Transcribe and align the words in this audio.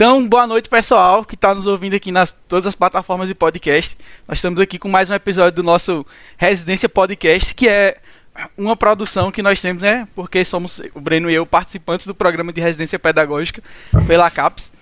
Então, 0.00 0.26
boa 0.26 0.46
noite, 0.46 0.66
pessoal, 0.66 1.26
que 1.26 1.34
está 1.34 1.54
nos 1.54 1.66
ouvindo 1.66 1.94
aqui 1.94 2.10
nas 2.10 2.32
todas 2.32 2.66
as 2.66 2.74
plataformas 2.74 3.28
de 3.28 3.34
podcast. 3.34 3.98
Nós 4.26 4.38
estamos 4.38 4.58
aqui 4.58 4.78
com 4.78 4.88
mais 4.88 5.10
um 5.10 5.14
episódio 5.14 5.56
do 5.56 5.62
nosso 5.62 6.06
Residência 6.38 6.88
Podcast, 6.88 7.54
que 7.54 7.68
é 7.68 7.98
uma 8.56 8.74
produção 8.74 9.30
que 9.30 9.42
nós 9.42 9.60
temos, 9.60 9.82
né? 9.82 10.08
Porque 10.14 10.42
somos 10.42 10.80
o 10.94 11.00
Breno 11.02 11.30
e 11.30 11.34
eu 11.34 11.44
participantes 11.44 12.06
do 12.06 12.14
programa 12.14 12.50
de 12.50 12.62
residência 12.62 12.98
pedagógica 12.98 13.62
pela 14.06 14.30
CAPES. 14.30 14.72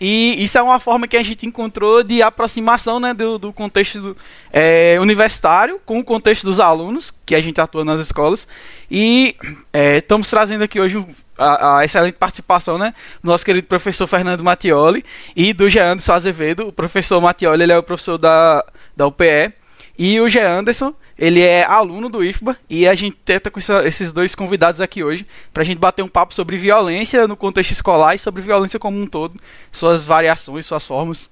E 0.00 0.40
isso 0.40 0.56
é 0.56 0.62
uma 0.62 0.78
forma 0.78 1.08
que 1.08 1.16
a 1.16 1.24
gente 1.24 1.44
encontrou 1.44 2.04
de 2.04 2.22
aproximação 2.22 3.00
né, 3.00 3.12
do, 3.12 3.38
do 3.38 3.52
contexto 3.52 4.00
do, 4.00 4.16
é, 4.52 4.96
universitário 5.00 5.80
com 5.84 5.98
o 5.98 6.04
contexto 6.04 6.44
dos 6.44 6.60
alunos 6.60 7.12
que 7.26 7.34
a 7.34 7.42
gente 7.42 7.60
atua 7.60 7.84
nas 7.84 8.00
escolas. 8.00 8.46
E 8.88 9.34
é, 9.72 9.96
estamos 9.96 10.30
trazendo 10.30 10.62
aqui 10.62 10.78
hoje 10.78 11.04
a, 11.42 11.78
a, 11.78 11.84
excelente 11.84 12.14
participação 12.14 12.78
né, 12.78 12.94
do 13.22 13.28
nosso 13.28 13.44
querido 13.44 13.66
professor 13.66 14.06
Fernando 14.06 14.42
Mattioli 14.42 15.04
e 15.34 15.52
do 15.52 15.68
Jean 15.68 15.92
Anderson 15.92 16.12
Azevedo. 16.12 16.68
O 16.68 16.72
professor 16.72 17.20
Mattioli 17.20 17.62
ele 17.62 17.72
é 17.72 17.78
o 17.78 17.82
professor 17.82 18.18
da, 18.18 18.64
da 18.96 19.06
UPE. 19.06 19.52
E 19.98 20.20
o 20.20 20.28
Jean 20.28 20.58
Anderson 20.58 20.94
ele 21.18 21.40
é 21.40 21.64
aluno 21.64 22.08
do 22.08 22.24
IFBA 22.24 22.56
e 22.68 22.88
a 22.88 22.94
gente 22.94 23.16
tenta 23.24 23.50
com 23.50 23.58
essa, 23.58 23.86
esses 23.86 24.12
dois 24.12 24.34
convidados 24.34 24.80
aqui 24.80 25.04
hoje 25.04 25.26
para 25.52 25.62
a 25.62 25.66
gente 25.66 25.78
bater 25.78 26.02
um 26.02 26.08
papo 26.08 26.34
sobre 26.34 26.56
violência 26.56 27.28
no 27.28 27.36
contexto 27.36 27.70
escolar 27.70 28.14
e 28.14 28.18
sobre 28.18 28.42
violência 28.42 28.80
como 28.80 28.98
um 28.98 29.06
todo, 29.06 29.40
suas 29.70 30.04
variações, 30.04 30.66
suas 30.66 30.86
formas. 30.86 31.30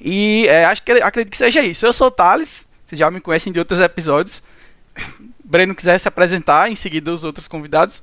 E 0.00 0.46
é, 0.48 0.64
acho 0.64 0.82
que 0.82 0.92
acredito 0.92 1.30
que 1.30 1.36
seja 1.36 1.60
isso. 1.60 1.84
Eu 1.84 1.92
sou 1.92 2.08
o 2.08 2.10
Thales, 2.10 2.66
vocês 2.86 2.98
já 2.98 3.10
me 3.10 3.20
conhecem 3.20 3.52
de 3.52 3.58
outros 3.58 3.78
episódios. 3.78 4.42
Breno 5.44 5.74
quiser 5.74 5.98
se 5.98 6.08
apresentar, 6.08 6.70
em 6.70 6.74
seguida 6.74 7.12
os 7.12 7.22
outros 7.22 7.46
convidados. 7.46 8.02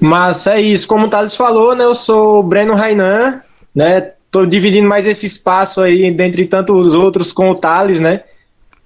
Mas 0.00 0.46
é 0.46 0.60
isso, 0.60 0.86
como 0.88 1.06
o 1.06 1.08
Thales 1.08 1.36
falou, 1.36 1.74
né, 1.74 1.84
eu 1.84 1.94
sou 1.94 2.40
o 2.40 2.42
Breno 2.42 2.74
Rainan, 2.74 3.40
né, 3.74 4.12
tô 4.30 4.44
dividindo 4.44 4.88
mais 4.88 5.06
esse 5.06 5.26
espaço 5.26 5.80
aí, 5.80 6.10
dentre 6.10 6.46
tantos 6.46 6.94
outros, 6.94 7.32
com 7.32 7.50
o 7.50 7.54
Thales, 7.54 8.00
né, 8.00 8.22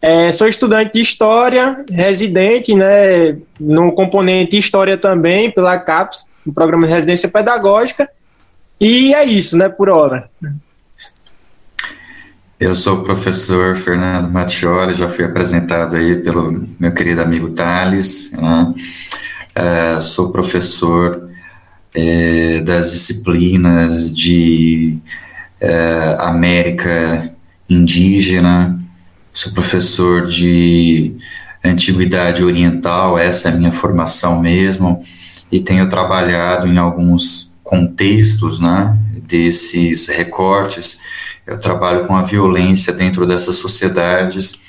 é, 0.01 0.31
sou 0.31 0.47
estudante 0.47 0.93
de 0.95 1.01
História, 1.01 1.85
residente 1.91 2.75
né, 2.75 3.37
no 3.59 3.93
componente 3.93 4.59
História 4.59 4.97
também, 4.97 5.51
pela 5.51 5.79
CAPES, 5.79 6.27
no 6.45 6.53
programa 6.53 6.87
de 6.87 6.93
residência 6.93 7.29
pedagógica. 7.29 8.09
E 8.81 9.15
é 9.15 9.25
isso, 9.25 9.57
né, 9.57 9.69
por 9.69 9.89
hora. 9.89 10.31
Eu 12.61 12.75
sou 12.75 12.99
o 12.99 13.05
professor 13.05 13.77
Fernando 13.77 14.31
Mattioli, 14.31 14.95
já 14.95 15.09
fui 15.09 15.25
apresentado 15.25 15.97
aí 15.97 16.17
pelo 16.17 16.67
meu 16.79 16.93
querido 16.93 17.23
amigo 17.23 17.51
Thales. 17.51 18.33
Né? 18.33 18.75
É, 19.59 19.99
sou 20.03 20.31
professor 20.31 21.31
é, 21.95 22.61
das 22.61 22.93
disciplinas 22.93 24.15
de 24.15 24.99
é, 25.59 26.15
América 26.21 27.33
Indígena, 27.67 28.79
sou 29.33 29.55
professor 29.55 30.27
de 30.27 31.17
Antiguidade 31.65 32.45
Oriental, 32.45 33.19
essa 33.19 33.49
é 33.49 33.53
a 33.53 33.55
minha 33.55 33.73
formação 33.73 34.43
mesmo, 34.43 35.03
e 35.51 35.59
tenho 35.59 35.89
trabalhado 35.89 36.67
em 36.67 36.77
alguns 36.77 37.57
contextos 37.65 38.61
né, 38.61 38.95
desses 39.27 40.07
recortes. 40.09 41.01
Eu 41.47 41.59
trabalho 41.59 42.07
com 42.07 42.15
a 42.15 42.21
violência 42.21 42.93
dentro 42.93 43.27
dessas 43.27 43.57
sociedades 43.57 44.66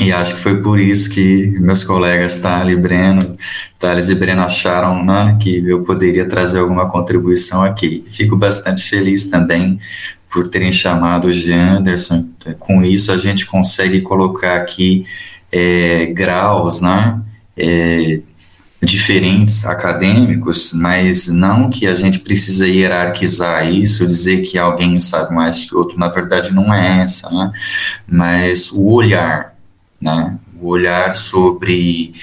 e 0.00 0.12
acho 0.12 0.36
que 0.36 0.40
foi 0.40 0.62
por 0.62 0.78
isso 0.78 1.10
que 1.10 1.48
meus 1.58 1.82
colegas 1.84 2.38
Thales 2.38 2.74
e 2.74 2.80
Breno, 2.80 3.36
Thales 3.78 4.08
e 4.08 4.14
Breno 4.14 4.42
acharam 4.42 5.04
né, 5.04 5.36
que 5.40 5.58
eu 5.66 5.82
poderia 5.82 6.26
trazer 6.28 6.60
alguma 6.60 6.88
contribuição 6.88 7.62
aqui. 7.62 8.04
Fico 8.10 8.36
bastante 8.36 8.84
feliz 8.84 9.26
também 9.26 9.78
por 10.30 10.48
terem 10.48 10.70
chamado 10.70 11.28
o 11.28 11.32
Janderson. 11.32 12.28
Com 12.58 12.84
isso, 12.84 13.10
a 13.10 13.16
gente 13.16 13.46
consegue 13.46 14.00
colocar 14.00 14.56
aqui 14.56 15.04
é, 15.50 16.06
graus 16.06 16.80
né, 16.80 17.20
é, 17.56 18.20
diferentes 18.80 19.66
acadêmicos, 19.66 20.72
mas 20.72 21.26
não 21.28 21.68
que 21.68 21.86
a 21.86 21.94
gente 21.94 22.20
precisa 22.20 22.66
hierarquizar 22.66 23.68
isso, 23.68 24.06
dizer 24.06 24.42
que 24.42 24.56
alguém 24.56 25.00
sabe 25.00 25.34
mais 25.34 25.64
que 25.64 25.74
outro, 25.74 25.98
na 25.98 26.08
verdade 26.08 26.52
não 26.52 26.72
é 26.72 27.02
essa, 27.02 27.28
né? 27.30 27.52
mas 28.06 28.70
o 28.70 28.86
olhar, 28.92 29.54
né? 30.00 30.38
o 30.60 30.68
olhar 30.68 31.16
sobre, 31.16 32.14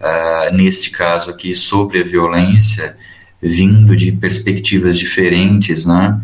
uh, 0.00 0.54
neste 0.54 0.90
caso 0.90 1.30
aqui, 1.30 1.54
sobre 1.54 2.00
a 2.00 2.04
violência, 2.04 2.96
vindo 3.40 3.96
de 3.96 4.12
perspectivas 4.12 4.98
diferentes, 4.98 5.84
né? 5.84 6.20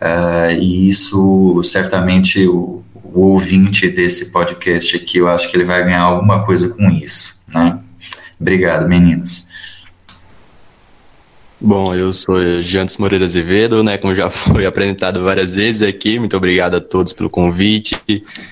Uh, 0.00 0.60
e 0.60 0.88
isso 0.88 1.62
certamente 1.62 2.44
o, 2.48 2.82
o, 3.04 3.20
ouvinte 3.28 3.88
desse 3.88 4.32
podcast 4.32 4.96
aqui, 4.96 5.18
eu 5.18 5.28
acho 5.28 5.48
que 5.48 5.56
ele 5.56 5.64
vai 5.64 5.84
ganhar 5.84 6.00
alguma 6.00 6.44
coisa 6.44 6.68
com 6.70 6.90
isso, 6.90 7.40
né? 7.48 7.78
Obrigado, 8.40 8.88
meninos. 8.88 9.48
Bom, 11.64 11.94
eu 11.94 12.12
sou 12.12 12.60
Jantes 12.60 12.96
Moreira 12.96 13.24
Azevedo, 13.24 13.84
né? 13.84 13.96
Como 13.96 14.12
já 14.16 14.28
foi 14.28 14.66
apresentado 14.66 15.22
várias 15.22 15.54
vezes 15.54 15.80
aqui, 15.80 16.18
muito 16.18 16.36
obrigado 16.36 16.74
a 16.74 16.80
todos 16.80 17.12
pelo 17.12 17.30
convite. 17.30 17.96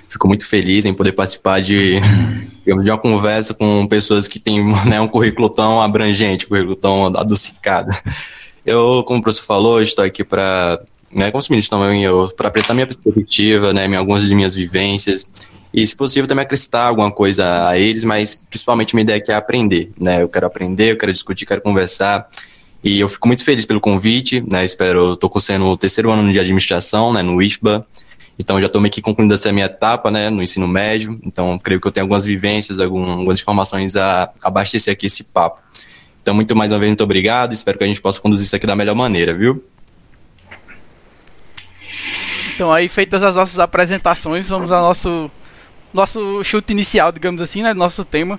Fico 0.09 0.29
muito 0.29 0.47
feliz 0.47 0.85
em 0.85 0.95
poder 0.95 1.11
participar 1.11 1.61
de, 1.61 1.99
digamos, 2.65 2.85
de 2.85 2.91
uma 2.91 2.99
conversa 2.99 3.53
com 3.53 3.85
pessoas 3.89 4.29
que 4.29 4.39
têm 4.39 4.65
né, 4.87 5.01
um 5.01 5.09
currículo 5.09 5.51
tão 5.51 5.83
abrangente, 5.83 6.47
um 6.47 6.51
currículo 6.51 6.77
tão 6.77 7.07
adocicado. 7.07 7.91
Eu, 8.65 9.03
como 9.05 9.19
o 9.19 9.23
professor 9.25 9.45
falou, 9.45 9.83
estou 9.83 10.05
aqui 10.05 10.23
para 10.23 10.81
né, 11.13 11.33
como 11.33 11.43
ministro 11.51 11.81
também, 11.81 12.05
para 12.37 12.47
apresentar 12.47 12.75
minha 12.75 12.87
perspectiva, 12.87 13.73
né, 13.73 13.93
algumas 13.97 14.23
de 14.23 14.33
minhas 14.33 14.55
vivências, 14.55 15.27
e 15.75 15.85
se 15.85 15.97
possível 15.97 16.29
também 16.29 16.45
acrescentar 16.45 16.87
alguma 16.87 17.11
coisa 17.11 17.67
a 17.67 17.77
eles, 17.77 18.05
mas 18.05 18.37
principalmente 18.49 18.95
minha 18.95 19.03
ideia 19.03 19.17
é 19.17 19.21
que 19.21 19.33
é 19.33 19.35
aprender, 19.35 19.91
né, 19.99 20.23
eu 20.23 20.29
quero 20.29 20.47
aprender, 20.47 20.93
eu 20.93 20.97
quero 20.97 21.13
discutir, 21.13 21.45
quero 21.45 21.61
conversar, 21.61 22.29
e 22.83 23.01
eu 23.01 23.09
fico 23.09 23.27
muito 23.29 23.45
feliz 23.45 23.65
pelo 23.65 23.81
convite, 23.81 24.43
né, 24.49 24.65
espero, 24.65 25.15
estou 25.15 25.29
cursando 25.29 25.67
o 25.67 25.77
terceiro 25.77 26.11
ano 26.11 26.33
de 26.33 26.39
administração, 26.39 27.13
né, 27.13 27.23
no 27.23 27.41
IFBA, 27.43 27.87
então 28.39 28.59
já 28.59 28.67
estou 28.67 28.81
meio 28.81 28.93
que 28.93 29.03
concluindo 29.03 29.35
essa 29.35 29.53
minha 29.53 29.67
etapa, 29.67 30.11
né, 30.11 30.31
no 30.31 30.43
ensino 30.43 30.67
médio, 30.67 31.19
então 31.23 31.59
creio 31.59 31.81
que 31.81 31.87
eu 31.87 31.93
tenho 31.93 32.05
algumas 32.05 32.25
vivências, 32.25 32.81
algumas 32.81 33.39
informações 33.39 33.97
a 33.97 34.31
abastecer 34.43 34.93
aqui 34.93 35.07
esse 35.07 35.25
papo. 35.25 35.61
Então, 36.23 36.35
muito 36.35 36.55
mais 36.55 36.71
uma 36.71 36.79
vez, 36.79 36.89
muito 36.91 37.05
obrigado, 37.05 37.53
espero 37.53 37.77
que 37.79 37.85
a 37.85 37.87
gente 37.87 38.01
possa 38.01 38.21
conduzir 38.21 38.47
isso 38.47 38.57
aqui 38.57 38.67
da 38.67 38.77
melhor 38.77 38.95
maneira, 38.95 39.35
viu? 39.35 39.63
Então 42.55 42.71
aí 42.71 42.89
feitas 42.89 43.23
as 43.23 43.37
nossas 43.37 43.59
apresentações, 43.59 44.49
vamos 44.49 44.71
ao 44.71 44.83
nosso 44.83 45.31
nosso 45.93 46.45
chute 46.45 46.73
inicial, 46.73 47.11
digamos 47.11 47.41
assim, 47.41 47.63
né, 47.63 47.75
nosso 47.75 48.05
tema, 48.05 48.39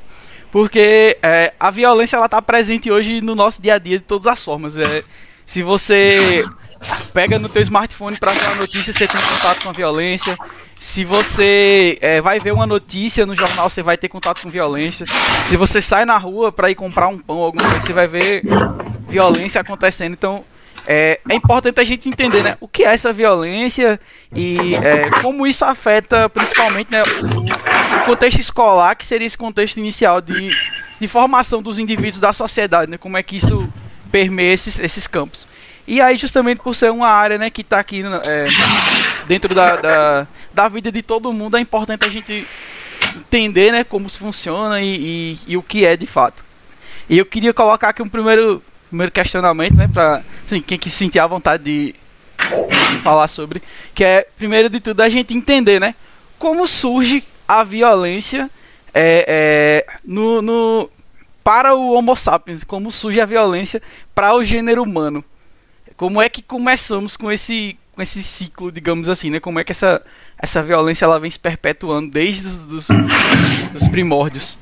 porque 0.51 1.17
é, 1.23 1.53
a 1.59 1.71
violência 1.71 2.17
ela 2.17 2.25
está 2.25 2.41
presente 2.41 2.91
hoje 2.91 3.21
no 3.21 3.33
nosso 3.33 3.61
dia 3.61 3.75
a 3.75 3.79
dia 3.79 3.97
de 3.97 4.05
todas 4.05 4.27
as 4.27 4.43
formas. 4.43 4.75
É, 4.75 5.03
se 5.45 5.63
você 5.63 6.43
pega 7.13 7.39
no 7.39 7.47
teu 7.47 7.61
smartphone 7.61 8.17
para 8.17 8.33
ver 8.33 8.45
uma 8.47 8.55
notícia, 8.55 8.91
você 8.91 9.07
tem 9.07 9.21
contato 9.21 9.63
com 9.63 9.69
a 9.69 9.73
violência. 9.73 10.37
Se 10.79 11.05
você 11.05 11.97
é, 12.01 12.19
vai 12.19 12.39
ver 12.39 12.51
uma 12.51 12.65
notícia 12.65 13.25
no 13.25 13.35
jornal, 13.35 13.69
você 13.69 13.81
vai 13.81 13.97
ter 13.97 14.09
contato 14.09 14.41
com 14.41 14.49
violência. 14.49 15.05
Se 15.45 15.55
você 15.55 15.81
sai 15.81 16.05
na 16.05 16.17
rua 16.17 16.51
para 16.51 16.69
ir 16.69 16.75
comprar 16.75 17.07
um 17.07 17.19
pão, 17.19 17.37
alguma 17.37 17.63
coisa, 17.63 17.79
você 17.79 17.93
vai 17.93 18.07
ver 18.07 18.43
violência 19.07 19.61
acontecendo. 19.61 20.13
Então, 20.13 20.43
é, 20.87 21.19
é, 21.29 21.35
importante 21.35 21.79
a 21.79 21.83
gente 21.83 22.09
entender 22.09 22.41
né, 22.43 22.57
o 22.59 22.67
que 22.67 22.83
é 22.83 22.93
essa 22.93 23.13
violência 23.13 23.99
e 24.33 24.75
é, 24.75 25.09
como 25.21 25.45
isso 25.45 25.63
afeta 25.63 26.27
principalmente 26.29 26.91
né, 26.91 27.01
o, 27.01 28.05
contexto 28.05 28.39
escolar, 28.39 28.95
que 28.95 29.05
seria 29.05 29.27
esse 29.27 29.37
contexto 29.37 29.77
inicial 29.77 30.21
de, 30.21 30.49
de 30.99 31.07
formação 31.07 31.61
dos 31.61 31.77
indivíduos 31.77 32.19
da 32.19 32.33
sociedade, 32.33 32.89
né, 32.89 32.97
como 32.97 33.17
é 33.17 33.23
que 33.23 33.37
isso 33.37 33.71
permeia 34.11 34.53
esses, 34.53 34.79
esses 34.79 35.07
campos. 35.07 35.47
E 35.87 36.01
aí, 36.01 36.17
justamente 36.17 36.59
por 36.59 36.75
ser 36.75 36.91
uma 36.91 37.07
área 37.07 37.37
né, 37.37 37.49
que 37.49 37.61
está 37.61 37.79
aqui 37.79 38.03
é, 38.03 38.45
dentro 39.27 39.53
da, 39.53 39.75
da, 39.75 40.27
da, 40.53 40.67
vida 40.67 40.91
de 40.91 41.01
todo 41.01 41.33
mundo, 41.33 41.57
é 41.57 41.59
importante 41.59 42.05
a 42.05 42.09
gente 42.09 42.47
entender 43.15 43.71
né, 43.71 43.83
como 43.83 44.07
isso 44.07 44.19
funciona 44.19 44.81
e, 44.81 44.95
e, 44.95 45.39
e 45.47 45.57
o 45.57 45.63
que 45.63 45.85
é 45.85 45.95
de 45.97 46.05
fato. 46.05 46.43
E 47.09 47.17
eu 47.17 47.25
queria 47.25 47.53
colocar 47.53 47.89
aqui 47.89 48.01
um 48.01 48.07
primeiro 48.07 48.63
primeiro 48.91 49.11
questionamento, 49.11 49.75
né? 49.75 49.87
Pra 49.87 50.21
assim, 50.45 50.61
quem 50.61 50.77
que 50.77 50.89
sentir 50.89 51.19
a 51.19 51.25
vontade 51.25 51.63
de, 51.63 51.95
falar 53.01 53.27
sobre. 53.27 53.63
Que 53.95 54.03
é, 54.03 54.27
primeiro 54.37 54.69
de 54.69 54.79
tudo, 54.79 55.01
a 55.01 55.09
gente 55.09 55.33
entender, 55.33 55.79
né? 55.79 55.95
Como 56.37 56.67
surge 56.67 57.23
a 57.47 57.63
violência 57.63 58.49
é, 58.93 59.25
é, 59.87 59.93
no, 60.03 60.41
no, 60.41 60.89
para 61.43 61.73
o 61.73 61.93
Homo 61.93 62.15
sapiens, 62.15 62.63
como 62.63 62.91
surge 62.91 63.21
a 63.21 63.25
violência 63.25 63.81
para 64.13 64.35
o 64.35 64.43
gênero 64.43 64.83
humano. 64.83 65.23
Como 65.95 66.21
é 66.21 66.27
que 66.27 66.41
começamos 66.41 67.15
com 67.15 67.31
esse, 67.31 67.77
com 67.95 68.01
esse 68.01 68.21
ciclo, 68.21 68.71
digamos 68.71 69.07
assim, 69.07 69.29
né? 69.29 69.39
Como 69.39 69.59
é 69.59 69.63
que 69.63 69.71
essa, 69.71 70.01
essa 70.37 70.61
violência 70.61 71.05
ela 71.05 71.19
vem 71.19 71.31
se 71.31 71.39
perpetuando 71.39 72.11
desde 72.11 72.47
os 72.47 72.65
dos, 72.65 72.87
dos 73.71 73.87
primórdios? 73.87 74.57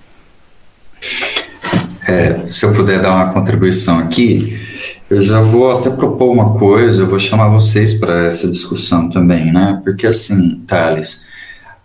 É, 2.10 2.48
se 2.48 2.66
eu 2.66 2.74
puder 2.74 3.00
dar 3.00 3.14
uma 3.14 3.32
contribuição 3.32 4.00
aqui, 4.00 4.60
eu 5.08 5.22
já 5.22 5.42
vou 5.42 5.78
até 5.78 5.92
propor 5.92 6.32
uma 6.32 6.58
coisa, 6.58 7.04
eu 7.04 7.08
vou 7.08 7.20
chamar 7.20 7.50
vocês 7.50 7.94
para 7.94 8.26
essa 8.26 8.50
discussão 8.50 9.12
também, 9.12 9.54
né? 9.54 9.80
Porque 9.84 10.08
assim, 10.08 10.60
Thales, 10.66 11.28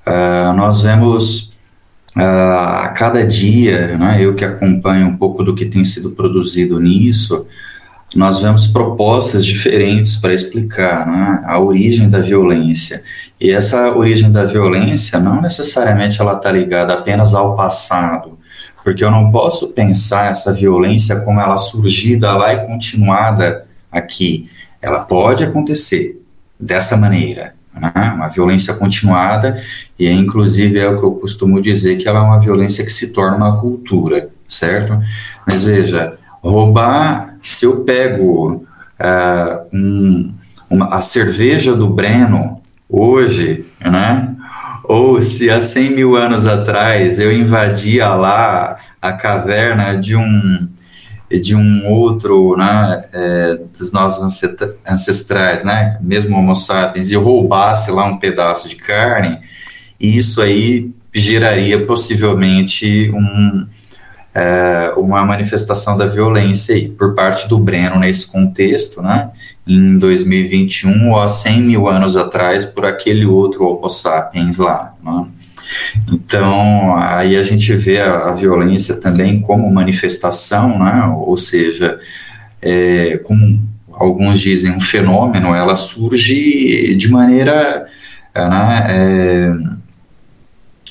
uh, 0.06 0.56
nós 0.56 0.80
vemos 0.80 1.54
uh, 2.16 2.22
a 2.84 2.88
cada 2.96 3.22
dia, 3.22 3.98
né, 3.98 4.16
eu 4.18 4.34
que 4.34 4.46
acompanho 4.46 5.08
um 5.08 5.16
pouco 5.18 5.44
do 5.44 5.54
que 5.54 5.66
tem 5.66 5.84
sido 5.84 6.12
produzido 6.12 6.80
nisso, 6.80 7.46
nós 8.16 8.38
vemos 8.38 8.66
propostas 8.66 9.44
diferentes 9.44 10.16
para 10.16 10.32
explicar 10.32 11.06
né, 11.06 11.42
a 11.44 11.58
origem 11.58 12.08
da 12.08 12.20
violência. 12.20 13.02
E 13.38 13.50
essa 13.50 13.94
origem 13.94 14.32
da 14.32 14.46
violência 14.46 15.18
não 15.18 15.42
necessariamente 15.42 16.18
ela 16.18 16.32
está 16.32 16.50
ligada 16.50 16.94
apenas 16.94 17.34
ao 17.34 17.54
passado, 17.54 18.33
porque 18.84 19.02
eu 19.02 19.10
não 19.10 19.32
posso 19.32 19.68
pensar 19.68 20.30
essa 20.30 20.52
violência 20.52 21.20
como 21.20 21.40
ela 21.40 21.56
surgida 21.56 22.32
lá 22.34 22.52
e 22.52 22.66
continuada 22.66 23.66
aqui. 23.90 24.50
Ela 24.80 25.00
pode 25.00 25.42
acontecer 25.42 26.22
dessa 26.60 26.94
maneira, 26.94 27.54
né? 27.74 28.12
uma 28.14 28.28
violência 28.28 28.74
continuada, 28.74 29.58
e 29.98 30.08
inclusive 30.10 30.78
é 30.78 30.86
o 30.86 30.98
que 30.98 31.04
eu 31.04 31.12
costumo 31.12 31.62
dizer 31.62 31.96
que 31.96 32.06
ela 32.06 32.20
é 32.20 32.22
uma 32.22 32.38
violência 32.38 32.84
que 32.84 32.92
se 32.92 33.12
torna 33.12 33.36
uma 33.38 33.58
cultura, 33.58 34.28
certo? 34.46 34.98
Mas 35.46 35.64
veja, 35.64 36.18
roubar, 36.42 37.36
se 37.42 37.64
eu 37.64 37.80
pego 37.80 38.66
uh, 39.00 39.66
um, 39.72 40.34
uma, 40.68 40.94
a 40.94 41.00
cerveja 41.00 41.74
do 41.74 41.88
Breno 41.88 42.60
hoje, 42.88 43.64
né? 43.80 44.30
Ou 44.84 45.20
se 45.22 45.50
há 45.50 45.62
100 45.62 45.90
mil 45.90 46.14
anos 46.14 46.46
atrás 46.46 47.18
eu 47.18 47.32
invadia 47.32 48.08
lá 48.14 48.73
a 49.04 49.12
caverna 49.12 49.94
de 49.94 50.16
um 50.16 50.68
de 51.30 51.56
um 51.56 51.90
outro, 51.90 52.56
né, 52.56 53.04
é, 53.12 53.58
dos 53.76 53.90
nossos 53.90 54.42
ancestrais, 54.86 55.64
né, 55.64 55.98
mesmo 56.00 56.36
Homo 56.36 56.54
sapiens, 56.54 57.10
e 57.10 57.16
roubasse 57.16 57.90
lá 57.90 58.04
um 58.04 58.18
pedaço 58.18 58.68
de 58.68 58.76
carne, 58.76 59.40
isso 59.98 60.40
aí 60.40 60.92
geraria 61.12 61.84
possivelmente 61.86 63.10
um, 63.12 63.66
é, 64.32 64.92
uma 64.96 65.24
manifestação 65.24 65.96
da 65.96 66.06
violência 66.06 66.74
aí, 66.74 66.88
por 66.88 67.14
parte 67.14 67.48
do 67.48 67.58
Breno 67.58 67.98
nesse 67.98 68.30
contexto, 68.30 69.02
né, 69.02 69.30
em 69.66 69.98
2021 69.98 71.10
ou 71.10 71.18
há 71.18 71.28
100 71.28 71.62
mil 71.62 71.88
anos 71.88 72.16
atrás 72.16 72.64
por 72.64 72.84
aquele 72.84 73.26
outro 73.26 73.64
Homo 73.64 73.88
sapiens 73.88 74.58
lá, 74.58 74.94
né. 75.02 75.26
Então, 76.12 76.96
aí 76.96 77.36
a 77.36 77.42
gente 77.42 77.74
vê 77.74 78.00
a, 78.00 78.30
a 78.30 78.34
violência 78.34 79.00
também 79.00 79.40
como 79.40 79.72
manifestação, 79.72 80.78
né, 80.78 81.12
ou 81.16 81.36
seja, 81.36 81.98
é, 82.60 83.18
como 83.18 83.62
alguns 83.92 84.40
dizem, 84.40 84.72
um 84.72 84.80
fenômeno, 84.80 85.54
ela 85.54 85.76
surge 85.76 86.94
de 86.94 87.08
maneira, 87.08 87.86
né, 88.34 88.86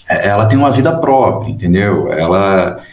é, 0.09 0.27
ela 0.29 0.45
tem 0.45 0.57
uma 0.57 0.71
vida 0.71 0.95
própria, 0.97 1.51
entendeu? 1.51 2.11
Ela 2.11 2.83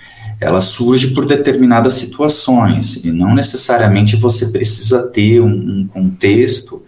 ela 0.40 0.62
surge 0.62 1.08
por 1.08 1.26
determinadas 1.26 1.94
situações 1.94 3.04
e 3.04 3.12
não 3.12 3.34
necessariamente 3.34 4.16
você 4.16 4.46
precisa 4.46 5.02
ter 5.02 5.38
um, 5.40 5.48
um 5.48 5.86
contexto 5.86 6.82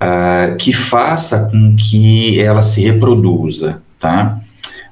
uh, 0.00 0.56
que 0.56 0.72
faça 0.72 1.50
com 1.50 1.76
que 1.76 2.40
ela 2.40 2.62
se 2.62 2.80
reproduza, 2.82 3.82
tá? 4.02 4.40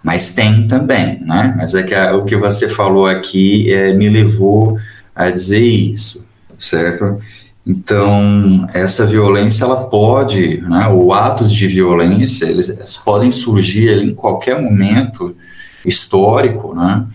Mas 0.03 0.33
tem 0.35 0.67
também, 0.69 1.21
né? 1.21 1.53
Mas 1.59 1.75
é 1.75 1.83
que 1.83 1.95
a, 1.95 2.17
o 2.17 2.25
que 2.25 2.37
você 2.37 2.69
falou 2.69 3.07
aqui 3.07 3.71
é, 3.71 3.93
me 3.93 4.09
levou 4.09 4.79
a 5.15 5.29
dizer 5.29 5.61
isso, 5.61 6.27
certo? 6.59 7.19
Então, 7.67 8.67
essa 8.73 9.05
violência, 9.05 9.65
ela 9.65 9.85
pode, 9.85 10.63
né, 10.63 10.89
ou 10.89 11.13
atos 11.13 11.53
de 11.53 11.67
violência, 11.67 12.47
eles, 12.47 12.97
podem 13.05 13.31
surgir 13.31 13.99
em 14.03 14.15
qualquer 14.15 14.61
momento 14.61 15.37
histórico, 15.85 16.75
né? 16.75 17.07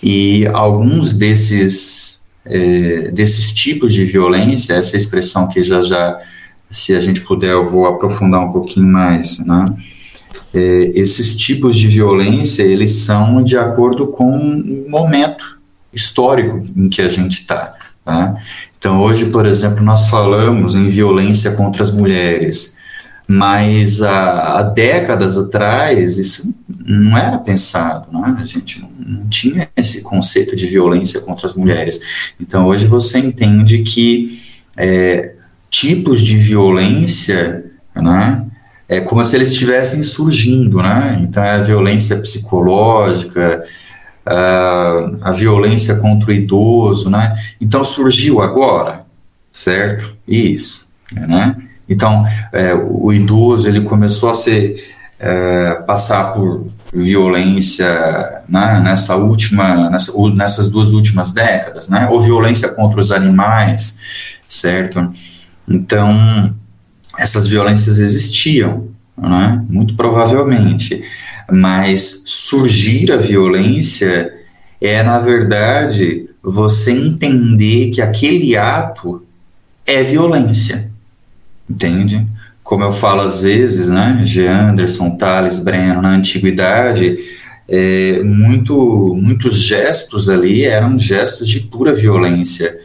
E 0.00 0.46
alguns 0.48 1.14
desses, 1.14 2.22
é, 2.44 3.10
desses 3.10 3.52
tipos 3.52 3.92
de 3.92 4.04
violência, 4.04 4.74
essa 4.74 4.96
expressão 4.96 5.48
que 5.48 5.62
já 5.62 5.82
já, 5.82 6.18
se 6.70 6.94
a 6.94 7.00
gente 7.00 7.20
puder, 7.22 7.52
eu 7.52 7.68
vou 7.68 7.86
aprofundar 7.86 8.40
um 8.40 8.52
pouquinho 8.52 8.86
mais, 8.86 9.44
né? 9.44 9.64
É, 10.54 10.92
esses 10.94 11.36
tipos 11.36 11.76
de 11.76 11.88
violência, 11.88 12.62
eles 12.62 12.92
são 12.92 13.42
de 13.42 13.56
acordo 13.56 14.06
com 14.06 14.36
o 14.36 14.90
momento 14.90 15.58
histórico 15.92 16.64
em 16.76 16.88
que 16.88 17.00
a 17.00 17.08
gente 17.08 17.40
está. 17.40 17.74
Tá? 18.04 18.36
Então, 18.78 19.00
hoje, 19.00 19.26
por 19.26 19.46
exemplo, 19.46 19.82
nós 19.84 20.08
falamos 20.08 20.74
em 20.74 20.88
violência 20.88 21.52
contra 21.52 21.82
as 21.82 21.90
mulheres, 21.90 22.76
mas 23.28 24.02
há, 24.02 24.58
há 24.58 24.62
décadas 24.62 25.38
atrás 25.38 26.18
isso 26.18 26.54
não 26.84 27.16
era 27.16 27.38
pensado, 27.38 28.06
né? 28.12 28.36
a 28.38 28.44
gente 28.44 28.80
não, 28.80 28.90
não, 28.98 29.28
tinha 29.28 29.70
esse 29.76 30.02
conceito 30.02 30.56
de 30.56 30.66
violência 30.66 31.20
contra 31.20 31.46
as 31.46 31.54
mulheres. 31.54 32.00
Então 32.40 32.66
hoje 32.66 32.86
você 32.86 33.18
entende 33.18 33.82
que 33.82 34.42
é, 34.76 35.34
tipos 35.70 36.20
de 36.20 36.36
violência, 36.36 37.64
né, 37.94 38.44
é 38.96 39.00
como 39.00 39.24
se 39.24 39.34
eles 39.34 39.48
estivessem 39.48 40.02
surgindo, 40.02 40.82
né? 40.82 41.18
Então 41.22 41.42
a 41.42 41.62
violência 41.62 42.16
psicológica, 42.16 43.64
a, 44.24 45.10
a 45.22 45.32
violência 45.32 45.96
contra 45.96 46.30
o 46.30 46.32
idoso, 46.32 47.08
né? 47.08 47.34
Então 47.60 47.82
surgiu 47.84 48.42
agora, 48.42 49.06
certo? 49.50 50.14
Isso, 50.28 50.88
né? 51.10 51.56
Então, 51.88 52.26
é, 52.52 52.74
o 52.74 53.12
idoso 53.12 53.68
ele 53.68 53.80
começou 53.82 54.28
a 54.28 54.34
ser 54.34 54.94
é, 55.18 55.74
passar 55.86 56.32
por 56.34 56.66
violência 56.92 58.42
né, 58.48 58.80
nessa 58.84 59.16
última, 59.16 59.88
nessa, 59.88 60.12
nessas 60.34 60.70
duas 60.70 60.92
últimas 60.92 61.32
décadas, 61.32 61.88
né? 61.88 62.08
Ou 62.10 62.20
violência 62.20 62.68
contra 62.68 63.00
os 63.00 63.10
animais, 63.10 63.98
certo? 64.48 65.10
Então, 65.66 66.54
essas 67.18 67.46
violências 67.46 67.98
existiam, 67.98 68.88
né? 69.16 69.64
Muito 69.68 69.94
provavelmente, 69.94 71.04
mas 71.50 72.22
surgir 72.24 73.12
a 73.12 73.16
violência 73.16 74.32
é 74.80 75.02
na 75.02 75.20
verdade 75.20 76.28
você 76.42 76.92
entender 76.92 77.90
que 77.90 78.00
aquele 78.00 78.56
ato 78.56 79.24
é 79.86 80.02
violência 80.02 80.92
entende? 81.72 82.26
Como 82.62 82.84
eu 82.84 82.92
falo 82.92 83.22
às 83.22 83.42
vezes, 83.42 83.88
né, 83.88 84.22
G. 84.24 84.46
Anderson, 84.46 85.16
Thales, 85.16 85.58
Breno, 85.58 86.02
na 86.02 86.10
antiguidade, 86.10 87.18
é, 87.68 88.22
muito, 88.22 89.16
muitos 89.16 89.56
gestos 89.56 90.28
ali 90.28 90.64
eram 90.64 90.98
gestos 90.98 91.48
de 91.48 91.60
pura 91.60 91.94
violência. 91.94 92.78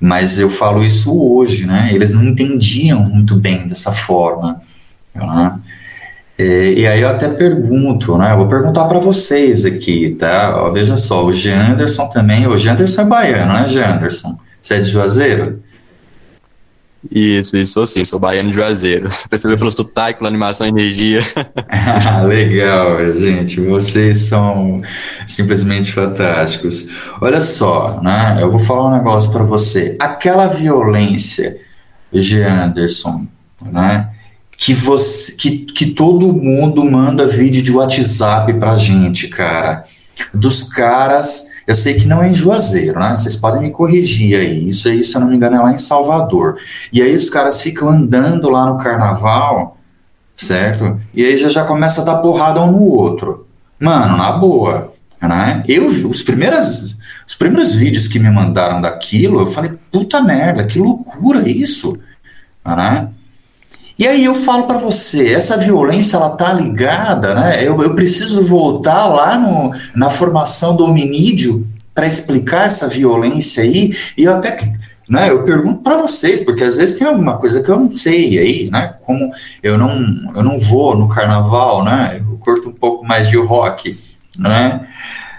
Mas 0.00 0.38
eu 0.38 0.50
falo 0.50 0.84
isso 0.84 1.16
hoje, 1.18 1.66
né? 1.66 1.90
Eles 1.92 2.12
não 2.12 2.22
entendiam 2.22 3.00
muito 3.02 3.34
bem 3.36 3.66
dessa 3.66 3.92
forma. 3.92 4.60
Né? 5.14 5.60
É, 6.38 6.72
e 6.72 6.86
aí 6.86 7.00
eu 7.00 7.08
até 7.08 7.28
pergunto, 7.28 8.16
né? 8.18 8.32
Eu 8.32 8.36
vou 8.38 8.48
perguntar 8.48 8.84
para 8.84 8.98
vocês 8.98 9.64
aqui, 9.64 10.10
tá? 10.18 10.62
Ó, 10.62 10.70
veja 10.70 10.96
só, 10.96 11.24
o 11.24 11.32
G. 11.32 11.50
Anderson 11.50 12.08
também, 12.08 12.46
o 12.46 12.56
G. 12.56 12.68
Anderson 12.68 13.02
é 13.02 13.04
baiano, 13.04 13.52
né, 13.54 13.66
G. 13.66 13.82
Anderson? 13.82 14.38
Você 14.60 14.74
é 14.74 14.80
de 14.80 14.90
Juazeiro? 14.90 15.62
Isso, 17.10 17.56
isso, 17.56 17.86
sim, 17.86 18.04
sou 18.04 18.18
baiano 18.18 18.50
de 18.50 18.56
Juazeiro. 18.56 19.08
Percebeu 19.28 19.56
pelo 19.56 19.70
sotaque, 19.70 20.18
pela 20.18 20.28
animação 20.28 20.66
energia. 20.66 21.22
ah, 21.68 22.22
legal, 22.22 22.98
gente, 23.18 23.60
vocês 23.60 24.18
são 24.18 24.82
simplesmente 25.26 25.92
fantásticos. 25.92 26.88
Olha 27.20 27.40
só, 27.40 28.00
né, 28.02 28.38
eu 28.40 28.50
vou 28.50 28.60
falar 28.60 28.88
um 28.88 28.96
negócio 28.96 29.30
para 29.30 29.42
você. 29.42 29.96
Aquela 29.98 30.46
violência, 30.46 31.58
G. 32.12 32.42
Anderson, 32.42 33.26
né, 33.60 34.10
que, 34.56 34.74
você, 34.74 35.36
que, 35.36 35.58
que 35.58 35.86
todo 35.86 36.32
mundo 36.32 36.84
manda 36.84 37.26
vídeo 37.26 37.62
de 37.62 37.72
WhatsApp 37.72 38.52
pra 38.54 38.76
gente, 38.76 39.28
cara, 39.28 39.84
dos 40.32 40.62
caras 40.62 41.55
eu 41.66 41.74
sei 41.74 41.94
que 41.94 42.06
não 42.06 42.22
é 42.22 42.28
em 42.28 42.34
Juazeiro, 42.34 43.00
né? 43.00 43.16
Vocês 43.16 43.34
podem 43.34 43.60
me 43.60 43.70
corrigir 43.70 44.38
aí. 44.38 44.68
Isso 44.68 44.88
aí, 44.88 45.02
se 45.02 45.16
eu 45.16 45.20
não 45.20 45.28
me 45.28 45.36
engano, 45.36 45.56
é 45.56 45.60
lá 45.60 45.72
em 45.72 45.76
Salvador. 45.76 46.58
E 46.92 47.02
aí 47.02 47.14
os 47.16 47.28
caras 47.28 47.60
ficam 47.60 47.88
andando 47.88 48.48
lá 48.48 48.66
no 48.66 48.78
carnaval, 48.78 49.76
certo? 50.36 51.00
E 51.12 51.24
aí 51.24 51.36
já, 51.36 51.48
já 51.48 51.64
começa 51.64 52.02
a 52.02 52.04
dar 52.04 52.16
porrada 52.16 52.62
um 52.62 52.70
no 52.70 52.84
outro. 52.84 53.46
Mano, 53.80 54.16
na 54.16 54.32
boa, 54.32 54.92
né? 55.20 55.64
Eu 55.66 55.88
vi 55.88 56.06
os 56.06 56.22
primeiros, 56.22 56.96
os 57.26 57.34
primeiros 57.34 57.74
vídeos 57.74 58.06
que 58.06 58.20
me 58.20 58.30
mandaram 58.30 58.80
daquilo, 58.80 59.40
eu 59.40 59.46
falei, 59.46 59.72
puta 59.90 60.22
merda, 60.22 60.64
que 60.64 60.78
loucura 60.78 61.48
isso, 61.48 61.98
né? 62.64 63.08
E 63.98 64.06
aí 64.06 64.24
eu 64.24 64.34
falo 64.34 64.64
para 64.64 64.78
você, 64.78 65.32
essa 65.32 65.56
violência 65.56 66.16
ela 66.16 66.30
tá 66.30 66.52
ligada, 66.52 67.34
né? 67.34 67.66
Eu, 67.66 67.82
eu 67.82 67.94
preciso 67.94 68.44
voltar 68.44 69.06
lá 69.06 69.38
no, 69.38 69.74
na 69.94 70.10
formação 70.10 70.76
do 70.76 70.84
hominídeo, 70.84 71.66
para 71.96 72.06
explicar 72.06 72.66
essa 72.66 72.86
violência 72.86 73.62
aí? 73.62 73.96
E 74.18 74.24
eu 74.24 74.36
até 74.36 74.74
né, 75.08 75.30
eu 75.30 75.44
pergunto 75.44 75.82
para 75.82 75.96
vocês, 75.96 76.40
porque 76.40 76.64
às 76.64 76.76
vezes 76.76 76.98
tem 76.98 77.06
alguma 77.06 77.38
coisa 77.38 77.62
que 77.62 77.68
eu 77.70 77.78
não 77.78 77.90
sei 77.90 78.38
aí, 78.38 78.70
né? 78.70 78.96
Como 79.06 79.30
eu 79.62 79.78
não, 79.78 80.32
eu 80.34 80.42
não 80.42 80.58
vou 80.58 80.96
no 80.96 81.08
carnaval, 81.08 81.84
né? 81.84 82.20
Eu 82.20 82.36
curto 82.38 82.68
um 82.68 82.74
pouco 82.74 83.06
mais 83.06 83.28
de 83.28 83.36
rock, 83.36 83.98
né? 84.36 84.86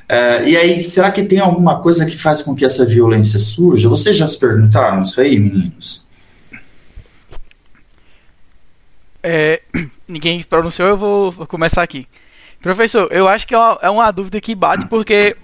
Uh, 0.09 0.47
e 0.47 0.55
aí, 0.55 0.81
será 0.81 1.11
que 1.11 1.21
tem 1.21 1.39
alguma 1.39 1.79
coisa 1.79 2.05
que 2.05 2.17
faz 2.17 2.41
com 2.41 2.55
que 2.55 2.63
essa 2.63 2.85
violência 2.85 3.37
surja? 3.37 3.89
Vocês 3.89 4.15
já 4.15 4.25
se 4.25 4.39
perguntaram 4.39 5.01
isso 5.01 5.19
aí, 5.19 5.37
meninos? 5.37 6.06
É, 9.29 9.61
ninguém 10.07 10.41
pronunciou, 10.41 10.87
eu 10.87 10.97
vou, 10.97 11.33
começar 11.47 11.83
aqui. 11.83 12.07
Professor, 12.61 13.11
eu 13.11 13.27
acho 13.27 13.45
que 13.45 13.53
é 13.53 13.57
uma, 13.57 13.79
é 13.81 13.89
uma, 13.89 14.11
dúvida 14.11 14.39
que 14.39 14.55
bate, 14.55 14.87
porque 14.87 15.35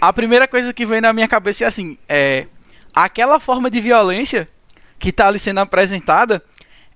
a 0.00 0.12
primeira 0.12 0.46
coisa 0.46 0.72
que 0.72 0.86
vem 0.86 1.00
na 1.00 1.12
minha 1.12 1.26
cabeça 1.26 1.64
é 1.64 1.66
assim: 1.66 1.98
é, 2.08 2.46
aquela 2.94 3.40
forma 3.40 3.68
de 3.68 3.80
violência 3.80 4.48
que 4.96 5.08
está 5.08 5.26
ali 5.26 5.40
sendo 5.40 5.58
apresentada, 5.58 6.40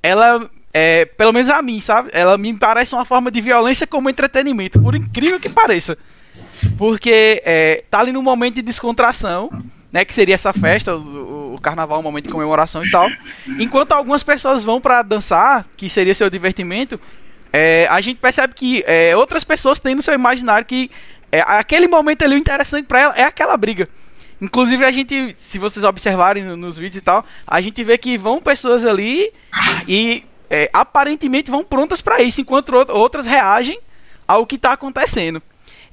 ela, 0.00 0.48
é, 0.72 1.04
pelo 1.04 1.32
menos 1.32 1.50
a 1.50 1.60
mim, 1.60 1.80
sabe? 1.80 2.10
Ela 2.12 2.38
me 2.38 2.56
parece 2.56 2.94
uma 2.94 3.04
forma 3.04 3.28
de 3.28 3.40
violência 3.40 3.84
como 3.84 4.08
entretenimento, 4.08 4.80
por 4.80 4.94
incrível 4.94 5.40
que 5.40 5.48
pareça. 5.48 5.98
Porque 6.78 7.42
é, 7.44 7.82
tá 7.90 7.98
ali 7.98 8.12
no 8.12 8.22
momento 8.22 8.54
de 8.54 8.62
descontração, 8.62 9.50
né? 9.94 10.04
Que 10.04 10.12
seria 10.12 10.34
essa 10.34 10.52
festa, 10.52 10.96
o, 10.96 11.54
o 11.54 11.60
carnaval, 11.60 12.00
um 12.00 12.02
momento 12.02 12.24
de 12.24 12.32
comemoração 12.32 12.84
e 12.84 12.90
tal. 12.90 13.08
Enquanto 13.60 13.92
algumas 13.92 14.24
pessoas 14.24 14.64
vão 14.64 14.80
para 14.80 15.02
dançar, 15.02 15.64
que 15.76 15.88
seria 15.88 16.12
seu 16.12 16.28
divertimento, 16.28 17.00
é, 17.52 17.86
a 17.88 18.00
gente 18.00 18.18
percebe 18.18 18.54
que 18.54 18.82
é, 18.88 19.16
outras 19.16 19.44
pessoas 19.44 19.78
têm 19.78 19.94
no 19.94 20.02
seu 20.02 20.12
imaginário 20.12 20.66
que 20.66 20.90
é, 21.30 21.42
aquele 21.46 21.86
momento 21.86 22.24
ali 22.24 22.34
o 22.34 22.38
interessante 22.38 22.86
para 22.86 23.00
ela 23.00 23.14
é 23.14 23.22
aquela 23.22 23.56
briga. 23.56 23.88
Inclusive 24.42 24.84
a 24.84 24.90
gente, 24.90 25.36
se 25.38 25.60
vocês 25.60 25.84
observarem 25.84 26.42
nos 26.42 26.76
vídeos 26.76 26.96
e 26.96 27.00
tal, 27.00 27.24
a 27.46 27.60
gente 27.60 27.84
vê 27.84 27.96
que 27.96 28.18
vão 28.18 28.40
pessoas 28.40 28.84
ali 28.84 29.32
e 29.86 30.24
é, 30.50 30.68
aparentemente 30.72 31.52
vão 31.52 31.62
prontas 31.62 32.00
para 32.00 32.20
isso, 32.20 32.40
enquanto 32.40 32.74
outras 32.88 33.26
reagem 33.26 33.78
ao 34.26 34.44
que 34.44 34.56
está 34.56 34.72
acontecendo. 34.72 35.40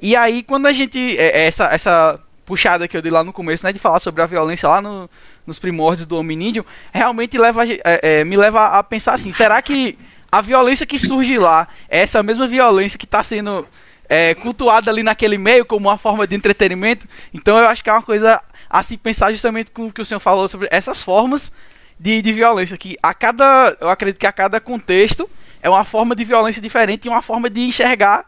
E 0.01 0.15
aí, 0.15 0.41
quando 0.41 0.65
a 0.65 0.74
gente. 0.74 1.15
É, 1.20 1.43
é, 1.43 1.46
essa, 1.46 1.65
essa 1.65 2.20
puxada 2.51 2.86
que 2.86 2.98
eu 2.98 3.01
dei 3.01 3.10
lá 3.10 3.24
no 3.24 3.31
começo, 3.31 3.65
né? 3.65 3.72
De 3.72 3.79
falar 3.79 4.01
sobre 4.01 4.22
a 4.22 4.25
violência 4.25 4.67
lá 4.67 4.81
no, 4.81 5.10
nos 5.48 5.58
primórdios 5.58 6.05
do 6.05 6.17
hominídeo, 6.17 6.65
realmente 6.91 7.38
leva, 7.38 7.65
é, 7.65 7.79
é, 7.86 8.25
me 8.25 8.36
leva 8.36 8.65
a 8.65 8.84
pensar 8.84 9.13
assim: 9.13 9.31
será 9.31 9.62
que 9.62 9.98
a 10.29 10.41
violência 10.41 10.86
que 10.86 11.00
surge 11.00 11.38
lá 11.38 11.65
é 11.88 12.01
essa 12.01 12.22
mesma 12.22 12.46
violência 12.50 13.00
que 13.00 13.05
está 13.05 13.24
sendo 13.24 13.65
é, 14.10 14.36
cultuada 14.36 14.91
ali 14.91 15.01
naquele 15.01 15.38
meio 15.38 15.63
como 15.65 15.88
uma 15.88 15.98
forma 15.98 16.27
de 16.27 16.36
entretenimento? 16.36 17.08
Então 17.34 17.58
eu 17.58 17.67
acho 17.67 17.81
que 17.81 17.89
é 17.89 17.93
uma 17.93 18.01
coisa 18.01 18.41
a 18.70 18.84
se 18.84 18.98
pensar 18.98 19.31
justamente 19.31 19.72
com 19.72 19.88
o 19.88 19.93
que 19.93 20.01
o 20.01 20.05
senhor 20.05 20.20
falou 20.20 20.50
sobre 20.50 20.67
essas 20.72 21.01
formas 21.01 21.53
de, 21.98 22.22
de 22.22 22.34
violência. 22.34 22.77
Que 22.77 22.98
a 23.01 23.13
cada. 23.13 23.77
Eu 23.79 23.88
acredito 23.88 24.20
que 24.20 24.27
a 24.27 24.34
cada 24.34 24.60
contexto 24.60 25.29
é 25.62 25.70
uma 25.70 25.86
forma 25.86 26.13
de 26.13 26.25
violência 26.25 26.62
diferente 26.62 27.05
e 27.05 27.10
uma 27.10 27.22
forma 27.22 27.50
de 27.50 27.62
enxergar 27.62 28.25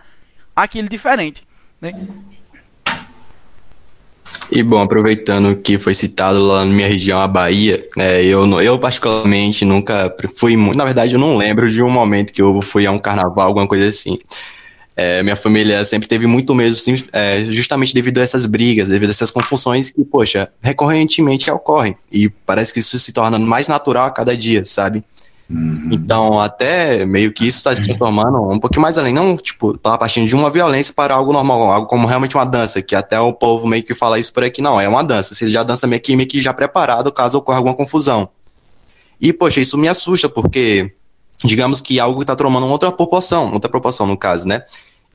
aquilo 0.56 0.88
diferente. 0.88 1.46
Né? 1.82 1.92
E 4.52 4.62
bom, 4.62 4.82
aproveitando 4.82 5.56
que 5.56 5.78
foi 5.78 5.94
citado 5.94 6.42
lá 6.42 6.66
na 6.66 6.72
minha 6.72 6.88
região, 6.88 7.20
a 7.20 7.28
Bahia, 7.28 7.86
é, 7.98 8.24
eu, 8.24 8.46
eu 8.62 8.78
particularmente 8.78 9.66
nunca 9.66 10.14
fui, 10.36 10.56
na 10.56 10.86
verdade 10.86 11.16
eu 11.16 11.20
não 11.20 11.38
lembro 11.38 11.70
de 11.72 11.82
um 11.82 11.90
momento 11.90 12.32
que 12.32 12.42
eu 12.42 12.62
fui 12.62 12.86
a 12.86 12.92
um 12.92 13.00
carnaval, 13.00 13.48
alguma 13.48 13.68
coisa 13.68 13.88
assim. 13.88 14.20
É, 14.96 15.24
minha 15.24 15.36
família 15.36 15.84
sempre 15.84 16.08
teve 16.08 16.28
muito 16.28 16.54
medo, 16.54 16.76
é, 17.12 17.46
justamente 17.46 17.96
devido 17.96 18.20
a 18.20 18.22
essas 18.22 18.46
brigas, 18.46 18.90
devido 18.90 19.10
a 19.10 19.12
essas 19.12 19.32
confusões 19.32 19.92
que, 19.92 20.04
poxa, 20.04 20.50
recorrentemente 20.62 21.50
ocorrem. 21.50 21.96
E 22.12 22.30
parece 22.30 22.72
que 22.72 22.80
isso 22.80 23.00
se 23.00 23.12
torna 23.12 23.40
mais 23.40 23.68
natural 23.68 24.06
a 24.06 24.12
cada 24.12 24.38
dia, 24.38 24.64
sabe? 24.66 25.04
Uhum. 25.50 25.90
Então, 25.92 26.40
até 26.40 27.06
meio 27.06 27.32
que 27.32 27.46
isso 27.46 27.58
está 27.58 27.76
se 27.76 27.84
transformando 27.84 28.50
um 28.50 28.60
pouquinho 28.60 28.82
mais 28.82 28.98
além, 28.98 29.14
não, 29.14 29.36
tipo, 29.36 29.78
tá 29.78 29.98
partindo 29.98 30.28
de 30.28 30.36
uma 30.36 30.50
violência 30.50 30.94
para 30.94 31.14
algo 31.14 31.34
normal, 31.34 31.72
algo 31.72 31.88
como 31.88 32.08
realmente 32.08 32.36
uma 32.36 32.46
dança, 32.46 32.82
que 32.82 32.96
até 32.96 33.20
o 33.20 33.34
povo 33.34 33.68
meio 33.68 33.84
que 33.84 33.94
fala 33.94 34.18
isso 34.18 34.34
por 34.34 34.44
aqui, 34.44 34.62
não, 34.62 34.80
é 34.80 34.88
uma 34.88 35.04
dança, 35.04 35.36
você 35.36 35.48
já 35.48 35.64
dança 35.64 35.86
meio 35.86 36.02
que, 36.02 36.16
meio 36.16 36.28
que 36.28 36.42
já 36.42 36.54
preparado 36.54 37.12
caso 37.12 37.38
ocorra 37.38 37.58
alguma 37.58 37.76
confusão. 37.76 38.30
E, 39.20 39.32
poxa, 39.32 39.62
isso 39.62 39.78
me 39.78 39.88
assusta, 39.88 40.28
porque, 40.28 40.92
digamos 41.44 41.82
que 41.82 42.00
algo 42.00 42.22
está 42.22 42.36
tomando 42.36 42.68
outra 42.68 42.92
proporção, 42.92 43.54
outra 43.54 43.70
proporção 43.70 44.08
no 44.08 44.18
caso, 44.18 44.48
né? 44.48 44.64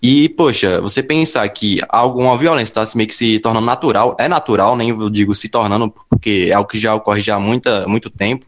E, 0.01 0.29
poxa, 0.29 0.81
você 0.81 1.03
pensar 1.03 1.49
que 1.49 1.81
alguma 1.89 2.37
violência 2.37 2.81
está 2.81 2.97
meio 2.97 3.09
que 3.09 3.17
se 3.17 3.41
tornando 3.41 3.67
natural, 3.67 4.17
é 4.19 4.29
natural, 4.29 4.77
nem 4.77 4.97
digo 5.11 5.35
se 5.35 5.49
tornando, 5.49 5.93
porque 6.09 6.47
é 6.51 6.53
algo 6.53 6.69
que 6.69 6.79
já 6.79 6.95
ocorre 6.95 7.21
já 7.21 7.35
há 7.35 7.41
muita, 7.41 7.87
muito 7.89 8.09
tempo, 8.09 8.47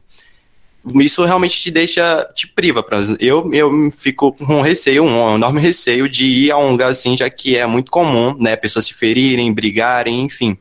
isso 0.96 1.24
realmente 1.24 1.60
te 1.60 1.70
deixa, 1.70 2.26
te 2.34 2.46
priva. 2.46 2.82
Pra, 2.82 2.98
eu, 3.18 3.50
eu 3.52 3.90
fico 3.90 4.32
com 4.32 4.62
receio, 4.62 5.04
um 5.04 5.34
enorme 5.34 5.60
receio 5.60 6.08
de 6.08 6.24
ir 6.24 6.50
a 6.50 6.58
um 6.58 6.70
lugar 6.70 6.90
assim, 6.90 7.16
já 7.16 7.28
que 7.28 7.56
é 7.56 7.66
muito 7.66 7.90
comum, 7.90 8.36
né, 8.38 8.56
pessoas 8.56 8.86
se 8.86 8.94
ferirem, 8.94 9.52
brigarem, 9.52 10.22
enfim. 10.22 10.56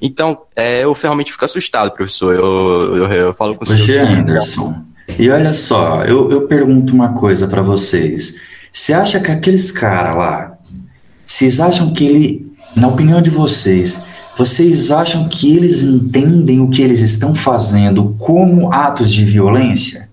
Então, 0.00 0.42
é, 0.54 0.84
eu 0.84 0.92
realmente 0.92 1.32
fico 1.32 1.44
assustado, 1.44 1.90
professor. 1.92 2.34
Eu, 2.34 2.96
eu, 2.96 3.12
eu 3.12 3.34
falo 3.34 3.54
com 3.54 3.64
o 3.64 3.66
senhor. 3.66 4.06
Anderson, 4.06 4.82
e 5.18 5.28
olha 5.30 5.52
só, 5.52 6.04
eu, 6.04 6.30
eu 6.30 6.42
pergunto 6.42 6.94
uma 6.94 7.14
coisa 7.14 7.48
para 7.48 7.62
vocês. 7.62 8.40
Você 8.72 8.92
acha 8.92 9.18
que 9.20 9.30
aqueles 9.30 9.70
caras 9.70 10.16
lá, 10.16 10.58
vocês 11.26 11.58
acham 11.58 11.92
que 11.92 12.04
ele, 12.04 12.52
na 12.76 12.88
opinião 12.88 13.20
de 13.20 13.30
vocês, 13.30 13.98
vocês 14.38 14.92
acham 14.92 15.28
que 15.28 15.56
eles 15.56 15.82
entendem 15.82 16.60
o 16.60 16.70
que 16.70 16.80
eles 16.80 17.00
estão 17.00 17.34
fazendo 17.34 18.14
como 18.20 18.72
atos 18.72 19.12
de 19.12 19.24
violência? 19.24 20.08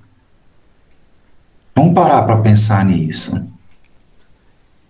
Vamos 1.75 1.93
parar 1.93 2.23
para 2.23 2.37
pensar 2.37 2.83
nisso. 2.83 3.39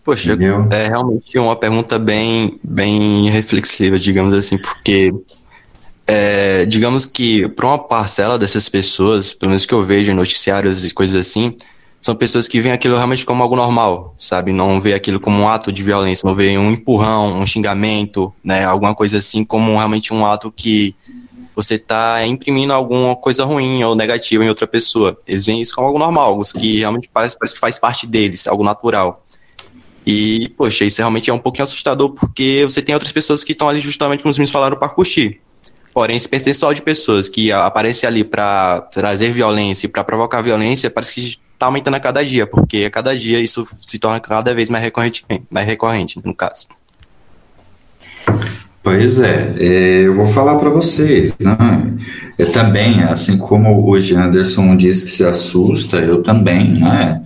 Poxa, 0.05 0.31
Entendeu? 0.31 0.65
é 0.71 0.87
realmente 0.87 1.37
uma 1.37 1.55
pergunta 1.55 1.99
bem, 1.99 2.57
bem 2.63 3.29
reflexiva, 3.29 3.99
digamos 3.99 4.33
assim, 4.33 4.57
porque 4.57 5.13
é, 6.07 6.65
digamos 6.65 7.05
que 7.05 7.49
para 7.49 7.67
uma 7.67 7.79
parcela 7.79 8.39
dessas 8.39 8.69
pessoas, 8.69 9.33
pelo 9.33 9.49
menos 9.49 9.65
que 9.65 9.73
eu 9.73 9.83
vejo 9.83 10.13
em 10.13 10.15
noticiários 10.15 10.85
e 10.85 10.93
coisas 10.93 11.15
assim, 11.17 11.57
são 12.05 12.15
pessoas 12.15 12.47
que 12.47 12.61
veem 12.61 12.71
aquilo 12.71 12.97
realmente 12.97 13.25
como 13.25 13.41
algo 13.41 13.55
normal, 13.55 14.13
sabe? 14.15 14.53
Não 14.53 14.79
vê 14.79 14.93
aquilo 14.93 15.19
como 15.19 15.41
um 15.41 15.49
ato 15.49 15.71
de 15.71 15.81
violência, 15.81 16.27
não 16.27 16.35
vê 16.35 16.55
um 16.55 16.69
empurrão, 16.69 17.39
um 17.39 17.47
xingamento, 17.47 18.31
né? 18.43 18.63
Alguma 18.63 18.93
coisa 18.93 19.17
assim 19.17 19.43
como 19.43 19.75
realmente 19.75 20.13
um 20.13 20.23
ato 20.23 20.51
que 20.51 20.95
você 21.55 21.75
está 21.75 22.23
imprimindo 22.23 22.73
alguma 22.73 23.15
coisa 23.15 23.43
ruim 23.43 23.83
ou 23.83 23.95
negativa 23.95 24.45
em 24.45 24.49
outra 24.49 24.67
pessoa. 24.67 25.19
Eles 25.25 25.47
veem 25.47 25.63
isso 25.63 25.73
como 25.73 25.87
algo 25.87 25.97
normal, 25.97 26.27
algo 26.27 26.43
que 26.43 26.77
realmente 26.77 27.09
parece, 27.11 27.35
parece 27.39 27.55
que 27.55 27.59
faz 27.59 27.79
parte 27.79 28.05
deles, 28.05 28.45
algo 28.45 28.63
natural. 28.63 29.25
E, 30.05 30.49
poxa, 30.49 30.85
isso 30.85 30.99
realmente 30.99 31.31
é 31.31 31.33
um 31.33 31.39
pouquinho 31.39 31.63
assustador, 31.63 32.11
porque 32.11 32.65
você 32.65 32.83
tem 32.83 32.93
outras 32.93 33.11
pessoas 33.11 33.43
que 33.43 33.53
estão 33.53 33.67
ali 33.67 33.81
justamente, 33.81 34.21
como 34.21 34.29
os 34.29 34.37
meninos 34.37 34.51
falaram, 34.51 34.77
para 34.77 34.89
curtir. 34.89 35.41
Porém, 35.91 36.17
esse 36.17 36.29
pessoal 36.29 36.71
de 36.71 36.83
pessoas 36.83 37.27
que 37.27 37.51
aparecem 37.51 38.05
ali 38.05 38.23
para 38.23 38.81
trazer 38.91 39.31
violência 39.31 39.87
e 39.87 39.89
para 39.89 40.03
provocar 40.03 40.41
violência, 40.43 40.91
parece 40.91 41.15
que 41.15 41.44
está 41.55 41.65
aumentando 41.65 41.95
a 41.95 41.99
cada 41.99 42.23
dia, 42.23 42.45
porque 42.45 42.85
a 42.85 42.91
cada 42.91 43.17
dia 43.17 43.39
isso 43.39 43.67
se 43.85 43.97
torna 43.97 44.19
cada 44.19 44.53
vez 44.53 44.69
mais 44.69 44.83
recorrente, 44.83 45.25
mais 45.49 45.65
recorrente 45.65 46.19
no 46.23 46.35
caso. 46.35 46.67
Pois 48.83 49.17
é, 49.17 49.55
é 49.57 50.01
eu 50.01 50.15
vou 50.15 50.27
falar 50.27 50.57
para 50.57 50.69
vocês, 50.69 51.33
né? 51.39 51.93
Eu 52.37 52.51
também, 52.51 53.01
assim 53.03 53.37
como 53.37 53.81
o 53.81 53.95
Anderson 53.95 54.75
disse 54.75 55.05
que 55.05 55.11
se 55.11 55.25
assusta, 55.25 55.97
eu 55.97 56.21
também, 56.21 56.79
né? 56.79 57.23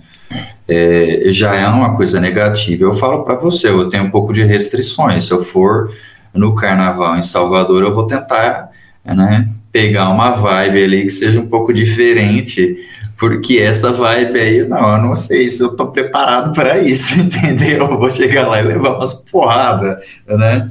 É, 0.66 1.24
já 1.26 1.56
é 1.56 1.66
uma 1.66 1.96
coisa 1.96 2.20
negativa. 2.20 2.84
Eu 2.84 2.92
falo 2.92 3.24
para 3.24 3.34
você, 3.34 3.68
eu 3.68 3.88
tenho 3.88 4.04
um 4.04 4.10
pouco 4.10 4.32
de 4.32 4.44
restrições. 4.44 5.24
Se 5.24 5.32
eu 5.32 5.44
for 5.44 5.92
no 6.32 6.54
carnaval 6.54 7.18
em 7.18 7.22
Salvador, 7.22 7.82
eu 7.82 7.92
vou 7.92 8.06
tentar, 8.06 8.70
né, 9.04 9.48
pegar 9.72 10.08
uma 10.10 10.30
vibe 10.30 10.84
ali 10.84 11.02
que 11.02 11.10
seja 11.10 11.40
um 11.40 11.46
pouco 11.46 11.72
diferente 11.72 12.78
porque 13.20 13.58
essa 13.58 13.92
vibe 13.92 14.40
aí, 14.40 14.66
não, 14.66 14.94
eu 14.94 15.02
não 15.02 15.14
sei 15.14 15.46
se 15.46 15.62
eu 15.62 15.76
tô 15.76 15.88
preparado 15.92 16.54
para 16.54 16.78
isso, 16.78 17.20
entendeu? 17.20 17.80
Eu 17.80 17.98
vou 17.98 18.08
chegar 18.08 18.48
lá 18.48 18.58
e 18.58 18.64
levar 18.64 18.96
umas 18.96 19.12
porradas, 19.12 19.98
né? 20.26 20.70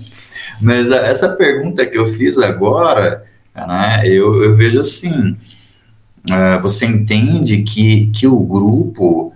Mas 0.59 0.89
essa 0.89 1.29
pergunta 1.29 1.85
que 1.85 1.95
eu 1.95 2.07
fiz 2.07 2.39
agora, 2.39 3.23
né, 3.55 4.01
eu, 4.03 4.43
eu 4.43 4.55
vejo 4.55 4.79
assim, 4.79 5.37
uh, 6.27 6.59
você 6.61 6.87
entende 6.87 7.61
que, 7.61 8.07
que 8.07 8.25
o 8.25 8.39
grupo, 8.39 9.31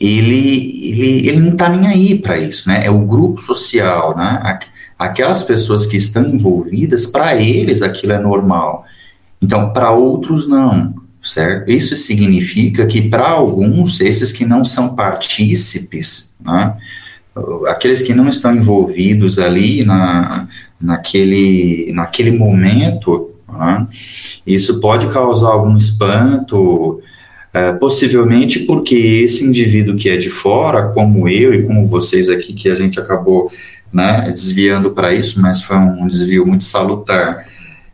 ele, 0.00 0.90
ele, 0.92 1.28
ele 1.28 1.40
não 1.40 1.54
tá 1.54 1.68
nem 1.68 1.86
aí 1.86 2.18
para 2.18 2.38
isso, 2.38 2.70
né? 2.70 2.86
É 2.86 2.90
o 2.90 3.00
grupo 3.00 3.42
social, 3.42 4.16
né? 4.16 4.58
Aquelas 4.98 5.42
pessoas 5.42 5.84
que 5.84 5.98
estão 5.98 6.24
envolvidas, 6.24 7.04
para 7.04 7.36
eles 7.36 7.82
aquilo 7.82 8.14
é 8.14 8.18
normal. 8.18 8.86
Então, 9.42 9.74
para 9.74 9.90
outros, 9.90 10.48
não 10.48 11.05
certo? 11.26 11.70
Isso 11.70 11.96
significa 11.96 12.86
que 12.86 13.02
para 13.02 13.28
alguns, 13.28 14.00
esses 14.00 14.30
que 14.30 14.46
não 14.46 14.64
são 14.64 14.94
partícipes, 14.94 16.34
né, 16.40 16.76
aqueles 17.66 18.02
que 18.02 18.14
não 18.14 18.28
estão 18.28 18.54
envolvidos 18.54 19.38
ali 19.38 19.84
na, 19.84 20.48
naquele, 20.80 21.90
naquele 21.92 22.30
momento, 22.30 23.30
né, 23.48 23.86
isso 24.46 24.80
pode 24.80 25.08
causar 25.08 25.48
algum 25.48 25.76
espanto, 25.76 27.02
é, 27.52 27.72
possivelmente 27.72 28.60
porque 28.60 28.94
esse 28.94 29.44
indivíduo 29.44 29.96
que 29.96 30.08
é 30.08 30.16
de 30.16 30.30
fora, 30.30 30.88
como 30.88 31.28
eu 31.28 31.54
e 31.54 31.64
como 31.64 31.86
vocês 31.86 32.28
aqui, 32.30 32.52
que 32.52 32.68
a 32.68 32.74
gente 32.74 33.00
acabou 33.00 33.50
né, 33.92 34.30
desviando 34.30 34.90
para 34.90 35.12
isso, 35.12 35.40
mas 35.40 35.62
foi 35.62 35.76
um 35.76 36.06
desvio 36.06 36.46
muito 36.46 36.64
salutar, 36.64 37.46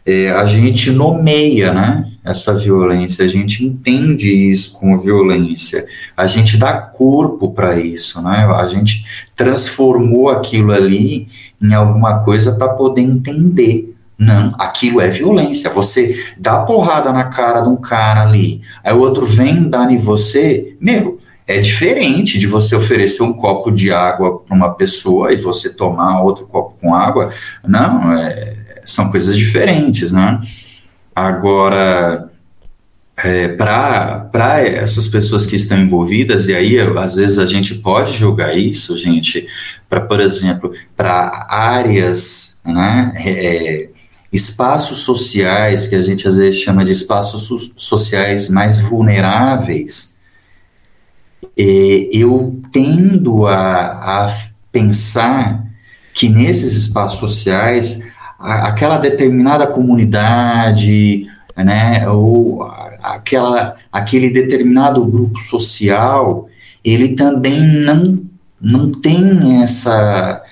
é, 0.05 0.31
a 0.31 0.45
gente 0.47 0.91
nomeia 0.91 1.73
né, 1.73 2.11
essa 2.25 2.55
violência, 2.55 3.25
a 3.25 3.29
gente 3.29 3.65
entende 3.65 4.29
isso 4.29 4.73
como 4.73 5.01
violência, 5.01 5.87
a 6.17 6.27
gente 6.27 6.57
dá 6.57 6.73
corpo 6.73 7.53
para 7.53 7.79
isso, 7.79 8.21
né, 8.23 8.47
a 8.57 8.67
gente 8.67 9.05
transformou 9.37 10.29
aquilo 10.29 10.73
ali 10.73 11.29
em 11.61 11.73
alguma 11.73 12.21
coisa 12.21 12.53
para 12.53 12.69
poder 12.71 13.03
entender. 13.03 13.89
Não, 14.19 14.55
aquilo 14.57 15.01
é 15.01 15.09
violência. 15.09 15.69
Você 15.71 16.25
dá 16.39 16.61
porrada 16.61 17.13
na 17.13 17.25
cara 17.25 17.63
de 17.63 17.69
um 17.69 17.77
cara 17.77 18.23
ali, 18.23 18.61
aí 18.85 18.93
o 18.95 19.01
outro 19.01 19.27
vem 19.27 19.69
dar 19.69 19.91
em 19.91 19.99
você, 19.99 20.77
meu, 20.81 21.19
é 21.47 21.59
diferente 21.59 22.39
de 22.39 22.47
você 22.47 22.77
oferecer 22.77 23.23
um 23.23 23.33
copo 23.33 23.71
de 23.71 23.93
água 23.93 24.39
para 24.39 24.57
uma 24.57 24.75
pessoa 24.75 25.33
e 25.33 25.37
você 25.37 25.75
tomar 25.75 26.23
outro 26.23 26.47
copo 26.47 26.77
com 26.81 26.95
água. 26.95 27.31
Não, 27.67 28.13
é, 28.13 28.57
são 28.85 29.11
coisas 29.11 29.37
diferentes, 29.37 30.12
né? 30.12 30.41
Agora, 31.15 32.31
é, 33.17 33.49
para 33.49 34.61
essas 34.61 35.07
pessoas 35.07 35.47
que 35.47 35.57
estão 35.57 35.79
envolvidas, 35.79 36.49
e 36.49 36.55
aí 36.55 36.79
às 36.81 37.15
vezes 37.15 37.39
a 37.39 37.47
gente 37.47 37.75
pode 37.77 38.15
julgar 38.15 38.57
isso, 38.57 38.97
gente, 38.97 39.47
para, 39.89 40.01
por 40.01 40.21
exemplo, 40.21 40.73
para 40.97 41.47
áreas, 41.49 42.61
né, 42.65 43.12
é, 43.17 43.89
espaços 44.33 44.99
sociais, 44.99 45.87
que 45.87 45.95
a 45.95 46.01
gente 46.01 46.27
às 46.27 46.39
vezes 46.39 46.61
chama 46.61 46.85
de 46.85 46.93
espaços 46.93 47.43
so 47.43 47.59
sociais 47.77 48.49
mais 48.49 48.81
vulneráveis, 48.81 50.19
é, 51.57 52.09
eu 52.11 52.59
tendo 52.73 53.47
a, 53.47 54.25
a 54.25 54.37
pensar 54.73 55.67
que 56.15 56.29
nesses 56.29 56.75
espaços 56.75 57.19
sociais, 57.19 58.02
aquela 58.43 58.99
determinada 58.99 59.67
comunidade, 59.67 61.27
né, 61.57 62.09
ou 62.09 62.63
aquela, 63.03 63.77
aquele 63.93 64.31
determinado 64.31 65.05
grupo 65.05 65.39
social, 65.41 66.49
ele 66.85 67.15
também 67.15 67.61
não, 67.61 68.23
não 68.61 68.93
tem 68.93 69.63
essa, 69.63 70.43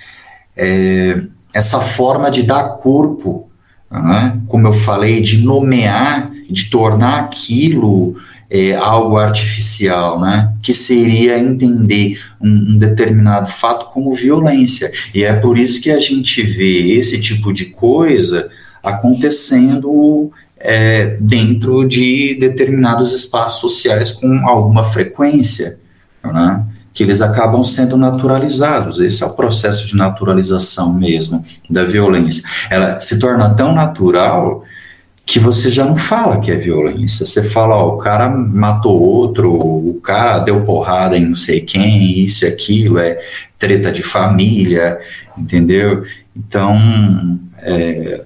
é, 0.57 1.23
essa 1.53 1.81
forma 1.81 2.31
de 2.31 2.43
dar 2.43 2.77
corpo 2.77 3.51
né? 3.91 4.39
como 4.47 4.69
eu 4.69 4.73
falei, 4.73 5.21
de 5.21 5.39
nomear, 5.39 6.31
de 6.49 6.71
tornar 6.71 7.21
aquilo 7.21 8.15
é, 8.51 8.75
algo 8.75 9.17
artificial, 9.17 10.21
né? 10.21 10.53
que 10.61 10.75
seria 10.75 11.39
entender 11.39 12.21
um, 12.41 12.49
um, 12.49 12.79
determinado 12.79 13.49
fato 13.49 13.87
como 13.87 14.13
violência. 14.13 14.91
E 15.15 15.23
é 15.23 15.33
por 15.35 15.57
isso 15.57 15.81
que 15.81 15.91
a 15.91 16.01
gente 16.01 16.43
vê 16.43 16.95
esse 16.95 17.21
tipo 17.21 17.53
de 17.53 17.67
coisa 17.67 18.51
acontecendo 18.83 20.33
é, 20.59 21.17
dentro 21.21 21.87
de 21.87 22.37
determinados 22.41 23.15
espaços 23.15 23.61
sociais 23.61 24.11
com 24.11 24.49
alguma 24.49 24.83
frequência. 24.83 25.79
Né? 26.23 26.65
que 26.93 27.05
eles 27.05 27.21
acabam 27.21 27.63
sendo 27.63 27.97
naturalizados. 27.97 29.01
Esse 29.01 29.23
é 29.23 29.27
o 29.27 29.31
processo 29.31 29.87
de 29.87 29.97
naturalização 29.97 30.93
mesmo 30.93 31.43
da 31.71 31.85
violência. 31.85 32.47
Ela 32.69 33.01
se 33.01 33.19
torna 33.19 33.55
tão 33.55 33.73
natural 33.73 34.65
que 35.31 35.39
você 35.39 35.71
já 35.71 35.85
não 35.85 35.95
fala 35.95 36.41
que 36.41 36.51
é 36.51 36.57
violência. 36.57 37.25
Você 37.25 37.45
fala, 37.45 37.77
ó, 37.77 37.95
o 37.95 37.99
cara 37.99 38.29
matou 38.29 39.01
outro, 39.01 39.55
o 39.55 40.01
cara 40.03 40.41
deu 40.41 40.65
porrada 40.65 41.17
em 41.17 41.25
não 41.25 41.37
sei 41.37 41.61
quem, 41.61 42.19
isso 42.19 42.45
e 42.45 42.49
aquilo, 42.49 42.99
é 42.99 43.17
treta 43.57 43.93
de 43.93 44.03
família, 44.03 44.99
entendeu? 45.39 46.03
Então, 46.35 46.77
é, 47.59 48.25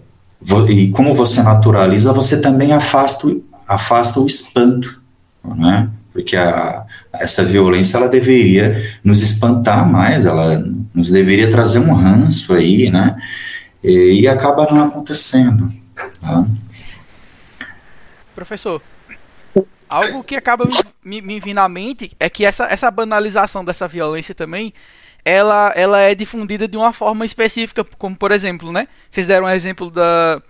e 0.70 0.88
como 0.92 1.12
você 1.12 1.42
naturaliza, 1.42 2.10
você 2.10 2.40
também 2.40 2.72
afasta, 2.72 3.28
afasta 3.68 4.18
o 4.18 4.24
espanto, 4.24 4.98
né? 5.44 5.90
Porque 6.10 6.38
a, 6.38 6.84
essa 7.12 7.44
violência 7.44 7.98
ela 7.98 8.08
deveria 8.08 8.96
nos 9.04 9.20
espantar 9.20 9.86
mais, 9.86 10.24
ela 10.24 10.64
nos 10.94 11.10
deveria 11.10 11.50
trazer 11.50 11.80
um 11.80 11.92
ranço 11.92 12.54
aí, 12.54 12.88
né? 12.88 13.14
E, 13.82 14.22
e 14.22 14.26
acaba 14.26 14.72
não 14.72 14.86
acontecendo. 14.86 15.68
Tá? 16.22 16.46
Professor, 18.34 18.82
algo 19.88 20.24
que 20.24 20.36
acaba 20.36 20.68
me, 21.02 21.20
me 21.20 21.40
vindo 21.40 21.58
à 21.58 21.68
mente 21.68 22.12
é 22.18 22.28
que 22.28 22.44
essa, 22.44 22.66
essa 22.66 22.90
banalização 22.90 23.64
dessa 23.64 23.86
violência 23.86 24.34
também 24.34 24.72
ela, 25.24 25.72
ela 25.74 26.00
é 26.00 26.14
difundida 26.14 26.68
de 26.68 26.76
uma 26.76 26.92
forma 26.92 27.24
específica, 27.24 27.84
como 27.98 28.14
por 28.14 28.30
exemplo, 28.30 28.70
né? 28.70 28.88
Vocês 29.10 29.26
deram 29.26 29.46
um 29.46 29.50
exemplo 29.50 29.90
da, 29.90 30.42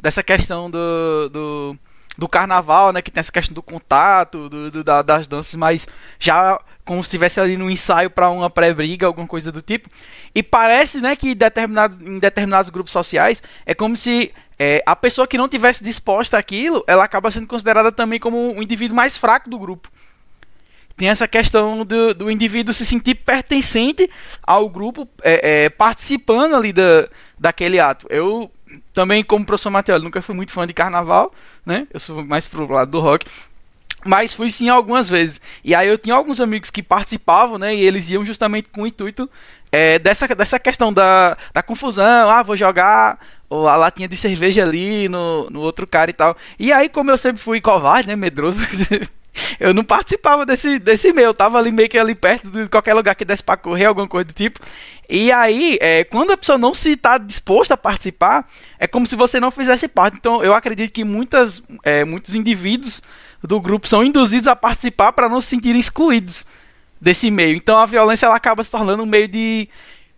dessa 0.00 0.22
questão 0.22 0.70
do, 0.70 1.28
do 1.28 1.78
do 2.16 2.28
carnaval, 2.28 2.92
né? 2.92 3.00
Que 3.00 3.10
tem 3.10 3.20
essa 3.20 3.32
questão 3.32 3.54
do 3.54 3.62
contato, 3.62 4.48
do, 4.48 4.70
do 4.70 4.84
da, 4.84 5.02
das 5.02 5.26
danças, 5.26 5.54
mas 5.54 5.88
já 6.18 6.60
como 6.84 7.02
se 7.02 7.08
estivesse 7.08 7.40
ali 7.40 7.56
no 7.56 7.70
ensaio 7.70 8.10
para 8.10 8.28
uma 8.28 8.50
pré-briga, 8.50 9.06
alguma 9.06 9.26
coisa 9.26 9.52
do 9.52 9.62
tipo. 9.62 9.88
E 10.34 10.42
parece, 10.42 11.00
né, 11.00 11.14
que 11.14 11.34
determinado, 11.34 11.96
em 12.04 12.18
determinados 12.18 12.70
grupos 12.70 12.92
sociais 12.92 13.42
é 13.64 13.74
como 13.74 13.96
se 13.96 14.32
é, 14.64 14.80
a 14.86 14.94
pessoa 14.94 15.26
que 15.26 15.36
não 15.36 15.48
tivesse 15.48 15.82
disposta 15.82 16.38
àquilo, 16.38 16.84
ela 16.86 17.02
acaba 17.02 17.32
sendo 17.32 17.48
considerada 17.48 17.90
também 17.90 18.20
como 18.20 18.54
um 18.54 18.62
indivíduo 18.62 18.94
mais 18.94 19.18
fraco 19.18 19.50
do 19.50 19.58
grupo. 19.58 19.90
Tem 20.96 21.08
essa 21.08 21.26
questão 21.26 21.84
do, 21.84 22.14
do 22.14 22.30
indivíduo 22.30 22.72
se 22.72 22.86
sentir 22.86 23.16
pertencente 23.16 24.08
ao 24.40 24.68
grupo, 24.68 25.08
é, 25.20 25.64
é, 25.64 25.68
participando 25.68 26.54
ali 26.54 26.72
da, 26.72 27.08
daquele 27.36 27.80
ato. 27.80 28.06
Eu 28.08 28.52
também, 28.92 29.24
como 29.24 29.44
professor 29.44 29.70
Matheus, 29.70 30.00
nunca 30.00 30.22
fui 30.22 30.32
muito 30.32 30.52
fã 30.52 30.64
de 30.64 30.72
carnaval, 30.72 31.34
né? 31.66 31.88
Eu 31.92 31.98
sou 31.98 32.24
mais 32.24 32.46
pro 32.46 32.70
lado 32.70 32.92
do 32.92 33.00
rock. 33.00 33.26
Mas 34.04 34.32
fui 34.32 34.48
sim 34.48 34.68
algumas 34.68 35.08
vezes. 35.08 35.40
E 35.64 35.74
aí 35.74 35.88
eu 35.88 35.98
tinha 35.98 36.14
alguns 36.14 36.40
amigos 36.40 36.70
que 36.70 36.84
participavam, 36.84 37.58
né? 37.58 37.74
E 37.74 37.80
eles 37.80 38.10
iam 38.10 38.24
justamente 38.24 38.68
com 38.68 38.82
o 38.82 38.86
intuito 38.86 39.28
é, 39.72 39.98
dessa, 39.98 40.28
dessa 40.28 40.58
questão 40.58 40.92
da, 40.92 41.36
da 41.52 41.62
confusão. 41.64 42.30
Ah, 42.30 42.44
vou 42.44 42.56
jogar 42.56 43.18
a 43.66 43.76
latinha 43.76 44.08
de 44.08 44.16
cerveja 44.16 44.62
ali 44.62 45.08
no, 45.08 45.48
no 45.50 45.60
outro 45.60 45.86
cara 45.86 46.10
e 46.10 46.14
tal. 46.14 46.36
E 46.58 46.72
aí, 46.72 46.88
como 46.88 47.10
eu 47.10 47.16
sempre 47.16 47.42
fui 47.42 47.60
covarde, 47.60 48.08
né? 48.08 48.16
Medroso. 48.16 48.60
eu 49.58 49.72
não 49.72 49.84
participava 49.84 50.44
desse, 50.44 50.78
desse 50.78 51.12
meio. 51.12 51.26
Eu 51.26 51.34
tava 51.34 51.58
ali 51.58 51.70
meio 51.70 51.88
que 51.88 51.98
ali 51.98 52.14
perto 52.14 52.50
de 52.50 52.68
qualquer 52.68 52.94
lugar 52.94 53.14
que 53.14 53.24
desse 53.24 53.42
pra 53.42 53.56
correr, 53.56 53.86
alguma 53.86 54.08
coisa 54.08 54.24
do 54.26 54.32
tipo. 54.32 54.60
E 55.08 55.30
aí, 55.30 55.78
é, 55.80 56.04
quando 56.04 56.32
a 56.32 56.36
pessoa 56.36 56.56
não 56.56 56.72
se 56.72 56.92
está 56.92 57.18
disposta 57.18 57.74
a 57.74 57.76
participar, 57.76 58.48
é 58.78 58.86
como 58.86 59.06
se 59.06 59.16
você 59.16 59.38
não 59.38 59.50
fizesse 59.50 59.88
parte. 59.88 60.16
Então, 60.16 60.42
eu 60.42 60.54
acredito 60.54 60.92
que 60.92 61.04
muitas, 61.04 61.62
é, 61.82 62.04
muitos 62.04 62.34
indivíduos 62.34 63.02
do 63.42 63.60
grupo 63.60 63.88
são 63.88 64.04
induzidos 64.04 64.48
a 64.48 64.56
participar 64.56 65.12
para 65.12 65.28
não 65.28 65.40
se 65.40 65.48
sentirem 65.48 65.80
excluídos 65.80 66.46
desse 67.00 67.30
meio. 67.30 67.56
Então, 67.56 67.76
a 67.76 67.86
violência 67.86 68.26
ela 68.26 68.36
acaba 68.36 68.62
se 68.62 68.70
tornando 68.70 69.02
um 69.02 69.06
meio 69.06 69.26
de 69.26 69.68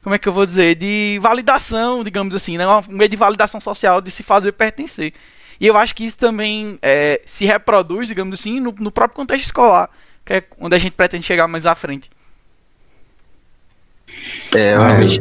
como 0.04 0.14
é 0.14 0.18
que 0.18 0.28
eu 0.28 0.34
vou 0.34 0.44
dizer, 0.44 0.74
de 0.74 1.18
validação, 1.22 2.04
digamos 2.04 2.34
assim, 2.34 2.58
né? 2.58 2.68
um 2.68 2.82
meio 2.88 3.08
de 3.08 3.16
validação 3.16 3.58
social 3.58 4.02
de 4.02 4.10
se 4.10 4.22
fazer 4.22 4.52
pertencer. 4.52 5.14
E 5.58 5.66
eu 5.66 5.78
acho 5.78 5.94
que 5.94 6.04
isso 6.04 6.18
também 6.18 6.78
é, 6.82 7.22
se 7.24 7.46
reproduz, 7.46 8.06
digamos 8.06 8.38
assim, 8.38 8.60
no, 8.60 8.74
no 8.78 8.92
próprio 8.92 9.16
contexto 9.16 9.46
escolar, 9.46 9.88
que 10.22 10.34
é 10.34 10.44
onde 10.60 10.76
a 10.76 10.78
gente 10.78 10.92
pretende 10.92 11.24
chegar 11.24 11.48
mais 11.48 11.64
à 11.64 11.74
frente. 11.74 12.10
É, 14.54 14.74
ah, 14.74 14.88
realmente. 14.88 15.20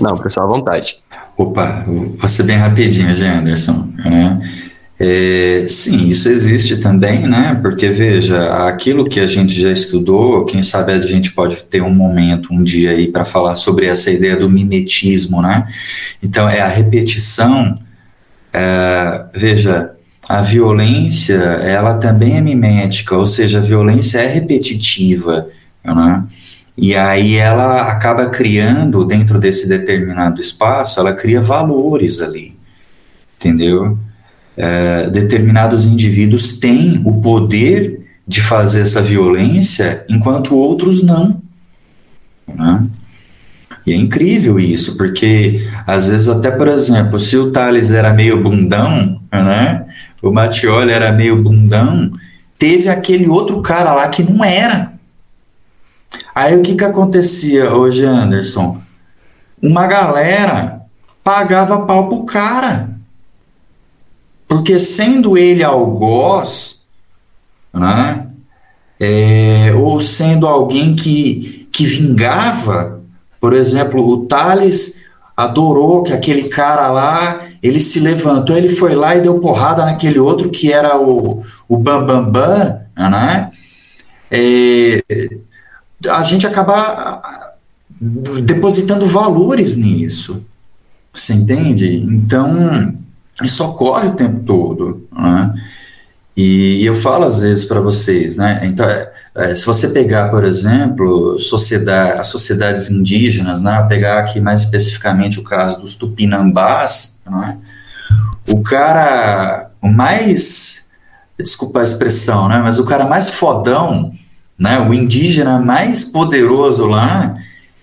Não, 0.00 0.16
pessoal, 0.16 0.46
à 0.46 0.50
vontade. 0.50 1.02
Opa, 1.36 1.84
vou 1.84 2.28
ser 2.28 2.44
bem 2.44 2.58
rapidinho, 2.58 3.12
G. 3.12 3.26
Anderson. 3.26 3.92
Né? 3.96 4.65
É, 4.98 5.66
sim, 5.68 6.08
isso 6.08 6.28
existe 6.28 6.78
também, 6.78 7.28
né? 7.28 7.58
Porque 7.60 7.88
veja, 7.88 8.66
aquilo 8.66 9.08
que 9.08 9.20
a 9.20 9.26
gente 9.26 9.60
já 9.60 9.70
estudou, 9.70 10.46
quem 10.46 10.62
sabe 10.62 10.92
a 10.92 11.00
gente 11.00 11.32
pode 11.32 11.56
ter 11.64 11.82
um 11.82 11.92
momento, 11.92 12.52
um 12.52 12.62
dia 12.62 12.92
aí 12.92 13.06
para 13.08 13.24
falar 13.24 13.56
sobre 13.56 13.86
essa 13.86 14.10
ideia 14.10 14.36
do 14.36 14.48
mimetismo, 14.48 15.42
né? 15.42 15.68
Então 16.22 16.48
é 16.48 16.60
a 16.60 16.68
repetição. 16.68 17.78
É, 18.52 19.24
veja, 19.34 19.92
a 20.26 20.40
violência, 20.40 21.34
ela 21.34 21.98
também 21.98 22.36
é 22.38 22.40
mimética, 22.40 23.16
ou 23.16 23.26
seja, 23.26 23.58
a 23.58 23.62
violência 23.62 24.18
é 24.20 24.26
repetitiva, 24.26 25.46
né? 25.84 26.24
E 26.76 26.94
aí 26.94 27.36
ela 27.36 27.82
acaba 27.90 28.26
criando, 28.30 29.04
dentro 29.04 29.38
desse 29.38 29.68
determinado 29.68 30.40
espaço, 30.40 31.00
ela 31.00 31.14
cria 31.14 31.40
valores 31.40 32.20
ali, 32.20 32.56
entendeu? 33.38 33.98
É, 34.56 35.10
determinados 35.10 35.84
indivíduos 35.84 36.58
têm 36.58 37.02
o 37.04 37.20
poder 37.20 38.06
de 38.26 38.40
fazer 38.40 38.80
essa 38.80 39.02
violência, 39.02 40.04
enquanto 40.08 40.56
outros 40.56 41.02
não. 41.02 41.40
Né? 42.48 42.86
E 43.86 43.92
é 43.92 43.96
incrível 43.96 44.58
isso, 44.58 44.96
porque 44.96 45.68
às 45.86 46.08
vezes 46.08 46.28
até, 46.28 46.50
por 46.50 46.66
exemplo, 46.66 47.20
se 47.20 47.36
o 47.36 47.52
Thales 47.52 47.92
era 47.92 48.12
meio 48.12 48.42
bundão, 48.42 49.20
né? 49.30 49.86
O 50.20 50.32
Mattioli 50.32 50.90
era 50.90 51.12
meio 51.12 51.40
bundão, 51.40 52.10
teve 52.58 52.88
aquele 52.88 53.28
outro 53.28 53.62
cara 53.62 53.94
lá 53.94 54.08
que 54.08 54.24
não 54.24 54.44
era. 54.44 54.92
Aí 56.34 56.56
o 56.56 56.62
que 56.62 56.74
que 56.74 56.84
acontecia 56.84 57.72
hoje, 57.72 58.04
Anderson? 58.04 58.80
Uma 59.62 59.86
galera 59.86 60.80
pagava 61.22 61.86
pau 61.86 62.08
pro 62.08 62.24
cara. 62.24 62.95
Porque 64.48 64.78
sendo 64.78 65.36
ele 65.36 65.64
algoz, 65.64 66.84
né? 67.72 68.26
É, 68.98 69.74
ou 69.74 70.00
sendo 70.00 70.46
alguém 70.46 70.96
que, 70.96 71.68
que 71.70 71.84
vingava, 71.84 73.02
por 73.40 73.52
exemplo, 73.52 74.06
o 74.06 74.24
Thales 74.26 75.02
adorou 75.36 76.02
que 76.02 76.12
aquele 76.12 76.48
cara 76.48 76.88
lá, 76.88 77.46
ele 77.62 77.78
se 77.78 78.00
levantou, 78.00 78.56
ele 78.56 78.70
foi 78.70 78.94
lá 78.94 79.14
e 79.14 79.20
deu 79.20 79.38
porrada 79.38 79.84
naquele 79.84 80.18
outro 80.18 80.50
que 80.50 80.72
era 80.72 80.98
o, 80.98 81.44
o 81.68 81.76
Bambambam, 81.76 82.32
Bam, 82.32 82.86
Bam, 82.96 83.10
né? 83.10 83.50
É, 84.30 85.02
a 86.08 86.22
gente 86.22 86.46
acaba 86.46 87.54
depositando 88.00 89.06
valores 89.06 89.76
nisso, 89.76 90.44
você 91.12 91.34
entende? 91.34 91.96
Então, 91.96 92.94
isso 93.42 93.64
ocorre 93.64 94.08
o 94.08 94.16
tempo 94.16 94.40
todo, 94.44 95.06
né? 95.12 95.54
E 96.36 96.84
eu 96.84 96.94
falo 96.94 97.24
às 97.24 97.40
vezes 97.40 97.64
para 97.64 97.80
vocês, 97.80 98.36
né? 98.36 98.60
Então, 98.64 98.86
é, 99.34 99.54
se 99.54 99.64
você 99.64 99.88
pegar, 99.88 100.30
por 100.30 100.44
exemplo, 100.44 101.38
sociedade, 101.38 102.18
as 102.18 102.28
sociedades 102.28 102.90
indígenas, 102.90 103.62
né? 103.62 103.84
Pegar 103.88 104.18
aqui 104.18 104.40
mais 104.40 104.62
especificamente 104.62 105.38
o 105.38 105.44
caso 105.44 105.80
dos 105.80 105.94
tupinambás, 105.94 107.20
né? 107.26 107.58
O 108.46 108.62
cara, 108.62 109.70
mais, 109.82 110.88
desculpa 111.38 111.80
a 111.80 111.84
expressão, 111.84 112.48
né? 112.48 112.58
Mas 112.58 112.78
o 112.78 112.84
cara 112.84 113.04
mais 113.06 113.28
fodão, 113.28 114.12
né? 114.58 114.78
O 114.78 114.92
indígena 114.92 115.58
mais 115.58 116.04
poderoso 116.04 116.86
lá 116.86 117.34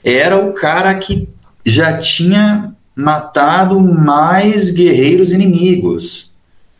era 0.03 0.37
o 0.37 0.53
cara 0.53 0.93
que 0.95 1.29
já 1.65 1.97
tinha 1.97 2.73
matado 2.95 3.79
mais 3.79 4.71
guerreiros 4.71 5.31
inimigos, 5.31 6.31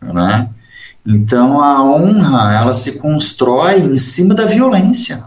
né? 0.02 0.50
Então 1.06 1.60
a 1.62 1.84
honra 1.84 2.54
ela 2.56 2.74
se 2.74 2.94
constrói 3.00 3.80
em 3.80 3.98
cima 3.98 4.34
da 4.34 4.46
violência, 4.46 5.24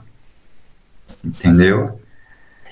entendeu? 1.25 2.01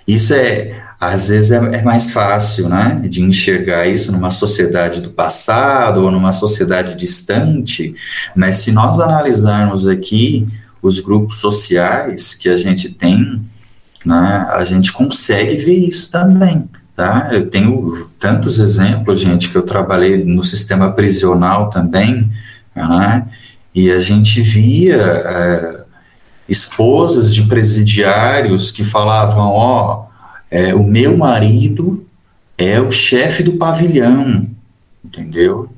Isso 0.07 0.33
é 0.33 0.85
às 1.01 1.29
vezes 1.29 1.51
é, 1.51 1.57
é, 1.57 1.83
mais 1.83 2.11
fácil, 2.11 2.69
né, 2.69 3.03
de 3.09 3.21
enxergar 3.21 3.87
isso 3.87 4.11
numa 4.13 4.31
sociedade 4.31 5.01
do 5.01 5.11
passado 5.11 6.03
ou 6.03 6.11
numa 6.11 6.33
sociedade 6.33 6.97
distante, 6.97 7.95
mas 8.35 8.59
se 8.59 8.73
nós 8.73 9.01
analisarmos 9.01 9.87
aqui 9.87 10.47
os 10.81 11.01
grupos 11.01 11.37
sociais 11.37 12.35
que 12.35 12.49
a 12.49 12.57
gente 12.57 12.89
tem, 12.91 13.43
né, 14.05 14.47
a 14.51 14.65
gente 14.65 14.93
consegue 14.93 15.57
ver 15.57 15.89
isso 15.89 16.11
também. 16.11 16.69
Tá? 16.97 17.31
Eu 17.33 17.51
tenho 17.51 18.09
tantos 18.21 18.61
exemplos, 18.61 19.21
gente, 19.21 19.49
que 19.49 19.57
eu 19.57 19.63
trabalhei 19.63 20.25
no 20.25 20.45
sistema 20.45 20.93
prisional 20.93 21.69
também, 21.69 22.31
né? 22.75 23.27
e 23.75 23.91
a 23.91 23.99
gente 23.99 24.41
via 24.41 24.97
é, 24.97 25.85
esposas 26.49 27.35
de 27.35 27.43
presidiários 27.45 28.71
que 28.71 28.85
falavam: 28.85 29.49
Ó, 29.49 30.03
oh, 30.03 30.35
é, 30.49 30.73
o 30.73 30.85
meu 30.85 31.17
marido 31.17 32.07
é 32.57 32.81
o 32.81 32.93
chefe 32.93 33.43
do 33.43 33.55
pavilhão, 33.55 34.49
entendeu? 35.05 35.69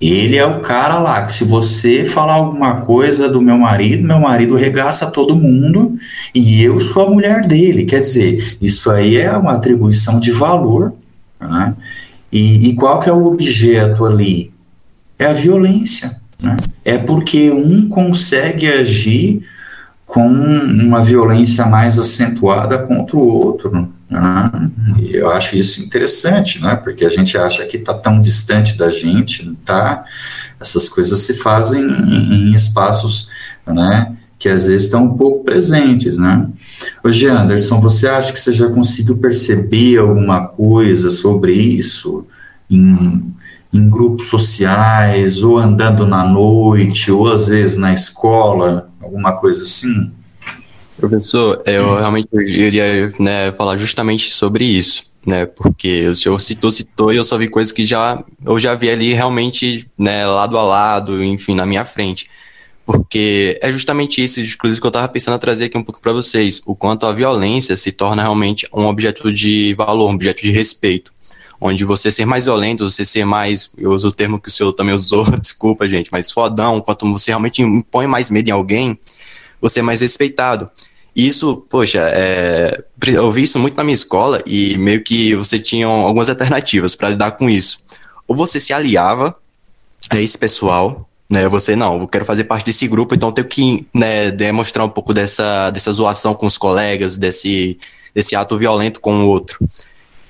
Ele 0.00 0.36
é 0.36 0.46
o 0.46 0.60
cara 0.60 0.98
lá, 1.00 1.24
que 1.24 1.32
se 1.32 1.44
você 1.44 2.04
falar 2.04 2.34
alguma 2.34 2.82
coisa 2.82 3.28
do 3.28 3.42
meu 3.42 3.58
marido, 3.58 4.06
meu 4.06 4.20
marido 4.20 4.54
regaça 4.54 5.10
todo 5.10 5.34
mundo 5.34 5.98
e 6.32 6.62
eu 6.62 6.80
sou 6.80 7.06
a 7.06 7.10
mulher 7.10 7.40
dele. 7.40 7.84
Quer 7.84 8.02
dizer, 8.02 8.56
isso 8.60 8.90
aí 8.90 9.16
é 9.16 9.36
uma 9.36 9.54
atribuição 9.54 10.20
de 10.20 10.30
valor. 10.30 10.92
Né? 11.40 11.74
E, 12.30 12.68
e 12.68 12.74
qual 12.74 13.00
que 13.00 13.08
é 13.08 13.12
o 13.12 13.26
objeto 13.26 14.04
ali? 14.04 14.52
É 15.18 15.26
a 15.26 15.32
violência. 15.32 16.20
Né? 16.40 16.56
É 16.84 16.96
porque 16.96 17.50
um 17.50 17.88
consegue 17.88 18.68
agir 18.68 19.42
com 20.06 20.28
uma 20.28 21.02
violência 21.02 21.66
mais 21.66 21.98
acentuada 21.98 22.78
contra 22.78 23.16
o 23.16 23.26
outro. 23.26 23.92
Né? 24.10 24.70
Eu 25.10 25.30
acho 25.30 25.56
isso 25.56 25.82
interessante, 25.82 26.60
né? 26.60 26.76
porque 26.76 27.04
a 27.04 27.10
gente 27.10 27.36
acha 27.36 27.64
que 27.66 27.76
está 27.76 27.94
tão 27.94 28.20
distante 28.20 28.76
da 28.76 28.88
gente, 28.90 29.54
tá? 29.64 30.04
essas 30.60 30.88
coisas 30.88 31.20
se 31.20 31.34
fazem 31.34 31.82
em, 31.82 32.50
em 32.50 32.54
espaços 32.54 33.28
né, 33.66 34.16
que 34.38 34.48
às 34.48 34.66
vezes 34.66 34.84
estão 34.84 35.04
um 35.04 35.16
pouco 35.16 35.44
presentes. 35.44 36.16
Né? 36.16 36.48
Hoje, 37.02 37.26
Anderson, 37.26 37.80
você 37.80 38.08
acha 38.08 38.32
que 38.32 38.40
você 38.40 38.52
já 38.52 38.68
conseguiu 38.68 39.18
perceber 39.18 39.98
alguma 39.98 40.46
coisa 40.46 41.10
sobre 41.10 41.52
isso 41.52 42.26
em, 42.70 43.32
em 43.72 43.88
grupos 43.88 44.26
sociais, 44.26 45.42
ou 45.42 45.58
andando 45.58 46.06
na 46.06 46.24
noite, 46.24 47.10
ou 47.10 47.32
às 47.32 47.48
vezes 47.48 47.76
na 47.76 47.92
escola, 47.92 48.90
alguma 49.00 49.32
coisa 49.32 49.62
assim? 49.62 50.12
Professor, 50.98 51.62
eu 51.64 51.96
realmente 51.96 52.28
iria 52.34 53.12
né, 53.20 53.52
falar 53.52 53.76
justamente 53.76 54.34
sobre 54.34 54.64
isso, 54.64 55.04
né? 55.24 55.46
Porque 55.46 56.08
o 56.08 56.16
senhor 56.16 56.38
citou, 56.40 56.72
citou 56.72 57.12
e 57.12 57.16
eu 57.16 57.24
só 57.24 57.38
vi 57.38 57.48
coisas 57.48 57.72
que 57.72 57.86
já 57.86 58.22
eu 58.44 58.58
já 58.58 58.74
vi 58.74 58.90
ali 58.90 59.12
realmente, 59.12 59.86
né, 59.96 60.26
lado 60.26 60.58
a 60.58 60.62
lado, 60.62 61.22
enfim, 61.22 61.54
na 61.54 61.64
minha 61.64 61.84
frente. 61.84 62.28
Porque 62.84 63.58
é 63.62 63.70
justamente 63.70 64.24
isso, 64.24 64.40
inclusive, 64.40 64.80
que 64.80 64.86
eu 64.86 64.88
estava 64.88 65.06
pensando 65.08 65.34
a 65.34 65.38
trazer 65.38 65.66
aqui 65.66 65.76
um 65.76 65.84
pouco 65.84 66.00
para 66.00 66.12
vocês, 66.12 66.60
o 66.66 66.74
quanto 66.74 67.06
a 67.06 67.12
violência 67.12 67.76
se 67.76 67.92
torna 67.92 68.22
realmente 68.22 68.66
um 68.72 68.86
objeto 68.86 69.32
de 69.32 69.74
valor, 69.74 70.08
um 70.08 70.14
objeto 70.14 70.42
de 70.42 70.50
respeito 70.50 71.12
onde 71.60 71.84
você 71.84 72.10
ser 72.10 72.24
mais 72.24 72.44
violento, 72.44 72.88
você 72.88 73.04
ser 73.04 73.24
mais, 73.24 73.70
eu 73.76 73.90
uso 73.90 74.08
o 74.08 74.12
termo 74.12 74.40
que 74.40 74.48
o 74.48 74.50
senhor 74.50 74.72
também 74.72 74.94
usou, 74.94 75.28
desculpa, 75.38 75.88
gente, 75.88 76.08
mas 76.12 76.30
fodão, 76.30 76.80
quanto 76.80 77.10
você 77.12 77.30
realmente 77.30 77.62
impõe 77.62 78.06
mais 78.06 78.30
medo 78.30 78.48
em 78.48 78.52
alguém, 78.52 78.98
você 79.60 79.80
é 79.80 79.82
mais 79.82 80.00
respeitado. 80.00 80.70
Isso, 81.18 81.66
poxa, 81.68 81.98
é, 82.14 82.80
eu 83.08 83.32
vi 83.32 83.42
isso 83.42 83.58
muito 83.58 83.76
na 83.76 83.82
minha 83.82 83.92
escola 83.92 84.40
e 84.46 84.78
meio 84.78 85.02
que 85.02 85.34
você 85.34 85.58
tinha 85.58 85.84
algumas 85.88 86.30
alternativas 86.30 86.94
para 86.94 87.08
lidar 87.08 87.32
com 87.32 87.50
isso. 87.50 87.82
Ou 88.28 88.36
você 88.36 88.60
se 88.60 88.72
aliava 88.72 89.34
a 90.08 90.20
esse 90.20 90.38
pessoal, 90.38 91.08
né? 91.28 91.48
Você 91.48 91.74
não, 91.74 92.00
eu 92.00 92.06
quero 92.06 92.24
fazer 92.24 92.44
parte 92.44 92.66
desse 92.66 92.86
grupo, 92.86 93.16
então 93.16 93.30
eu 93.30 93.32
tenho 93.32 93.48
que 93.48 93.86
né, 93.92 94.30
demonstrar 94.30 94.86
um 94.86 94.88
pouco 94.88 95.12
dessa, 95.12 95.70
dessa 95.70 95.92
zoação 95.92 96.34
com 96.34 96.46
os 96.46 96.56
colegas, 96.56 97.18
desse, 97.18 97.76
desse 98.14 98.36
ato 98.36 98.56
violento 98.56 99.00
com 99.00 99.24
o 99.24 99.26
outro. 99.26 99.58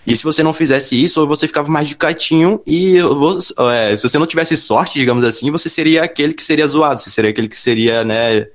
E 0.07 0.17
se 0.17 0.25
você 0.25 0.43
não 0.43 0.55
fizesse 0.55 0.95
isso, 1.05 1.27
você 1.27 1.47
ficava 1.47 1.71
mais 1.71 1.87
de 1.87 1.97
catinho 1.97 2.63
e 2.67 2.97
é, 2.97 3.95
se 3.95 4.03
você 4.03 4.19
não 4.19 4.27
tivesse 4.27 4.57
sorte, 4.57 4.99
digamos 4.99 5.23
assim, 5.23 5.51
você 5.51 5.69
seria 5.69 6.05
aquele 6.05 6.33
que 6.33 6.43
seria 6.43 6.67
zoado, 6.67 6.99
você 6.99 7.11
seria 7.11 7.29
aquele 7.29 7.47
que 7.47 7.59
seria, 7.59 8.05
né, 8.05 8.47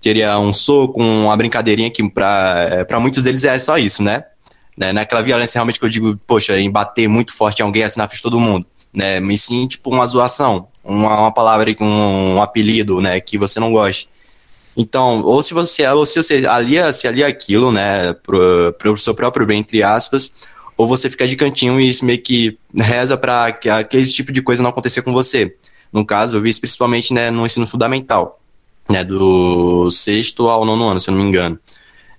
teria 0.00 0.38
um 0.38 0.52
soco, 0.52 1.02
uma 1.02 1.36
brincadeirinha 1.36 1.90
que 1.90 2.08
para 2.08 2.86
é, 2.88 2.98
muitos 2.98 3.22
deles 3.24 3.44
é 3.44 3.58
só 3.58 3.76
isso, 3.76 4.02
né? 4.02 4.24
né? 4.80 4.94
Naquela 4.94 5.22
violência 5.22 5.58
realmente 5.58 5.78
que 5.78 5.84
eu 5.84 5.90
digo, 5.90 6.16
poxa, 6.26 6.58
em 6.58 6.70
bater 6.70 7.06
muito 7.06 7.34
forte 7.34 7.60
em 7.60 7.62
alguém 7.62 7.84
assim 7.84 8.00
na 8.00 8.08
frente 8.08 8.18
de 8.18 8.22
todo 8.22 8.40
mundo, 8.40 8.66
né? 8.92 9.20
Mas 9.20 9.42
sim, 9.42 9.66
tipo, 9.66 9.90
uma 9.90 10.06
zoação, 10.06 10.68
uma, 10.82 11.20
uma 11.20 11.32
palavra 11.32 11.74
com 11.74 11.84
um 11.84 12.40
apelido, 12.40 13.00
né, 13.00 13.20
que 13.20 13.36
você 13.36 13.60
não 13.60 13.70
gosta. 13.72 14.10
Então, 14.74 15.22
ou 15.22 15.42
se 15.42 15.52
você, 15.52 15.86
ou 15.88 16.06
se 16.06 16.22
você 16.22 16.46
alia, 16.46 16.92
se 16.92 17.06
alia 17.06 17.26
aquilo, 17.26 17.70
né, 17.70 18.14
pro, 18.14 18.72
pro 18.78 18.96
seu 18.96 19.14
próprio 19.14 19.46
bem, 19.46 19.60
entre 19.60 19.82
aspas, 19.82 20.48
ou 20.76 20.88
você 20.88 21.10
fica 21.10 21.28
de 21.28 21.36
cantinho 21.36 21.78
e 21.78 21.94
meio 22.02 22.22
que 22.22 22.58
reza 22.74 23.16
para 23.18 23.52
que 23.52 23.68
aquele 23.68 24.06
tipo 24.06 24.32
de 24.32 24.40
coisa 24.40 24.62
não 24.62 24.70
aconteça 24.70 25.02
com 25.02 25.12
você. 25.12 25.54
No 25.92 26.06
caso, 26.06 26.36
eu 26.36 26.40
vi 26.40 26.48
isso 26.48 26.60
principalmente 26.60 27.12
né, 27.12 27.30
no 27.30 27.44
ensino 27.44 27.66
fundamental, 27.66 28.39
né, 28.90 29.04
do 29.04 29.90
sexto 29.90 30.48
ao 30.48 30.64
nono 30.64 30.88
ano, 30.88 31.00
se 31.00 31.08
eu 31.08 31.14
não 31.14 31.22
me 31.22 31.28
engano, 31.28 31.58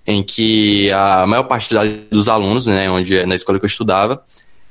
em 0.08 0.24
que 0.24 0.92
a 0.92 1.28
maior 1.28 1.44
parte 1.44 1.74
dos 2.10 2.28
alunos, 2.28 2.66
né, 2.66 2.90
onde 2.90 3.26
na 3.26 3.36
escola 3.36 3.60
que 3.60 3.66
eu 3.66 3.68
estudava, 3.68 4.24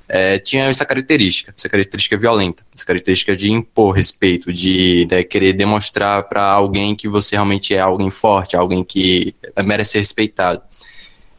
é, 0.08 0.38
tinha 0.38 0.64
essa 0.64 0.84
característica, 0.84 1.54
essa 1.56 1.68
característica 1.68 2.16
violenta, 2.16 2.64
essa 2.74 2.84
característica 2.84 3.36
de 3.36 3.52
impor 3.52 3.94
respeito, 3.94 4.52
de 4.52 5.06
né, 5.08 5.22
querer 5.22 5.52
demonstrar 5.52 6.24
para 6.24 6.42
alguém 6.42 6.96
que 6.96 7.08
você 7.08 7.36
realmente 7.36 7.74
é 7.74 7.78
alguém 7.78 8.10
forte, 8.10 8.56
alguém 8.56 8.82
que 8.82 9.34
merece 9.64 9.92
ser 9.92 9.98
respeitado. 9.98 10.62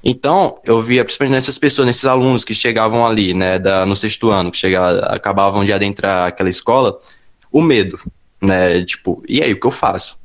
Então, 0.04 0.58
eu 0.66 0.82
via 0.82 1.04
principalmente 1.04 1.34
nessas 1.34 1.58
pessoas, 1.58 1.86
nesses 1.86 2.06
alunos 2.06 2.46
que 2.46 2.56
chegavam 2.56 3.06
ali, 3.06 3.34
né, 3.34 3.60
da, 3.60 3.86
no 3.86 3.96
sexto 3.96 4.32
ano, 4.32 4.50
que 4.50 4.58
chegavam, 4.58 5.04
acabavam 5.06 5.66
de 5.66 5.74
adentrar 5.74 6.28
aquela 6.28 6.50
escola, 6.50 6.98
o 7.52 7.62
medo, 7.62 8.00
né, 8.42 8.84
tipo, 8.84 9.22
e 9.28 9.44
aí, 9.44 9.52
o 9.52 9.60
que 9.60 9.68
eu 9.68 9.72
faço? 9.72 10.21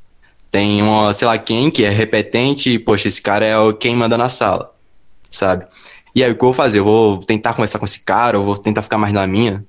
Tem 0.51 0.83
uma, 0.83 1.13
sei 1.13 1.27
lá 1.27 1.37
quem, 1.37 1.71
que 1.71 1.85
é 1.85 1.91
repetente, 1.91 2.71
e, 2.71 2.79
poxa, 2.79 3.09
esse 3.09 3.21
cara 3.21 3.45
é 3.45 3.55
quem 3.79 3.95
manda 3.95 4.17
na 4.17 4.29
sala, 4.29 4.73
sabe? 5.31 5.67
E 6.15 6.25
aí, 6.25 6.31
o 6.31 6.35
que 6.35 6.43
eu 6.43 6.47
vou 6.47 6.53
fazer? 6.55 6.79
Eu 6.79 6.85
vou 6.85 7.19
tentar 7.19 7.53
conversar 7.53 7.79
com 7.79 7.85
esse 7.85 8.01
cara, 8.01 8.37
eu 8.37 8.43
vou 8.43 8.57
tentar 8.57 8.81
ficar 8.83 8.97
mais 8.97 9.13
na 9.13 9.27
minha. 9.27 9.65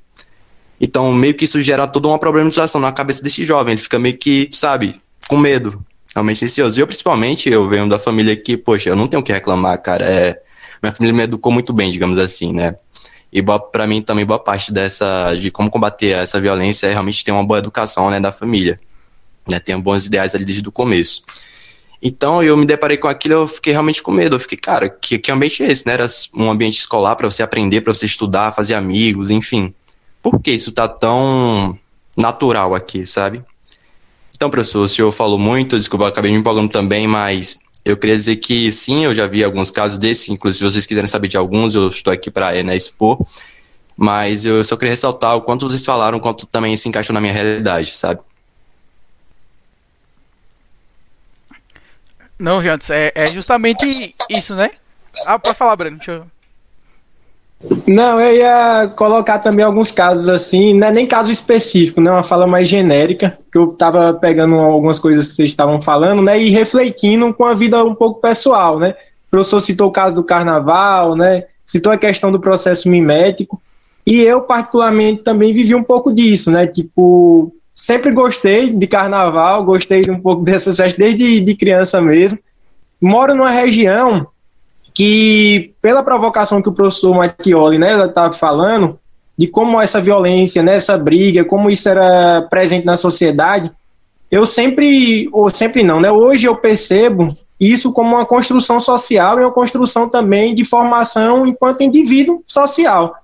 Então, 0.80 1.12
meio 1.12 1.34
que 1.34 1.46
isso 1.46 1.62
gera 1.62 1.88
toda 1.88 2.08
uma 2.08 2.20
problematização 2.20 2.80
na 2.80 2.92
cabeça 2.92 3.22
desse 3.22 3.44
jovem. 3.44 3.74
Ele 3.74 3.82
fica 3.82 4.00
meio 4.00 4.18
que, 4.18 4.48
sabe, 4.52 5.02
com 5.28 5.36
medo, 5.36 5.84
realmente 6.14 6.46
ansioso. 6.46 6.80
E 6.80 6.82
eu, 6.82 6.88
principalmente, 6.88 7.50
eu 7.50 7.68
venho 7.68 7.90
da 7.90 8.00
família 8.00 8.36
que, 8.36 8.56
poxa, 8.56 8.90
eu 8.90 8.96
não 8.96 9.08
tenho 9.08 9.22
o 9.22 9.24
que 9.24 9.34
reclamar, 9.34 9.82
cara. 9.82 10.06
É, 10.06 10.40
minha 10.82 10.94
família 10.94 11.16
me 11.16 11.24
educou 11.24 11.52
muito 11.52 11.74
bem, 11.74 11.92
digamos 11.92 12.18
assim, 12.18 12.54
né? 12.54 12.76
E 13.32 13.44
para 13.44 13.86
mim 13.86 14.02
também 14.02 14.26
boa 14.26 14.40
parte 14.40 14.72
dessa 14.72 15.36
de 15.36 15.52
como 15.52 15.70
combater 15.70 16.16
essa 16.16 16.40
violência 16.40 16.88
é 16.88 16.92
realmente 16.92 17.24
ter 17.24 17.32
uma 17.32 17.44
boa 17.46 17.60
educação, 17.60 18.10
né, 18.10 18.20
da 18.20 18.32
família. 18.32 18.80
Né, 19.50 19.60
ter 19.60 19.78
bons 19.78 20.06
ideais 20.06 20.36
ali 20.36 20.44
desde 20.44 20.68
o 20.68 20.72
começo. 20.72 21.24
Então 22.02 22.44
eu 22.44 22.56
me 22.56 22.66
deparei 22.66 22.98
com 22.98 23.08
aquilo, 23.08 23.34
eu 23.36 23.48
fiquei 23.48 23.74
realmente 23.74 24.04
com 24.04 24.12
medo. 24.12 24.36
Eu 24.36 24.40
fiquei, 24.40 24.58
cara, 24.58 24.90
que, 24.90 25.18
que 25.18 25.32
ambiente 25.32 25.64
é 25.64 25.72
esse, 25.72 25.86
né? 25.88 25.94
Era 25.94 26.06
um 26.36 26.50
ambiente 26.52 26.78
escolar 26.78 27.16
para 27.16 27.30
você 27.30 27.42
aprender, 27.42 27.82
para 27.82 27.94
você 27.94 28.06
estudar, 28.06 28.54
fazer 28.54 28.76
amigos, 28.76 29.32
enfim. 29.32 29.74
Por 30.22 30.40
que 30.40 30.52
isso 30.52 30.72
tá 30.72 30.88
tão 30.88 31.78
natural 32.16 32.76
aqui, 32.76 33.06
sabe? 33.06 33.44
Então, 34.36 34.50
professor, 34.50 34.84
o 34.84 34.88
senhor 34.88 35.12
falou 35.12 35.40
muito, 35.40 35.78
desculpa, 35.78 36.06
eu 36.06 36.10
acabei 36.10 36.32
me 36.32 36.38
empolgando 36.38 36.70
também, 36.70 37.08
mas 37.08 37.58
eu 37.84 37.98
queria 37.98 38.16
dizer 38.16 38.36
que 38.36 38.72
sim, 38.72 39.06
eu 39.06 39.14
já 39.14 39.26
vi 39.26 39.44
alguns 39.44 39.72
casos 39.72 39.98
desses, 39.98 40.30
inclusive 40.30 40.60
se 40.60 40.74
vocês 40.74 40.86
quiserem 40.86 41.08
saber 41.08 41.28
de 41.28 41.38
alguns, 41.38 41.74
eu 41.74 41.88
estou 41.88 42.14
aqui 42.14 42.30
para 42.30 42.62
né, 42.62 42.76
expor, 42.76 43.18
mas 43.96 44.46
eu 44.46 44.64
só 44.64 44.76
queria 44.76 44.92
ressaltar 44.92 45.36
o 45.36 45.42
quanto 45.42 45.68
vocês 45.68 45.84
falaram, 45.84 46.20
o 46.20 46.22
quanto 46.22 46.46
também 46.46 46.76
se 46.76 46.88
encaixou 46.88 47.14
na 47.14 47.22
minha 47.22 47.34
realidade, 47.34 47.96
sabe? 47.98 48.20
Não, 52.40 52.62
Jantos, 52.62 52.90
é, 52.90 53.12
é 53.16 53.28
justamente 53.28 54.14
isso, 54.30 54.56
né? 54.56 54.72
Ah, 55.26 55.40
pode 55.40 55.58
falar, 55.58 55.76
Breno. 55.76 55.98
Deixa 55.98 56.12
eu... 56.12 56.26
Não, 57.88 58.22
eu 58.22 58.36
ia 58.36 58.94
colocar 58.96 59.40
também 59.40 59.66
alguns 59.66 59.92
casos 59.92 60.28
assim, 60.28 60.76
não 60.76 60.88
é 60.88 60.92
nem 60.92 61.08
caso 61.08 61.32
específico, 61.32 62.00
né? 62.00 62.12
Uma 62.12 62.22
fala 62.22 62.46
mais 62.46 62.68
genérica, 62.68 63.40
que 63.52 63.58
eu 63.58 63.70
tava 63.70 64.14
pegando 64.14 64.56
algumas 64.56 65.00
coisas 65.00 65.30
que 65.30 65.38
vocês 65.38 65.50
estavam 65.50 65.82
falando, 65.82 66.22
né? 66.22 66.40
E 66.40 66.52
refletindo 66.52 67.34
com 67.34 67.46
a 67.46 67.56
vida 67.56 67.84
um 67.84 67.96
pouco 67.96 68.22
pessoal, 68.22 68.78
né? 68.78 68.92
O 69.28 69.32
professor 69.32 69.60
citou 69.60 69.88
o 69.88 69.92
caso 69.92 70.14
do 70.14 70.24
carnaval, 70.24 71.16
né? 71.16 71.46
Citou 71.66 71.92
a 71.92 71.98
questão 71.98 72.32
do 72.32 72.40
processo 72.40 72.88
mimético. 72.88 73.60
E 74.06 74.22
eu, 74.22 74.44
particularmente, 74.44 75.24
também 75.24 75.52
vivi 75.52 75.74
um 75.74 75.84
pouco 75.84 76.14
disso, 76.14 76.52
né? 76.52 76.68
Tipo, 76.68 77.52
sempre 77.78 78.12
gostei 78.12 78.72
de 78.72 78.88
carnaval, 78.88 79.64
gostei 79.64 80.02
um 80.10 80.20
pouco 80.20 80.44
dessas 80.44 80.78
festas 80.78 80.98
desde 80.98 81.40
de 81.40 81.56
criança 81.56 82.02
mesmo. 82.02 82.40
Moro 83.00 83.36
numa 83.36 83.52
região 83.52 84.28
que, 84.94 85.76
pela 85.80 86.04
provocação 86.04 86.60
que 86.60 86.70
o 86.70 86.74
professor 86.74 87.16
Mattioli 87.16 87.78
né, 87.78 88.04
estava 88.04 88.34
falando, 88.34 89.00
de 89.38 89.48
como 89.48 89.80
essa 89.80 90.02
violência, 90.02 90.64
né, 90.64 90.76
essa 90.76 90.98
briga, 90.98 91.46
como 91.46 91.70
isso 91.70 91.88
era 91.88 92.42
presente 92.50 92.84
na 92.84 92.98
sociedade, 92.98 93.72
eu 94.32 94.44
sempre, 94.48 95.30
ou 95.32 95.52
sempre 95.52 95.84
não, 95.84 96.02
né, 96.02 96.12
hoje 96.12 96.48
eu 96.48 96.56
percebo 96.56 97.38
isso 97.60 97.94
como 97.94 98.16
uma 98.16 98.26
construção 98.26 98.80
social 98.80 99.40
e 99.40 99.44
uma 99.44 99.52
construção 99.52 100.10
também 100.10 100.56
de 100.56 100.66
formação 100.66 101.46
enquanto 101.46 101.84
indivíduo 101.84 102.44
social, 102.48 103.16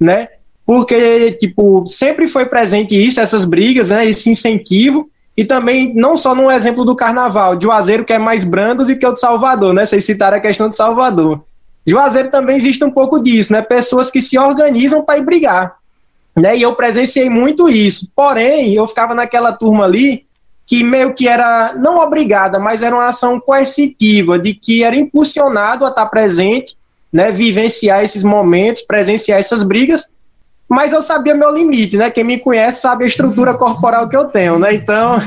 né? 0.00 0.28
Porque 0.68 1.32
tipo 1.32 1.86
sempre 1.86 2.26
foi 2.26 2.44
presente 2.44 2.94
isso, 2.94 3.18
essas 3.18 3.46
brigas, 3.46 3.88
né, 3.88 4.04
esse 4.04 4.28
incentivo 4.28 5.08
e 5.34 5.42
também 5.42 5.94
não 5.94 6.14
só 6.14 6.34
no 6.34 6.50
exemplo 6.50 6.84
do 6.84 6.94
Carnaval, 6.94 7.56
de 7.56 7.64
Juazeiro 7.64 8.04
que 8.04 8.12
é 8.12 8.18
mais 8.18 8.44
brando 8.44 8.84
do 8.84 8.98
que 8.98 9.06
o 9.06 9.14
de 9.14 9.18
Salvador, 9.18 9.72
né? 9.72 9.86
Vocês 9.86 10.04
citaram 10.04 10.36
a 10.36 10.40
questão 10.40 10.68
de 10.68 10.76
Salvador. 10.76 11.42
Juazeiro 11.86 12.30
também 12.30 12.54
existe 12.58 12.84
um 12.84 12.90
pouco 12.90 13.18
disso, 13.18 13.50
né? 13.50 13.62
Pessoas 13.62 14.10
que 14.10 14.20
se 14.20 14.38
organizam 14.38 15.02
para 15.02 15.18
ir 15.18 15.24
brigar, 15.24 15.76
né? 16.36 16.54
E 16.54 16.60
eu 16.60 16.74
presenciei 16.74 17.30
muito 17.30 17.66
isso. 17.70 18.12
Porém, 18.14 18.74
eu 18.74 18.86
ficava 18.86 19.14
naquela 19.14 19.52
turma 19.52 19.86
ali 19.86 20.26
que 20.66 20.84
meio 20.84 21.14
que 21.14 21.26
era 21.26 21.72
não 21.78 21.96
obrigada, 21.96 22.58
mas 22.58 22.82
era 22.82 22.94
uma 22.94 23.08
ação 23.08 23.40
coercitiva, 23.40 24.38
de 24.38 24.52
que 24.52 24.84
era 24.84 24.94
impulsionado 24.94 25.86
a 25.86 25.88
estar 25.88 26.04
presente, 26.10 26.76
né? 27.10 27.32
Vivenciar 27.32 28.04
esses 28.04 28.22
momentos, 28.22 28.82
presenciar 28.82 29.38
essas 29.38 29.62
brigas 29.62 30.04
mas 30.68 30.92
eu 30.92 31.00
sabia 31.00 31.34
meu 31.34 31.50
limite, 31.50 31.96
né? 31.96 32.10
Quem 32.10 32.24
me 32.24 32.38
conhece 32.38 32.82
sabe 32.82 33.04
a 33.04 33.08
estrutura 33.08 33.54
corporal 33.54 34.08
que 34.08 34.16
eu 34.16 34.26
tenho, 34.26 34.58
né? 34.58 34.74
Então, 34.74 35.18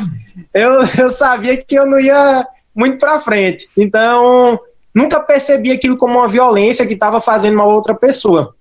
eu, 0.54 0.71
eu 0.99 1.12
sabia 1.12 1.58
que 1.58 1.75
eu 1.75 1.86
não 1.86 1.99
ia 1.99 2.45
muito 2.75 2.97
para 2.99 3.19
frente. 3.19 3.67
Então, 3.75 4.60
nunca 4.93 5.19
percebi 5.19 5.71
aquilo 5.71 5.97
como 5.97 6.19
uma 6.19 6.27
violência 6.27 6.86
que 6.86 6.93
estava 6.93 7.19
fazendo 7.19 7.56
uma 7.56 7.65
outra 7.65 7.95
pessoa. 7.95 8.54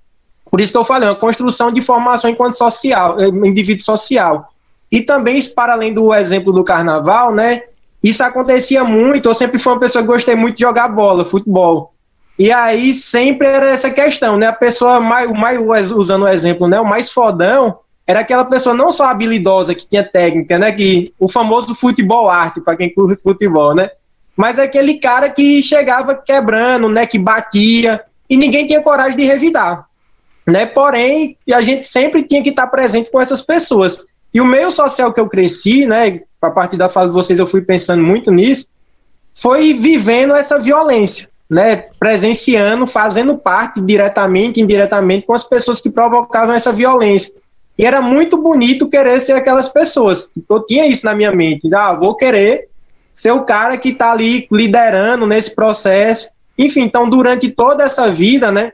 Por 0.50 0.60
isso 0.60 0.72
que 0.72 0.78
eu 0.78 0.84
falei, 0.84 1.08
uma 1.08 1.14
construção 1.14 1.70
de 1.70 1.82
formação 1.82 2.30
enquanto 2.30 2.54
social, 2.54 3.20
eh, 3.20 3.28
indivíduo 3.28 3.84
social. 3.84 4.48
E 4.90 5.00
também, 5.00 5.40
para 5.54 5.74
além 5.74 5.94
do 5.94 6.12
exemplo 6.12 6.52
do 6.52 6.64
carnaval, 6.64 7.32
né? 7.32 7.62
Isso 8.02 8.24
acontecia 8.24 8.82
muito. 8.82 9.28
Eu 9.28 9.34
sempre 9.34 9.58
fui 9.58 9.72
uma 9.72 9.78
pessoa 9.78 10.02
que 10.02 10.08
gostei 10.08 10.34
muito 10.34 10.56
de 10.56 10.62
jogar 10.62 10.88
bola, 10.88 11.24
futebol. 11.24 11.89
E 12.40 12.50
aí 12.50 12.94
sempre 12.94 13.46
era 13.46 13.68
essa 13.68 13.90
questão, 13.90 14.38
né? 14.38 14.46
A 14.46 14.52
pessoa 14.54 14.98
mais, 14.98 15.30
mais 15.30 15.92
usando 15.92 16.22
o 16.22 16.28
exemplo, 16.28 16.66
né? 16.66 16.80
O 16.80 16.88
mais 16.88 17.12
fodão 17.12 17.80
era 18.06 18.20
aquela 18.20 18.46
pessoa 18.46 18.74
não 18.74 18.90
só 18.90 19.04
habilidosa 19.04 19.74
que 19.74 19.86
tinha 19.86 20.02
técnica, 20.02 20.58
né? 20.58 20.72
Que 20.72 21.12
o 21.18 21.28
famoso 21.28 21.74
futebol 21.74 22.30
arte 22.30 22.62
para 22.62 22.78
quem 22.78 22.94
curte 22.94 23.22
futebol, 23.22 23.74
né? 23.74 23.90
Mas 24.34 24.58
é 24.58 24.62
aquele 24.62 24.98
cara 24.98 25.28
que 25.28 25.60
chegava 25.60 26.14
quebrando, 26.14 26.88
né? 26.88 27.06
Que 27.06 27.18
batia 27.18 28.02
e 28.30 28.38
ninguém 28.38 28.66
tinha 28.66 28.80
coragem 28.80 29.18
de 29.18 29.26
revidar, 29.26 29.84
né? 30.48 30.64
Porém, 30.64 31.36
a 31.52 31.60
gente 31.60 31.86
sempre 31.86 32.22
tinha 32.22 32.42
que 32.42 32.48
estar 32.48 32.68
presente 32.68 33.10
com 33.10 33.20
essas 33.20 33.42
pessoas. 33.42 34.06
E 34.32 34.40
o 34.40 34.46
meio 34.46 34.70
social 34.70 35.12
que 35.12 35.20
eu 35.20 35.28
cresci, 35.28 35.84
né? 35.84 36.22
A 36.40 36.50
partir 36.50 36.78
da 36.78 36.88
fala 36.88 37.08
de 37.08 37.12
vocês 37.12 37.38
eu 37.38 37.46
fui 37.46 37.60
pensando 37.60 38.02
muito 38.02 38.32
nisso, 38.32 38.64
foi 39.34 39.74
vivendo 39.74 40.34
essa 40.34 40.58
violência 40.58 41.28
né, 41.50 41.86
presenciando, 41.98 42.86
fazendo 42.86 43.36
parte 43.36 43.80
diretamente, 43.80 44.60
indiretamente 44.60 45.26
com 45.26 45.32
as 45.32 45.42
pessoas 45.42 45.80
que 45.80 45.90
provocavam 45.90 46.54
essa 46.54 46.72
violência. 46.72 47.34
E 47.76 47.84
era 47.84 48.00
muito 48.00 48.40
bonito 48.40 48.88
querer 48.88 49.20
ser 49.20 49.32
aquelas 49.32 49.68
pessoas. 49.68 50.30
Eu 50.48 50.64
tinha 50.64 50.86
isso 50.86 51.04
na 51.04 51.14
minha 51.14 51.32
mente. 51.32 51.68
Ah, 51.74 51.92
vou 51.94 52.14
querer 52.14 52.68
ser 53.12 53.32
o 53.32 53.44
cara 53.44 53.76
que 53.76 53.88
está 53.88 54.12
ali 54.12 54.46
liderando 54.52 55.26
nesse 55.26 55.54
processo. 55.54 56.28
Enfim, 56.56 56.82
então 56.82 57.08
durante 57.08 57.50
toda 57.50 57.82
essa 57.82 58.12
vida, 58.12 58.52
né, 58.52 58.72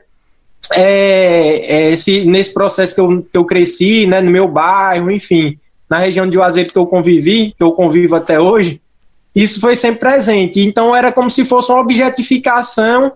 é, 0.71 1.77
é, 1.77 1.91
esse, 1.91 2.25
nesse 2.25 2.53
processo 2.53 2.93
que 2.93 3.01
eu, 3.01 3.21
que 3.23 3.37
eu 3.37 3.45
cresci, 3.45 4.05
né, 4.05 4.21
no 4.21 4.29
meu 4.29 4.47
bairro, 4.47 5.09
enfim, 5.09 5.57
na 5.89 5.99
região 5.99 6.27
de 6.27 6.35
Juazeiro 6.35 6.71
que 6.71 6.77
eu 6.77 6.85
convivi, 6.85 7.53
que 7.57 7.63
eu 7.63 7.71
convivo 7.71 8.15
até 8.15 8.39
hoje, 8.39 8.81
isso 9.37 9.61
foi 9.61 9.75
sempre 9.75 9.99
presente. 9.99 10.59
Então 10.59 10.95
era 10.95 11.11
como 11.11 11.29
se 11.29 11.45
fosse 11.45 11.71
uma 11.71 11.81
objetificação 11.81 13.11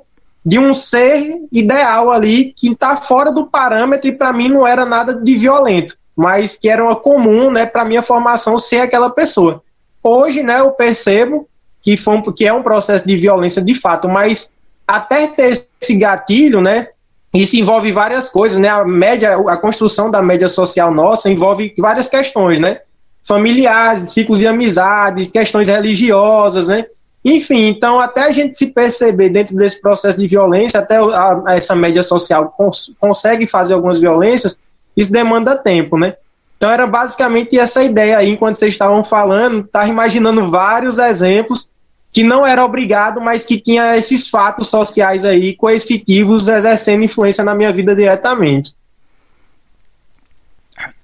de 0.46 0.60
um 0.60 0.72
ser 0.74 1.36
ideal 1.52 2.12
ali 2.12 2.54
que 2.54 2.72
está 2.72 2.98
fora 2.98 3.32
do 3.32 3.48
parâmetro 3.48 4.08
e 4.08 4.16
para 4.16 4.32
mim 4.32 4.48
não 4.48 4.66
era 4.66 4.86
nada 4.86 5.16
de 5.16 5.36
violento, 5.36 5.96
mas 6.16 6.56
que 6.56 6.70
era 6.70 6.84
uma 6.84 6.96
comum, 6.96 7.50
né, 7.50 7.66
para 7.66 7.86
minha 7.86 8.04
formação 8.04 8.58
ser 8.60 8.82
aquela 8.82 9.10
pessoa. 9.10 9.64
Hoje, 10.04 10.44
né, 10.44 10.60
eu 10.60 10.72
percebo 10.72 11.48
que 11.82 11.98
foi 11.98 12.16
um, 12.16 12.22
que 12.22 12.46
é 12.46 12.54
um 12.54 12.62
processo 12.62 13.08
de 13.08 13.18
violência 13.18 13.62
de 13.62 13.74
fato, 13.74 14.08
mas 14.08 14.52
até 14.88 15.26
ter 15.28 15.66
esse 15.82 15.96
gatilho, 15.96 16.62
né, 16.62 16.90
isso 17.34 17.56
envolve 17.56 17.92
várias 17.92 18.30
coisas, 18.30 18.60
né? 18.60 18.68
A 18.68 18.84
média, 18.84 19.36
a 19.48 19.58
construção 19.58 20.12
da 20.12 20.22
média 20.22 20.50
social 20.50 20.94
nossa 20.94 21.30
envolve 21.30 21.74
várias 21.78 22.10
questões, 22.10 22.60
né? 22.60 22.82
Familiares, 23.24 24.14
ciclo 24.14 24.38
de 24.38 24.48
amizade, 24.48 25.28
questões 25.28 25.68
religiosas, 25.68 26.68
né? 26.68 26.86
Enfim, 27.24 27.68
então 27.68 28.00
até 28.00 28.24
a 28.24 28.32
gente 28.32 28.58
se 28.58 28.74
perceber 28.74 29.30
dentro 29.30 29.56
desse 29.56 29.80
processo 29.80 30.18
de 30.18 30.28
violência, 30.28 30.80
até 30.80 30.98
a, 30.98 31.44
a 31.46 31.56
essa 31.56 31.76
média 31.76 32.02
social 32.02 32.50
cons 32.58 32.94
consegue 33.00 33.46
fazer 33.46 33.76
algumas 33.76 34.00
violências, 34.00 34.60
isso 34.98 35.12
demanda 35.12 35.56
tempo, 35.56 35.98
né? 35.98 36.16
Então 36.58 36.70
era 36.70 36.86
basicamente 36.88 37.58
essa 37.58 37.84
ideia 37.84 38.18
aí, 38.18 38.30
enquanto 38.30 38.58
vocês 38.58 38.74
estavam 38.74 39.04
falando, 39.04 39.66
estava 39.66 39.88
imaginando 39.88 40.50
vários 40.50 40.98
exemplos 40.98 41.70
que 42.12 42.24
não 42.24 42.46
era 42.46 42.66
obrigado, 42.66 43.22
mas 43.22 43.46
que 43.46 43.60
tinha 43.60 43.96
esses 43.98 44.28
fatos 44.28 44.68
sociais 44.68 45.24
aí 45.24 45.56
coercitivos 45.56 46.48
exercendo 46.48 47.04
influência 47.04 47.44
na 47.44 47.56
minha 47.56 47.72
vida 47.72 47.96
diretamente. 47.96 48.76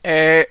É, 0.04 0.50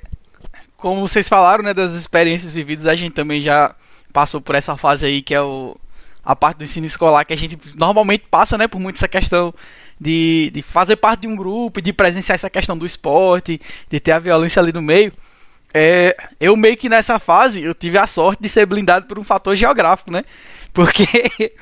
como 0.76 1.06
vocês 1.06 1.28
falaram, 1.28 1.64
né, 1.64 1.74
das 1.74 1.92
experiências 1.92 2.52
vividas, 2.52 2.86
a 2.86 2.94
gente 2.94 3.12
também 3.12 3.40
já 3.40 3.74
passou 4.12 4.40
por 4.40 4.54
essa 4.54 4.76
fase 4.76 5.06
aí 5.06 5.22
que 5.22 5.34
é 5.34 5.40
o, 5.40 5.76
a 6.24 6.34
parte 6.34 6.58
do 6.58 6.64
ensino 6.64 6.86
escolar 6.86 7.24
que 7.24 7.32
a 7.32 7.38
gente 7.38 7.58
normalmente 7.76 8.24
passa, 8.30 8.58
né, 8.58 8.66
por 8.66 8.80
muito 8.80 8.96
essa 8.96 9.08
questão 9.08 9.54
de, 10.00 10.50
de 10.52 10.62
fazer 10.62 10.96
parte 10.96 11.22
de 11.22 11.28
um 11.28 11.36
grupo, 11.36 11.80
de 11.80 11.92
presenciar 11.92 12.34
essa 12.34 12.50
questão 12.50 12.76
do 12.76 12.86
esporte, 12.86 13.60
de 13.90 14.00
ter 14.00 14.12
a 14.12 14.18
violência 14.18 14.60
ali 14.60 14.72
no 14.72 14.82
meio. 14.82 15.12
É, 15.72 16.16
eu 16.40 16.56
meio 16.56 16.76
que 16.76 16.88
nessa 16.88 17.18
fase 17.18 17.62
eu 17.62 17.74
tive 17.74 17.98
a 17.98 18.06
sorte 18.06 18.42
de 18.42 18.48
ser 18.48 18.66
blindado 18.66 19.06
por 19.06 19.18
um 19.18 19.24
fator 19.24 19.54
geográfico, 19.56 20.10
né? 20.10 20.24
Porque 20.72 21.06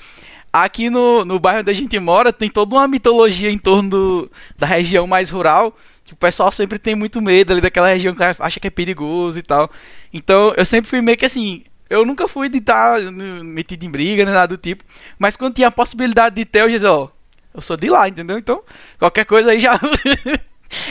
aqui 0.52 0.88
no, 0.90 1.24
no 1.24 1.38
bairro 1.38 1.60
onde 1.60 1.70
a 1.70 1.74
gente 1.74 1.98
mora 1.98 2.32
tem 2.32 2.48
toda 2.48 2.76
uma 2.76 2.86
mitologia 2.86 3.50
em 3.50 3.58
torno 3.58 3.90
do, 3.90 4.30
da 4.56 4.66
região 4.66 5.06
mais 5.06 5.30
rural, 5.30 5.76
que 6.04 6.12
o 6.12 6.16
pessoal 6.16 6.52
sempre 6.52 6.78
tem 6.78 6.94
muito 6.94 7.20
medo 7.22 7.52
ali 7.52 7.60
daquela 7.60 7.88
região 7.88 8.14
que 8.14 8.22
acha 8.22 8.60
que 8.60 8.66
é 8.66 8.70
perigoso 8.70 9.38
e 9.38 9.42
tal. 9.42 9.70
Então 10.12 10.52
eu 10.56 10.64
sempre 10.64 10.90
fui 10.90 11.00
meio 11.00 11.16
que 11.16 11.24
assim, 11.24 11.64
eu 11.88 12.04
nunca 12.04 12.28
fui 12.28 12.48
de 12.48 12.58
estar 12.58 13.00
metido 13.00 13.84
em 13.84 13.90
briga, 13.90 14.24
nem 14.24 14.34
nada 14.34 14.48
do 14.48 14.58
tipo. 14.58 14.84
Mas 15.18 15.36
quando 15.36 15.54
tinha 15.54 15.68
a 15.68 15.72
possibilidade 15.72 16.36
de 16.36 16.44
ter, 16.44 16.62
eu 16.62 16.68
dizia, 16.68 16.92
ó, 16.92 17.08
eu 17.54 17.60
sou 17.60 17.76
de 17.76 17.88
lá, 17.88 18.08
entendeu? 18.08 18.38
Então, 18.38 18.62
qualquer 18.98 19.24
coisa 19.24 19.52
aí 19.52 19.60
já. 19.60 19.78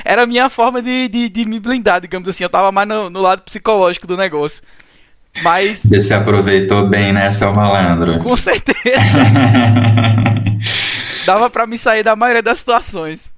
Era 0.05 0.23
a 0.23 0.25
minha 0.25 0.49
forma 0.49 0.81
de, 0.81 1.09
de, 1.09 1.27
de, 1.27 1.45
me 1.45 1.59
blindar, 1.59 1.99
digamos 1.99 2.29
assim. 2.29 2.43
Eu 2.43 2.49
tava 2.49 2.71
mais 2.71 2.87
no, 2.87 3.09
no 3.09 3.19
lado 3.19 3.41
psicológico 3.41 4.07
do 4.07 4.15
negócio. 4.15 4.63
Mas. 5.41 5.81
Você 5.83 5.99
se 5.99 6.13
aproveitou 6.13 6.87
bem, 6.87 7.11
né, 7.11 7.29
seu 7.31 7.53
malandro? 7.53 8.19
Com 8.19 8.37
certeza. 8.37 8.79
Dava 11.25 11.49
para 11.49 11.67
me 11.67 11.77
sair 11.77 12.03
da 12.03 12.15
maioria 12.15 12.41
das 12.41 12.59
situações. 12.59 13.29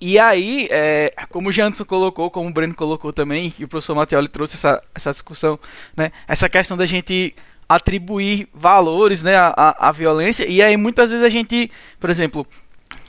E 0.00 0.18
aí, 0.18 0.68
é, 0.70 1.12
como 1.30 1.48
o 1.48 1.52
Janderson 1.52 1.84
colocou, 1.84 2.30
como 2.30 2.48
o 2.48 2.52
Breno 2.52 2.74
colocou 2.74 3.12
também, 3.12 3.52
e 3.58 3.64
o 3.64 3.68
professor 3.68 3.94
Mattioli 3.94 4.28
trouxe 4.28 4.56
essa, 4.56 4.82
essa 4.94 5.10
discussão, 5.10 5.58
né? 5.96 6.12
Essa 6.28 6.48
questão 6.48 6.76
da 6.76 6.86
gente 6.86 7.34
atribuir 7.68 8.48
valores 8.54 9.22
né, 9.22 9.36
à, 9.36 9.88
à 9.88 9.92
violência. 9.92 10.46
E 10.46 10.62
aí 10.62 10.76
muitas 10.76 11.10
vezes 11.10 11.24
a 11.24 11.28
gente, 11.28 11.70
por 11.98 12.10
exemplo, 12.10 12.46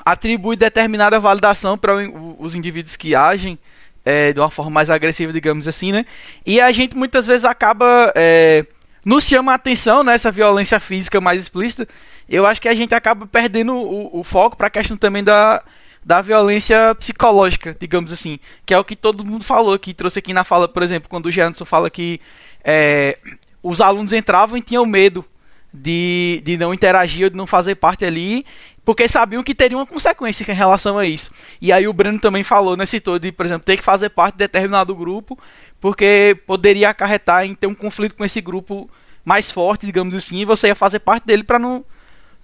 atribui 0.04 0.56
determinada 0.56 1.19
validação 1.19 1.78
para 1.78 1.93
os 2.39 2.56
indivíduos 2.56 2.95
que 2.95 3.13
agem 3.13 3.60
é, 4.04 4.34
de 4.34 4.39
uma 4.39 4.50
forma 4.50 4.71
mais 4.71 4.89
agressiva, 4.89 5.34
digamos 5.34 5.67
assim, 5.67 5.91
né? 5.91 6.06
E 6.45 6.62
a 6.62 6.71
gente 6.71 6.95
muitas 6.95 7.28
vezes 7.28 7.43
acaba 7.43 8.12
é, 8.15 8.65
nos 9.04 9.26
chama 9.26 9.52
a 9.52 9.56
atenção 9.56 10.04
nessa 10.04 10.30
né, 10.30 10.36
violência 10.36 10.80
física 10.80 11.21
mais 11.21 11.41
explícita. 11.41 11.88
Eu 12.28 12.45
acho 12.45 12.62
que 12.62 12.67
a 12.67 12.76
gente 12.76 12.95
acaba 12.95 13.28
perdendo 13.28 13.73
o, 13.73 14.19
o 14.19 14.23
foco 14.23 14.58
para 14.58 14.67
a 14.67 14.69
questão 14.69 14.97
também 14.97 15.23
da 15.23 15.62
da 16.08 16.22
violência 16.22 16.96
psicológica, 16.96 17.76
digamos 17.78 18.13
assim, 18.13 18.39
que 18.65 18.74
é 18.74 18.80
o 18.80 18.84
que 18.86 18.96
todo 18.96 19.26
mundo 19.26 19.43
falou, 19.43 19.78
que 19.78 19.93
trouxe 19.93 20.20
aqui 20.20 20.32
na 20.32 20.46
fala, 20.46 20.65
por 20.65 20.82
exemplo, 20.82 21.10
quando 21.10 21.26
o 21.26 21.32
Janderson 21.32 21.65
fala 21.65 21.89
que 21.89 22.22
é, 22.63 23.17
os 23.62 23.82
alunos 23.82 24.13
entravam 24.13 24.56
e 24.56 24.62
tinham 24.62 24.86
medo 24.86 25.26
de, 25.74 26.41
de 26.46 26.56
não 26.56 26.74
interagir 26.74 27.26
ou 27.26 27.30
de 27.30 27.36
não 27.36 27.46
fazer 27.46 27.76
parte 27.76 28.06
ali, 28.06 28.46
porque 28.86 29.06
sabiam 29.10 29.43
que 29.43 29.54
teria 29.54 29.78
uma 29.78 29.86
consequência 29.86 30.50
em 30.50 30.56
relação 30.56 30.98
a 30.98 31.06
isso. 31.06 31.30
E 31.62 31.74
aí 31.74 31.86
o 31.89 31.91
Breno 31.91 32.22
também 32.22 32.41
falou, 32.41 32.78
né, 32.78 32.86
citou 32.86 33.20
de, 33.20 33.30
por 33.34 33.46
exemplo, 33.46 33.65
ter 33.65 33.76
que 33.76 33.84
fazer 33.84 34.08
parte 34.08 34.36
de 34.36 34.39
determinado 34.39 34.96
grupo, 34.96 35.38
porque 35.78 36.39
poderia 36.48 36.88
acarretar 36.88 37.43
em 37.43 37.54
ter 37.54 37.67
um 37.67 37.76
conflito 37.76 38.15
com 38.15 38.24
esse 38.24 38.39
grupo 38.39 38.89
mais 39.26 39.52
forte, 39.52 39.86
digamos 39.86 40.15
assim, 40.15 40.38
e 40.38 40.46
você 40.46 40.67
ia 40.67 40.76
fazer 40.76 41.00
parte 41.00 41.28
dele 41.28 41.43
para 41.43 41.60
não, 41.60 41.84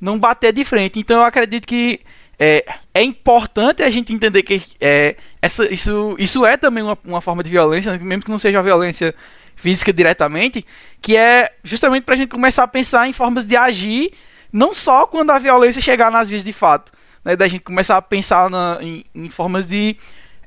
não 0.02 0.19
bater 0.19 0.52
de 0.52 0.65
frente. 0.65 0.99
Então 0.99 1.19
eu 1.19 1.23
acredito 1.23 1.65
que 1.65 2.02
é, 2.39 2.65
é 2.93 3.04
importante 3.04 3.84
a 3.84 3.89
gente 3.89 4.13
entender 4.13 4.43
que 4.43 4.62
é, 4.80 5.15
essa, 5.41 5.72
isso, 5.72 6.15
isso 6.17 6.46
é 6.46 6.58
também 6.58 6.84
uma, 6.84 6.98
uma 7.04 7.22
forma 7.22 7.43
de 7.43 7.50
violência, 7.50 7.98
mesmo 7.98 8.24
que 8.24 8.32
não 8.32 8.39
seja 8.39 8.62
violência 8.62 9.13
física 9.56 9.93
diretamente, 9.93 10.65
que 11.02 11.15
é 11.15 11.54
justamente 11.63 12.04
para 12.04 12.15
a 12.15 12.17
gente 12.17 12.30
começar 12.30 12.63
a 12.63 12.67
pensar 12.67 13.08
em 13.08 13.13
formas 13.13 13.46
de 13.46 13.56
agir, 13.56 14.12
não 14.52 14.74
só 14.74 15.06
quando 15.08 15.30
a 15.32 15.39
violência 15.39 15.82
chegar 15.82 16.12
nas 16.12 16.30
vias 16.30 16.43
de 16.43 16.54
fato, 16.54 16.91
né, 17.24 17.36
da 17.36 17.48
gente 17.48 17.62
começar 17.62 17.98
a 17.98 18.02
pensar 18.02 18.50
na, 18.50 18.78
em, 18.82 19.06
em, 19.13 19.30
formas 19.30 19.65
de, 19.65 19.96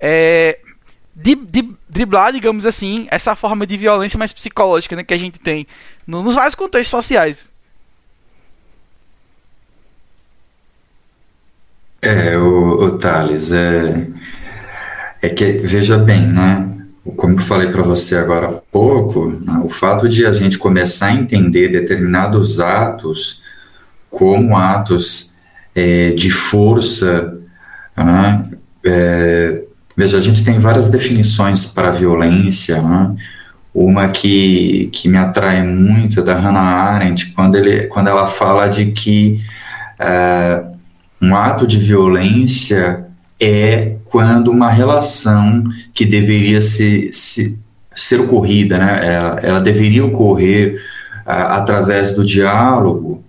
é, 0.00 0.58
de, 1.14 1.34
de, 1.34 1.70
driblar, 1.88 2.32
digamos 2.32 2.66
assim, 2.66 3.06
essa 3.10 3.34
forma 3.34 3.66
de 3.66 3.76
violência 3.76 4.18
mais 4.18 4.32
psicológica 4.32 4.94
né, 4.96 5.04
que 5.04 5.14
a 5.14 5.18
gente 5.18 5.38
tem 5.38 5.66
no, 6.06 6.22
nos 6.22 6.34
vários 6.34 6.54
contextos 6.54 6.90
sociais. 6.90 7.55
É, 12.06 12.38
o, 12.38 12.84
o 12.84 12.98
Thales, 12.98 13.50
é, 13.50 14.06
é 15.20 15.28
que, 15.28 15.52
veja 15.64 15.98
bem, 15.98 16.28
né? 16.28 16.68
Como 17.16 17.34
eu 17.34 17.38
falei 17.38 17.70
para 17.70 17.82
você 17.82 18.16
agora 18.16 18.46
há 18.46 18.52
pouco, 18.52 19.28
né, 19.44 19.60
o 19.64 19.68
fato 19.68 20.08
de 20.08 20.26
a 20.26 20.32
gente 20.32 20.58
começar 20.58 21.06
a 21.06 21.14
entender 21.14 21.68
determinados 21.68 22.58
atos 22.58 23.40
como 24.10 24.56
atos 24.56 25.36
é, 25.74 26.10
de 26.10 26.30
força, 26.30 27.38
né, 27.96 28.44
é, 28.84 29.62
veja, 29.96 30.16
a 30.16 30.20
gente 30.20 30.44
tem 30.44 30.58
várias 30.58 30.88
definições 30.88 31.64
para 31.64 31.92
violência, 31.92 32.82
né, 32.82 33.14
uma 33.72 34.08
que, 34.08 34.88
que 34.92 35.08
me 35.08 35.18
atrai 35.18 35.62
muito 35.62 36.20
é 36.20 36.22
da 36.22 36.34
Hannah 36.34 36.60
Arendt, 36.60 37.32
quando, 37.32 37.56
ele, 37.56 37.84
quando 37.84 38.08
ela 38.08 38.26
fala 38.26 38.66
de 38.66 38.86
que 38.86 39.40
é, 39.98 40.64
um 41.20 41.34
ato 41.34 41.66
de 41.66 41.78
violência 41.78 43.06
é 43.40 43.96
quando 44.06 44.50
uma 44.50 44.70
relação 44.70 45.64
que 45.92 46.04
deveria 46.04 46.60
ser, 46.60 47.12
ser, 47.12 47.58
ser 47.94 48.20
ocorrida, 48.20 48.78
né, 48.78 49.00
ela, 49.04 49.40
ela 49.40 49.60
deveria 49.60 50.04
ocorrer 50.04 50.80
através 51.26 52.14
do 52.14 52.24
diálogo, 52.24 53.22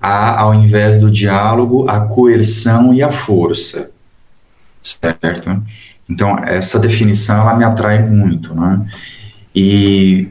a, 0.00 0.40
ao 0.40 0.54
invés 0.54 0.98
do 0.98 1.10
diálogo, 1.10 1.88
a 1.88 2.00
coerção 2.00 2.94
e 2.94 3.02
a 3.02 3.10
força, 3.10 3.90
certo? 4.82 5.62
Então, 6.08 6.38
essa 6.44 6.78
definição, 6.78 7.40
ela 7.40 7.56
me 7.56 7.64
atrai 7.64 8.02
muito, 8.04 8.54
né? 8.54 8.86
E 9.54 10.28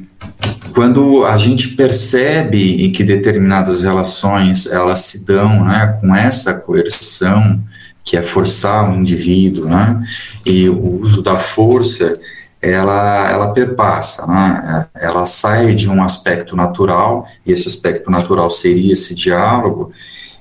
quando 0.73 1.25
a 1.25 1.37
gente 1.37 1.69
percebe 1.69 2.89
que 2.89 3.03
determinadas 3.03 3.83
relações 3.83 4.65
elas 4.65 4.99
se 5.01 5.25
dão 5.25 5.65
né, 5.65 5.97
com 5.99 6.15
essa 6.15 6.53
coerção, 6.53 7.61
que 8.03 8.17
é 8.17 8.23
forçar 8.23 8.89
o 8.89 8.95
indivíduo, 8.95 9.69
né, 9.69 10.01
e 10.45 10.67
o 10.67 11.01
uso 11.01 11.21
da 11.21 11.37
força, 11.37 12.19
ela, 12.61 13.29
ela 13.29 13.53
perpassa, 13.53 14.25
né, 14.27 14.87
ela 14.95 15.25
sai 15.25 15.75
de 15.75 15.89
um 15.89 16.03
aspecto 16.03 16.55
natural, 16.55 17.27
e 17.45 17.51
esse 17.51 17.67
aspecto 17.67 18.09
natural 18.09 18.49
seria 18.49 18.93
esse 18.93 19.13
diálogo, 19.15 19.91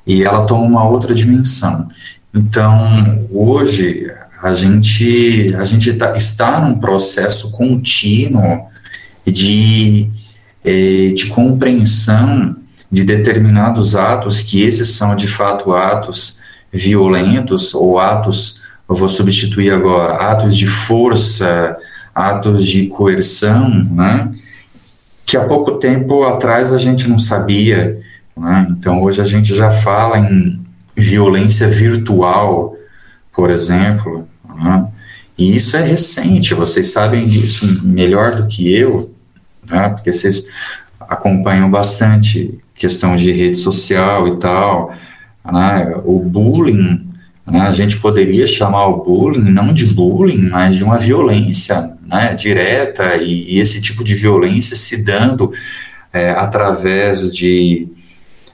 e 0.07 0.25
ela 0.25 0.47
toma 0.47 0.65
uma 0.65 0.89
outra 0.89 1.15
dimensão. 1.15 1.89
Então, 2.35 3.27
hoje, 3.31 4.11
a 4.43 4.55
gente, 4.55 5.55
a 5.59 5.65
gente 5.65 5.93
tá, 5.95 6.17
está 6.17 6.61
num 6.61 6.79
processo 6.79 7.51
contínuo 7.51 8.67
de, 9.27 10.11
é, 10.65 11.13
de 11.15 11.27
compreensão 11.27 12.57
de 12.91 13.05
determinados 13.05 13.95
atos, 13.95 14.41
que 14.41 14.63
esses 14.63 14.89
são 14.89 15.15
de 15.15 15.29
fato 15.29 15.73
atos 15.73 16.39
violentos 16.73 17.75
ou 17.75 17.99
atos, 17.99 18.61
eu 18.89 18.95
vou 18.95 19.09
substituir 19.09 19.71
agora, 19.71 20.15
atos 20.15 20.57
de 20.57 20.67
força, 20.67 21.77
atos 22.15 22.67
de 22.67 22.87
coerção, 22.87 23.69
né? 23.91 24.33
que 25.27 25.37
há 25.37 25.45
pouco 25.45 25.73
tempo 25.73 26.25
atrás 26.25 26.73
a 26.73 26.79
gente 26.79 27.09
não 27.09 27.19
sabia. 27.19 28.01
Né? 28.37 28.67
Então 28.71 29.03
hoje 29.03 29.21
a 29.21 29.25
gente 29.25 29.55
já 29.55 29.71
fala 29.71 30.19
em 30.19 30.59
violência 30.97 31.69
virtual, 31.69 32.75
por 33.35 33.51
exemplo. 33.51 34.27
Né? 34.57 34.89
E 35.37 35.55
isso 35.55 35.77
é 35.77 35.83
recente, 35.83 36.55
vocês 36.55 36.91
sabem 36.91 37.27
disso 37.27 37.87
melhor 37.87 38.37
do 38.37 38.47
que 38.47 38.75
eu 38.75 39.15
né? 39.69 39.89
Porque 39.91 40.13
vocês 40.13 40.49
acompanham 41.01 41.71
bastante 41.71 42.59
questão 42.75 43.17
de 43.17 43.33
rede 43.33 43.59
social 43.59 44.29
e 44.29 44.39
tal, 44.39 44.93
né? 45.45 45.95
O 46.05 46.21
bullying, 46.21 47.09
né? 47.47 47.63
A 47.63 47.73
gente 47.73 47.99
poderia 47.99 48.47
chamar 48.47 48.87
o 48.87 49.03
bullying 49.03 49.51
não 49.51 49.73
de 49.73 49.87
bullying, 49.87 50.49
mas 50.49 50.77
de 50.77 50.85
uma 50.85 50.99
violência, 50.99 51.95
né? 52.07 52.35
Direta 52.35 53.17
e, 53.17 53.55
e 53.55 53.59
esse 53.59 53.81
tipo 53.81 54.05
de 54.05 54.15
violência 54.15 54.77
se 54.77 55.03
dando 55.03 55.51
é, 56.13 56.31
através 56.31 57.33
de 57.33 57.89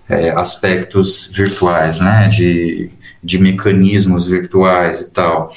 é, 0.09 0.30
aspectos 0.30 1.30
virtuais, 1.32 2.01
né? 2.01 2.28
De, 2.28 2.91
de 3.22 3.39
mecanismos 3.39 4.28
virtuais 4.28 5.01
e 5.01 5.11
tal. 5.11 5.53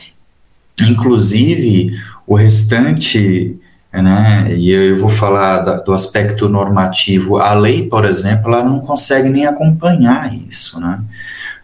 Inclusive, 0.79 1.91
o 2.25 2.35
restante 2.35 3.57
né? 4.01 4.53
E 4.55 4.71
eu 4.71 4.97
vou 4.97 5.09
falar 5.09 5.59
da, 5.59 5.77
do 5.77 5.93
aspecto 5.93 6.47
normativo. 6.49 7.37
A 7.37 7.53
lei, 7.53 7.87
por 7.87 8.05
exemplo, 8.05 8.53
ela 8.53 8.63
não 8.63 8.79
consegue 8.79 9.29
nem 9.29 9.45
acompanhar 9.45 10.33
isso, 10.33 10.79
né? 10.79 10.99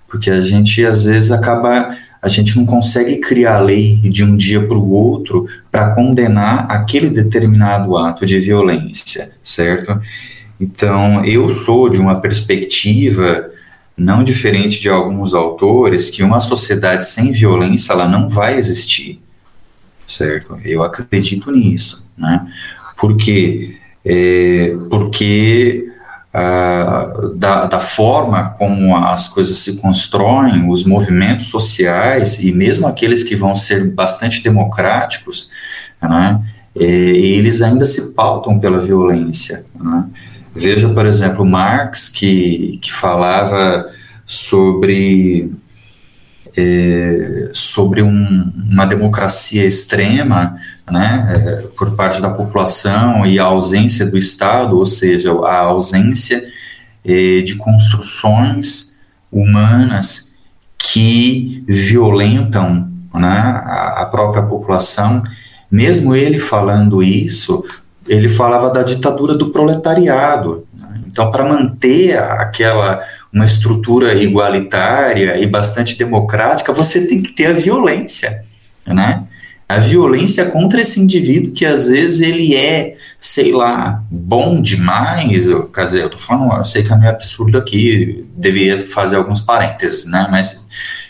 Porque 0.08 0.30
a 0.30 0.42
gente 0.42 0.86
às 0.86 1.06
vezes 1.06 1.32
acaba, 1.32 1.96
a 2.22 2.28
gente 2.28 2.56
não 2.56 2.66
consegue 2.66 3.18
criar 3.18 3.60
lei 3.60 3.98
de 3.98 4.24
um 4.24 4.38
dia 4.38 4.62
para 4.66 4.78
o 4.78 4.92
outro 4.92 5.48
para 5.72 5.94
condenar 5.94 6.68
aquele 6.70 7.10
determinado 7.10 7.98
ato 7.98 8.26
de 8.26 8.40
violência, 8.40 9.32
certo? 9.44 10.00
Então, 10.60 11.26
eu 11.26 11.52
sou 11.52 11.90
de 11.90 11.98
uma 11.98 12.22
perspectiva 12.22 13.50
não 13.98 14.24
diferente 14.24 14.80
de 14.80 14.90
alguns 14.90 15.34
autores 15.34 16.10
que 16.10 16.24
uma 16.24 16.40
sociedade 16.40 17.06
sem 17.06 17.32
violência 17.32 17.94
ela 17.94 18.08
não 18.08 18.30
vai 18.30 18.58
existir, 18.58 19.22
certo? 20.08 20.60
Eu 20.64 20.84
acredito 20.84 21.52
nisso 21.52 22.03
né? 22.18 22.48
Porque, 22.98 23.78
é, 24.06 24.76
porque 24.90 25.88
uh, 26.34 27.36
da, 27.36 27.68
da 27.68 27.80
forma 27.80 28.52
como 28.58 28.96
as 28.96 29.28
coisas 29.28 29.58
se 29.58 29.78
constroem, 29.78 30.70
os 30.70 30.84
movimentos 30.84 31.48
sociais 31.48 32.40
e 32.40 32.52
mesmo 32.52 32.88
aqueles 32.88 33.24
que 33.24 33.36
vão 33.36 33.56
ser 33.56 33.92
bastante 33.92 34.44
democráticos, 34.44 35.50
né, 36.02 36.42
eles 36.76 37.62
ainda 37.62 37.86
se 37.86 38.14
pautam 38.14 38.60
pela 38.60 38.82
violência. 38.82 39.66
Né? 39.80 40.06
Veja, 40.56 40.90
por 40.90 41.06
exemplo, 41.06 41.46
Marx, 41.46 42.10
que, 42.10 42.80
que 42.82 42.92
falava 42.92 43.90
sobre, 44.26 45.52
é, 46.58 47.50
sobre 47.54 48.02
um, 48.02 48.52
uma 48.72 48.86
democracia 48.86 49.66
extrema 49.66 50.58
né, 50.90 51.26
é, 51.30 51.68
por 51.78 51.96
parte 51.96 52.22
da 52.22 52.30
população 52.30 53.26
e 53.26 53.40
a 53.40 53.46
ausência 53.46 54.06
do 54.06 54.18
Estado, 54.18 54.78
ou 54.78 54.86
seja, 54.86 55.32
a 55.32 55.60
ausência 55.60 56.44
é, 57.06 57.42
de 57.42 57.56
construções 57.56 58.94
humanas 59.32 60.34
que 60.78 61.64
violentam 61.68 62.92
né, 63.14 63.62
a 63.96 64.08
própria 64.12 64.44
população. 64.44 65.24
Mesmo 65.72 66.16
ele 66.16 66.40
falando 66.40 67.02
isso, 67.02 67.64
ele 68.08 68.28
falava 68.28 68.70
da 68.70 68.84
ditadura 68.84 69.34
do 69.36 69.50
proletariado. 69.50 70.68
Né? 70.74 71.02
Então, 71.08 71.32
para 71.32 71.46
manter 71.46 72.18
aquela 72.18 73.02
uma 73.32 73.46
estrutura 73.46 74.14
igualitária 74.14 75.40
e 75.40 75.48
bastante 75.48 75.98
democrática, 75.98 76.72
você 76.72 77.08
tem 77.08 77.24
que 77.24 77.32
ter 77.32 77.48
a 77.48 77.54
violência, 77.54 78.46
né? 78.86 79.24
A 79.74 79.80
violência 79.80 80.46
contra 80.46 80.82
esse 80.82 81.00
indivíduo 81.00 81.52
que 81.52 81.66
às 81.66 81.88
vezes 81.88 82.22
ele 82.22 82.56
é, 82.56 82.96
sei 83.20 83.52
lá, 83.52 84.04
bom 84.12 84.62
demais. 84.62 85.48
Eu, 85.48 85.64
quer 85.66 85.86
dizer, 85.86 86.04
eu 86.04 86.10
tô 86.12 86.20
falando, 86.20 86.56
eu 86.56 86.64
sei 86.66 86.84
que 86.84 86.94
é 86.94 86.96
meio 86.96 87.10
absurdo 87.10 87.58
aqui, 87.58 88.24
deveria 88.38 88.88
fazer 88.88 89.16
alguns 89.16 89.42
parênteses, 89.42 90.06
né? 90.06 90.28
Mas 90.30 90.64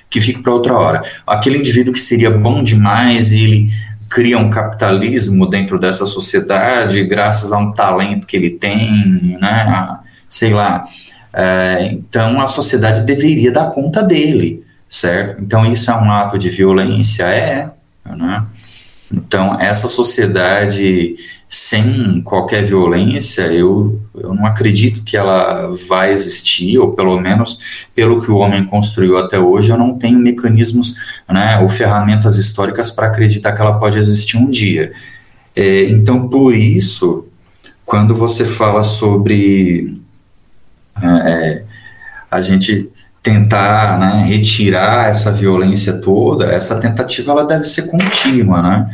que 0.09 0.21
fique 0.21 0.41
para 0.41 0.53
outra 0.53 0.75
hora. 0.75 1.03
Aquele 1.27 1.57
indivíduo 1.57 1.91
que 1.91 1.99
seria 1.99 2.31
bom 2.31 2.63
demais 2.63 3.33
e 3.33 3.43
ele 3.43 3.69
cria 4.09 4.37
um 4.37 4.49
capitalismo 4.49 5.45
dentro 5.45 5.77
dessa 5.77 6.05
sociedade 6.05 7.03
graças 7.03 7.51
a 7.51 7.57
um 7.57 7.73
talento 7.73 8.25
que 8.25 8.37
ele 8.37 8.51
tem, 8.51 9.37
né? 9.41 9.99
Sei 10.29 10.53
lá. 10.53 10.85
É, 11.33 11.89
então 11.91 12.39
a 12.39 12.47
sociedade 12.47 13.01
deveria 13.01 13.51
dar 13.51 13.71
conta 13.71 14.01
dele, 14.01 14.63
certo? 14.87 15.41
Então 15.41 15.65
isso 15.65 15.91
é 15.91 15.95
um 15.95 16.09
ato 16.09 16.37
de 16.37 16.49
violência, 16.49 17.23
é, 17.25 17.69
né? 18.05 18.45
Então, 19.11 19.59
essa 19.59 19.87
sociedade 19.87 21.15
sem 21.47 22.19
qualquer 22.23 22.65
violência, 22.65 23.43
eu, 23.43 24.01
eu 24.15 24.33
não 24.33 24.43
acredito 24.43 25.03
que 25.03 25.15
ela 25.15 25.67
vai 25.87 26.11
existir, 26.11 26.79
ou 26.79 26.93
pelo 26.93 27.19
menos 27.19 27.59
pelo 27.93 28.19
que 28.19 28.31
o 28.31 28.37
homem 28.37 28.65
construiu 28.65 29.19
até 29.19 29.37
hoje, 29.37 29.69
eu 29.69 29.77
não 29.77 29.95
tenho 29.95 30.17
mecanismos 30.17 30.95
né, 31.29 31.59
ou 31.59 31.69
ferramentas 31.69 32.37
históricas 32.37 32.89
para 32.89 33.05
acreditar 33.05 33.51
que 33.51 33.61
ela 33.61 33.77
pode 33.77 33.99
existir 33.99 34.35
um 34.35 34.49
dia. 34.49 34.93
É, 35.55 35.83
então, 35.83 36.27
por 36.27 36.55
isso, 36.55 37.27
quando 37.85 38.15
você 38.15 38.45
fala 38.45 38.83
sobre 38.83 40.01
é, 40.99 41.07
é 41.07 41.65
a 42.31 42.41
gente 42.41 42.89
tentar 43.23 43.97
né, 43.97 44.25
retirar 44.27 45.09
essa 45.09 45.31
violência 45.31 45.93
toda, 46.01 46.51
essa 46.51 46.75
tentativa 46.75 47.31
ela 47.31 47.45
deve 47.45 47.63
ser 47.63 47.83
contínua, 47.83 48.61
né? 48.61 48.89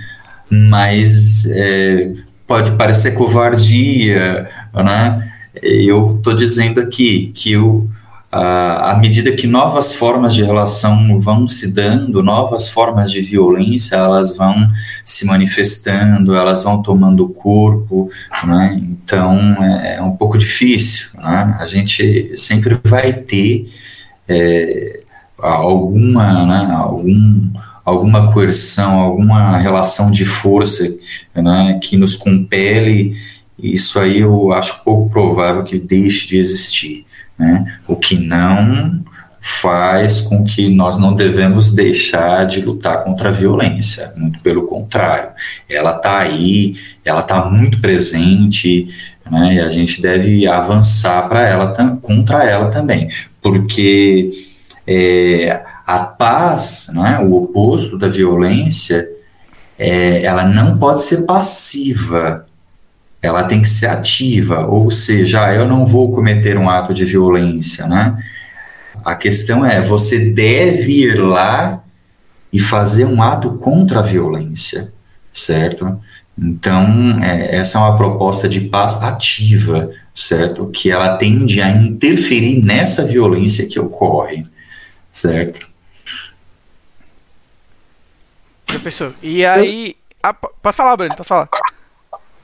Mas 0.52 1.48
é, 1.48 2.12
pode 2.48 2.72
parecer 2.74 3.16
covardia, 3.16 4.48
né? 4.74 5.32
Eu 5.62 6.18
estou 6.18 6.36
dizendo 6.36 6.80
aqui 6.80 7.32
que 7.34 7.58
o, 7.58 7.90
à 8.32 8.96
medida 9.00 9.32
que 9.32 9.48
novas 9.48 9.94
formas 9.94 10.36
de 10.36 10.44
relação 10.44 11.20
vão 11.20 11.48
se 11.48 11.72
dando, 11.74 12.22
novas 12.22 12.70
formas 12.70 13.12
de 13.12 13.22
violência, 13.22 13.96
elas 13.96 14.38
vão 14.38 14.70
se 15.04 15.26
manifestando, 15.26 16.36
elas 16.36 16.64
vão 16.64 16.84
tomando 16.84 17.28
corpo, 17.30 18.10
né? 18.46 18.80
então 18.80 19.40
é, 19.64 19.96
é 19.96 20.02
um 20.02 20.16
pouco 20.16 20.38
difícil. 20.38 21.08
Né? 21.16 21.58
A 21.60 21.66
gente 21.66 22.38
sempre 22.38 22.80
vai 22.84 23.12
ter 23.14 23.68
é, 24.30 25.02
alguma, 25.38 26.46
né, 26.46 26.74
algum, 26.74 27.50
alguma 27.84 28.32
coerção, 28.32 29.00
alguma 29.00 29.58
relação 29.58 30.12
de 30.12 30.24
força 30.26 30.96
né, 31.36 31.80
que 31.82 31.98
nos 31.98 32.16
compele, 32.16 33.16
isso 33.58 34.00
aí 34.00 34.20
eu 34.20 34.54
acho 34.54 34.84
pouco 34.84 35.10
provável 35.10 35.64
que 35.64 35.80
deixe 35.80 36.28
de 36.28 36.38
existir. 36.38 37.06
Né? 37.38 37.80
O 37.88 37.96
que 37.96 38.18
não 38.18 39.04
faz 39.42 40.22
com 40.22 40.44
que 40.44 40.70
nós 40.70 40.98
não 40.98 41.16
devemos 41.16 41.72
deixar 41.72 42.46
de 42.46 42.62
lutar 42.62 43.04
contra 43.04 43.30
a 43.30 43.32
violência, 43.32 44.14
muito 44.16 44.40
pelo 44.40 44.68
contrário, 44.68 45.30
ela 45.68 45.96
está 45.96 46.20
aí, 46.20 46.76
ela 47.06 47.22
está 47.22 47.46
muito 47.46 47.80
presente, 47.80 48.90
né, 49.30 49.56
e 49.56 49.60
a 49.60 49.70
gente 49.70 50.02
deve 50.02 50.48
avançar 50.48 51.28
para 51.30 51.48
ela 51.48 51.74
contra 52.02 52.44
ela 52.44 52.70
também, 52.70 53.08
porque 53.42 54.32
é, 54.86 55.64
a 55.86 56.00
paz, 56.00 56.92
né, 56.94 57.20
o 57.20 57.34
oposto 57.36 57.98
da 57.98 58.08
violência, 58.08 59.08
é, 59.78 60.24
ela 60.24 60.44
não 60.44 60.78
pode 60.78 61.02
ser 61.02 61.26
passiva, 61.26 62.46
ela 63.22 63.44
tem 63.44 63.62
que 63.62 63.70
ser 63.70 63.88
ativa, 63.88 64.66
ou 64.66 64.92
seja, 64.92 65.46
ah, 65.46 65.54
eu 65.54 65.68
não 65.68 65.86
vou 65.86 66.12
cometer 66.14 66.58
um 66.58 66.70
ato 66.70 66.94
de 66.94 67.06
violência, 67.06 67.86
né? 67.86 68.18
A 69.04 69.16
questão 69.16 69.66
é, 69.66 69.82
você 69.82 70.32
deve 70.32 71.04
ir 71.04 71.16
lá 71.16 71.84
e 72.52 72.60
fazer 72.60 73.06
um 73.06 73.22
ato 73.22 73.52
contra 73.56 74.00
a 74.00 74.04
violência, 74.04 74.92
certo? 75.32 76.00
Então, 76.38 77.22
é, 77.22 77.58
essa 77.58 77.78
é 77.78 77.82
uma 77.82 77.98
proposta 77.98 78.48
de 78.48 78.62
paz 78.62 79.02
ativa, 79.04 79.92
certo? 80.20 80.68
Que 80.68 80.92
ela 80.92 81.16
tende 81.18 81.62
a 81.62 81.70
interferir 81.70 82.62
nessa 82.62 83.06
violência 83.06 83.68
que 83.68 83.80
ocorre, 83.80 84.46
certo? 85.14 85.68
Professor, 88.66 89.14
e 89.24 89.46
aí. 89.46 89.96
Ah, 90.22 90.34
pode 90.34 90.76
falar, 90.76 90.98
Breno, 90.98 91.16
pode 91.16 91.28
falar. 91.28 91.50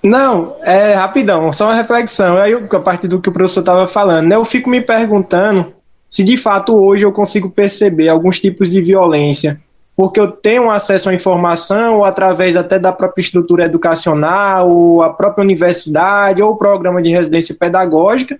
Não, 0.02 0.56
é 0.62 0.94
rapidão, 0.94 1.52
só 1.52 1.66
uma 1.66 1.76
reflexão. 1.76 2.38
Aí, 2.38 2.54
a 2.54 2.80
partir 2.80 3.08
do 3.08 3.20
que 3.20 3.28
o 3.28 3.34
professor 3.34 3.60
estava 3.60 3.88
falando, 3.88 4.28
né, 4.28 4.36
eu 4.36 4.46
fico 4.46 4.70
me 4.70 4.80
perguntando 4.80 5.74
se 6.10 6.24
de 6.24 6.38
fato 6.38 6.74
hoje 6.76 7.04
eu 7.04 7.12
consigo 7.12 7.50
perceber 7.50 8.08
alguns 8.08 8.40
tipos 8.40 8.70
de 8.70 8.82
violência 8.82 9.60
porque 9.96 10.20
eu 10.20 10.32
tenho 10.32 10.70
acesso 10.70 11.10
à 11.10 11.14
informação, 11.14 12.04
através 12.04 12.58
até 12.58 12.78
da 12.78 12.92
própria 12.92 13.22
estrutura 13.22 13.66
educacional, 13.66 14.70
ou 14.70 15.02
a 15.02 15.10
própria 15.12 15.42
universidade, 15.42 16.42
ou 16.42 16.52
o 16.52 16.58
programa 16.58 17.02
de 17.02 17.10
residência 17.10 17.56
pedagógica, 17.58 18.38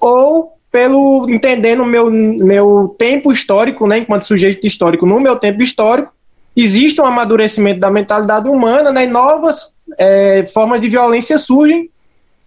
ou 0.00 0.52
pelo 0.72 1.30
entendendo 1.30 1.84
meu 1.84 2.10
meu 2.10 2.94
tempo 2.98 3.30
histórico, 3.30 3.86
né, 3.86 3.98
enquanto 3.98 4.22
sujeito 4.22 4.66
histórico, 4.66 5.06
no 5.06 5.20
meu 5.20 5.36
tempo 5.38 5.62
histórico, 5.62 6.12
existe 6.56 7.00
um 7.00 7.04
amadurecimento 7.04 7.78
da 7.78 7.90
mentalidade 7.90 8.48
humana, 8.48 8.90
né, 8.90 9.04
e 9.04 9.06
novas 9.06 9.72
é, 9.96 10.44
formas 10.52 10.80
de 10.80 10.88
violência 10.88 11.38
surgem, 11.38 11.88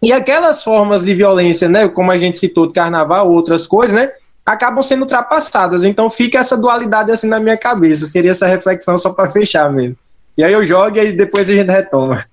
e 0.01 0.11
aquelas 0.11 0.61
formas 0.61 1.05
de 1.05 1.15
violência, 1.15 1.69
né, 1.69 1.87
como 1.87 2.11
a 2.11 2.17
gente 2.17 2.37
citou 2.37 2.67
de 2.67 2.73
carnaval, 2.73 3.31
outras 3.31 3.65
coisas, 3.65 3.95
né, 3.95 4.11
acabam 4.47 4.81
sendo 4.81 5.01
ultrapassadas. 5.01 5.83
Então 5.83 6.09
fica 6.09 6.39
essa 6.39 6.57
dualidade 6.57 7.11
assim 7.11 7.27
na 7.27 7.37
minha 7.37 7.57
cabeça. 7.57 8.05
Seria 8.05 8.31
essa 8.31 8.47
reflexão 8.47 8.97
só 8.97 9.11
para 9.11 9.29
fechar 9.29 9.69
mesmo. 9.69 9.97
E 10.37 10.43
aí 10.43 10.53
eu 10.53 10.65
jogo 10.65 10.97
e 10.97 11.11
depois 11.11 11.49
a 11.49 11.53
gente 11.53 11.69
retoma. 11.69 12.25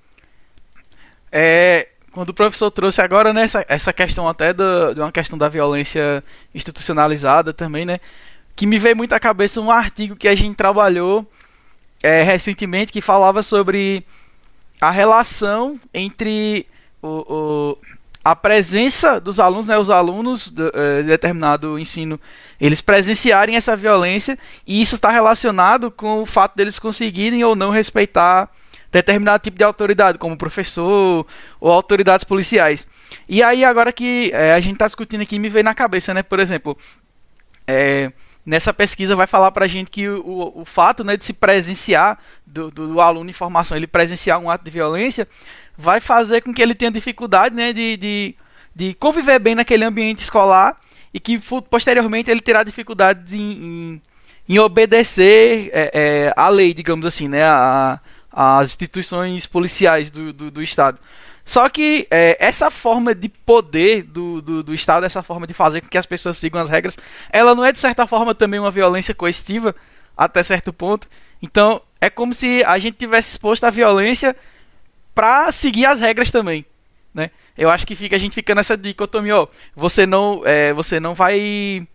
É, 1.33 1.89
quando 2.12 2.29
o 2.29 2.35
professor 2.35 2.71
trouxe 2.71 3.01
agora 3.01 3.33
né, 3.33 3.43
essa, 3.43 3.67
essa 3.69 3.93
questão 3.93 4.29
até 4.29 4.53
do, 4.53 4.95
de 4.95 5.01
uma 5.01 5.11
questão 5.11 5.37
da 5.37 5.49
violência 5.49 6.23
institucionalizada 6.55 7.53
também, 7.53 7.85
né? 7.85 7.99
Que 8.55 8.65
me 8.65 8.79
veio 8.79 8.97
muito 8.97 9.12
à 9.12 9.19
cabeça 9.19 9.61
um 9.61 9.71
artigo 9.71 10.15
que 10.15 10.29
a 10.29 10.35
gente 10.37 10.55
trabalhou 10.55 11.29
é, 12.01 12.23
recentemente 12.23 12.93
que 12.93 13.01
falava 13.01 13.43
sobre 13.43 14.07
a 14.81 14.93
relação 14.93 15.81
entre 15.93 16.69
o, 17.03 17.09
o 17.09 17.79
a 18.25 18.35
presença 18.35 19.20
dos 19.20 19.39
alunos, 19.39 19.68
né, 19.68 19.77
os 19.77 19.91
alunos 19.91 20.51
de, 20.51 20.62
eh, 20.72 21.03
de, 21.03 21.09
determinado 21.09 21.79
ensino, 21.79 22.18
eles 22.59 22.81
presenciarem 22.81 23.55
essa 23.55 23.77
violência 23.77 24.39
e 24.66 24.81
isso 24.81 24.95
está 24.95 25.11
relacionado 25.11 25.91
com 25.91 26.22
o 26.22 26.27
fato 26.27 26.57
deles 26.57 26.79
conseguirem 26.79 27.45
ou 27.45 27.55
não 27.55 27.70
respeitar 27.70 28.51
determinado 28.91 29.43
tipo 29.43 29.59
de 29.59 29.64
autoridade, 29.64 30.16
como 30.16 30.39
professor 30.39 31.27
ou 31.61 31.70
autoridades 31.70 32.25
policiais. 32.25 32.89
E 33.29 33.43
aí 33.43 33.62
agora 33.62 33.93
que 33.93 34.31
é, 34.33 34.55
a 34.55 34.61
gente 34.61 34.75
está 34.75 34.87
discutindo 34.87 35.20
aqui, 35.20 35.39
me 35.39 35.51
veio 35.51 35.64
na 35.64 35.75
cabeça, 35.75 36.14
né, 36.14 36.22
por 36.22 36.41
exemplo, 36.41 36.79
é, 37.66 38.11
nessa 38.47 38.72
pesquisa 38.72 39.14
vai 39.14 39.27
falar 39.27 39.51
para 39.53 39.66
a 39.66 39.68
gente 39.68 39.91
que 39.91 40.09
o, 40.09 40.53
o, 40.55 40.64
fato 40.64 41.05
né, 41.05 41.16
de 41.16 41.25
se 41.27 41.33
presenciar 41.35 42.18
do, 42.47 42.70
do, 42.70 42.89
do 42.89 43.01
aluno 43.01 43.29
em 43.29 43.35
formação, 43.35 43.77
ele 43.77 43.87
presenciar 43.87 44.39
um 44.39 44.49
ato 44.49 44.64
de 44.64 44.70
violência 44.70 45.29
vai 45.77 46.01
fazer 46.01 46.43
com 46.43 46.53
que 46.53 46.62
ele 46.62 46.75
tenha 46.75 46.91
dificuldade 46.91 47.55
né, 47.55 47.72
de, 47.72 47.97
de, 47.97 48.35
de 48.75 48.95
conviver 48.95 49.39
bem 49.39 49.55
naquele 49.55 49.85
ambiente 49.85 50.18
escolar 50.18 50.81
e 51.12 51.20
que 51.20 51.39
posteriormente 51.70 52.31
ele 52.31 52.41
terá 52.41 52.62
dificuldades 52.62 53.35
em, 53.35 53.41
em, 53.41 54.03
em 54.49 54.59
obedecer 54.59 55.70
é, 55.72 55.91
é, 55.95 56.33
a 56.37 56.49
lei, 56.49 56.75
digamos 56.75 57.07
assim, 57.07 57.29
né, 57.29 57.43
a, 57.45 58.01
as 58.33 58.70
instituições 58.70 59.47
policiais 59.47 60.11
do, 60.11 60.33
do, 60.33 60.51
do 60.51 60.62
Estado. 60.62 60.99
Só 61.45 61.68
que 61.68 62.07
é, 62.11 62.37
essa 62.41 62.70
forma 62.70 63.14
de 63.14 63.29
poder 63.29 64.03
do, 64.03 64.41
do, 64.41 64.62
do, 64.62 64.75
Estado, 64.75 65.05
essa 65.05 65.22
forma 65.22 65.47
de 65.47 65.53
fazer 65.53 65.83
com 65.83 65.89
que 65.89 65.99
as 65.99 66.07
pessoas 66.07 66.39
sigam 66.39 66.61
as 66.61 66.70
regras, 66.70 66.97
ela 67.31 67.55
não 67.55 67.64
é 67.64 67.70
de 67.70 67.79
certa 67.79 68.07
forma 68.07 68.35
também 68.35 68.59
uma 68.59 68.70
violência 68.70 69.14
coercitiva, 69.14 69.75
até 70.16 70.43
certo 70.43 70.72
ponto. 70.72 71.07
Então 71.43 71.83
é 72.01 72.09
como 72.09 72.33
se 72.33 72.64
a 72.64 72.79
gente 72.79 72.97
tivesse 72.97 73.31
exposto 73.31 73.64
à 73.64 73.70
violência 73.70 74.35
para 75.15 75.51
seguir 75.53 75.87
as 75.87 76.01
regras 76.01 76.31
também, 76.31 76.65
né? 77.12 77.31
Eu 77.57 77.71
acho 77.71 77.87
que 77.87 77.95
fica, 77.95 78.17
a 78.17 78.19
gente 78.19 78.35
fica 78.35 78.55
nessa 78.55 78.77
dicotomia, 78.77 79.37
ó, 79.37 79.49
você 79.77 80.07
não, 80.07 80.43
é, 80.45 80.73
você 80.73 80.99
não 80.99 81.15
vai 81.15 81.87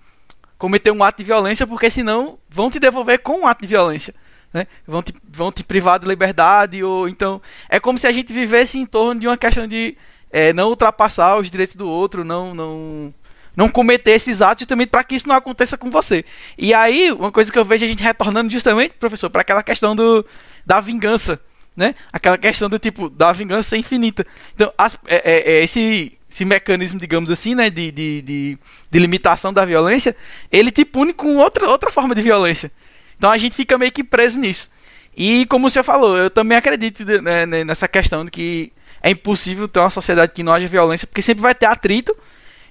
cometer 0.57 0.91
um 0.91 1.03
ato 1.03 1.17
de 1.17 1.23
violência 1.23 1.67
porque 1.67 1.89
senão 1.89 2.37
vão 2.49 2.69
te 2.69 2.79
devolver 2.79 3.19
com 3.19 3.41
um 3.41 3.47
ato 3.47 3.61
de 3.61 3.67
violência. 3.67 4.13
Né? 4.53 4.65
Vão, 4.87 5.03
te, 5.03 5.13
vão 5.29 5.51
te 5.51 5.63
privar 5.63 5.99
de 5.99 6.07
liberdade, 6.07 6.83
ou 6.83 7.07
então. 7.07 7.41
É 7.69 7.79
como 7.79 7.97
se 7.97 8.07
a 8.07 8.11
gente 8.11 8.33
vivesse 8.33 8.79
em 8.79 8.85
torno 8.85 9.19
de 9.19 9.27
uma 9.27 9.37
questão 9.37 9.67
de 9.67 9.95
é, 10.31 10.53
não 10.53 10.69
ultrapassar 10.69 11.37
os 11.37 11.51
direitos 11.51 11.75
do 11.75 11.87
outro, 11.87 12.23
não, 12.23 12.55
não, 12.55 13.13
não 13.55 13.69
cometer 13.69 14.11
esses 14.11 14.41
atos 14.41 14.65
também 14.65 14.87
para 14.87 15.03
que 15.03 15.15
isso 15.15 15.27
não 15.27 15.35
aconteça 15.35 15.77
com 15.77 15.91
você. 15.91 16.25
E 16.57 16.73
aí, 16.73 17.11
uma 17.11 17.31
coisa 17.31 17.51
que 17.51 17.59
eu 17.59 17.65
vejo 17.65 17.85
a 17.85 17.87
gente 17.87 18.01
retornando 18.01 18.51
justamente, 18.51 18.93
professor, 18.95 19.29
para 19.29 19.41
aquela 19.41 19.63
questão 19.63 19.95
do, 19.95 20.25
da 20.65 20.81
vingança. 20.81 21.39
Né? 21.79 21.95
Aquela 22.11 22.37
questão 22.37 22.67
do 22.67 22.77
tipo, 22.77 23.09
da 23.09 23.31
vingança 23.31 23.77
infinita. 23.77 24.27
Então, 24.53 24.69
as, 24.77 24.99
é, 25.07 25.15
é, 25.23 25.51
é 25.53 25.63
esse, 25.63 26.19
esse 26.29 26.43
mecanismo, 26.43 26.99
digamos 26.99 27.31
assim, 27.31 27.55
né, 27.55 27.69
de, 27.69 27.89
de, 27.89 28.21
de, 28.21 28.57
de, 28.91 28.99
limitação 28.99 29.53
da 29.53 29.63
violência, 29.63 30.13
ele 30.51 30.71
te 30.71 30.83
pune 30.83 31.13
com 31.13 31.37
outra, 31.37 31.69
outra 31.69 31.89
forma 31.89 32.13
de 32.13 32.21
violência. 32.21 32.69
Então 33.17 33.31
a 33.31 33.37
gente 33.37 33.55
fica 33.55 33.77
meio 33.77 33.93
que 33.93 34.03
preso 34.03 34.37
nisso. 34.41 34.69
E 35.15 35.45
como 35.45 35.69
você 35.69 35.81
falou, 35.81 36.17
eu 36.17 36.29
também 36.29 36.57
acredito 36.57 37.05
né, 37.21 37.45
né, 37.45 37.63
nessa 37.63 37.87
questão 37.87 38.25
de 38.25 38.31
que 38.31 38.73
é 39.01 39.09
impossível 39.09 39.65
ter 39.65 39.79
uma 39.79 39.89
sociedade 39.89 40.33
que 40.33 40.43
não 40.43 40.51
haja 40.51 40.67
violência, 40.67 41.07
porque 41.07 41.21
sempre 41.21 41.41
vai 41.41 41.55
ter 41.55 41.65
atrito. 41.65 42.13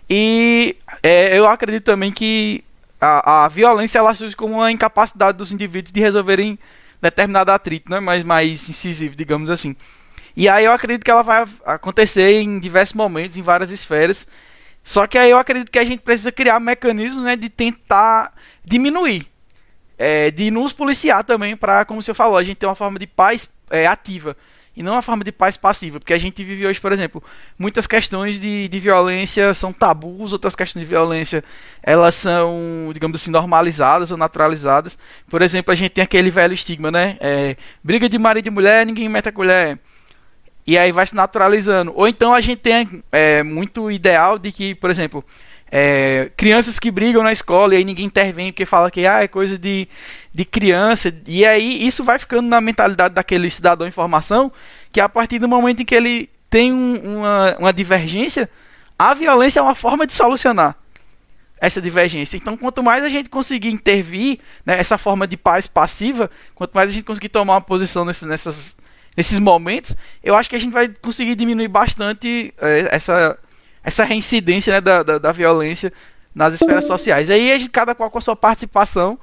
E 0.08 0.76
é, 1.02 1.38
eu 1.38 1.46
acredito 1.46 1.84
também 1.84 2.12
que 2.12 2.62
a, 3.00 3.44
a, 3.44 3.48
violência 3.48 3.98
ela 3.98 4.14
surge 4.14 4.36
como 4.36 4.56
uma 4.56 4.70
incapacidade 4.70 5.38
dos 5.38 5.50
indivíduos 5.50 5.92
de 5.92 6.00
resolverem 6.00 6.58
determinado 7.00 7.50
atrito, 7.50 7.90
né? 7.90 8.00
mais, 8.00 8.24
mais 8.24 8.68
incisivo, 8.68 9.14
digamos 9.16 9.50
assim. 9.50 9.76
E 10.36 10.48
aí 10.48 10.64
eu 10.64 10.72
acredito 10.72 11.04
que 11.04 11.10
ela 11.10 11.22
vai 11.22 11.44
acontecer 11.64 12.40
em 12.40 12.60
diversos 12.60 12.94
momentos, 12.94 13.36
em 13.36 13.42
várias 13.42 13.70
esferas. 13.70 14.28
Só 14.84 15.06
que 15.06 15.18
aí 15.18 15.30
eu 15.30 15.38
acredito 15.38 15.70
que 15.70 15.78
a 15.78 15.84
gente 15.84 16.00
precisa 16.00 16.30
criar 16.30 16.60
mecanismos 16.60 17.24
né, 17.24 17.36
de 17.36 17.48
tentar 17.48 18.32
diminuir 18.64 19.26
é, 19.98 20.30
de 20.30 20.50
nos 20.50 20.72
policiar 20.72 21.24
também 21.24 21.56
para, 21.56 21.84
como 21.84 22.00
você 22.00 22.14
falou, 22.14 22.36
a 22.36 22.44
gente 22.44 22.58
ter 22.58 22.66
uma 22.66 22.76
forma 22.76 22.98
de 22.98 23.06
paz 23.06 23.50
é, 23.68 23.86
ativa 23.86 24.36
e 24.78 24.82
não 24.82 24.92
uma 24.92 25.02
forma 25.02 25.24
de 25.24 25.32
paz 25.32 25.56
passiva, 25.56 25.98
porque 25.98 26.12
a 26.12 26.18
gente 26.18 26.44
vive 26.44 26.64
hoje, 26.64 26.80
por 26.80 26.92
exemplo, 26.92 27.20
muitas 27.58 27.84
questões 27.84 28.40
de, 28.40 28.68
de 28.68 28.78
violência 28.78 29.52
são 29.52 29.72
tabus, 29.72 30.32
outras 30.32 30.54
questões 30.54 30.84
de 30.84 30.88
violência 30.88 31.42
elas 31.82 32.14
são, 32.14 32.88
digamos 32.94 33.20
assim, 33.20 33.32
normalizadas 33.32 34.12
ou 34.12 34.16
naturalizadas. 34.16 34.96
Por 35.28 35.42
exemplo, 35.42 35.72
a 35.72 35.74
gente 35.74 35.90
tem 35.90 36.04
aquele 36.04 36.30
velho 36.30 36.54
estigma, 36.54 36.92
né? 36.92 37.16
É, 37.18 37.56
briga 37.82 38.08
de 38.08 38.20
marido 38.20 38.46
e 38.46 38.50
mulher, 38.50 38.86
ninguém 38.86 39.08
mete 39.08 39.28
a 39.28 39.32
colher. 39.32 39.80
E 40.64 40.78
aí 40.78 40.92
vai 40.92 41.04
se 41.08 41.14
naturalizando. 41.16 41.92
Ou 41.96 42.06
então 42.06 42.32
a 42.32 42.40
gente 42.40 42.58
tem 42.58 43.02
é, 43.10 43.42
muito 43.42 43.90
ideal 43.90 44.38
de 44.38 44.52
que, 44.52 44.76
por 44.76 44.90
exemplo, 44.90 45.24
é, 45.70 46.30
crianças 46.36 46.78
que 46.78 46.90
brigam 46.90 47.22
na 47.22 47.32
escola 47.32 47.74
e 47.74 47.78
aí 47.78 47.84
ninguém 47.84 48.06
intervém 48.06 48.52
porque 48.52 48.66
fala 48.66 48.90
que 48.90 49.06
ah, 49.06 49.22
é 49.22 49.28
coisa 49.28 49.58
de, 49.58 49.88
de 50.32 50.44
criança. 50.44 51.14
E 51.26 51.44
aí 51.44 51.86
isso 51.86 52.02
vai 52.02 52.18
ficando 52.18 52.48
na 52.48 52.60
mentalidade 52.60 53.14
daquele 53.14 53.50
cidadão 53.50 53.86
em 53.86 53.92
formação 53.92 54.50
que 54.90 55.00
a 55.00 55.08
partir 55.08 55.38
do 55.38 55.48
momento 55.48 55.82
em 55.82 55.84
que 55.84 55.94
ele 55.94 56.30
tem 56.48 56.72
um, 56.72 57.18
uma, 57.18 57.56
uma 57.58 57.72
divergência, 57.72 58.48
a 58.98 59.12
violência 59.14 59.60
é 59.60 59.62
uma 59.62 59.74
forma 59.74 60.06
de 60.06 60.14
solucionar 60.14 60.74
essa 61.60 61.80
divergência. 61.80 62.36
Então, 62.36 62.56
quanto 62.56 62.82
mais 62.82 63.02
a 63.02 63.08
gente 63.08 63.28
conseguir 63.28 63.70
intervir, 63.70 64.38
né, 64.64 64.78
essa 64.78 64.96
forma 64.96 65.26
de 65.26 65.36
paz 65.36 65.66
passiva, 65.66 66.30
quanto 66.54 66.72
mais 66.72 66.90
a 66.90 66.92
gente 66.92 67.04
conseguir 67.04 67.28
tomar 67.28 67.54
uma 67.54 67.60
posição 67.60 68.04
nesses, 68.04 68.22
nessas, 68.22 68.76
nesses 69.16 69.38
momentos, 69.38 69.96
eu 70.22 70.34
acho 70.36 70.48
que 70.48 70.56
a 70.56 70.60
gente 70.60 70.72
vai 70.72 70.88
conseguir 70.88 71.34
diminuir 71.34 71.68
bastante 71.68 72.54
é, 72.58 72.88
essa 72.92 73.36
essa 73.82 74.04
reincidência 74.04 74.74
né, 74.74 74.80
da, 74.80 75.02
da, 75.02 75.18
da, 75.18 75.32
violência 75.32 75.92
nas 76.34 76.54
esferas 76.54 76.86
sociais. 76.86 77.30
Aí 77.30 77.52
a 77.52 77.58
gente, 77.58 77.70
cada 77.70 77.94
qual 77.94 78.10
com 78.10 78.18
a 78.18 78.20
sua 78.20 78.36
participação, 78.36 79.18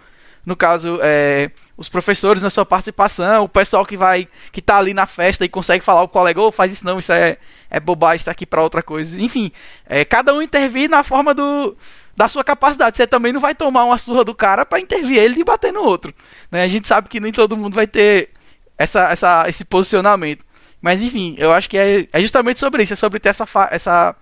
no 0.45 0.56
caso, 0.56 0.99
é, 1.01 1.51
os 1.78 1.89
professores 1.89 2.43
na 2.43 2.49
sua 2.49 2.66
participação, 2.66 3.43
o 3.43 3.49
pessoal 3.49 3.86
que 3.86 3.97
vai, 3.97 4.28
que 4.51 4.62
tá 4.62 4.78
ali 4.78 4.93
na 4.93 5.06
festa 5.06 5.43
e 5.43 5.49
consegue 5.49 5.84
falar 5.84 6.03
o 6.03 6.08
colega, 6.08 6.41
oh, 6.41 6.51
faz 6.51 6.72
isso 6.72 6.86
não, 6.86 6.99
isso 6.99 7.12
é, 7.12 7.38
é 7.70 7.80
bobagem, 7.80 8.18
está 8.18 8.32
aqui 8.32 8.45
para 8.45 8.62
outra 8.62 8.84
coisa. 8.84 9.20
Enfim, 9.20 9.51
é, 9.86 10.06
cada 10.06 10.34
um 10.34 10.41
intervir 10.41 10.89
na 10.89 11.03
forma 11.03 11.34
do, 11.34 11.76
da 12.16 12.30
sua 12.30 12.43
capacidade. 12.43 12.95
Você 12.95 13.06
também 13.06 13.34
não 13.34 13.41
vai 13.41 13.53
tomar 13.53 13.84
uma 13.84 13.97
surra 13.97 14.24
do 14.24 14.34
cara 14.34 14.66
para 14.66 14.80
intervir 14.80 15.18
ele 15.18 15.39
e 15.39 15.43
bater 15.43 15.74
no 15.74 15.84
outro. 15.84 16.14
Né? 16.51 16.64
A 16.64 16.68
gente 16.68 16.88
sabe 16.88 17.10
que 17.10 17.20
nem 17.20 17.32
todo 17.32 17.58
mundo 17.58 17.74
vai 17.74 17.88
ter 17.88 18.30
essa, 18.78 19.10
essa, 19.10 19.45
esse 19.47 19.66
posicionamento. 19.66 20.45
Mas 20.82 21.01
enfim, 21.01 21.36
eu 21.38 21.51
acho 21.51 21.70
que 21.70 21.78
é, 21.78 22.08
é 22.12 22.22
justamente 22.22 22.60
sobre 22.60 22.84
isso, 22.84 22.93
é 22.93 22.95
sobre 22.95 23.20
ter 23.20 23.30
essa, 23.30 23.47
essa 23.72 24.16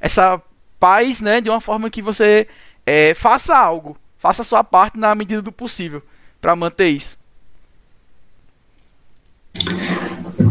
essa 0.00 0.40
paz, 0.78 1.20
né, 1.20 1.40
de 1.40 1.50
uma 1.50 1.60
forma 1.60 1.90
que 1.90 2.00
você 2.00 2.46
é, 2.86 3.14
faça 3.14 3.56
algo, 3.56 3.96
faça 4.18 4.42
a 4.42 4.44
sua 4.44 4.62
parte 4.62 4.98
na 4.98 5.14
medida 5.14 5.42
do 5.42 5.52
possível 5.52 6.02
para 6.40 6.54
manter 6.54 6.88
isso. 6.88 7.18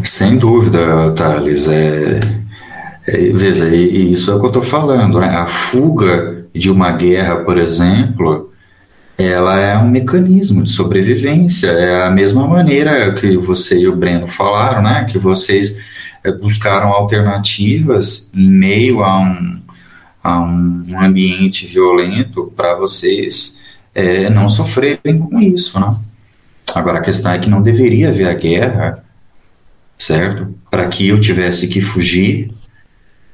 Sem 0.04 0.38
dúvida, 0.38 1.12
Thales. 1.14 1.68
É, 1.68 2.20
é, 3.08 3.18
veja, 3.34 3.68
e, 3.70 4.12
isso 4.12 4.32
é 4.32 4.36
o 4.36 4.39
que 4.39 4.45
eu 4.45 4.50
estou 4.50 4.62
falando. 4.62 5.20
Né? 5.20 5.30
A 5.30 5.48
fuga 5.48 6.45
de 6.54 6.70
uma 6.70 6.91
guerra, 6.91 7.38
por 7.38 7.58
exemplo, 7.58 8.52
ela 9.18 9.60
é 9.60 9.78
um 9.78 9.89
mecanismo 9.89 10.64
de 10.64 10.72
sobrevivência. 10.72 11.70
É 11.70 12.04
a 12.04 12.12
mesma 12.12 12.48
maneira 12.48 13.16
que 13.16 13.38
você 13.38 13.80
e 13.80 13.88
o 13.88 13.95
Breno 13.95 14.28
falaram, 14.28 14.82
né? 14.82 15.08
Que 15.10 15.18
vocês 15.18 15.78
buscaram 16.39 16.89
alternativas 16.89 18.32
em 18.34 18.47
meio 18.47 19.03
a 19.03 19.20
um, 19.20 19.61
a 20.24 20.39
um 20.41 20.99
ambiente 20.99 21.65
violento 21.65 22.51
para 22.55 22.76
vocês 22.76 23.59
é, 23.93 24.30
não 24.30 24.47
sofrerem 24.47 25.20
com 25.20 25.39
isso, 25.41 25.80
né? 25.80 25.95
Agora, 26.76 26.99
a 26.99 27.01
questão 27.01 27.32
é 27.32 27.39
que 27.39 27.49
não 27.49 27.61
deveria 27.61 28.09
haver 28.09 28.28
a 28.28 28.34
guerra, 28.34 29.03
certo? 29.97 30.53
Para 30.70 30.88
que 30.88 31.07
eu 31.07 31.20
tivesse 31.20 31.68
que 31.68 31.82
fugir, 31.82 32.51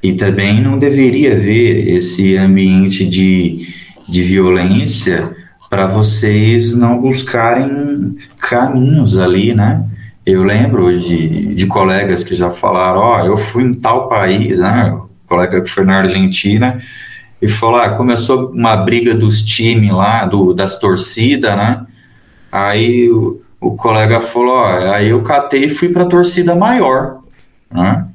e 0.02 0.14
também 0.14 0.62
não 0.62 0.78
deveria 0.78 1.34
haver 1.34 1.88
esse 1.88 2.36
ambiente 2.36 3.06
de, 3.06 3.68
de 4.08 4.22
violência 4.22 5.34
para 5.70 5.88
vocês 5.88 6.76
não 6.76 7.00
buscarem 7.00 8.18
caminhos 8.40 9.18
ali, 9.18 9.54
né? 9.56 9.84
Eu 10.26 10.44
lembro 10.44 10.98
de, 10.98 11.54
de 11.54 11.68
colegas 11.68 12.24
que 12.24 12.34
já 12.34 12.50
falaram, 12.50 13.00
ó, 13.00 13.22
oh, 13.22 13.26
eu 13.26 13.38
fui 13.38 13.64
em 13.64 13.74
tal 13.74 14.08
país, 14.08 14.60
né? 14.60 14.92
O 14.94 15.10
colega 15.28 15.62
que 15.62 15.70
foi 15.70 15.84
na 15.84 15.98
Argentina, 15.98 16.82
e 17.42 17.48
falou, 17.50 17.76
ah, 17.76 17.90
começou 17.90 18.52
uma 18.52 18.78
briga 18.78 19.14
dos 19.14 19.44
times 19.44 19.92
lá, 19.92 20.26
do, 20.26 20.54
das 20.54 20.80
torcidas, 20.80 21.58
né? 21.58 21.86
Aí 22.50 23.10
o, 23.12 23.42
o 23.60 23.76
colega 23.76 24.22
falou, 24.22 24.56
ó, 24.56 24.94
aí 24.94 25.10
eu 25.10 25.22
catei 25.24 25.66
e 25.66 25.70
fui 25.70 25.90
para 25.90 26.04
a 26.04 26.08
torcida 26.08 26.56
maior, 26.56 27.20
né? 27.70 28.08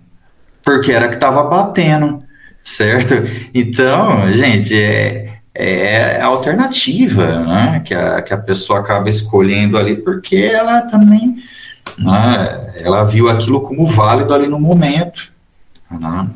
Porque 0.64 0.92
era 0.92 1.08
que 1.08 1.18
tava 1.18 1.42
batendo, 1.44 2.22
certo? 2.64 3.14
Então, 3.52 4.26
gente, 4.32 4.74
é, 4.74 5.40
é 5.54 6.20
a 6.22 6.26
alternativa, 6.26 7.44
né? 7.44 7.82
Que 7.84 7.92
a, 7.92 8.22
que 8.22 8.32
a 8.32 8.38
pessoa 8.38 8.78
acaba 8.78 9.10
escolhendo 9.10 9.76
ali, 9.76 9.96
porque 9.96 10.36
ela 10.36 10.82
também 10.82 11.36
né, 11.98 12.72
ela 12.76 13.04
viu 13.04 13.28
aquilo 13.28 13.60
como 13.60 13.86
válido 13.86 14.34
ali 14.34 14.46
no 14.46 14.58
momento. 14.58 15.32
Né? 15.90 16.28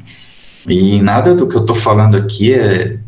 E 0.68 1.00
nada 1.00 1.34
do 1.34 1.48
que 1.48 1.56
eu 1.56 1.60
estou 1.60 1.76
falando 1.76 2.16
aqui 2.16 2.54
é 2.54 2.98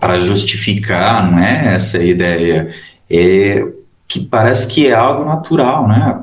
para 0.00 0.20
justificar, 0.20 1.30
não 1.30 1.38
é 1.38 1.74
essa 1.74 2.02
ideia. 2.02 2.74
É 3.10 3.66
que 4.12 4.20
parece 4.20 4.66
que 4.66 4.86
é 4.86 4.92
algo 4.92 5.24
natural, 5.24 5.88
né? 5.88 6.22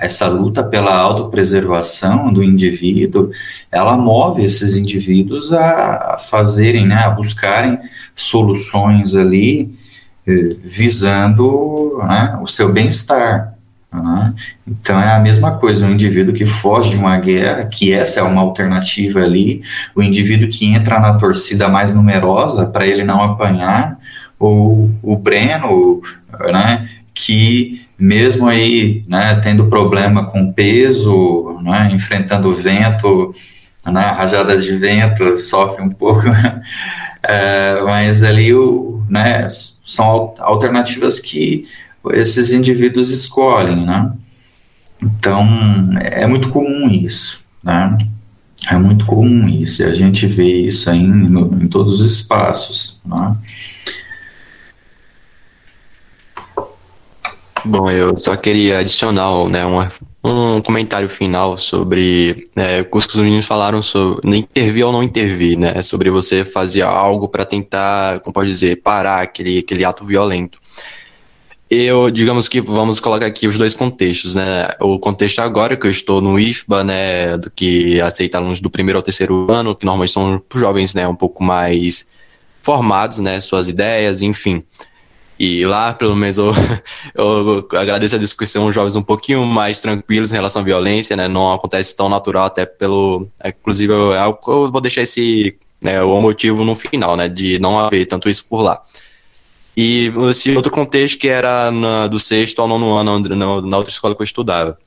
Essa 0.00 0.26
luta 0.26 0.64
pela 0.64 0.96
autopreservação 0.96 2.32
do 2.32 2.42
indivíduo, 2.42 3.30
ela 3.70 3.94
move 3.94 4.42
esses 4.42 4.74
indivíduos 4.74 5.52
a 5.52 6.16
fazerem, 6.30 6.86
né, 6.86 6.94
a 6.94 7.10
buscarem 7.10 7.78
soluções 8.14 9.14
ali 9.14 9.78
eh, 10.26 10.56
visando 10.64 11.98
né, 12.08 12.38
o 12.40 12.46
seu 12.46 12.72
bem-estar. 12.72 13.55
Né? 14.02 14.34
Então 14.66 15.00
é 15.00 15.14
a 15.14 15.20
mesma 15.20 15.52
coisa, 15.52 15.86
o 15.86 15.90
indivíduo 15.90 16.34
que 16.34 16.44
foge 16.44 16.90
de 16.90 16.96
uma 16.96 17.18
guerra, 17.18 17.64
que 17.64 17.92
essa 17.92 18.20
é 18.20 18.22
uma 18.22 18.42
alternativa 18.42 19.20
ali, 19.20 19.62
o 19.94 20.02
indivíduo 20.02 20.48
que 20.48 20.66
entra 20.66 21.00
na 21.00 21.14
torcida 21.14 21.68
mais 21.68 21.94
numerosa 21.94 22.66
para 22.66 22.86
ele 22.86 23.04
não 23.04 23.22
apanhar, 23.22 23.98
ou 24.38 24.90
o 25.02 25.16
Breno, 25.16 26.02
né, 26.52 26.88
que 27.14 27.86
mesmo 27.98 28.46
aí, 28.46 29.02
né, 29.08 29.40
tendo 29.42 29.68
problema 29.68 30.26
com 30.26 30.52
peso, 30.52 31.58
né, 31.62 31.88
enfrentando 31.90 32.52
vento, 32.52 33.34
né, 33.86 34.12
rajadas 34.14 34.62
de 34.62 34.76
vento, 34.76 35.36
sofre 35.38 35.82
um 35.82 35.88
pouco, 35.88 36.24
é, 37.26 37.80
mas 37.82 38.22
ali 38.22 38.52
o, 38.52 39.02
né, 39.08 39.48
são 39.82 40.34
alternativas 40.38 41.18
que 41.18 41.64
esses 42.12 42.52
indivíduos 42.52 43.10
escolhem, 43.10 43.84
né? 43.84 44.12
Então, 45.02 45.46
é 46.00 46.26
muito 46.26 46.48
comum 46.48 46.88
isso, 46.88 47.44
né? 47.62 47.96
É 48.70 48.76
muito 48.76 49.06
comum 49.06 49.46
isso, 49.46 49.82
e 49.82 49.84
a 49.84 49.94
gente 49.94 50.26
vê 50.26 50.62
isso 50.62 50.90
aí 50.90 50.98
em, 50.98 51.38
em 51.62 51.68
todos 51.68 52.00
os 52.00 52.12
espaços, 52.12 53.00
né? 53.04 53.36
Bom, 57.64 57.90
eu 57.90 58.16
só 58.16 58.36
queria 58.36 58.78
adicionar 58.78 59.48
né, 59.48 59.64
uma, 59.64 59.92
um 60.22 60.60
comentário 60.60 61.08
final 61.08 61.56
sobre 61.56 62.44
né, 62.54 62.80
o 62.80 62.84
que 62.84 62.96
os 62.96 63.16
meninos 63.16 63.44
falaram 63.44 63.82
sobre 63.82 64.38
intervir 64.38 64.86
ou 64.86 64.92
não 64.92 65.02
intervir, 65.02 65.58
né? 65.58 65.82
Sobre 65.82 66.08
você 66.08 66.44
fazer 66.44 66.82
algo 66.82 67.28
para 67.28 67.44
tentar, 67.44 68.20
como 68.20 68.34
pode 68.34 68.50
dizer, 68.50 68.82
parar 68.82 69.22
aquele, 69.22 69.58
aquele 69.58 69.84
ato 69.84 70.04
violento 70.04 70.58
eu, 71.68 72.10
digamos 72.10 72.48
que 72.48 72.60
vamos 72.60 73.00
colocar 73.00 73.26
aqui 73.26 73.48
os 73.48 73.58
dois 73.58 73.74
contextos, 73.74 74.36
né? 74.36 74.68
O 74.80 74.98
contexto 75.00 75.40
agora 75.40 75.76
que 75.76 75.86
eu 75.86 75.90
estou 75.90 76.20
no 76.20 76.38
IFBA, 76.38 76.84
né, 76.84 77.36
do 77.36 77.50
que 77.50 78.00
aceita 78.00 78.38
alunos 78.38 78.60
do 78.60 78.70
primeiro 78.70 78.98
ao 78.98 79.02
terceiro 79.02 79.50
ano, 79.50 79.74
que 79.74 79.84
normalmente 79.84 80.12
são 80.12 80.40
jovens, 80.54 80.94
né, 80.94 81.08
um 81.08 81.14
pouco 81.14 81.42
mais 81.42 82.06
formados, 82.62 83.18
né, 83.18 83.40
suas 83.40 83.68
ideias, 83.68 84.22
enfim. 84.22 84.62
E 85.38 85.66
lá, 85.66 85.92
pelo 85.92 86.14
menos, 86.16 86.38
eu, 86.38 86.52
eu 87.14 87.68
agradeço 87.78 88.14
a 88.14 88.18
discussão, 88.18 88.72
jovens 88.72 88.96
um 88.96 89.02
pouquinho 89.02 89.44
mais 89.44 89.80
tranquilos 89.80 90.30
em 90.32 90.36
relação 90.36 90.62
à 90.62 90.64
violência, 90.64 91.16
né, 91.16 91.26
não 91.26 91.52
acontece 91.52 91.96
tão 91.96 92.08
natural, 92.08 92.46
até 92.46 92.64
pelo, 92.64 93.28
é, 93.42 93.48
inclusive, 93.48 93.92
eu, 93.92 94.12
eu 94.12 94.70
vou 94.70 94.80
deixar 94.80 95.02
esse, 95.02 95.56
né, 95.80 96.00
o 96.02 96.20
motivo 96.20 96.64
no 96.64 96.76
final, 96.76 97.16
né, 97.16 97.28
de 97.28 97.58
não 97.58 97.78
haver 97.78 98.06
tanto 98.06 98.28
isso 98.28 98.46
por 98.48 98.62
lá. 98.62 98.80
E 99.76 100.10
esse 100.30 100.50
outro 100.56 100.72
contexto 100.72 101.18
que 101.18 101.28
era 101.28 101.70
na, 101.70 102.06
do 102.06 102.18
sexto 102.18 102.62
ao 102.62 102.68
nono 102.68 102.94
ano, 102.94 103.18
na, 103.18 103.60
na 103.60 103.76
outra 103.76 103.92
escola 103.92 104.14
que 104.14 104.22
eu 104.22 104.24
estudava. 104.24 104.78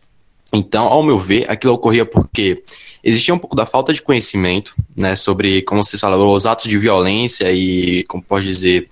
Então, 0.51 0.85
ao 0.85 1.03
meu 1.03 1.19
ver, 1.19 1.45
aquilo 1.49 1.73
ocorria 1.73 2.05
porque 2.05 2.63
existia 3.03 3.33
um 3.33 3.37
pouco 3.37 3.55
da 3.55 3.65
falta 3.65 3.93
de 3.93 4.01
conhecimento, 4.01 4.73
né, 4.95 5.15
sobre, 5.15 5.61
como 5.61 5.83
você 5.83 5.97
falou, 5.97 6.35
os 6.35 6.45
atos 6.45 6.69
de 6.69 6.77
violência 6.77 7.51
e, 7.51 8.03
como 8.05 8.23
pode 8.23 8.47
dizer, 8.47 8.89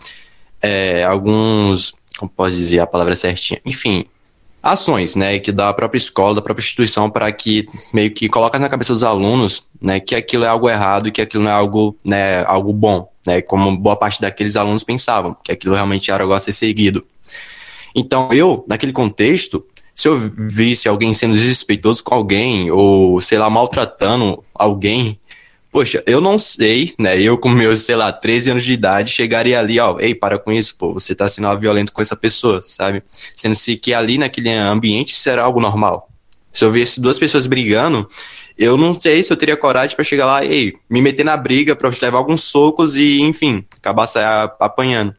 é, 0.62 1.04
alguns, 1.04 1.94
como 2.18 2.30
pode 2.30 2.56
dizer 2.56 2.80
a 2.80 2.88
palavra 2.88 3.16
certinha, 3.16 3.60
enfim, 3.66 4.06
ações, 4.62 5.16
né, 5.16 5.40
que 5.40 5.52
da 5.52 5.74
própria 5.74 5.98
escola, 5.98 6.36
da 6.36 6.42
própria 6.42 6.64
instituição, 6.64 7.10
para 7.10 7.32
que 7.32 7.66
meio 7.92 8.12
que 8.12 8.30
coloca 8.30 8.60
na 8.60 8.70
cabeça 8.70 8.94
dos 8.94 9.04
alunos, 9.04 9.64
né, 9.82 10.00
que 10.00 10.14
aquilo 10.14 10.46
é 10.46 10.48
algo 10.48 10.70
errado 10.70 11.08
e 11.08 11.12
que 11.12 11.22
aquilo 11.22 11.44
não 11.44 11.52
é 11.52 11.54
algo, 11.54 11.98
né, 12.04 12.44
algo 12.46 12.72
bom, 12.72 13.10
né, 13.28 13.42
como 13.42 13.78
boa 13.78 13.98
parte 13.98 14.22
daqueles 14.22 14.56
alunos 14.56 14.86
pensavam, 14.86 15.36
que 15.44 15.52
aquilo 15.52 15.76
realmente 15.76 16.10
era 16.10 16.24
algo 16.24 16.34
a 16.34 16.40
ser 16.40 16.54
seguido. 16.54 17.06
Então, 17.94 18.30
eu, 18.32 18.64
naquele 18.68 18.94
contexto, 18.94 19.64
se 19.94 20.08
eu 20.08 20.18
visse 20.38 20.88
alguém 20.88 21.12
sendo 21.14 21.34
desrespeitoso 21.34 22.02
com 22.04 22.16
alguém, 22.16 22.72
ou, 22.72 23.20
sei 23.20 23.38
lá, 23.38 23.50
maltratando 23.50 24.44
alguém, 24.56 25.20
poxa, 25.70 26.02
eu 26.08 26.22
não 26.22 26.40
sei, 26.40 26.94
né, 26.98 27.20
eu 27.22 27.38
com 27.38 27.50
meus, 27.50 27.82
sei 27.82 27.98
lá, 27.98 28.14
13 28.14 28.52
anos 28.52 28.64
de 28.64 28.72
idade, 28.72 29.12
chegaria 29.12 29.60
ali, 29.60 29.78
ó, 29.78 30.00
ei, 30.00 30.16
para 30.16 30.40
com 30.40 30.52
isso, 30.52 30.76
pô, 30.78 30.94
você 30.94 31.14
tá 31.14 31.28
sendo 31.28 31.60
violento 31.60 31.92
com 31.92 32.02
essa 32.02 32.16
pessoa, 32.16 32.62
sabe? 32.62 33.04
Sendo-se 33.36 33.76
que 33.76 33.94
ali 33.94 34.18
naquele 34.18 34.50
ambiente 34.52 35.14
será 35.16 35.44
algo 35.44 35.60
normal. 35.60 36.08
Se 36.54 36.64
eu 36.64 36.72
visse 36.72 37.02
duas 37.02 37.20
pessoas 37.20 37.46
brigando, 37.46 38.08
eu 38.58 38.76
não 38.76 39.00
sei 39.00 39.22
se 39.22 39.32
eu 39.32 39.38
teria 39.38 39.56
coragem 39.56 39.96
para 39.96 40.04
chegar 40.04 40.26
lá 40.26 40.44
e 40.44 40.76
me 40.90 41.02
meter 41.02 41.24
na 41.24 41.38
briga 41.38 41.76
para 41.76 41.92
levar 42.02 42.18
alguns 42.18 42.44
socos 42.44 42.96
e, 42.96 43.22
enfim, 43.22 43.64
acabar 43.78 44.08
apanhando. 44.60 45.16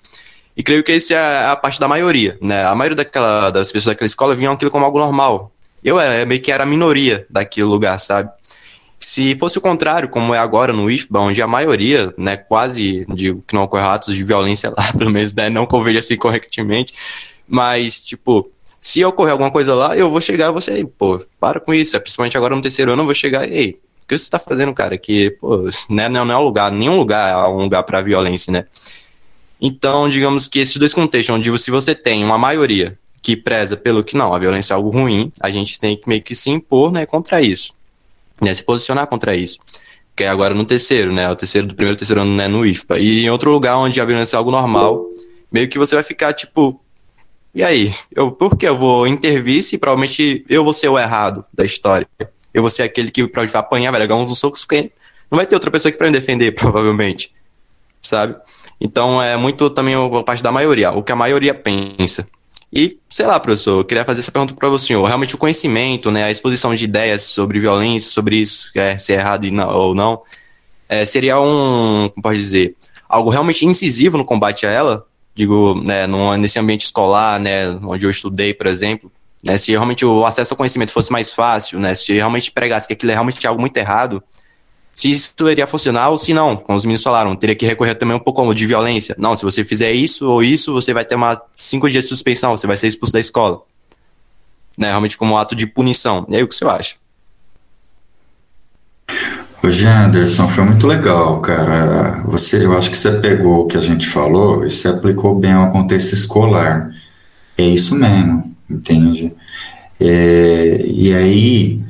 E 0.56 0.62
creio 0.62 0.82
que 0.82 0.92
isso 0.92 1.14
é 1.14 1.46
a 1.46 1.54
parte 1.54 1.78
da 1.78 1.86
maioria, 1.86 2.36
né? 2.40 2.64
A 2.64 2.74
maioria 2.74 2.96
daquela, 2.96 3.48
das 3.50 3.70
pessoas 3.70 3.94
daquela 3.94 4.06
escola 4.06 4.34
vinham 4.34 4.52
aquilo 4.52 4.72
como 4.72 4.84
algo 4.84 4.98
normal. 4.98 5.52
Eu 5.84 6.00
é, 6.00 6.24
meio 6.24 6.42
que 6.42 6.50
era 6.50 6.64
a 6.64 6.66
minoria 6.66 7.24
daquele 7.30 7.66
lugar, 7.66 7.98
sabe? 8.00 8.28
Se 8.98 9.36
fosse 9.36 9.56
o 9.56 9.60
contrário, 9.60 10.08
como 10.08 10.34
é 10.34 10.38
agora 10.38 10.72
no 10.72 10.90
IFBA, 10.90 11.20
onde 11.20 11.40
a 11.40 11.46
maioria, 11.46 12.12
né, 12.18 12.36
quase, 12.36 13.06
digo 13.14 13.44
que 13.46 13.54
não 13.54 13.62
ocorre 13.62 13.84
atos 13.84 14.16
de 14.16 14.24
violência 14.24 14.70
lá, 14.76 14.92
pelo 14.98 15.10
menos, 15.10 15.32
né, 15.32 15.48
não 15.48 15.64
que 15.64 15.74
eu 15.74 15.80
veja 15.80 16.00
assim 16.00 16.16
corretamente, 16.16 16.92
mas, 17.46 18.00
tipo, 18.00 18.50
se 18.80 19.04
ocorrer 19.04 19.32
alguma 19.32 19.50
coisa 19.50 19.74
lá, 19.74 19.96
eu 19.96 20.10
vou 20.10 20.20
chegar 20.20 20.58
ser, 20.60 20.86
pô, 20.86 21.20
para 21.40 21.60
com 21.60 21.74
isso. 21.74 21.98
Principalmente 22.00 22.36
agora 22.36 22.54
no 22.54 22.62
terceiro 22.62 22.92
ano, 22.92 23.02
eu 23.02 23.06
vou 23.06 23.14
chegar 23.14 23.50
e, 23.50 23.70
o 23.70 24.08
que 24.08 24.16
você 24.16 24.30
tá 24.30 24.38
fazendo, 24.38 24.72
cara? 24.72 24.96
Que, 24.96 25.30
pô, 25.30 25.68
né, 25.90 26.08
não, 26.08 26.24
não 26.24 26.34
é 26.34 26.38
um 26.38 26.44
lugar, 26.44 26.72
nenhum 26.72 26.96
lugar 26.96 27.32
é 27.32 27.48
um 27.48 27.62
lugar 27.62 27.82
para 27.82 28.00
violência, 28.00 28.52
né? 28.52 28.64
Então, 29.60 30.08
digamos 30.08 30.46
que 30.46 30.60
esses 30.60 30.76
dois 30.76 30.94
contextos, 30.94 31.34
onde 31.34 31.58
se 31.58 31.70
você 31.70 31.94
tem 31.94 32.24
uma 32.24 32.38
maioria 32.38 32.96
que 33.20 33.36
preza 33.36 33.76
pelo 33.76 34.04
que 34.04 34.16
não, 34.16 34.32
a 34.32 34.38
violência 34.38 34.72
é 34.72 34.76
algo 34.76 34.90
ruim, 34.90 35.32
a 35.40 35.50
gente 35.50 35.78
tem 35.78 35.96
que 35.96 36.08
meio 36.08 36.22
que 36.22 36.34
se 36.34 36.48
impor, 36.48 36.92
né, 36.92 37.04
contra 37.04 37.42
isso. 37.42 37.74
Né, 38.40 38.54
se 38.54 38.62
posicionar 38.62 39.06
contra 39.08 39.34
isso. 39.34 39.58
Que 40.14 40.24
é 40.24 40.28
agora 40.28 40.54
no 40.54 40.64
terceiro, 40.64 41.12
né? 41.12 41.28
O 41.28 41.36
terceiro 41.36 41.66
do 41.66 41.74
primeiro 41.74 41.96
terceiro 41.96 42.22
ano, 42.22 42.34
né, 42.34 42.48
no 42.48 42.64
IFPA. 42.64 42.98
E 42.98 43.24
em 43.24 43.30
outro 43.30 43.50
lugar 43.50 43.76
onde 43.76 44.00
a 44.00 44.04
violência 44.04 44.36
é 44.36 44.38
algo 44.38 44.50
normal, 44.50 45.04
meio 45.50 45.68
que 45.68 45.78
você 45.78 45.94
vai 45.94 46.04
ficar, 46.04 46.32
tipo, 46.32 46.80
e 47.54 47.62
aí? 47.62 47.94
Eu, 48.14 48.30
por 48.30 48.56
que 48.56 48.68
eu 48.68 48.76
vou 48.76 49.06
intervir 49.06 49.62
se 49.62 49.78
provavelmente 49.78 50.44
eu 50.48 50.64
vou 50.64 50.72
ser 50.72 50.88
o 50.88 50.98
errado 50.98 51.44
da 51.52 51.64
história? 51.64 52.08
Eu 52.52 52.62
vou 52.62 52.70
ser 52.70 52.82
aquele 52.82 53.10
que 53.10 53.26
vai 53.26 53.48
apanhar, 53.54 53.90
vai 53.90 54.00
levar 54.00 54.16
uns 54.16 54.38
socos, 54.38 54.60
porque 54.60 54.90
não 55.30 55.36
vai 55.36 55.46
ter 55.46 55.54
outra 55.54 55.70
pessoa 55.70 55.90
que 55.92 55.98
para 55.98 56.08
me 56.08 56.12
defender, 56.12 56.52
provavelmente. 56.56 57.32
Sabe? 58.00 58.36
Então 58.80 59.22
é 59.22 59.36
muito 59.36 59.70
também 59.70 59.94
a 59.94 60.22
parte 60.22 60.42
da 60.42 60.52
maioria, 60.52 60.92
o 60.92 61.02
que 61.02 61.12
a 61.12 61.16
maioria 61.16 61.54
pensa. 61.54 62.28
E, 62.72 62.98
sei 63.08 63.26
lá, 63.26 63.40
professor, 63.40 63.80
eu 63.80 63.84
queria 63.84 64.04
fazer 64.04 64.20
essa 64.20 64.30
pergunta 64.30 64.54
para 64.54 64.68
o 64.68 64.78
senhor. 64.78 65.04
Realmente 65.04 65.34
o 65.34 65.38
conhecimento, 65.38 66.10
né, 66.10 66.24
a 66.24 66.30
exposição 66.30 66.74
de 66.74 66.84
ideias 66.84 67.22
sobre 67.22 67.58
violência, 67.58 68.10
sobre 68.10 68.36
isso, 68.36 68.70
é, 68.74 68.98
se 68.98 69.12
é 69.12 69.16
errado 69.16 69.50
não, 69.50 69.74
ou 69.74 69.94
não, 69.94 70.22
é, 70.88 71.04
seria 71.04 71.40
um, 71.40 72.10
como 72.10 72.22
pode 72.22 72.38
dizer, 72.38 72.76
algo 73.08 73.30
realmente 73.30 73.64
incisivo 73.64 74.18
no 74.18 74.24
combate 74.24 74.66
a 74.66 74.70
ela? 74.70 75.06
Digo, 75.38 75.80
né, 75.84 76.04
no, 76.08 76.36
nesse 76.36 76.58
ambiente 76.58 76.84
escolar, 76.84 77.38
né, 77.38 77.70
onde 77.84 78.04
eu 78.04 78.10
estudei, 78.10 78.52
por 78.52 78.66
exemplo, 78.66 79.10
né, 79.44 79.56
se 79.56 79.70
realmente 79.70 80.04
o 80.04 80.26
acesso 80.26 80.52
ao 80.52 80.58
conhecimento 80.58 80.90
fosse 80.90 81.12
mais 81.12 81.32
fácil, 81.32 81.78
né, 81.78 81.94
se 81.94 82.12
realmente 82.12 82.50
pregasse 82.50 82.88
que 82.88 82.92
aquilo 82.92 83.12
é 83.12 83.14
realmente 83.14 83.46
algo 83.46 83.60
muito 83.60 83.76
errado, 83.76 84.20
se 84.92 85.12
isso 85.12 85.32
iria 85.48 85.64
funcionar 85.64 86.10
ou 86.10 86.18
se 86.18 86.34
não, 86.34 86.56
como 86.56 86.76
os 86.76 86.84
meninos 86.84 87.04
falaram, 87.04 87.36
teria 87.36 87.54
que 87.54 87.64
recorrer 87.64 87.94
também 87.94 88.16
um 88.16 88.20
pouco 88.20 88.52
de 88.52 88.66
violência. 88.66 89.14
Não, 89.16 89.36
se 89.36 89.44
você 89.44 89.64
fizer 89.64 89.92
isso 89.92 90.28
ou 90.28 90.42
isso, 90.42 90.72
você 90.72 90.92
vai 90.92 91.04
ter 91.04 91.14
uma 91.14 91.40
cinco 91.52 91.88
dias 91.88 92.02
de 92.02 92.08
suspensão, 92.08 92.56
você 92.56 92.66
vai 92.66 92.76
ser 92.76 92.88
expulso 92.88 93.12
da 93.12 93.20
escola. 93.20 93.62
Né, 94.76 94.88
realmente 94.88 95.16
como 95.16 95.34
um 95.34 95.36
ato 95.36 95.54
de 95.54 95.68
punição. 95.68 96.26
E 96.28 96.34
aí 96.34 96.42
o 96.42 96.48
que 96.48 96.54
você 96.54 96.64
acha? 96.64 96.96
Hoje, 99.60 99.86
Anderson, 99.86 100.48
foi 100.48 100.64
muito 100.64 100.86
legal, 100.86 101.40
cara. 101.40 102.22
Você, 102.26 102.64
eu 102.64 102.78
acho 102.78 102.90
que 102.90 102.96
você 102.96 103.10
pegou 103.12 103.64
o 103.64 103.66
que 103.66 103.76
a 103.76 103.80
gente 103.80 104.06
falou 104.06 104.64
e 104.64 104.70
se 104.70 104.86
aplicou 104.86 105.34
bem 105.34 105.52
ao 105.52 105.72
contexto 105.72 106.12
escolar. 106.12 106.90
É 107.56 107.64
isso 107.64 107.96
mesmo, 107.96 108.54
entende? 108.70 109.32
É, 110.00 110.80
e 110.86 111.12
aí, 111.12 111.82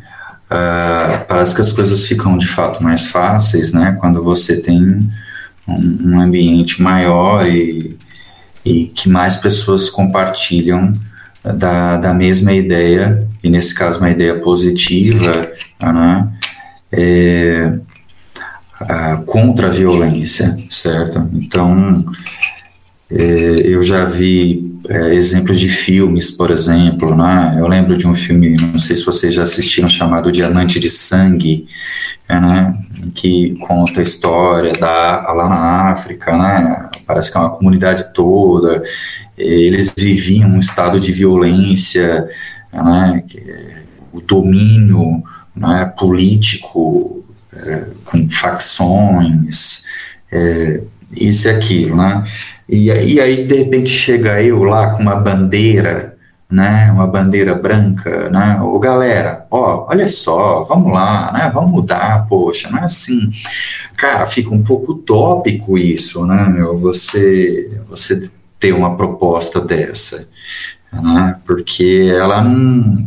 uh, 0.50 1.24
parece 1.28 1.54
que 1.54 1.60
as 1.60 1.70
coisas 1.70 2.06
ficam 2.06 2.38
de 2.38 2.48
fato 2.48 2.82
mais 2.82 3.08
fáceis, 3.08 3.70
né? 3.72 3.96
Quando 4.00 4.24
você 4.24 4.60
tem 4.62 5.06
um, 5.68 6.14
um 6.14 6.20
ambiente 6.20 6.80
maior 6.80 7.46
e, 7.46 7.98
e 8.64 8.86
que 8.86 9.10
mais 9.10 9.36
pessoas 9.36 9.90
compartilham 9.90 10.94
da, 11.44 11.98
da 11.98 12.14
mesma 12.14 12.52
ideia, 12.52 13.28
e 13.44 13.50
nesse 13.50 13.74
caso 13.74 13.98
uma 13.98 14.10
ideia 14.10 14.40
positiva, 14.40 15.50
né? 15.80 16.28
É, 16.92 17.72
a, 18.80 19.16
contra 19.18 19.68
a 19.68 19.70
violência, 19.70 20.56
certo? 20.70 21.28
Então, 21.32 22.04
é, 23.10 23.56
eu 23.64 23.82
já 23.82 24.04
vi 24.04 24.78
é, 24.88 25.14
exemplos 25.14 25.58
de 25.58 25.68
filmes, 25.68 26.30
por 26.30 26.50
exemplo, 26.50 27.14
né? 27.14 27.56
Eu 27.58 27.66
lembro 27.66 27.96
de 27.96 28.06
um 28.06 28.14
filme, 28.14 28.56
não 28.56 28.78
sei 28.78 28.96
se 28.96 29.04
vocês 29.04 29.34
já 29.34 29.42
assistiram, 29.42 29.88
chamado 29.88 30.32
Diamante 30.32 30.78
de 30.78 30.90
Sangue, 30.90 31.66
é, 32.28 32.40
né? 32.40 32.74
Que 33.14 33.56
conta 33.66 34.00
a 34.00 34.02
história 34.02 34.72
da 34.72 35.32
lá 35.32 35.48
na 35.48 35.92
África, 35.92 36.36
né? 36.36 36.90
Parece 37.06 37.32
que 37.32 37.38
é 37.38 37.40
uma 37.40 37.50
comunidade 37.50 38.12
toda. 38.12 38.82
Eles 39.36 39.92
viviam 39.96 40.50
um 40.50 40.58
estado 40.58 40.98
de 41.00 41.12
violência 41.12 42.28
né, 42.72 43.24
é 43.36 43.78
o 44.12 44.20
domínio 44.20 45.22
né, 45.58 45.92
político 45.98 47.24
é, 47.52 47.84
com 48.04 48.28
facções, 48.28 49.84
é, 50.30 50.80
isso 51.14 51.48
e 51.48 51.50
aquilo, 51.50 51.96
né? 51.96 52.24
E, 52.68 52.86
e 52.86 53.20
aí, 53.20 53.46
de 53.46 53.54
repente, 53.56 53.88
chega 53.88 54.42
eu 54.42 54.62
lá 54.62 54.90
com 54.90 55.02
uma 55.02 55.16
bandeira, 55.16 56.16
né, 56.50 56.90
uma 56.90 57.06
bandeira 57.06 57.54
branca, 57.54 58.30
né, 58.30 58.58
ô 58.62 58.78
galera, 58.78 59.46
ó, 59.50 59.86
olha 59.88 60.08
só, 60.08 60.62
vamos 60.62 60.92
lá, 60.92 61.30
né, 61.32 61.50
vamos 61.52 61.70
mudar, 61.70 62.26
poxa, 62.26 62.70
não 62.70 62.78
é 62.78 62.84
assim, 62.84 63.30
cara, 63.96 64.24
fica 64.24 64.50
um 64.54 64.62
pouco 64.62 64.92
utópico 64.92 65.76
isso, 65.76 66.24
né, 66.24 66.46
meu, 66.48 66.78
você, 66.78 67.82
você 67.86 68.30
ter 68.58 68.72
uma 68.72 68.96
proposta 68.96 69.60
dessa, 69.60 70.26
né, 70.90 71.36
porque 71.44 72.10
ela 72.14 72.40
não, 72.40 73.06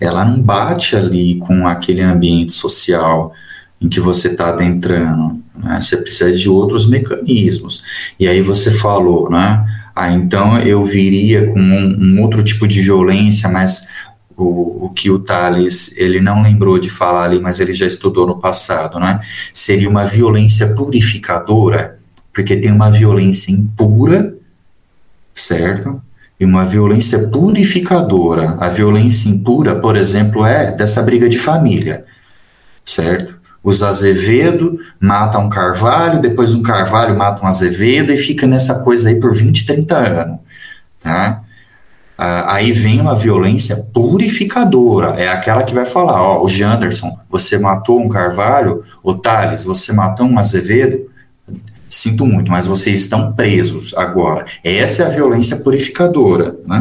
ela 0.00 0.24
não 0.24 0.40
bate 0.40 0.96
ali 0.96 1.36
com 1.36 1.68
aquele 1.68 2.00
ambiente 2.00 2.52
social 2.52 3.32
em 3.80 3.88
que 3.88 4.00
você 4.00 4.28
está 4.28 4.48
adentrando, 4.48 5.42
né? 5.54 5.80
Você 5.80 5.96
precisa 5.96 6.32
de 6.32 6.48
outros 6.48 6.86
mecanismos. 6.88 7.82
E 8.18 8.26
aí 8.26 8.42
você 8.42 8.70
falou, 8.70 9.30
né? 9.30 9.64
Ah, 9.94 10.10
então 10.10 10.58
eu 10.60 10.84
viria 10.84 11.46
com 11.48 11.58
um, 11.58 11.96
um 11.98 12.22
outro 12.22 12.42
tipo 12.42 12.66
de 12.66 12.80
violência, 12.80 13.48
mas 13.48 13.86
o, 14.36 14.86
o, 14.86 14.90
que 14.90 15.10
o 15.10 15.18
Thales, 15.18 15.94
ele 15.96 16.20
não 16.20 16.42
lembrou 16.42 16.78
de 16.78 16.88
falar 16.88 17.24
ali, 17.24 17.40
mas 17.40 17.60
ele 17.60 17.74
já 17.74 17.86
estudou 17.86 18.26
no 18.26 18.38
passado, 18.38 18.98
né? 18.98 19.20
Seria 19.52 19.88
uma 19.88 20.04
violência 20.04 20.74
purificadora, 20.74 21.98
porque 22.32 22.56
tem 22.56 22.72
uma 22.72 22.90
violência 22.90 23.52
impura, 23.52 24.34
certo? 25.34 26.00
E 26.40 26.44
uma 26.44 26.64
violência 26.64 27.28
purificadora. 27.28 28.56
A 28.58 28.70
violência 28.70 29.28
impura, 29.28 29.76
por 29.76 29.94
exemplo, 29.94 30.44
é 30.44 30.72
dessa 30.72 31.02
briga 31.02 31.28
de 31.28 31.38
família, 31.38 32.06
certo? 32.84 33.38
Os 33.62 33.82
Azevedo 33.82 34.78
matam 34.98 35.44
um 35.44 35.50
Carvalho, 35.50 36.18
depois 36.18 36.54
um 36.54 36.62
Carvalho 36.62 37.16
mata 37.16 37.44
um 37.44 37.46
Azevedo 37.46 38.10
e 38.10 38.16
fica 38.16 38.46
nessa 38.46 38.82
coisa 38.82 39.10
aí 39.10 39.20
por 39.20 39.34
20, 39.34 39.66
30 39.66 39.96
anos. 39.96 40.38
Tá? 40.98 41.42
Ah, 42.22 42.54
aí 42.54 42.72
vem 42.72 43.00
uma 43.00 43.14
violência 43.14 43.76
purificadora, 43.94 45.18
é 45.18 45.28
aquela 45.28 45.62
que 45.62 45.74
vai 45.74 45.86
falar, 45.86 46.22
ó, 46.22 46.44
o 46.44 46.48
Janderson, 46.50 47.18
você 47.30 47.58
matou 47.58 47.98
um 47.98 48.10
Carvalho, 48.10 48.84
o 49.02 49.14
Thales, 49.14 49.64
você 49.64 49.90
matou 49.92 50.26
um 50.26 50.38
Azevedo, 50.38 51.09
sinto 52.00 52.24
muito, 52.24 52.50
mas 52.50 52.66
vocês 52.66 53.02
estão 53.02 53.32
presos 53.32 53.94
agora. 53.94 54.46
Essa 54.64 55.02
é 55.02 55.06
a 55.06 55.10
violência 55.10 55.56
purificadora, 55.56 56.56
né? 56.66 56.78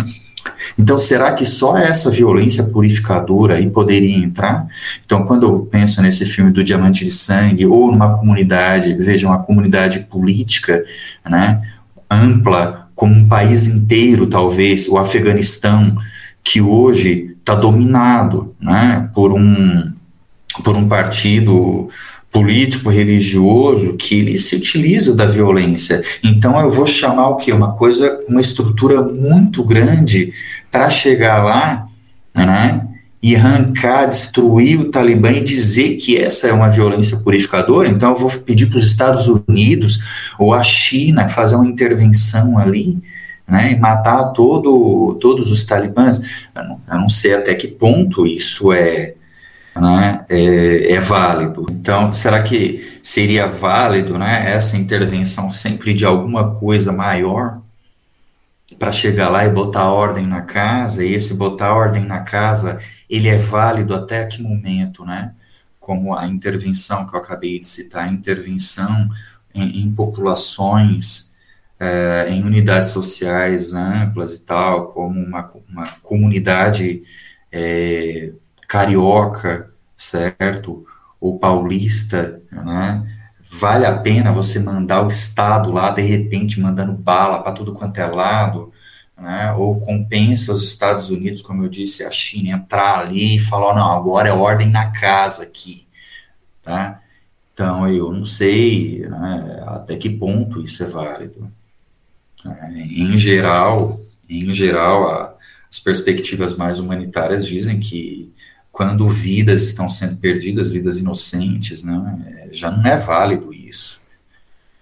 Então, 0.77 0.97
será 0.97 1.33
que 1.33 1.45
só 1.45 1.77
essa 1.77 2.09
violência 2.09 2.63
purificadora 2.63 3.55
aí 3.55 3.69
poderia 3.69 4.17
entrar? 4.17 4.67
Então, 5.05 5.25
quando 5.25 5.45
eu 5.45 5.67
penso 5.69 6.01
nesse 6.01 6.25
filme 6.25 6.51
do 6.51 6.63
Diamante 6.63 7.03
de 7.03 7.11
Sangue, 7.11 7.65
ou 7.65 7.91
numa 7.91 8.17
comunidade, 8.17 8.93
veja, 8.93 9.27
uma 9.27 9.43
comunidade 9.43 9.99
política, 10.09 10.83
né, 11.29 11.61
ampla, 12.09 12.87
como 12.95 13.13
um 13.13 13.27
país 13.27 13.67
inteiro, 13.67 14.27
talvez, 14.27 14.87
o 14.87 14.97
Afeganistão, 14.97 15.97
que 16.43 16.61
hoje 16.61 17.35
está 17.39 17.53
dominado, 17.53 18.55
né, 18.59 19.09
por 19.13 19.33
um, 19.33 19.91
por 20.63 20.77
um 20.77 20.87
partido 20.87 21.89
político 22.31 22.89
religioso 22.89 23.93
que 23.93 24.19
ele 24.19 24.37
se 24.37 24.55
utiliza 24.55 25.15
da 25.15 25.25
violência. 25.25 26.03
Então 26.23 26.59
eu 26.59 26.69
vou 26.69 26.85
chamar 26.85 27.29
o 27.29 27.37
que 27.37 27.51
uma 27.51 27.73
coisa, 27.73 28.19
uma 28.27 28.41
estrutura 28.41 29.01
muito 29.01 29.63
grande 29.63 30.31
para 30.71 30.89
chegar 30.89 31.43
lá, 31.43 31.87
né? 32.33 32.85
E 33.21 33.35
arrancar, 33.35 34.05
destruir 34.05 34.79
o 34.79 34.91
Talibã 34.91 35.31
e 35.31 35.43
dizer 35.43 35.95
que 35.97 36.17
essa 36.17 36.47
é 36.47 36.53
uma 36.53 36.69
violência 36.69 37.17
purificadora, 37.17 37.89
então 37.89 38.11
eu 38.11 38.15
vou 38.15 38.31
pedir 38.31 38.67
para 38.67 38.77
os 38.77 38.85
Estados 38.85 39.27
Unidos 39.27 39.99
ou 40.37 40.53
a 40.53 40.63
China 40.63 41.27
fazer 41.27 41.55
uma 41.55 41.67
intervenção 41.67 42.57
ali, 42.57 42.97
né, 43.45 43.73
e 43.73 43.75
matar 43.75 44.31
todo, 44.31 45.17
todos 45.19 45.51
os 45.51 45.65
talibãs. 45.65 46.21
Eu 46.55 46.63
não, 46.63 46.81
eu 46.89 46.99
não 46.99 47.09
sei 47.09 47.33
até 47.33 47.53
que 47.55 47.67
ponto 47.67 48.25
isso 48.25 48.71
é, 48.71 49.15
né, 49.75 50.25
é, 50.29 50.93
é, 50.93 50.99
válido. 50.99 51.65
Então, 51.69 52.11
será 52.11 52.41
que 52.43 52.99
seria 53.03 53.47
válido 53.47 54.17
né, 54.17 54.51
essa 54.51 54.77
intervenção 54.77 55.49
sempre 55.51 55.93
de 55.93 56.05
alguma 56.05 56.55
coisa 56.55 56.91
maior 56.91 57.61
para 58.77 58.91
chegar 58.91 59.29
lá 59.29 59.45
e 59.45 59.49
botar 59.49 59.89
ordem 59.89 60.25
na 60.25 60.41
casa? 60.41 61.03
E 61.03 61.13
esse 61.13 61.33
botar 61.33 61.73
ordem 61.73 62.03
na 62.03 62.21
casa, 62.21 62.79
ele 63.09 63.29
é 63.29 63.37
válido 63.37 63.95
até 63.95 64.25
que 64.25 64.41
momento, 64.41 65.05
né? 65.05 65.33
Como 65.79 66.15
a 66.15 66.27
intervenção 66.27 67.07
que 67.07 67.15
eu 67.15 67.19
acabei 67.19 67.59
de 67.59 67.67
citar, 67.67 68.05
a 68.05 68.11
intervenção 68.11 69.09
em, 69.53 69.83
em 69.83 69.91
populações, 69.91 71.29
é, 71.79 72.27
em 72.29 72.43
unidades 72.43 72.91
sociais 72.91 73.73
amplas 73.73 74.33
e 74.33 74.39
tal, 74.39 74.87
como 74.91 75.19
uma, 75.19 75.49
uma 75.67 75.87
comunidade 76.03 77.01
é, 77.51 78.31
carioca, 78.69 79.73
certo? 79.97 80.85
Ou 81.19 81.39
paulista, 81.39 82.39
né? 82.51 83.03
Vale 83.51 83.87
a 83.87 83.97
pena 83.97 84.31
você 84.31 84.59
mandar 84.59 85.03
o 85.03 85.07
Estado 85.07 85.71
lá, 85.71 85.89
de 85.89 86.03
repente, 86.03 86.61
mandando 86.61 86.93
bala 86.93 87.41
para 87.41 87.51
tudo 87.51 87.73
quanto 87.73 87.97
é 87.97 88.05
lado, 88.05 88.71
né? 89.17 89.51
Ou 89.53 89.81
compensa 89.81 90.53
os 90.53 90.63
Estados 90.63 91.09
Unidos, 91.09 91.41
como 91.41 91.63
eu 91.63 91.69
disse, 91.69 92.05
a 92.05 92.11
China 92.11 92.55
entrar 92.55 92.99
ali 92.99 93.37
e 93.37 93.39
falar, 93.39 93.73
não, 93.73 93.89
agora 93.91 94.29
é 94.29 94.31
ordem 94.31 94.69
na 94.69 94.91
casa 94.91 95.43
aqui, 95.43 95.87
tá? 96.61 97.01
Então, 97.51 97.89
eu 97.89 98.13
não 98.13 98.23
sei 98.23 98.99
né, 98.99 99.63
até 99.67 99.97
que 99.97 100.09
ponto 100.11 100.61
isso 100.61 100.83
é 100.83 100.87
válido. 100.87 101.51
É, 102.45 102.71
em 102.71 103.17
geral, 103.17 103.99
em 104.29 104.53
geral, 104.53 105.09
a, 105.09 105.35
as 105.69 105.79
perspectivas 105.79 106.55
mais 106.55 106.79
humanitárias 106.79 107.45
dizem 107.45 107.79
que 107.79 108.31
quando 108.71 109.09
vidas 109.09 109.63
estão 109.63 109.89
sendo 109.89 110.17
perdidas, 110.17 110.69
vidas 110.69 110.97
inocentes, 110.97 111.83
né, 111.83 112.47
já 112.51 112.71
não 112.71 112.85
é 112.85 112.97
válido 112.97 113.53
isso. 113.53 113.99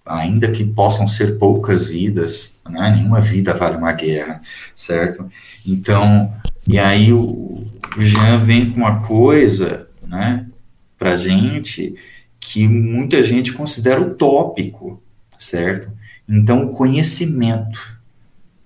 Ainda 0.06 0.52
que 0.52 0.64
possam 0.64 1.08
ser 1.08 1.38
poucas 1.38 1.86
vidas, 1.86 2.60
né, 2.70 2.92
nenhuma 2.96 3.20
vida 3.20 3.54
vale 3.54 3.78
uma 3.78 3.92
guerra, 3.92 4.42
certo? 4.76 5.30
Então, 5.66 6.34
e 6.66 6.78
aí 6.78 7.12
o, 7.12 7.66
Jean 7.98 8.44
vem 8.44 8.70
com 8.70 8.82
uma 8.82 9.02
coisa, 9.02 9.88
né, 10.06 10.46
para 10.98 11.16
gente 11.16 11.96
que 12.40 12.68
muita 12.68 13.24
gente 13.24 13.52
considera 13.52 14.02
utópico, 14.02 15.02
certo? 15.38 15.92
Então, 16.28 16.66
o 16.66 16.72
conhecimento, 16.72 17.98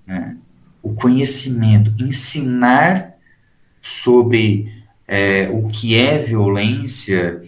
né, 0.05 0.35
o 0.83 0.93
conhecimento, 0.93 1.93
ensinar 1.99 3.15
sobre 3.81 4.80
é, 5.11 5.49
o 5.49 5.67
que 5.67 5.97
é 5.97 6.19
violência, 6.19 7.43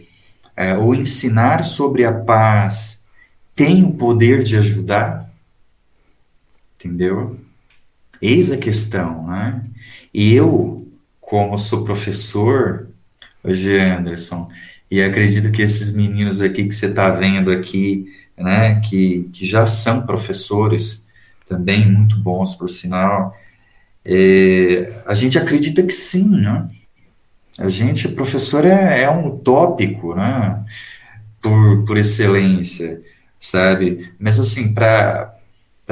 é, 0.53 0.75
ou 0.75 0.93
ensinar 0.93 1.63
sobre 1.63 2.03
a 2.03 2.11
paz, 2.11 3.05
tem 3.55 3.85
o 3.85 3.93
poder 3.93 4.43
de 4.43 4.57
ajudar? 4.57 5.31
Entendeu? 6.77 7.39
Eis 8.21 8.51
a 8.51 8.57
questão, 8.57 9.27
né? 9.27 9.63
Eu, 10.13 10.85
como 11.21 11.57
sou 11.57 11.85
professor, 11.85 12.89
hoje 13.41 13.79
Anderson, 13.79 14.49
e 14.91 15.01
acredito 15.01 15.49
que 15.49 15.61
esses 15.61 15.93
meninos 15.93 16.41
aqui 16.41 16.65
que 16.65 16.75
você 16.75 16.87
está 16.87 17.11
vendo 17.11 17.49
aqui, 17.49 18.13
né, 18.37 18.81
que, 18.81 19.29
que 19.31 19.45
já 19.45 19.65
são 19.65 20.05
professores, 20.05 21.07
também 21.47 21.89
muito 21.89 22.17
bons, 22.17 22.55
por 22.55 22.69
sinal, 22.69 23.33
é, 24.03 25.01
a 25.05 25.15
gente 25.15 25.37
acredita 25.37 25.81
que 25.81 25.93
sim, 25.93 26.27
né? 26.27 26.67
A 27.59 27.69
gente, 27.69 28.07
professor, 28.07 28.65
é, 28.65 29.03
é 29.03 29.09
um 29.09 29.27
utópico, 29.27 30.15
né? 30.15 30.63
Por, 31.41 31.85
por 31.85 31.97
excelência, 31.97 33.01
sabe? 33.39 34.11
Mas, 34.19 34.39
assim, 34.39 34.73
para 34.73 35.37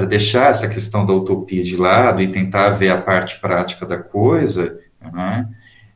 deixar 0.07 0.49
essa 0.49 0.67
questão 0.67 1.05
da 1.05 1.13
utopia 1.13 1.63
de 1.63 1.75
lado 1.75 2.21
e 2.21 2.31
tentar 2.31 2.71
ver 2.71 2.89
a 2.89 3.01
parte 3.01 3.39
prática 3.39 3.85
da 3.85 3.97
coisa, 3.97 4.79
né? 5.13 5.47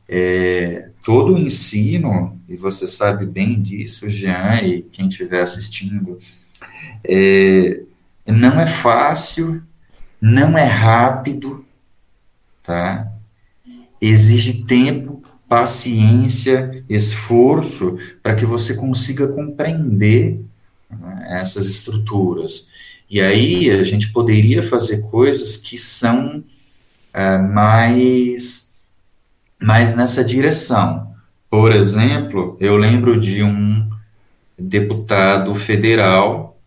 É, 0.08 0.90
todo 1.02 1.34
o 1.34 1.38
ensino, 1.38 2.40
e 2.48 2.56
você 2.56 2.86
sabe 2.86 3.26
bem 3.26 3.60
disso, 3.60 4.08
Jean, 4.08 4.60
e 4.62 4.82
quem 4.82 5.08
estiver 5.08 5.42
assistindo, 5.42 6.20
é, 7.04 7.80
não 8.26 8.60
é 8.60 8.66
fácil, 8.66 9.62
não 10.20 10.56
é 10.56 10.64
rápido, 10.64 11.64
tá? 12.62 13.10
Exige 14.00 14.64
tempo 14.64 15.15
paciência, 15.56 16.84
esforço 16.86 17.96
para 18.22 18.34
que 18.34 18.44
você 18.44 18.74
consiga 18.74 19.26
compreender 19.26 20.38
né, 20.90 21.28
essas 21.40 21.66
estruturas. 21.66 22.68
E 23.08 23.22
aí 23.22 23.70
a 23.70 23.82
gente 23.82 24.12
poderia 24.12 24.62
fazer 24.62 25.00
coisas 25.08 25.56
que 25.56 25.78
são 25.78 26.44
é, 27.10 27.38
mais 27.38 28.70
mas 29.58 29.96
nessa 29.96 30.22
direção. 30.22 31.14
Por 31.48 31.72
exemplo, 31.72 32.58
eu 32.60 32.76
lembro 32.76 33.18
de 33.18 33.42
um 33.42 33.88
deputado 34.58 35.54
federal, 35.54 36.58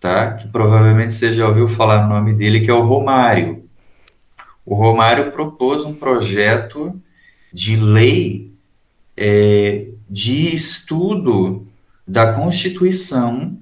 tá? 0.00 0.32
Que 0.32 0.48
provavelmente 0.48 1.12
você 1.12 1.34
já 1.34 1.46
ouviu 1.46 1.68
falar 1.68 2.06
o 2.06 2.08
nome 2.08 2.32
dele, 2.32 2.60
que 2.60 2.70
é 2.70 2.74
o 2.74 2.80
Romário. 2.80 3.62
O 4.64 4.74
Romário 4.74 5.30
propôs 5.32 5.84
um 5.84 5.92
projeto 5.92 6.98
de 7.52 7.76
lei 7.76 8.52
é, 9.16 9.88
de 10.08 10.54
estudo 10.54 11.66
da 12.06 12.32
Constituição 12.32 13.58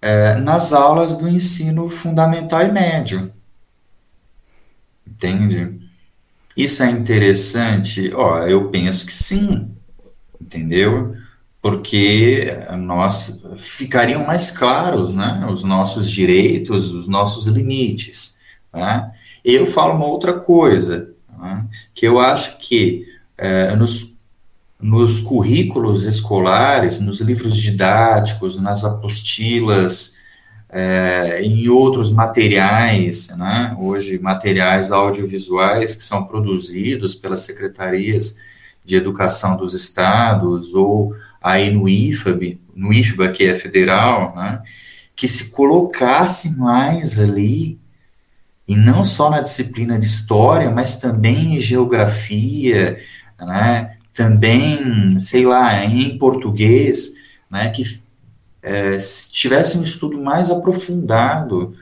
é, 0.00 0.36
nas 0.36 0.72
aulas 0.72 1.16
do 1.16 1.28
ensino 1.28 1.88
fundamental 1.88 2.62
e 2.62 2.70
médio. 2.70 3.32
Entende? 5.06 5.80
Isso 6.56 6.82
é 6.82 6.90
interessante? 6.90 8.12
Ó, 8.14 8.46
eu 8.46 8.68
penso 8.70 9.06
que 9.06 9.12
sim, 9.12 9.70
entendeu? 10.40 11.16
Porque 11.60 12.48
nós 12.78 13.42
ficariam 13.56 14.24
mais 14.26 14.50
claros, 14.50 15.12
né? 15.12 15.46
Os 15.50 15.64
nossos 15.64 16.10
direitos, 16.10 16.92
os 16.92 17.08
nossos 17.08 17.46
limites. 17.46 18.38
Né? 18.72 19.10
Eu 19.44 19.64
falo 19.66 19.94
uma 19.94 20.06
outra 20.06 20.34
coisa, 20.34 21.13
né? 21.44 21.66
que 21.94 22.06
eu 22.06 22.18
acho 22.18 22.58
que 22.58 23.06
é, 23.36 23.76
nos, 23.76 24.14
nos 24.80 25.20
currículos 25.20 26.06
escolares, 26.06 26.98
nos 26.98 27.20
livros 27.20 27.56
didáticos, 27.56 28.58
nas 28.58 28.84
apostilas, 28.84 30.16
é, 30.70 31.40
em 31.42 31.68
outros 31.68 32.10
materiais, 32.10 33.28
né? 33.36 33.76
hoje 33.78 34.18
materiais 34.18 34.90
audiovisuais 34.90 35.94
que 35.94 36.02
são 36.02 36.24
produzidos 36.24 37.14
pelas 37.14 37.40
secretarias 37.40 38.36
de 38.84 38.96
educação 38.96 39.56
dos 39.56 39.72
estados 39.74 40.74
ou 40.74 41.14
aí 41.40 41.70
no 41.70 41.88
IFAB, 41.88 42.58
no 42.74 42.92
IFBA 42.92 43.28
que 43.28 43.44
é 43.44 43.54
federal, 43.54 44.34
né? 44.34 44.62
que 45.14 45.28
se 45.28 45.50
colocasse 45.50 46.58
mais 46.58 47.20
ali 47.20 47.78
e 48.66 48.74
não 48.76 49.04
só 49.04 49.30
na 49.30 49.40
disciplina 49.40 49.98
de 49.98 50.06
história, 50.06 50.70
mas 50.70 50.96
também 50.96 51.56
em 51.56 51.60
geografia, 51.60 52.98
né? 53.38 53.96
também, 54.14 55.18
sei 55.18 55.44
lá, 55.44 55.84
em 55.84 56.16
português, 56.16 57.14
né? 57.50 57.68
que 57.70 57.82
é, 58.62 58.96
tivesse 59.30 59.76
um 59.76 59.82
estudo 59.82 60.20
mais 60.20 60.50
aprofundado 60.50 61.74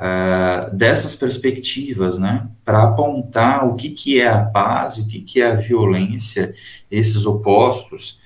uh, 0.00 0.74
dessas 0.74 1.14
perspectivas, 1.14 2.18
né, 2.18 2.48
para 2.64 2.82
apontar 2.82 3.66
o 3.68 3.74
que, 3.74 3.90
que 3.90 4.20
é 4.20 4.28
a 4.28 4.42
paz, 4.42 4.98
o 4.98 5.06
que, 5.06 5.20
que 5.20 5.40
é 5.40 5.46
a 5.46 5.54
violência, 5.54 6.54
esses 6.90 7.26
opostos, 7.26 8.18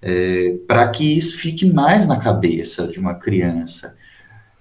é, 0.00 0.56
para 0.68 0.86
que 0.88 1.16
isso 1.16 1.38
fique 1.38 1.64
mais 1.64 2.06
na 2.06 2.18
cabeça 2.18 2.86
de 2.86 2.98
uma 2.98 3.14
criança. 3.14 3.96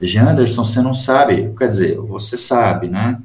Janderson, 0.01 0.63
você 0.63 0.81
não 0.81 0.93
sabe, 0.93 1.53
quer 1.57 1.67
dizer, 1.67 1.97
você 1.97 2.35
sabe, 2.35 2.87
né? 2.87 3.19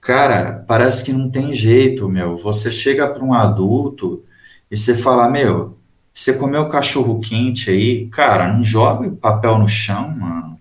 Cara, 0.00 0.64
parece 0.66 1.04
que 1.04 1.12
não 1.12 1.30
tem 1.30 1.54
jeito, 1.54 2.08
meu. 2.08 2.36
Você 2.36 2.72
chega 2.72 3.06
para 3.06 3.24
um 3.24 3.32
adulto 3.32 4.22
e 4.70 4.76
você 4.76 4.96
fala, 4.96 5.30
meu, 5.30 5.78
você 6.12 6.32
comeu 6.32 6.68
cachorro 6.68 7.20
quente 7.20 7.70
aí, 7.70 8.06
cara, 8.08 8.52
não 8.52 8.64
joga 8.64 9.08
papel 9.10 9.58
no 9.58 9.68
chão, 9.68 10.10
mano. 10.10 10.58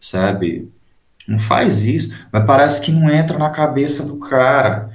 Sabe? 0.00 0.70
Não 1.26 1.38
faz 1.38 1.84
isso. 1.84 2.14
Mas 2.32 2.46
parece 2.46 2.80
que 2.80 2.90
não 2.90 3.10
entra 3.10 3.38
na 3.38 3.50
cabeça 3.50 4.02
do 4.02 4.16
cara. 4.16 4.90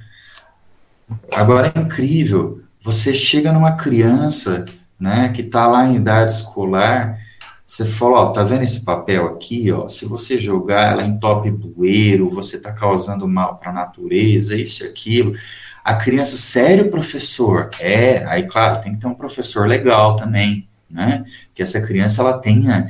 Agora 1.32 1.72
é 1.74 1.80
incrível. 1.80 2.62
Você 2.84 3.14
chega 3.14 3.54
numa 3.54 3.74
criança, 3.74 4.66
né, 5.00 5.30
que 5.30 5.44
tá 5.44 5.68
lá 5.68 5.86
em 5.88 5.98
idade 5.98 6.34
escolar, 6.34 7.20
você 7.66 7.86
fala, 7.86 8.20
ó, 8.20 8.32
tá 8.32 8.44
vendo 8.44 8.64
esse 8.64 8.84
papel 8.84 9.28
aqui, 9.28 9.72
ó? 9.72 9.88
Se 9.88 10.06
você 10.06 10.38
jogar 10.38 10.92
ela 10.92 11.04
entope 11.04 11.50
bueiro, 11.50 12.30
você 12.30 12.60
tá 12.60 12.72
causando 12.72 13.28
mal 13.28 13.58
para 13.58 13.72
a 13.72 13.74
natureza, 13.74 14.56
isso 14.56 14.84
e 14.84 14.88
aquilo. 14.88 15.36
A 15.84 15.96
criança, 15.96 16.38
sério, 16.38 16.92
professor? 16.92 17.70
É, 17.80 18.26
aí, 18.26 18.44
claro, 18.48 18.82
tem 18.82 18.94
que 18.94 19.02
ter 19.02 19.08
um 19.08 19.16
professor 19.16 19.68
legal 19.68 20.16
também, 20.16 20.68
né? 20.90 21.26
Que 21.54 21.64
essa 21.64 21.82
criança, 21.82 22.22
ela 22.22 22.38
tenha, 22.38 22.88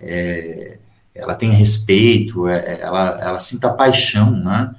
é, 0.00 0.78
ela 1.14 1.34
tenha 1.34 1.52
respeito, 1.52 2.48
é, 2.48 2.80
ela, 2.80 3.20
ela 3.20 3.40
sinta 3.40 3.72
paixão, 3.72 4.30
né? 4.30 4.74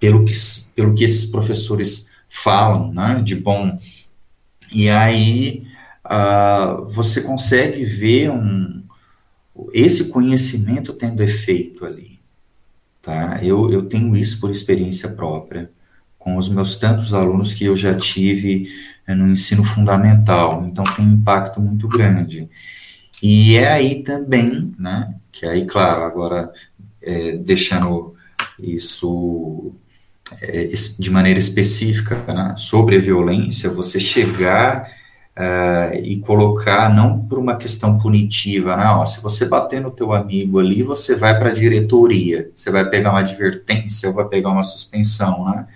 Pelo 0.00 0.24
que, 0.24 0.32
pelo 0.74 0.94
que 0.94 1.04
esses 1.04 1.26
professores 1.26 2.08
falam, 2.28 2.92
né? 2.92 3.20
De 3.22 3.36
bom. 3.36 3.78
E 4.72 4.88
aí, 4.88 5.66
uh, 6.08 6.86
você 6.86 7.20
consegue 7.22 7.84
ver 7.84 8.30
um, 8.30 8.82
esse 9.72 10.08
conhecimento 10.08 10.92
tendo 10.92 11.22
efeito 11.22 11.84
ali, 11.84 12.18
tá? 13.02 13.40
Eu, 13.42 13.70
eu 13.70 13.84
tenho 13.84 14.16
isso 14.16 14.40
por 14.40 14.50
experiência 14.50 15.10
própria 15.10 15.70
com 16.18 16.36
os 16.36 16.48
meus 16.48 16.78
tantos 16.78 17.14
alunos 17.14 17.54
que 17.54 17.64
eu 17.64 17.76
já 17.76 17.94
tive 17.94 18.68
é, 19.06 19.14
no 19.14 19.28
ensino 19.28 19.64
fundamental, 19.64 20.64
então 20.66 20.84
tem 20.84 21.06
um 21.06 21.14
impacto 21.14 21.60
muito 21.60 21.88
grande. 21.88 22.48
E 23.22 23.56
é 23.56 23.72
aí 23.72 24.02
também, 24.02 24.74
né, 24.78 25.14
que 25.32 25.46
aí, 25.46 25.64
claro, 25.64 26.02
agora 26.02 26.52
é, 27.02 27.36
deixando 27.36 28.14
isso 28.58 29.72
é, 30.40 30.64
de 30.98 31.10
maneira 31.10 31.38
específica 31.38 32.22
né, 32.26 32.54
sobre 32.56 32.96
a 32.96 33.00
violência, 33.00 33.70
você 33.70 33.98
chegar 33.98 34.97
uh, 35.38 35.94
e 35.94 36.18
colocar 36.18 36.92
não 36.92 37.20
por 37.20 37.38
uma 37.38 37.56
questão 37.56 37.96
punitiva, 37.96 38.76
né, 38.76 38.86
ó, 38.86 39.06
se 39.06 39.22
você 39.22 39.46
bater 39.46 39.80
no 39.80 39.90
teu 39.90 40.12
amigo 40.12 40.58
ali, 40.58 40.82
você 40.82 41.14
vai 41.14 41.38
para 41.38 41.50
a 41.50 41.54
diretoria, 41.54 42.50
você 42.52 42.70
vai 42.70 42.88
pegar 42.90 43.10
uma 43.10 43.20
advertência, 43.20 44.08
ou 44.08 44.14
vai 44.14 44.26
pegar 44.26 44.50
uma 44.50 44.64
suspensão, 44.64 45.44
né, 45.44 45.66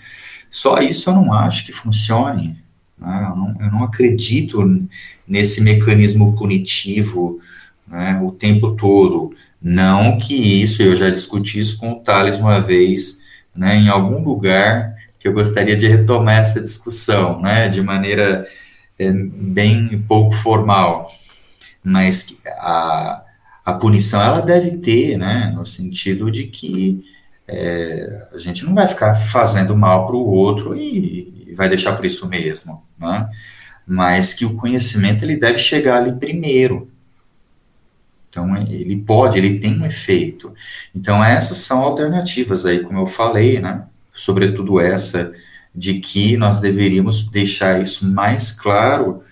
só 0.50 0.78
isso 0.78 1.08
eu 1.08 1.14
não 1.14 1.32
acho 1.32 1.64
que 1.64 1.72
funcione. 1.72 2.58
Né? 2.98 3.26
Eu, 3.30 3.36
não, 3.36 3.56
eu, 3.58 3.72
não, 3.72 3.84
acredito 3.84 4.86
nesse 5.26 5.62
mecanismo 5.62 6.36
punitivo 6.36 7.40
né, 7.88 8.20
o 8.22 8.30
tempo 8.30 8.72
todo. 8.72 9.34
Não 9.60 10.18
que 10.18 10.34
isso, 10.34 10.82
eu 10.82 10.94
já 10.94 11.08
discuti 11.08 11.58
isso 11.58 11.78
com 11.78 11.92
o 11.92 12.00
Thales 12.00 12.38
uma 12.38 12.60
vez, 12.60 13.22
né, 13.56 13.76
em 13.76 13.88
algum 13.88 14.22
lugar 14.22 14.94
que 15.18 15.26
eu 15.26 15.32
gostaria 15.32 15.76
de 15.76 15.88
retomar 15.88 16.40
essa 16.40 16.60
discussão, 16.60 17.40
né, 17.40 17.68
de 17.68 17.80
maneira 17.80 18.46
bem 19.10 20.04
pouco 20.06 20.34
formal. 20.34 21.10
Mas 21.82 22.36
a, 22.58 23.22
a 23.64 23.72
punição 23.72 24.20
ela 24.22 24.40
deve 24.40 24.78
ter, 24.78 25.16
né, 25.16 25.52
no 25.54 25.66
sentido 25.66 26.30
de 26.30 26.44
que 26.44 27.04
é, 27.48 28.28
a 28.32 28.38
gente 28.38 28.64
não 28.64 28.74
vai 28.74 28.86
ficar 28.86 29.14
fazendo 29.14 29.76
mal 29.76 30.06
para 30.06 30.16
o 30.16 30.26
outro 30.26 30.76
e, 30.76 31.46
e, 31.48 31.54
vai 31.54 31.68
deixar 31.68 31.94
por 31.94 32.04
isso 32.04 32.28
mesmo, 32.28 32.82
né? 32.98 33.28
mas 33.86 34.32
que 34.32 34.44
o 34.44 34.54
conhecimento 34.54 35.24
ele 35.24 35.36
deve 35.36 35.58
chegar 35.58 35.98
ali 35.98 36.12
primeiro. 36.12 36.90
Então, 38.30 38.56
ele 38.56 38.96
pode, 38.96 39.36
ele 39.36 39.58
tem 39.58 39.78
um 39.78 39.84
efeito. 39.84 40.54
Então, 40.94 41.22
essas 41.22 41.58
são 41.58 41.82
alternativas 41.82 42.64
aí, 42.64 42.80
como 42.80 42.98
eu 43.00 43.06
falei, 43.06 43.60
né? 43.60 43.84
Sobretudo 44.14 44.80
essa 44.80 45.34
de 45.74 46.00
que 46.00 46.36
nós 46.36 46.58
deveríamos 46.58 47.28
deixar 47.28 47.80
isso 47.80 48.06
mais 48.10 48.52
claro 48.52 49.22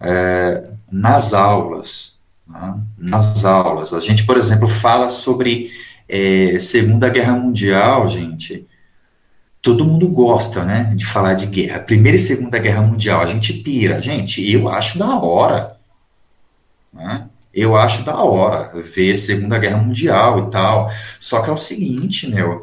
é, 0.00 0.64
nas 0.90 1.34
aulas. 1.34 2.18
Né? 2.46 2.74
Nas 2.98 3.44
aulas. 3.44 3.92
A 3.92 4.00
gente, 4.00 4.24
por 4.24 4.36
exemplo, 4.36 4.68
fala 4.68 5.08
sobre 5.08 5.70
é, 6.08 6.58
Segunda 6.58 7.08
Guerra 7.08 7.32
Mundial, 7.32 8.08
gente, 8.08 8.66
todo 9.62 9.84
mundo 9.84 10.08
gosta, 10.08 10.64
né, 10.64 10.92
de 10.96 11.04
falar 11.04 11.34
de 11.34 11.46
guerra. 11.46 11.80
Primeira 11.80 12.16
e 12.16 12.20
Segunda 12.20 12.58
Guerra 12.58 12.82
Mundial, 12.82 13.20
a 13.20 13.26
gente 13.26 13.52
pira. 13.52 14.00
Gente, 14.00 14.48
eu 14.50 14.68
acho 14.68 14.98
da 14.98 15.16
hora. 15.16 15.76
Né? 16.92 17.28
Eu 17.52 17.76
acho 17.76 18.04
da 18.04 18.16
hora 18.16 18.72
ver 18.74 19.16
Segunda 19.16 19.58
Guerra 19.58 19.78
Mundial 19.78 20.46
e 20.46 20.50
tal. 20.50 20.90
Só 21.18 21.42
que 21.42 21.50
é 21.50 21.52
o 21.52 21.56
seguinte, 21.56 22.28
meu, 22.28 22.62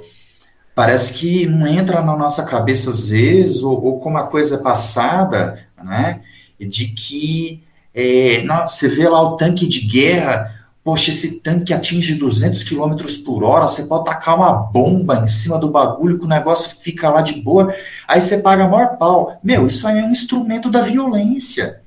parece 0.77 1.13
que 1.13 1.47
não 1.47 1.65
entra 1.65 2.03
na 2.03 2.15
nossa 2.15 2.45
cabeça 2.45 2.91
às 2.91 3.07
vezes, 3.07 3.63
ou, 3.63 3.83
ou 3.83 3.99
como 3.99 4.19
a 4.19 4.27
coisa 4.27 4.57
é 4.57 4.59
passada, 4.59 5.65
né, 5.83 6.21
de 6.59 6.89
que, 6.89 7.63
é, 7.95 8.43
não, 8.43 8.67
você 8.67 8.87
vê 8.87 9.09
lá 9.09 9.19
o 9.19 9.37
tanque 9.37 9.65
de 9.65 9.81
guerra 9.81 10.53
Poxa, 10.83 11.11
esse 11.11 11.41
tanque 11.41 11.73
atinge 11.73 12.15
200 12.15 12.63
km 12.63 12.95
por 13.25 13.43
hora, 13.43 13.67
você 13.67 13.83
pode 13.83 14.05
tacar 14.05 14.37
uma 14.37 14.53
bomba 14.53 15.21
em 15.21 15.27
cima 15.27 15.59
do 15.59 15.69
bagulho 15.69 16.17
que 16.17 16.23
o 16.23 16.29
negócio 16.29 16.77
fica 16.79 17.09
lá 17.09 17.21
de 17.21 17.41
boa, 17.41 17.75
aí 18.07 18.21
você 18.21 18.37
paga 18.37 18.69
maior 18.69 18.95
pau. 18.97 19.37
Meu, 19.43 19.67
isso 19.67 19.85
aí 19.85 19.99
é 19.99 20.03
um 20.05 20.11
instrumento 20.11 20.69
da 20.69 20.81
violência. 20.81 21.81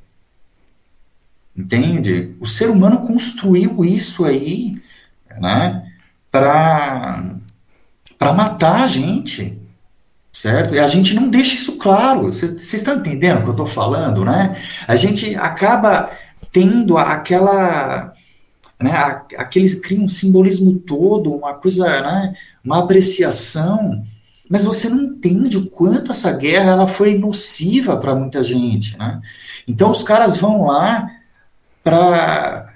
Entende? 1.56 2.36
O 2.38 2.46
ser 2.46 2.68
humano 2.68 3.06
construiu 3.06 3.82
isso 3.82 4.22
aí, 4.22 4.78
né, 5.40 5.82
para 6.30 7.39
para 8.20 8.34
matar 8.34 8.82
a 8.82 8.86
gente, 8.86 9.58
certo? 10.30 10.74
E 10.74 10.78
a 10.78 10.86
gente 10.86 11.14
não 11.14 11.30
deixa 11.30 11.54
isso 11.54 11.78
claro. 11.78 12.26
Vocês 12.26 12.74
estão 12.74 12.96
entendendo 12.96 13.38
o 13.38 13.42
que 13.44 13.48
eu 13.48 13.52
estou 13.52 13.66
falando, 13.66 14.26
né? 14.26 14.60
A 14.86 14.94
gente 14.94 15.34
acaba 15.36 16.10
tendo 16.52 16.98
aquela. 16.98 18.12
Né, 18.78 18.92
aqueles 19.36 19.74
criam 19.74 20.04
um 20.04 20.08
simbolismo 20.08 20.78
todo, 20.78 21.34
uma 21.34 21.52
coisa, 21.52 21.86
né, 22.00 22.34
uma 22.64 22.78
apreciação, 22.78 24.02
mas 24.48 24.64
você 24.64 24.88
não 24.88 25.02
entende 25.02 25.58
o 25.58 25.68
quanto 25.68 26.10
essa 26.10 26.32
guerra 26.32 26.70
ela 26.70 26.86
foi 26.86 27.18
nociva 27.18 27.98
para 27.98 28.14
muita 28.14 28.42
gente, 28.42 28.96
né? 28.96 29.20
Então 29.68 29.90
os 29.90 30.02
caras 30.02 30.38
vão 30.38 30.64
lá 30.66 31.10
para 31.84 32.72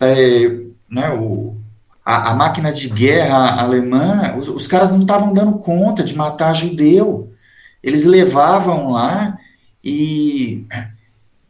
é, 0.00 0.60
né, 0.90 1.10
o, 1.10 1.57
a, 2.08 2.30
a, 2.30 2.34
máquina 2.34 2.72
de 2.72 2.88
guerra 2.88 3.60
alemã, 3.60 4.34
os, 4.38 4.48
os 4.48 4.66
caras 4.66 4.90
não 4.90 5.02
estavam 5.02 5.34
dando 5.34 5.58
conta 5.58 6.02
de 6.02 6.16
matar 6.16 6.54
judeu. 6.54 7.34
Eles 7.82 8.06
levavam 8.06 8.92
lá 8.92 9.36
e 9.84 10.66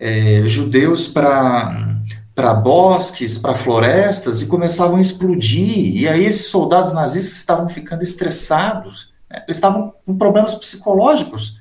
é, 0.00 0.42
judeus 0.46 1.06
para 1.06 2.54
bosques, 2.54 3.38
para 3.38 3.54
florestas 3.54 4.42
e 4.42 4.48
começavam 4.48 4.96
a 4.96 5.00
explodir. 5.00 5.96
E 5.96 6.09
aí 6.09 6.26
esses 6.26 6.48
soldados 6.48 6.92
nazistas 6.92 7.38
estavam 7.38 7.68
ficando 7.68 8.02
estressados, 8.02 9.14
né? 9.30 9.44
eles 9.46 9.59
estavam 9.59 9.94
com 10.04 10.18
problemas 10.18 10.56
psicológicos, 10.56 11.56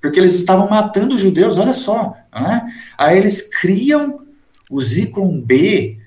porque 0.00 0.18
eles 0.18 0.32
estavam 0.32 0.70
matando 0.70 1.18
judeus, 1.18 1.58
olha 1.58 1.74
só. 1.74 2.16
Né? 2.32 2.62
Aí 2.96 3.18
eles 3.18 3.42
criam 3.60 4.20
o 4.70 4.80
Zyklon 4.80 5.38
B, 5.38 5.97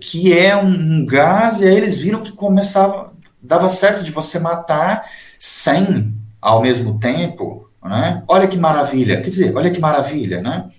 que 0.00 0.36
é 0.36 0.56
um, 0.56 0.68
um, 0.68 1.06
gás, 1.06 1.60
e 1.60 1.66
aí 1.66 1.76
eles 1.76 1.98
viram 1.98 2.22
que 2.22 2.32
começava, 2.32 3.12
dava 3.42 3.68
certo 3.68 4.02
de 4.02 4.10
você 4.10 4.38
matar 4.38 5.10
100 5.38 6.14
ao 6.40 6.62
mesmo 6.62 6.98
tempo, 6.98 7.68
né? 7.82 8.22
Olha 8.28 8.46
que 8.46 8.56
maravilha, 8.56 9.20
quer 9.20 9.30
dizer, 9.30 9.56
olha 9.56 9.70
que 9.70 9.80
maravilha, 9.80 10.40
né? 10.40 10.70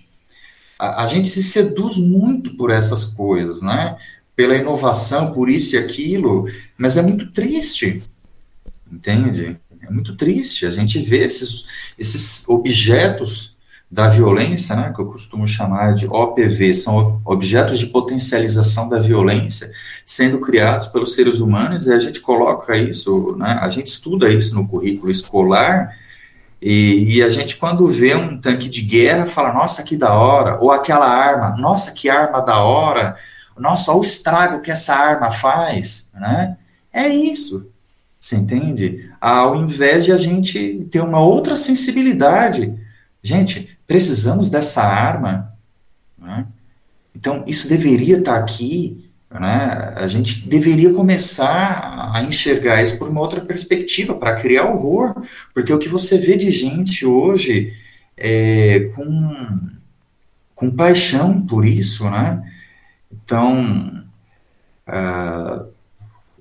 A, 0.78 1.02
a 1.02 1.06
gente 1.06 1.28
se 1.28 1.42
seduz 1.42 1.96
muito 1.96 2.56
por 2.56 2.70
essas 2.70 3.04
coisas, 3.04 3.62
né? 3.62 3.96
Pela 4.34 4.56
inovação, 4.56 5.32
por 5.32 5.48
isso 5.48 5.76
e 5.76 5.78
aquilo, 5.78 6.46
mas 6.76 6.96
é 6.96 7.02
muito 7.02 7.30
triste, 7.32 8.02
entende? 8.90 9.58
É 9.82 9.90
muito 9.90 10.16
triste 10.16 10.66
a 10.66 10.70
gente 10.70 10.98
ver 10.98 11.24
esses, 11.24 11.66
esses 11.98 12.48
objetos 12.48 13.55
da 13.90 14.08
violência, 14.08 14.74
né, 14.74 14.92
que 14.94 15.00
eu 15.00 15.06
costumo 15.06 15.46
chamar 15.46 15.94
de 15.94 16.06
OPV, 16.06 16.74
são 16.74 17.20
objetos 17.24 17.78
de 17.78 17.86
potencialização 17.86 18.88
da 18.88 18.98
violência, 18.98 19.70
sendo 20.04 20.40
criados 20.40 20.86
pelos 20.88 21.14
seres 21.14 21.38
humanos, 21.38 21.86
e 21.86 21.92
a 21.92 21.98
gente 21.98 22.20
coloca 22.20 22.76
isso, 22.76 23.36
né, 23.38 23.58
a 23.60 23.68
gente 23.68 23.88
estuda 23.88 24.28
isso 24.28 24.54
no 24.54 24.66
currículo 24.66 25.10
escolar, 25.10 25.96
e, 26.60 27.16
e, 27.16 27.22
a 27.22 27.28
gente, 27.28 27.56
quando 27.56 27.86
vê 27.86 28.14
um 28.16 28.40
tanque 28.40 28.68
de 28.68 28.80
guerra, 28.80 29.26
fala, 29.26 29.52
nossa, 29.52 29.82
que 29.82 29.96
da 29.96 30.14
hora, 30.14 30.58
ou 30.58 30.72
aquela 30.72 31.06
arma, 31.06 31.54
nossa, 31.56 31.92
que 31.92 32.08
arma 32.08 32.40
da 32.40 32.60
hora, 32.60 33.16
nossa, 33.56 33.90
olha 33.90 34.00
o 34.00 34.02
estrago 34.02 34.62
que 34.62 34.70
essa 34.70 34.94
arma 34.94 35.30
faz, 35.30 36.10
né? 36.14 36.56
É 36.92 37.08
isso, 37.08 37.70
você 38.18 38.36
entende? 38.36 39.10
Ao 39.20 39.54
invés 39.54 40.04
de 40.04 40.12
a 40.12 40.16
gente 40.16 40.88
ter 40.90 41.00
uma 41.00 41.20
outra 41.20 41.54
sensibilidade. 41.54 42.74
Gente, 43.22 43.75
precisamos 43.86 44.50
dessa 44.50 44.82
arma. 44.82 45.52
Né? 46.18 46.46
Então, 47.14 47.44
isso 47.46 47.68
deveria 47.68 48.18
estar 48.18 48.36
aqui. 48.36 49.10
Né? 49.30 49.94
A 49.96 50.06
gente 50.08 50.48
deveria 50.48 50.92
começar 50.92 52.10
a 52.14 52.22
enxergar 52.22 52.82
isso 52.82 52.98
por 52.98 53.08
uma 53.08 53.20
outra 53.20 53.40
perspectiva, 53.40 54.14
para 54.14 54.36
criar 54.36 54.70
horror, 54.70 55.22
porque 55.52 55.72
o 55.72 55.78
que 55.78 55.88
você 55.88 56.18
vê 56.18 56.36
de 56.36 56.50
gente 56.50 57.04
hoje 57.04 57.72
é, 58.16 58.90
com, 58.94 59.70
com 60.54 60.70
paixão 60.70 61.42
por 61.42 61.66
isso, 61.66 62.08
né? 62.08 62.42
Então, 63.12 64.04
uh, 64.88 65.66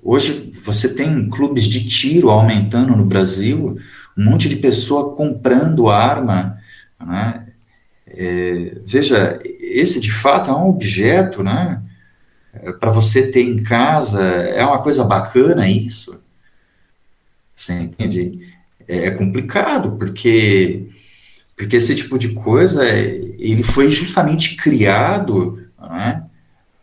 hoje 0.02 0.54
você 0.64 0.94
tem 0.94 1.30
clubes 1.30 1.66
de 1.66 1.88
tiro 1.88 2.30
aumentando 2.30 2.96
no 2.96 3.06
Brasil, 3.06 3.78
um 4.18 4.24
monte 4.24 4.48
de 4.48 4.56
pessoa 4.58 5.16
comprando 5.16 5.90
arma, 5.90 6.58
né? 7.06 7.48
É, 8.08 8.78
veja, 8.86 9.40
esse 9.44 10.00
de 10.00 10.12
fato 10.12 10.50
é 10.50 10.54
um 10.54 10.70
objeto, 10.70 11.44
né? 11.44 11.82
É, 12.54 12.72
Para 12.72 12.92
você 12.92 13.32
ter 13.32 13.42
em 13.42 13.64
casa, 13.64 14.22
é 14.22 14.66
uma 14.66 14.82
coisa 14.82 15.04
bacana 15.04 15.70
isso. 15.70 16.20
Você 17.56 17.74
entende? 17.74 18.40
É, 18.88 19.08
é 19.08 19.12
complicado, 19.12 19.98
porque, 19.98 20.88
porque 21.56 21.78
esse 21.78 21.96
tipo 21.96 22.20
de 22.20 22.30
coisa, 22.34 22.88
ele 22.88 23.64
foi 23.64 23.90
justamente 23.92 24.56
criado 24.56 25.64
né, 25.80 26.24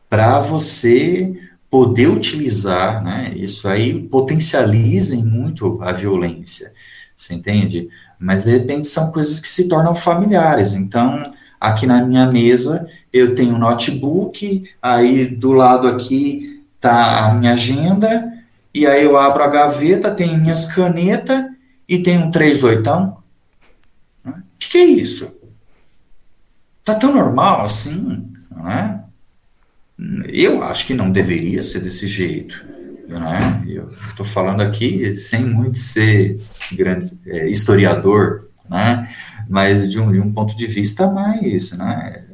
para 0.08 0.40
você 0.40 1.32
poder 1.70 2.08
utilizar, 2.08 3.02
né, 3.02 3.32
isso 3.34 3.66
aí 3.68 4.02
potencializa 4.08 5.16
muito 5.16 5.82
a 5.82 5.92
violência, 5.92 6.72
você 7.22 7.34
entende? 7.34 7.88
mas 8.22 8.44
de 8.44 8.52
repente 8.52 8.86
são 8.86 9.10
coisas 9.10 9.40
que 9.40 9.48
se 9.48 9.68
tornam 9.68 9.94
familiares. 9.94 10.74
Então, 10.74 11.34
aqui 11.60 11.86
na 11.86 12.04
minha 12.04 12.30
mesa 12.30 12.88
eu 13.12 13.34
tenho 13.34 13.56
um 13.56 13.58
notebook, 13.58 14.70
aí 14.80 15.26
do 15.26 15.52
lado 15.52 15.88
aqui 15.88 16.64
tá 16.80 17.26
a 17.26 17.34
minha 17.34 17.52
agenda, 17.52 18.32
e 18.72 18.86
aí 18.86 19.02
eu 19.02 19.18
abro 19.18 19.42
a 19.42 19.48
gaveta, 19.48 20.10
tenho 20.10 20.38
minhas 20.38 20.72
canetas 20.72 21.46
e 21.88 21.98
tenho 21.98 22.22
um 22.22 22.30
3 22.30 22.62
oitão. 22.62 23.18
O 24.24 24.32
que, 24.58 24.70
que 24.70 24.78
é 24.78 24.84
isso? 24.84 25.32
Tá 26.84 26.94
tão 26.94 27.12
normal 27.12 27.64
assim, 27.64 28.24
não 28.50 28.70
é? 28.70 29.00
Eu 30.28 30.62
acho 30.62 30.86
que 30.86 30.94
não 30.94 31.10
deveria 31.10 31.62
ser 31.62 31.80
desse 31.80 32.06
jeito. 32.06 32.71
Né? 33.08 33.64
Eu 33.66 33.90
estou 34.10 34.24
falando 34.24 34.60
aqui 34.60 35.16
sem 35.16 35.44
muito 35.44 35.78
ser 35.78 36.40
grande 36.72 37.18
é, 37.26 37.46
historiador, 37.46 38.48
né? 38.68 39.08
mas 39.48 39.90
de 39.90 40.00
um, 40.00 40.12
de 40.12 40.20
um 40.20 40.32
ponto 40.32 40.56
de 40.56 40.66
vista 40.66 41.10
mais, 41.10 41.72
né? 41.72 42.24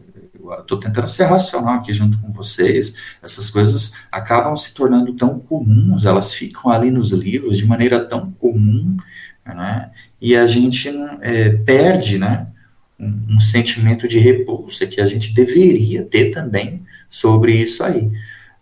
estou 0.61 0.79
tentando 0.79 1.09
ser 1.09 1.25
racional 1.25 1.75
aqui 1.75 1.93
junto 1.93 2.19
com 2.19 2.33
vocês, 2.33 2.97
essas 3.23 3.51
coisas 3.51 3.95
acabam 4.11 4.57
se 4.57 4.73
tornando 4.73 5.13
tão 5.15 5.39
comuns, 5.39 6.07
elas 6.07 6.33
ficam 6.33 6.71
ali 6.71 6.91
nos 6.91 7.11
livros 7.11 7.59
de 7.59 7.67
maneira 7.67 8.03
tão 8.03 8.33
comum, 8.33 8.97
né? 9.45 9.91
e 10.21 10.37
a 10.37 10.47
gente 10.47 10.89
é, 11.21 11.51
perde 11.51 12.19
né, 12.19 12.47
um, 12.99 13.37
um, 13.37 13.41
sentimento 13.41 14.09
de 14.09 14.19
repulsa 14.19 14.87
que 14.87 15.01
a 15.01 15.07
gente 15.07 15.35
deveria 15.35 16.05
ter 16.05 16.31
também 16.31 16.83
sobre 17.09 17.55
isso 17.55 17.83
aí. 17.83 18.11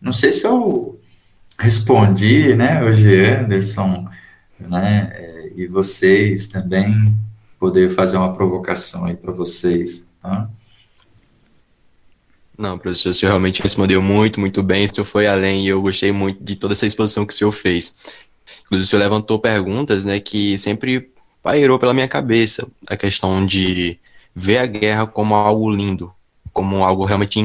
Não 0.01 0.13
sei 0.13 0.31
se 0.31 0.47
eu 0.47 0.96
respondi, 1.59 2.55
né, 2.55 2.83
hoje 2.83 3.25
Anderson, 3.25 4.09
né, 4.59 5.11
é, 5.13 5.53
e 5.57 5.67
vocês 5.67 6.49
também 6.49 7.15
poder 7.59 7.91
fazer 7.95 8.17
uma 8.17 8.35
provocação 8.35 9.07
aí 9.07 9.17
para 9.17 9.33
vocês, 9.33 10.11
tá? 10.21 10.49
Não, 12.59 12.79
professor, 12.79 13.11
o 13.11 13.15
senhor 13.15 13.33
realmente 13.33 13.63
respondeu 13.63 14.01
muito, 14.01 14.41
muito 14.41 14.63
bem, 14.63 14.87
o 14.87 14.95
senhor 14.95 15.05
foi 15.05 15.27
além 15.27 15.65
e 15.65 15.69
eu 15.69 15.81
gostei 15.83 16.11
muito 16.11 16.43
de 16.43 16.57
toda 16.57 16.73
essa 16.73 16.87
exposição 16.87 17.27
que 17.27 17.35
o 17.35 17.37
senhor 17.37 17.53
fez. 17.53 17.95
Inclusive, 18.65 18.85
o 18.85 18.87
senhor 18.87 19.03
levantou 19.03 19.39
perguntas, 19.39 20.05
né, 20.07 20.21
que 20.21 20.57
sempre 20.57 21.11
pairou 21.43 21.79
pela 21.79 21.93
minha 21.93 22.09
cabeça, 22.09 22.67
a 22.87 22.97
questão 22.97 23.45
de 23.45 23.99
ver 24.35 24.59
a 24.59 24.67
guerra 24.67 25.07
como 25.07 25.35
algo 25.35 25.71
lindo, 25.71 26.13
como 26.53 26.83
algo 26.83 27.05
realmente... 27.05 27.39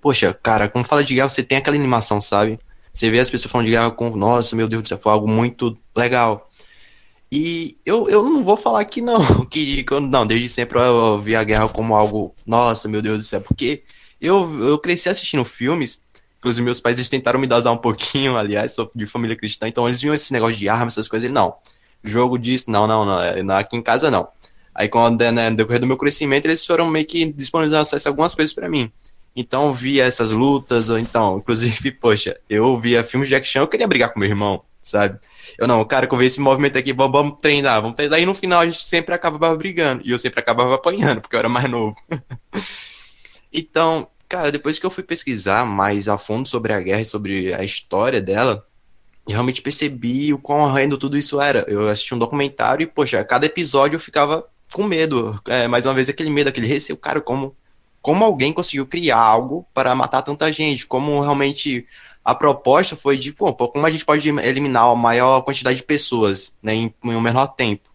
Poxa, 0.00 0.32
cara, 0.32 0.68
quando 0.68 0.86
fala 0.86 1.04
de 1.04 1.14
guerra, 1.14 1.28
você 1.28 1.42
tem 1.42 1.58
aquela 1.58 1.76
animação, 1.76 2.20
sabe? 2.20 2.58
Você 2.94 3.10
vê 3.10 3.18
as 3.18 3.28
pessoas 3.28 3.50
falando 3.50 3.66
de 3.66 3.72
guerra 3.72 3.90
com, 3.90 4.16
nossa, 4.16 4.54
meu 4.54 4.68
Deus 4.68 4.82
do 4.82 4.88
céu, 4.88 4.96
foi 4.96 5.12
algo 5.12 5.28
muito 5.28 5.76
legal. 5.96 6.48
E 7.30 7.76
eu, 7.84 8.08
eu 8.08 8.22
não 8.22 8.44
vou 8.44 8.56
falar 8.56 8.84
que 8.84 9.00
não, 9.00 9.20
que 9.50 9.84
não, 10.00 10.24
desde 10.24 10.48
sempre 10.48 10.78
eu 10.78 11.18
vi 11.18 11.34
a 11.34 11.42
guerra 11.42 11.68
como 11.68 11.96
algo, 11.96 12.32
nossa, 12.46 12.88
meu 12.88 13.02
Deus 13.02 13.18
do 13.18 13.24
céu, 13.24 13.40
porque 13.40 13.82
eu, 14.20 14.64
eu 14.64 14.78
cresci 14.78 15.08
assistindo 15.08 15.44
filmes, 15.44 16.00
inclusive 16.38 16.64
meus 16.64 16.78
pais 16.78 16.96
eles 16.96 17.08
tentaram 17.08 17.40
me 17.40 17.48
dosar 17.48 17.72
um 17.72 17.78
pouquinho, 17.78 18.36
aliás, 18.38 18.72
sou 18.72 18.88
de 18.94 19.08
família 19.08 19.36
cristã, 19.36 19.66
então 19.66 19.88
eles 19.88 20.00
viam 20.00 20.14
esse 20.14 20.32
negócio 20.32 20.56
de 20.56 20.68
armas, 20.68 20.94
essas 20.94 21.08
coisas, 21.08 21.28
e 21.28 21.32
não, 21.32 21.56
jogo 22.04 22.38
disso, 22.38 22.70
não, 22.70 22.86
não, 22.86 23.04
não, 23.04 23.56
aqui 23.56 23.76
em 23.76 23.82
casa 23.82 24.08
não. 24.08 24.28
Aí 24.72 24.88
quando, 24.88 25.20
né, 25.32 25.50
no 25.50 25.56
decorrer 25.56 25.80
do 25.80 25.86
meu 25.88 25.96
crescimento, 25.96 26.46
eles 26.46 26.64
foram 26.64 26.88
meio 26.88 27.06
que 27.06 27.32
disponibilizando 27.32 27.82
acesso 27.82 28.08
a 28.08 28.10
algumas 28.10 28.34
coisas 28.34 28.54
para 28.54 28.68
mim. 28.68 28.92
Então 29.36 29.72
via 29.72 30.04
essas 30.04 30.30
lutas, 30.30 30.88
ou 30.88 30.98
então, 30.98 31.38
inclusive, 31.38 31.90
poxa, 32.00 32.38
eu 32.48 32.78
via 32.78 33.02
filmes 33.02 33.28
de 33.28 33.34
action, 33.34 33.62
eu 33.62 33.68
queria 33.68 33.88
brigar 33.88 34.12
com 34.12 34.20
meu 34.20 34.28
irmão, 34.28 34.62
sabe? 34.80 35.18
Eu 35.58 35.66
não, 35.66 35.84
cara, 35.84 36.06
que 36.06 36.14
eu 36.14 36.18
vi 36.18 36.26
esse 36.26 36.40
movimento 36.40 36.78
aqui, 36.78 36.92
vamos, 36.92 37.12
vamos 37.12 37.38
treinar, 37.40 37.80
vamos 37.80 37.96
treinar. 37.96 38.20
E 38.20 38.26
no 38.26 38.34
final 38.34 38.60
a 38.60 38.66
gente 38.66 38.84
sempre 38.84 39.14
acabava 39.14 39.54
brigando. 39.56 40.02
E 40.04 40.10
eu 40.10 40.18
sempre 40.18 40.40
acabava 40.40 40.74
apanhando, 40.74 41.20
porque 41.20 41.36
eu 41.36 41.40
era 41.40 41.48
mais 41.48 41.68
novo. 41.68 41.96
então, 43.52 44.08
cara, 44.28 44.50
depois 44.52 44.78
que 44.78 44.86
eu 44.86 44.90
fui 44.90 45.02
pesquisar 45.02 45.64
mais 45.64 46.08
a 46.08 46.16
fundo 46.16 46.48
sobre 46.48 46.72
a 46.72 46.80
guerra 46.80 47.00
e 47.02 47.04
sobre 47.04 47.52
a 47.54 47.62
história 47.62 48.20
dela, 48.20 48.66
realmente 49.28 49.62
percebi 49.62 50.32
o 50.32 50.38
quão 50.38 50.60
horrendo 50.60 50.98
tudo 50.98 51.16
isso 51.16 51.40
era. 51.40 51.64
Eu 51.68 51.88
assisti 51.88 52.14
um 52.14 52.18
documentário 52.18 52.84
e, 52.84 52.86
poxa, 52.86 53.20
a 53.20 53.24
cada 53.24 53.46
episódio 53.46 53.96
eu 53.96 54.00
ficava 54.00 54.46
com 54.72 54.84
medo. 54.84 55.40
É, 55.46 55.68
mais 55.68 55.86
uma 55.86 55.94
vez, 55.94 56.08
aquele 56.08 56.30
medo, 56.30 56.48
aquele 56.48 56.66
receio. 56.66 56.96
Cara, 56.96 57.20
como, 57.20 57.56
como 58.04 58.22
alguém 58.22 58.52
conseguiu 58.52 58.84
criar 58.84 59.16
algo 59.16 59.66
para 59.72 59.94
matar 59.94 60.20
tanta 60.20 60.52
gente? 60.52 60.86
Como 60.86 61.22
realmente 61.22 61.86
a 62.22 62.34
proposta 62.34 62.94
foi 62.94 63.16
de, 63.16 63.32
pô, 63.32 63.54
como 63.54 63.86
a 63.86 63.90
gente 63.90 64.04
pode 64.04 64.28
eliminar 64.28 64.84
a 64.84 64.94
maior 64.94 65.40
quantidade 65.40 65.78
de 65.78 65.84
pessoas 65.84 66.54
né, 66.62 66.74
em, 66.74 66.94
em 67.02 67.16
um 67.16 67.20
menor 67.20 67.46
tempo? 67.46 67.88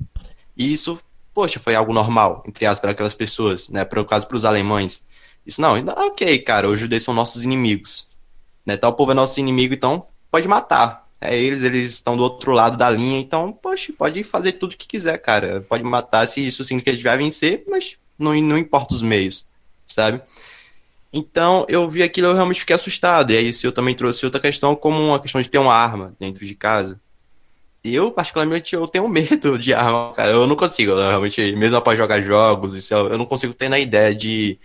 E 0.58 0.74
isso, 0.74 1.00
poxa, 1.32 1.60
foi 1.60 1.76
algo 1.76 1.94
normal, 1.94 2.44
entre 2.48 2.66
aspas, 2.66 2.80
para 2.80 2.92
aquelas 2.92 3.14
pessoas, 3.14 3.70
né? 3.70 3.86
Por 3.86 4.04
caso, 4.04 4.28
para 4.28 4.36
os 4.36 4.46
alemães. 4.46 5.06
Isso 5.46 5.62
não, 5.62 5.76
ok, 5.76 6.40
cara, 6.40 6.68
os 6.68 6.80
judeus 6.80 7.04
são 7.04 7.14
nossos 7.14 7.44
inimigos. 7.44 8.10
Né? 8.66 8.76
Tal 8.78 8.94
povo 8.94 9.12
é 9.12 9.14
nosso 9.14 9.40
inimigo, 9.40 9.76
então 9.76 10.04
pode 10.32 10.48
matar 10.48 11.08
é 11.22 11.38
eles, 11.38 11.62
eles 11.62 11.92
estão 11.92 12.18
do 12.18 12.24
outro 12.24 12.52
lado 12.52 12.78
da 12.78 12.90
linha, 12.90 13.20
então, 13.20 13.52
poxa, 13.52 13.94
pode 13.96 14.24
fazer 14.24 14.54
tudo 14.54 14.76
que 14.76 14.88
quiser, 14.88 15.20
cara. 15.20 15.64
Pode 15.70 15.84
matar 15.84 16.26
se 16.28 16.44
isso 16.44 16.64
significa 16.64 16.86
que 16.86 16.90
a 16.90 16.94
gente 16.94 17.04
vai 17.04 17.18
vencer, 17.18 17.64
mas 17.70 17.98
não, 18.18 18.34
não 18.42 18.58
importa 18.58 18.96
os 18.96 19.04
meios, 19.04 19.46
sabe? 20.00 20.22
Então, 21.12 21.66
eu 21.68 21.90
vi 21.90 22.04
aquilo 22.04 22.28
eu 22.28 22.34
realmente 22.34 22.60
fiquei 22.62 22.76
assustado. 22.76 23.32
E 23.32 23.38
aí, 23.38 23.50
isso 23.50 23.66
eu 23.66 23.72
também 23.72 23.96
trouxe 23.96 24.26
outra 24.26 24.40
questão, 24.40 24.76
como 24.76 25.00
uma 25.00 25.20
questão 25.20 25.42
de 25.42 25.50
ter 25.50 25.58
uma 25.58 25.74
arma 25.74 26.14
dentro 26.20 26.46
de 26.46 26.56
casa. 26.56 27.00
Eu, 27.84 28.12
particularmente, 28.12 28.76
eu 28.76 28.88
tenho 28.88 29.08
medo 29.10 29.58
de 29.58 29.74
arma, 29.74 30.14
cara. 30.14 30.32
Eu 30.32 30.48
não 30.48 30.56
consigo, 30.56 30.92
eu, 30.92 30.98
realmente, 30.98 31.56
mesmo 31.56 31.78
após 31.78 31.98
jogar 31.98 32.22
jogos, 32.22 32.76
isso, 32.76 32.94
eu 32.94 33.18
não 33.18 33.26
consigo 33.26 33.54
ter 33.54 33.70
na 33.70 33.80
ideia 33.80 34.14
de 34.16 34.60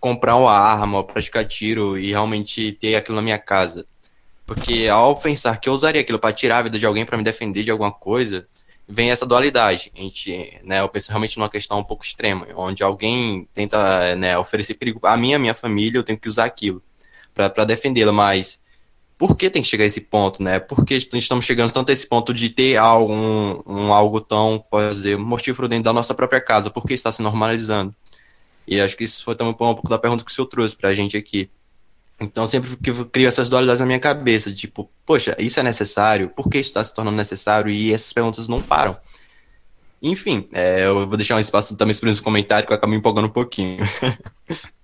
comprar 0.00 0.36
uma 0.36 0.52
arma, 0.52 1.04
praticar 1.04 1.44
tiro 1.44 1.98
e 1.98 2.10
realmente 2.10 2.72
ter 2.72 2.96
aquilo 2.96 3.16
na 3.16 3.22
minha 3.22 3.38
casa. 3.38 3.86
Porque 4.46 4.88
ao 4.88 5.16
pensar 5.16 5.60
que 5.60 5.68
eu 5.68 5.72
usaria 5.72 6.00
aquilo 6.00 6.18
para 6.18 6.32
tirar 6.34 6.58
a 6.58 6.62
vida 6.62 6.78
de 6.78 6.86
alguém, 6.86 7.04
para 7.04 7.16
me 7.16 7.22
defender 7.22 7.62
de 7.62 7.70
alguma 7.70 7.92
coisa, 7.92 8.48
vem 8.90 9.10
essa 9.10 9.24
dualidade. 9.24 9.92
A 9.96 10.00
gente, 10.00 10.60
né, 10.64 10.80
eu 10.80 10.88
penso 10.88 11.08
realmente 11.08 11.38
numa 11.38 11.48
questão 11.48 11.78
um 11.78 11.84
pouco 11.84 12.04
extrema, 12.04 12.46
onde 12.56 12.82
alguém 12.82 13.48
tenta 13.54 14.16
né, 14.16 14.36
oferecer 14.36 14.74
perigo 14.74 15.00
a 15.04 15.16
mim, 15.16 15.32
a 15.32 15.38
minha 15.38 15.54
família, 15.54 15.98
eu 15.98 16.02
tenho 16.02 16.18
que 16.18 16.28
usar 16.28 16.44
aquilo 16.44 16.82
para 17.32 17.64
defendê-la, 17.64 18.12
mas 18.12 18.60
por 19.16 19.36
que 19.36 19.48
tem 19.48 19.62
que 19.62 19.68
chegar 19.68 19.84
a 19.84 19.86
esse 19.86 20.00
ponto, 20.00 20.42
né? 20.42 20.58
Por 20.58 20.84
que 20.84 20.94
estamos 20.94 21.44
chegando 21.44 21.72
tanto 21.72 21.90
a 21.90 21.92
esse 21.92 22.08
ponto 22.08 22.34
de 22.34 22.50
ter 22.50 22.76
algo, 22.76 23.12
um, 23.12 23.62
um 23.66 23.92
algo 23.92 24.20
tão, 24.20 24.58
pode 24.70 24.94
dizer, 24.94 25.16
mortífero 25.16 25.68
dentro 25.68 25.84
da 25.84 25.92
nossa 25.92 26.14
própria 26.14 26.40
casa? 26.40 26.70
Por 26.70 26.86
que 26.86 26.94
está 26.94 27.12
se 27.12 27.22
normalizando? 27.22 27.94
E 28.66 28.80
acho 28.80 28.96
que 28.96 29.04
isso 29.04 29.22
foi 29.22 29.34
também 29.34 29.52
um 29.52 29.56
pouco 29.56 29.88
da 29.88 29.98
pergunta 29.98 30.24
que 30.24 30.30
o 30.30 30.34
senhor 30.34 30.46
trouxe 30.46 30.76
para 30.76 30.88
a 30.88 30.94
gente 30.94 31.16
aqui. 31.16 31.50
Então, 32.20 32.46
sempre 32.46 32.76
que 32.76 32.90
eu 32.90 33.06
crio 33.06 33.26
essas 33.26 33.48
dualidades 33.48 33.80
na 33.80 33.86
minha 33.86 33.98
cabeça, 33.98 34.52
tipo, 34.52 34.90
poxa, 35.06 35.34
isso 35.38 35.58
é 35.58 35.62
necessário? 35.62 36.28
Por 36.28 36.50
que 36.50 36.58
isso 36.58 36.68
está 36.68 36.84
se 36.84 36.94
tornando 36.94 37.16
necessário? 37.16 37.70
E 37.70 37.94
essas 37.94 38.12
perguntas 38.12 38.46
não 38.46 38.60
param. 38.60 38.96
Enfim, 40.02 40.46
é, 40.52 40.84
eu 40.84 41.06
vou 41.06 41.16
deixar 41.16 41.36
um 41.36 41.40
espaço 41.40 41.76
também 41.76 41.96
para 41.98 42.10
os 42.10 42.20
comentários, 42.20 42.66
que 42.66 42.72
eu 42.72 42.76
acabo 42.76 42.90
me 42.90 42.98
empolgando 42.98 43.26
um 43.28 43.32
pouquinho. 43.32 43.82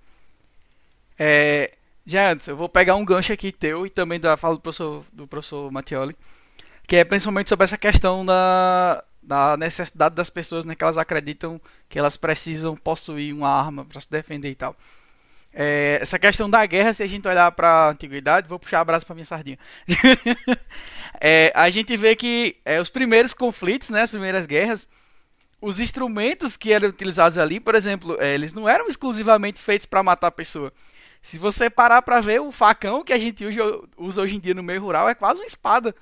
é, 1.17 1.73
já 2.05 2.31
antes, 2.31 2.47
eu 2.47 2.57
vou 2.57 2.67
pegar 2.67 2.95
um 2.95 3.05
gancho 3.05 3.33
aqui 3.33 3.51
teu 3.51 3.85
e 3.85 3.89
também 3.89 4.19
da 4.19 4.35
fala 4.35 4.55
do 4.55 4.61
professor, 4.61 5.03
do 5.11 5.27
professor 5.27 5.71
Mattioli, 5.71 6.15
que 6.87 6.95
é 6.95 7.03
principalmente 7.03 7.49
sobre 7.49 7.65
essa 7.65 7.77
questão 7.77 8.25
da, 8.25 9.03
da 9.21 9.57
necessidade 9.57 10.15
das 10.15 10.29
pessoas, 10.29 10.65
né, 10.65 10.73
que 10.73 10.83
elas 10.83 10.97
acreditam 10.97 11.59
que 11.89 11.99
elas 11.99 12.17
precisam 12.17 12.75
possuir 12.75 13.33
uma 13.33 13.49
arma 13.49 13.85
para 13.85 14.01
se 14.01 14.09
defender 14.09 14.49
e 14.49 14.55
tal. 14.55 14.75
É, 15.53 15.99
essa 16.01 16.19
questão 16.19 16.49
da 16.49 16.65
guerra, 16.65 16.93
se 16.93 17.01
a 17.01 17.07
gente 17.07 17.27
olhar 17.27 17.51
para 17.51 17.69
a 17.69 17.89
antiguidade, 17.89 18.47
vou 18.47 18.59
puxar 18.59 18.81
a 18.81 18.85
brasa 18.85 19.05
para 19.05 19.15
minha 19.15 19.25
sardinha. 19.25 19.57
é, 21.19 21.51
a 21.55 21.69
gente 21.69 21.95
vê 21.97 22.15
que 22.15 22.57
é, 22.63 22.79
os 22.79 22.89
primeiros 22.89 23.33
conflitos, 23.33 23.89
né, 23.89 24.03
as 24.03 24.09
primeiras 24.09 24.45
guerras, 24.45 24.87
os 25.61 25.79
instrumentos 25.79 26.55
que 26.55 26.71
eram 26.71 26.89
utilizados 26.89 27.37
ali, 27.37 27.59
por 27.59 27.73
exemplo, 27.73 28.17
é, 28.19 28.35
eles 28.35 28.53
não 28.53 28.69
eram 28.69 28.87
exclusivamente 28.87 29.59
feitos 29.59 29.87
para 29.87 30.03
matar 30.03 30.27
a 30.27 30.31
pessoa. 30.31 30.71
Se 31.21 31.37
você 31.37 31.69
parar 31.69 32.01
para 32.03 32.19
ver 32.19 32.39
o 32.39 32.51
facão 32.51 33.03
que 33.03 33.11
a 33.11 33.17
gente 33.17 33.43
usa 33.97 34.21
hoje 34.21 34.35
em 34.35 34.39
dia 34.39 34.53
no 34.53 34.63
meio 34.63 34.81
rural 34.81 35.09
é 35.09 35.15
quase 35.15 35.41
uma 35.41 35.47
espada, 35.47 35.95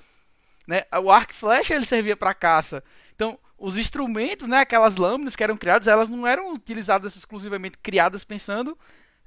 né? 0.66 0.84
O 1.02 1.10
arco 1.10 1.32
e 1.32 1.34
flecha 1.34 1.74
ele 1.74 1.86
servia 1.86 2.16
para 2.16 2.34
caça. 2.34 2.84
Então, 3.14 3.38
os 3.58 3.78
instrumentos, 3.78 4.46
né, 4.46 4.58
aquelas 4.58 4.96
lâminas 4.96 5.34
que 5.34 5.42
eram 5.42 5.56
criadas, 5.56 5.88
elas 5.88 6.10
não 6.10 6.26
eram 6.26 6.52
utilizadas 6.52 7.16
exclusivamente 7.16 7.78
criadas 7.78 8.22
pensando 8.22 8.76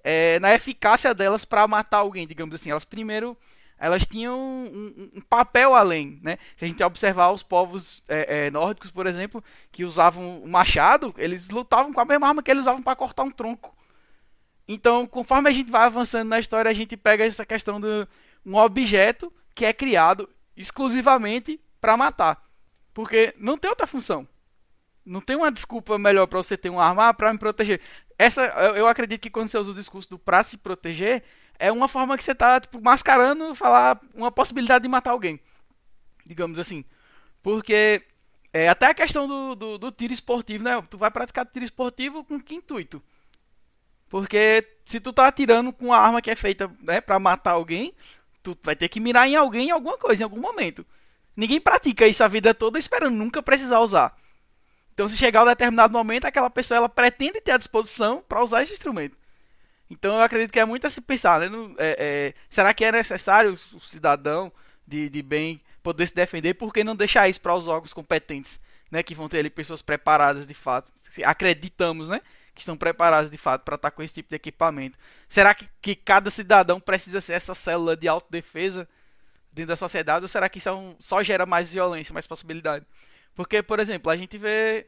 é, 0.04 0.40
na 0.40 0.54
eficácia 0.54 1.14
delas 1.14 1.46
para 1.46 1.68
matar 1.68 1.98
alguém, 1.98 2.28
digamos 2.28 2.56
assim. 2.56 2.72
Elas 2.72 2.86
primeiro 2.86 3.38
elas 3.80 4.06
tinham 4.06 4.38
um, 4.38 5.10
um, 5.16 5.22
papel 5.22 5.74
além, 5.74 6.20
né? 6.22 6.38
Se 6.58 6.66
a 6.66 6.68
gente 6.68 6.84
observar 6.84 7.32
os 7.32 7.42
povos 7.42 8.04
é, 8.10 8.48
é, 8.48 8.52
nórdicos, 8.52 8.92
por 8.92 9.08
exemplo, 9.08 9.42
que 9.72 9.86
usavam 9.86 10.44
o 10.44 10.50
machado, 10.50 11.16
eles 11.18 11.50
lutavam 11.50 11.94
com 11.94 12.02
a 12.02 12.06
mesma 12.06 12.28
arma 12.28 12.44
que 12.44 12.52
eles 12.52 12.64
usavam 12.64 12.84
para 12.84 12.96
cortar 12.96 13.24
um 13.24 13.32
tronco. 13.32 13.74
Então, 14.68 15.08
conforme 15.08 15.50
a 15.50 15.54
gente 15.54 15.72
vai 15.72 15.84
avançando 15.84 16.28
na 16.28 16.40
história, 16.40 16.70
a 16.70 16.74
gente 16.74 16.98
pega 16.98 17.26
essa 17.26 17.46
questão 17.46 17.80
de 17.80 18.06
um 18.46 18.56
objeto 18.56 19.32
que 19.56 19.64
é 19.64 19.72
criado 19.72 20.30
exclusivamente 20.58 21.60
para 21.80 21.96
matar, 21.96 22.44
porque 22.94 23.34
não 23.38 23.58
tem 23.58 23.70
outra 23.70 23.88
função. 23.88 24.28
Não 25.10 25.22
tem 25.22 25.36
uma 25.36 25.52
desculpa 25.52 25.98
melhor 25.98 26.28
para 26.28 26.38
você 26.38 26.56
ter 26.56 26.70
uma 26.70 26.86
arma 26.86 27.10
ah, 27.10 27.14
para 27.14 27.34
me 27.34 27.40
proteger. 27.40 27.82
Essa, 28.18 28.44
eu 28.76 28.86
acredito 28.86 29.22
que 29.22 29.30
quando 29.30 29.48
você 29.48 29.58
usa 29.58 29.72
o 29.72 29.74
discurso 29.74 30.08
do 30.08 30.20
pra 30.20 30.44
se 30.44 30.56
proteger, 30.56 31.24
é 31.58 31.72
uma 31.72 31.88
forma 31.88 32.16
que 32.16 32.24
você 32.24 32.36
tá, 32.36 32.60
tipo, 32.60 32.80
mascarando 32.80 33.56
falar 33.56 34.00
uma 34.14 34.32
possibilidade 34.32 34.84
de 34.84 34.88
matar 34.88 35.12
alguém. 35.12 35.40
Digamos 36.24 36.60
assim. 36.60 36.86
Porque 37.42 38.04
é, 38.54 38.70
até 38.70 38.86
a 38.86 38.94
questão 38.94 39.28
do, 39.28 39.56
do, 39.56 39.78
do, 39.80 39.92
tiro 39.92 40.14
esportivo, 40.14 40.64
né? 40.64 40.80
Tu 40.88 40.98
vai 40.98 41.10
praticar 41.10 41.44
tiro 41.44 41.66
esportivo 41.66 42.24
com 42.24 42.40
que 42.40 42.54
intuito? 42.54 43.02
Porque 44.10 44.64
se 44.86 45.00
tu 45.00 45.12
tá 45.12 45.28
atirando 45.28 45.74
com 45.74 45.86
uma 45.86 45.98
arma 45.98 46.22
que 46.22 46.30
é 46.30 46.36
feita 46.36 46.70
né, 46.82 47.02
para 47.02 47.18
matar 47.18 47.52
alguém, 47.52 47.96
tu 48.44 48.56
vai 48.62 48.76
ter 48.76 48.88
que 48.90 49.00
mirar 49.00 49.28
em 49.28 49.36
alguém 49.36 49.70
em 49.70 49.72
alguma 49.72 49.98
coisa, 49.98 50.22
em 50.22 50.26
algum 50.26 50.40
momento. 50.40 50.86
Ninguém 51.36 51.60
pratica 51.60 52.08
isso 52.08 52.24
a 52.24 52.28
vida 52.28 52.54
toda 52.54 52.78
esperando 52.78 53.16
nunca 53.16 53.42
precisar 53.42 53.80
usar. 53.80 54.16
Então, 55.00 55.08
se 55.08 55.16
chegar 55.16 55.44
um 55.44 55.48
determinado 55.48 55.94
momento, 55.94 56.26
aquela 56.26 56.50
pessoa 56.50 56.78
ela 56.78 56.90
pretende 56.90 57.40
ter 57.40 57.54
a 57.54 57.58
disposição 57.58 58.22
para 58.28 58.44
usar 58.44 58.64
esse 58.64 58.74
instrumento. 58.74 59.16
Então, 59.90 60.16
eu 60.16 60.22
acredito 60.22 60.52
que 60.52 60.60
é 60.60 60.66
muito 60.66 60.86
a 60.86 60.90
se 60.90 61.00
pensar, 61.00 61.40
né? 61.40 61.48
É, 61.78 61.96
é, 61.98 62.34
será 62.50 62.74
que 62.74 62.84
é 62.84 62.92
necessário 62.92 63.58
o 63.72 63.80
cidadão 63.80 64.52
de, 64.86 65.08
de 65.08 65.22
bem 65.22 65.62
poder 65.82 66.06
se 66.06 66.14
defender? 66.14 66.56
Por 66.56 66.74
que 66.74 66.84
não 66.84 66.98
deixar 66.98 67.30
isso 67.30 67.40
para 67.40 67.56
os 67.56 67.66
órgãos 67.66 67.94
competentes, 67.94 68.60
né? 68.92 69.02
Que 69.02 69.16
vão 69.16 69.30
ter 69.30 69.40
ali 69.40 69.50
pessoas 69.50 69.82
preparadas 69.82 70.46
de 70.46 70.54
fato. 70.54 70.92
Acreditamos, 71.24 72.10
né? 72.10 72.20
Que 72.54 72.60
estão 72.60 72.76
preparadas 72.76 73.32
de 73.32 73.38
fato 73.38 73.64
para 73.64 73.76
estar 73.76 73.92
com 73.92 74.04
esse 74.04 74.16
tipo 74.16 74.28
de 74.28 74.36
equipamento. 74.36 75.00
Será 75.30 75.56
que, 75.56 75.66
que 75.82 75.96
cada 75.96 76.30
cidadão 76.30 76.78
precisa 76.78 77.22
ser 77.22 77.36
essa 77.36 77.56
célula 77.56 77.96
de 77.96 78.10
autodefesa 78.10 78.86
dentro 79.54 79.70
da 79.70 79.78
sociedade? 79.78 80.26
Ou 80.26 80.28
será 80.28 80.50
que 80.50 80.58
isso 80.58 80.68
é 80.68 80.74
um, 80.74 80.98
só 81.00 81.24
gera 81.24 81.46
mais 81.46 81.72
violência, 81.72 82.12
mais 82.12 82.28
possibilidade? 82.28 82.86
Porque, 83.40 83.64
por 83.64 83.80
exemplo, 83.80 84.12
a 84.12 84.18
gente 84.18 84.38
vê 84.38 84.86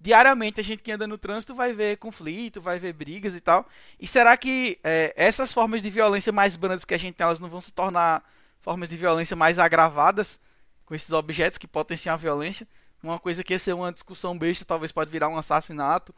diariamente 0.00 0.58
a 0.60 0.64
gente 0.64 0.82
que 0.82 0.90
anda 0.90 1.06
no 1.06 1.16
trânsito 1.16 1.54
vai 1.54 1.72
ver 1.72 1.98
conflito, 1.98 2.60
vai 2.60 2.76
ver 2.76 2.92
brigas 2.92 3.32
e 3.32 3.40
tal. 3.40 3.64
E 3.96 4.08
será 4.08 4.36
que 4.36 4.76
é, 4.82 5.14
essas 5.16 5.52
formas 5.52 5.80
de 5.80 5.88
violência 5.88 6.32
mais 6.32 6.56
brandas 6.56 6.84
que 6.84 6.94
a 6.94 6.98
gente 6.98 7.14
tem, 7.14 7.24
elas 7.24 7.38
não 7.38 7.48
vão 7.48 7.60
se 7.60 7.72
tornar 7.72 8.28
formas 8.60 8.88
de 8.88 8.96
violência 8.96 9.36
mais 9.36 9.56
agravadas 9.56 10.40
com 10.84 10.96
esses 10.96 11.12
objetos 11.12 11.58
que 11.58 11.68
potenciam 11.68 12.14
a 12.14 12.16
violência? 12.16 12.66
Uma 13.00 13.20
coisa 13.20 13.44
que 13.44 13.54
ia 13.54 13.58
ser 13.60 13.72
uma 13.72 13.92
discussão 13.92 14.36
besta, 14.36 14.64
talvez 14.64 14.90
pode 14.90 15.08
virar 15.08 15.28
um 15.28 15.38
assassinato 15.38 16.12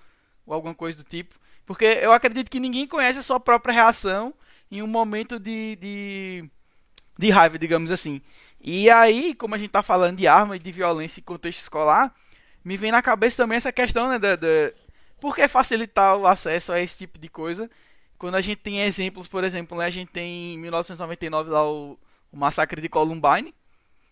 ou 0.47 0.55
alguma 0.55 0.75
coisa 0.75 0.97
do 0.97 1.05
tipo. 1.05 1.39
Porque 1.67 1.85
eu 1.85 2.13
acredito 2.13 2.51
que 2.51 2.61
ninguém 2.61 2.87
conhece 2.87 3.19
a 3.19 3.23
sua 3.23 3.39
própria 3.39 3.75
reação 3.75 4.33
em 4.71 4.81
um 4.81 4.87
momento 4.87 5.39
de, 5.39 5.77
de, 5.77 6.51
de 7.19 7.29
raiva, 7.29 7.59
digamos 7.59 7.91
assim. 7.91 8.23
E 8.67 8.89
aí, 8.89 9.35
como 9.35 9.55
a 9.55 9.59
gente 9.59 9.67
está 9.67 9.83
falando 9.83 10.17
de 10.17 10.27
arma 10.27 10.57
e 10.57 10.59
de 10.59 10.73
violência 10.73 11.21
em 11.21 11.23
contexto 11.23 11.61
escolar, 11.61 12.15
me 12.65 12.79
vem 12.79 12.91
na 12.91 13.03
cabeça 13.03 13.43
também 13.43 13.57
essa 13.57 13.71
questão, 13.71 14.09
né, 14.09 14.19
de, 14.19 14.39
de 14.39 14.75
por 15.21 15.37
que 15.37 15.47
facilitar 15.47 16.17
o 16.17 16.27
acesso 16.27 16.73
a 16.73 16.81
esse 16.81 16.97
tipo 16.97 17.19
de 17.19 17.29
coisa, 17.29 17.71
quando 18.17 18.37
a 18.37 18.41
gente 18.41 18.63
tem 18.63 18.81
exemplos, 18.81 19.29
por 19.29 19.45
exemplo, 19.45 19.77
né, 19.77 19.85
a 19.85 19.91
gente 19.91 20.11
tem 20.11 20.55
em 20.55 20.59
1999 20.59 21.51
lá 21.51 21.71
o, 21.71 21.99
o 22.33 22.37
massacre 22.39 22.81
de 22.81 22.89
Columbine, 22.89 23.55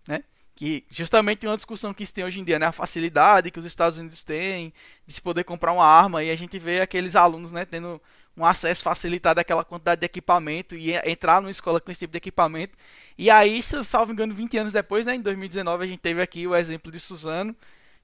né, 0.06 0.22
que 0.54 0.84
justamente 0.90 1.46
uma 1.46 1.56
discussão 1.56 1.94
que 1.94 2.04
se 2.04 2.12
tem 2.12 2.22
hoje 2.22 2.38
em 2.38 2.44
dia, 2.44 2.58
né, 2.58 2.66
a 2.66 2.72
facilidade 2.72 3.50
que 3.50 3.58
os 3.58 3.64
Estados 3.64 3.98
Unidos 3.98 4.22
têm 4.22 4.70
de 5.06 5.14
se 5.14 5.22
poder 5.22 5.44
comprar 5.44 5.72
uma 5.72 5.86
arma, 5.86 6.22
e 6.22 6.30
a 6.30 6.36
gente 6.36 6.58
vê 6.58 6.82
aqueles 6.82 7.16
alunos, 7.16 7.52
né, 7.52 7.64
tendo 7.64 7.98
um 8.36 8.44
acesso 8.44 8.82
facilitado 8.82 9.40
àquela 9.40 9.64
quantidade 9.64 10.00
de 10.00 10.06
equipamento 10.06 10.74
e 10.76 10.94
entrar 10.94 11.40
numa 11.40 11.50
escola 11.50 11.80
com 11.80 11.90
esse 11.90 12.00
tipo 12.00 12.12
de 12.12 12.18
equipamento. 12.18 12.76
E 13.18 13.30
aí, 13.30 13.62
se 13.62 13.76
eu 13.76 13.84
salvo 13.84 14.12
engano, 14.12 14.34
20 14.34 14.56
anos 14.56 14.72
depois, 14.72 15.04
né, 15.04 15.14
em 15.14 15.20
2019, 15.20 15.84
a 15.84 15.86
gente 15.86 16.00
teve 16.00 16.22
aqui 16.22 16.46
o 16.46 16.54
exemplo 16.56 16.90
de 16.90 16.98
Suzano, 16.98 17.54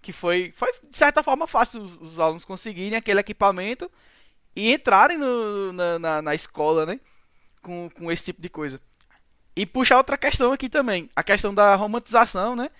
que 0.02 0.12
foi, 0.12 0.52
foi 0.56 0.70
de 0.90 0.96
certa 0.96 1.22
forma 1.22 1.46
fácil 1.46 1.80
os, 1.82 1.96
os 2.00 2.20
alunos 2.20 2.44
conseguirem 2.44 2.96
aquele 2.96 3.20
equipamento 3.20 3.90
e 4.54 4.72
entrarem 4.72 5.18
no, 5.18 5.72
na, 5.72 5.98
na, 5.98 6.22
na, 6.22 6.34
escola, 6.34 6.84
né, 6.86 7.00
com, 7.62 7.88
com 7.90 8.12
esse 8.12 8.24
tipo 8.26 8.42
de 8.42 8.48
coisa. 8.48 8.80
e 9.56 9.66
puxar 9.66 9.96
outra 9.96 10.18
questão 10.18 10.52
aqui 10.52 10.68
também, 10.68 11.10
a 11.16 11.22
questão 11.22 11.54
da 11.54 11.74
romantização, 11.74 12.54
né? 12.56 12.70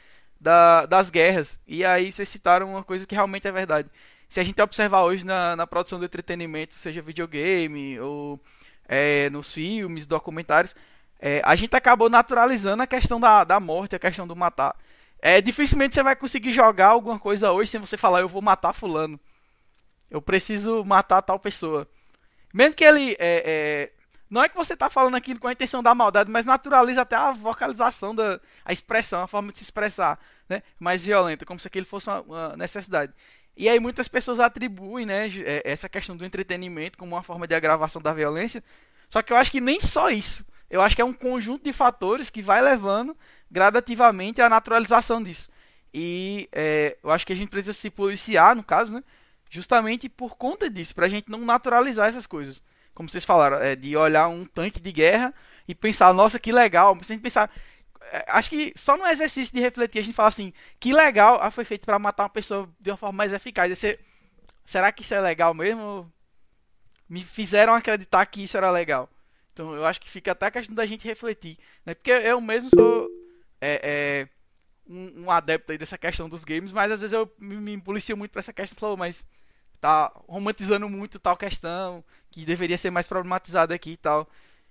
Da, 0.41 0.87
das 0.87 1.11
guerras. 1.11 1.61
E 1.67 1.85
aí 1.85 2.13
vocês 2.13 2.29
citaram 2.29 2.71
uma 2.71 2.85
coisa 2.85 3.07
que 3.07 3.15
realmente 3.15 3.49
é 3.49 3.53
verdade. 3.53 3.91
Se 4.29 4.41
a 4.41 4.45
gente 4.45 4.61
observar 4.61 5.03
hoje 5.03 5.25
na, 5.25 5.57
na 5.57 5.67
produção 5.67 5.99
do 5.99 6.05
entretenimento, 6.05 6.75
seja 6.75 7.01
videogame 7.01 7.99
ou 8.01 8.41
é, 8.87 9.31
nos 9.31 9.53
filmes, 9.53 10.07
documentários, 10.07 10.75
é, 11.19 11.41
a 11.45 11.57
gente 11.57 11.75
acabou 11.75 12.11
naturalizando 12.11 12.83
a 12.83 12.87
questão 12.87 13.19
da, 13.19 13.43
da 13.45 13.59
morte, 13.59 13.97
a 13.97 13.99
questão 13.99 14.27
do 14.27 14.37
matar. 14.37 14.77
É, 15.21 15.41
dificilmente 15.41 15.95
você 15.95 16.03
vai 16.03 16.15
conseguir 16.15 16.53
jogar 16.53 16.89
alguma 16.89 17.19
coisa 17.19 17.51
hoje 17.51 17.71
sem 17.71 17.81
você 17.81 17.97
falar, 17.97 18.21
eu 18.21 18.29
vou 18.29 18.43
matar 18.43 18.73
fulano. 18.73 19.19
Eu 20.11 20.23
preciso 20.23 20.85
matar 20.85 21.23
tal 21.23 21.39
pessoa. 21.39 21.89
Mesmo 22.53 22.75
que 22.75 22.85
ele 22.85 23.17
é, 23.19 23.43
é, 23.45 23.93
não 24.31 24.43
é 24.43 24.49
que 24.49 24.57
você 24.57 24.75
está 24.75 24.89
falando 24.91 25.17
aquilo 25.17 25.41
com 25.41 25.49
a 25.49 25.53
intenção 25.53 25.83
da 25.83 25.95
maldade, 25.95 26.31
mas 26.31 26.45
naturaliza 26.45 27.03
até 27.03 27.17
a 27.17 27.33
vocalização, 27.33 28.15
da, 28.15 28.41
a 28.65 28.73
expressão, 28.73 29.23
a 29.23 29.27
forma 29.27 29.53
de 29.53 29.59
se 29.59 29.65
expressar, 29.65 30.19
né? 30.49 30.63
Mais 30.79 31.05
violenta, 31.05 31.45
como 31.45 31.59
se 31.59 31.67
aquilo 31.67 31.87
fosse 31.87 32.09
uma, 32.09 32.21
uma 32.23 32.57
necessidade. 32.57 33.13
E 33.59 33.69
aí 33.69 33.81
muitas 33.81 34.07
pessoas 34.07 34.39
atribuem, 34.39 35.05
né, 35.05 35.29
é, 35.45 35.63
essa 35.65 35.89
questão 35.89 36.17
do 36.17 36.25
entretenimento 36.25 36.97
como 36.97 37.17
uma 37.17 37.25
forma 37.25 37.45
de 37.45 37.57
agravação 37.57 38.01
da 38.01 38.15
violência. 38.15 38.63
Só 39.11 39.21
que 39.21 39.33
eu 39.33 39.37
acho 39.37 39.51
que 39.51 39.61
nem 39.61 39.81
só 39.81 40.11
isso. 40.11 40.47
Eu 40.71 40.81
acho 40.81 40.95
que 40.95 41.03
é 41.03 41.05
um 41.05 41.13
conjunto 41.13 41.65
de 41.65 41.73
fatores 41.73 42.31
que 42.31 42.41
vai 42.41 42.63
levando 42.63 43.17
gradativamente 43.51 44.41
à 44.41 44.49
naturalização 44.49 45.21
disso. 45.21 45.51
E 45.93 46.49
é, 46.53 46.97
eu 47.03 47.11
acho 47.11 47.27
que 47.27 47.33
a 47.33 47.37
gente 47.37 47.49
precisa 47.49 47.73
se 47.73 47.91
policiar, 47.91 48.55
no 48.55 48.63
caso, 48.63 48.95
né? 48.95 49.03
Justamente 49.51 50.09
por 50.09 50.37
conta 50.37 50.71
disso, 50.71 50.95
para 50.95 51.07
a 51.07 51.09
gente 51.09 51.29
não 51.29 51.41
naturalizar 51.41 52.09
essas 52.09 52.27
coisas 52.27 52.63
como 52.99 53.09
vocês 53.09 53.25
falaram, 53.25 53.59
é, 53.59 53.77
de 53.77 53.97
olhar 53.97 54.27
um 54.27 54.45
tanque 54.45 54.81
de 54.81 54.91
guerra 54.91 55.33
e 55.69 55.73
pensar, 55.73 56.13
nossa, 56.13 56.37
que 56.37 56.51
legal. 56.51 56.97
Que 56.97 57.17
pensar. 57.19 57.49
É, 58.13 58.25
acho 58.29 58.51
que 58.51 58.73
só 58.77 58.97
no 58.97 59.07
exercício 59.07 59.55
de 59.55 59.61
refletir 59.61 59.99
a 59.99 60.03
gente 60.03 60.15
fala 60.15 60.29
assim, 60.29 60.53
que 60.81 60.93
legal, 60.93 61.39
ah, 61.41 61.51
foi 61.51 61.65
feito 61.65 61.85
para 61.85 61.99
matar 61.99 62.25
uma 62.25 62.31
pessoa 62.31 62.69
de 62.81 62.91
uma 62.91 62.97
forma 62.97 63.17
mais 63.17 63.33
eficaz. 63.33 63.77
Você, 63.77 63.99
será 64.65 64.91
que 64.93 65.03
isso 65.03 65.15
é 65.15 65.21
legal 65.21 65.55
mesmo? 65.55 66.11
Me 67.09 67.23
fizeram 67.23 67.75
acreditar 67.75 68.25
que 68.27 68.43
isso 68.43 68.57
era 68.57 68.71
legal. 68.71 69.09
Então 69.53 69.75
eu 69.75 69.85
acho 69.85 70.01
que 70.01 70.09
fica 70.09 70.33
até 70.33 70.47
a 70.47 70.51
questão 70.51 70.75
da 70.75 70.87
gente 70.87 71.07
refletir. 71.07 71.59
Né? 71.85 71.95
Porque 71.95 72.11
eu 72.11 72.41
mesmo 72.41 72.71
sou 72.71 73.09
é, 73.61 73.81
é, 73.83 74.29
um, 74.89 75.25
um, 75.25 75.31
adepto 75.31 75.77
dessa 75.77 75.99
questão 75.99 76.29
dos 76.29 76.45
games, 76.45 76.71
mas 76.71 76.93
às 76.93 77.01
vezes 77.01 77.13
eu 77.13 77.33
me, 77.39 77.57
me 77.57 77.81
policio 77.81 78.17
muito 78.17 78.31
para 78.31 78.41
essa 78.41 78.53
questão. 78.53 78.79
Falou, 78.79 78.97
mas 78.97 79.27
tá 79.81 80.13
romantizando 80.29 80.89
muito 80.89 81.19
tal 81.19 81.37
questão, 81.37 82.05
que 82.31 82.45
deveria 82.45 82.79
ser 82.79 82.91
mais 82.91 83.09
problematizada 83.09 83.75
aqui 83.75 83.93
e 83.93 83.97
tal. 83.97 84.29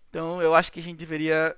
Então 0.09 0.41
eu 0.41 0.55
acho 0.55 0.71
que 0.71 0.79
a 0.79 0.83
gente 0.83 0.97
deveria 0.97 1.55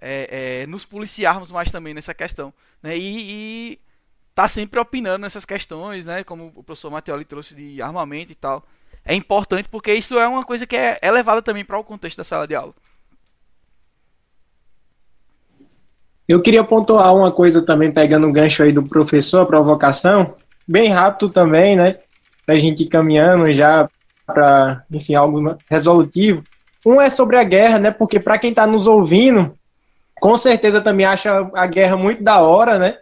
é, 0.00 0.62
é, 0.62 0.66
nos 0.66 0.84
policiarmos 0.84 1.52
mais 1.52 1.70
também 1.70 1.94
nessa 1.94 2.14
questão. 2.14 2.52
Né? 2.82 2.96
E, 2.96 3.72
e 3.72 3.78
tá 4.34 4.48
sempre 4.48 4.80
opinando 4.80 5.18
nessas 5.18 5.44
questões, 5.44 6.06
né? 6.06 6.24
Como 6.24 6.52
o 6.54 6.62
professor 6.62 6.90
Matteoli 6.90 7.24
trouxe 7.24 7.54
de 7.54 7.82
armamento 7.82 8.32
e 8.32 8.34
tal. 8.34 8.64
É 9.04 9.14
importante 9.14 9.68
porque 9.68 9.92
isso 9.94 10.18
é 10.18 10.26
uma 10.26 10.44
coisa 10.44 10.66
que 10.66 10.76
é, 10.76 10.98
é 11.00 11.10
levada 11.10 11.42
também 11.42 11.64
para 11.64 11.78
o 11.78 11.84
contexto 11.84 12.18
da 12.18 12.24
sala 12.24 12.46
de 12.46 12.54
aula. 12.54 12.74
Eu 16.28 16.40
queria 16.40 16.62
pontuar 16.62 17.14
uma 17.14 17.32
coisa 17.32 17.60
também, 17.60 17.90
pegando 17.90 18.28
o 18.28 18.32
gancho 18.32 18.62
aí 18.62 18.72
do 18.72 18.86
professor, 18.86 19.40
a 19.40 19.46
provocação, 19.46 20.36
bem 20.66 20.88
rápido 20.88 21.28
também, 21.28 21.74
né? 21.74 21.98
a 22.50 22.58
gente 22.58 22.82
ir 22.82 22.88
caminhando 22.88 23.52
já 23.52 23.88
para, 24.26 24.84
enfim, 24.90 25.14
algo 25.14 25.56
resolutivo. 25.68 26.42
Um 26.84 27.00
é 27.00 27.10
sobre 27.10 27.36
a 27.36 27.44
guerra, 27.44 27.78
né? 27.78 27.90
Porque 27.90 28.18
para 28.18 28.38
quem 28.38 28.50
está 28.50 28.66
nos 28.66 28.86
ouvindo, 28.86 29.54
com 30.20 30.36
certeza 30.36 30.80
também 30.80 31.06
acha 31.06 31.50
a 31.54 31.66
guerra 31.66 31.96
muito 31.96 32.22
da 32.22 32.40
hora, 32.40 32.78
né? 32.78 32.98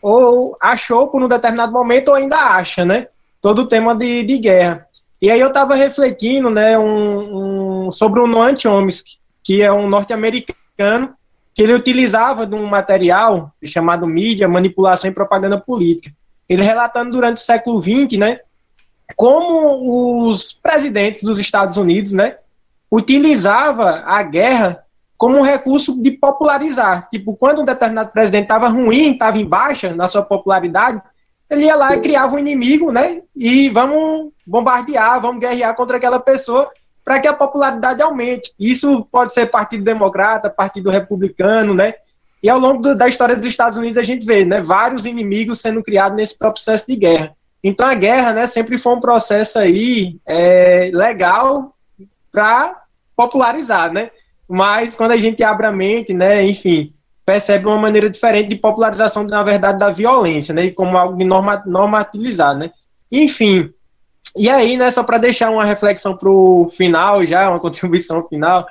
Ou 0.00 0.56
achou 0.60 1.08
por 1.08 1.22
um 1.22 1.28
determinado 1.28 1.72
momento 1.72 2.08
ou 2.08 2.14
ainda 2.14 2.36
acha, 2.36 2.84
né? 2.84 3.08
Todo 3.40 3.62
o 3.62 3.68
tema 3.68 3.94
de, 3.94 4.22
de 4.22 4.38
guerra. 4.38 4.86
E 5.20 5.30
aí 5.30 5.40
eu 5.40 5.48
estava 5.48 5.74
refletindo, 5.74 6.48
né, 6.48 6.78
um, 6.78 7.88
um, 7.88 7.92
sobre 7.92 8.20
o 8.20 8.26
Noam 8.26 8.58
Chomsky, 8.58 9.18
que 9.42 9.60
é 9.60 9.70
um 9.70 9.86
norte-americano, 9.86 11.14
que 11.54 11.62
ele 11.62 11.74
utilizava 11.74 12.46
de 12.46 12.54
um 12.54 12.64
material 12.64 13.52
chamado 13.64 14.06
mídia, 14.06 14.48
manipulação 14.48 15.10
e 15.10 15.14
propaganda 15.14 15.60
política. 15.60 16.10
Ele 16.48 16.62
relatando 16.62 17.10
durante 17.10 17.36
o 17.36 17.44
século 17.44 17.82
XX, 17.82 18.18
né, 18.18 18.40
como 19.14 20.28
os 20.28 20.54
presidentes 20.54 21.22
dos 21.22 21.38
Estados 21.38 21.76
Unidos, 21.76 22.12
né, 22.12 22.38
utilizava 22.90 24.02
a 24.06 24.22
guerra 24.22 24.84
como 25.20 25.36
um 25.36 25.42
recurso 25.42 26.00
de 26.00 26.12
popularizar. 26.12 27.06
Tipo, 27.10 27.36
quando 27.36 27.60
um 27.60 27.64
determinado 27.66 28.10
presidente 28.10 28.44
estava 28.44 28.68
ruim, 28.68 29.12
estava 29.12 29.36
em 29.36 29.44
baixa 29.44 29.94
na 29.94 30.08
sua 30.08 30.22
popularidade, 30.22 31.02
ele 31.50 31.66
ia 31.66 31.76
lá 31.76 31.94
e 31.94 32.00
criava 32.00 32.36
um 32.36 32.38
inimigo, 32.38 32.90
né? 32.90 33.20
E 33.36 33.68
vamos 33.68 34.32
bombardear, 34.46 35.20
vamos 35.20 35.38
guerrear 35.38 35.76
contra 35.76 35.98
aquela 35.98 36.20
pessoa 36.20 36.70
para 37.04 37.20
que 37.20 37.28
a 37.28 37.34
popularidade 37.34 38.00
aumente. 38.00 38.54
Isso 38.58 39.06
pode 39.12 39.34
ser 39.34 39.50
Partido 39.50 39.84
Democrata, 39.84 40.48
Partido 40.48 40.88
Republicano, 40.88 41.74
né? 41.74 41.96
E 42.42 42.48
ao 42.48 42.58
longo 42.58 42.80
do, 42.80 42.96
da 42.96 43.06
história 43.06 43.36
dos 43.36 43.44
Estados 43.44 43.76
Unidos 43.76 43.98
a 43.98 44.04
gente 44.04 44.24
vê, 44.24 44.46
né, 44.46 44.62
vários 44.62 45.04
inimigos 45.04 45.60
sendo 45.60 45.82
criados 45.82 46.16
nesse 46.16 46.38
processo 46.38 46.86
de 46.86 46.96
guerra. 46.96 47.36
Então 47.62 47.86
a 47.86 47.92
guerra, 47.92 48.32
né, 48.32 48.46
sempre 48.46 48.78
foi 48.78 48.94
um 48.94 49.00
processo 49.00 49.58
aí 49.58 50.18
é, 50.26 50.90
legal 50.94 51.74
para 52.32 52.84
popularizar, 53.14 53.92
né? 53.92 54.10
Mas 54.50 54.96
quando 54.96 55.12
a 55.12 55.16
gente 55.16 55.44
abre 55.44 55.64
a 55.64 55.70
mente, 55.70 56.12
né, 56.12 56.44
enfim, 56.44 56.92
percebe 57.24 57.66
uma 57.66 57.78
maneira 57.78 58.10
diferente 58.10 58.48
de 58.48 58.56
popularização, 58.56 59.22
na 59.22 59.44
verdade, 59.44 59.78
da 59.78 59.92
violência, 59.92 60.52
né, 60.52 60.70
como 60.70 60.98
algo 60.98 61.16
de 61.16 61.24
norma, 61.24 61.62
né? 62.58 62.72
Enfim, 63.12 63.72
e 64.36 64.50
aí, 64.50 64.76
né, 64.76 64.90
só 64.90 65.04
para 65.04 65.18
deixar 65.18 65.50
uma 65.50 65.64
reflexão 65.64 66.16
para 66.16 66.28
o 66.28 66.68
final 66.68 67.24
já, 67.24 67.48
uma 67.48 67.60
contribuição 67.62 68.26
final, 68.26 68.66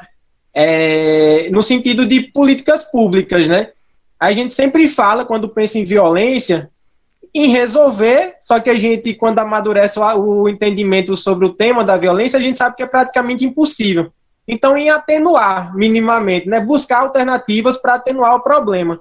é, 0.53 1.47
no 1.49 1.61
sentido 1.61 2.06
de 2.06 2.23
políticas 2.23 2.84
públicas, 2.84 3.47
né? 3.47 3.69
A 4.19 4.34
gente 4.34 4.53
sempre 4.53 4.89
fala, 4.89 5.23
quando 5.23 5.47
pensa 5.47 5.80
em 5.80 5.85
violência, 5.85 6.69
em 7.34 7.47
resolver, 7.47 8.35
só 8.41 8.60
que 8.60 8.69
a 8.69 8.76
gente, 8.77 9.14
quando 9.14 9.39
amadurece 9.39 9.97
o, 9.97 10.41
o 10.41 10.49
entendimento 10.49 11.15
sobre 11.15 11.45
o 11.45 11.53
tema 11.53 11.85
da 11.85 11.95
violência, 11.95 12.38
a 12.38 12.41
gente 12.41 12.57
sabe 12.57 12.76
que 12.76 12.84
é 12.84 12.88
praticamente 12.88 13.45
impossível. 13.45 14.11
Então, 14.52 14.76
em 14.76 14.90
atenuar 14.90 15.76
minimamente, 15.76 16.50
né, 16.50 16.60
buscar 16.60 17.02
alternativas 17.02 17.78
para 17.78 17.94
atenuar 17.94 18.36
o 18.36 18.42
problema. 18.42 19.00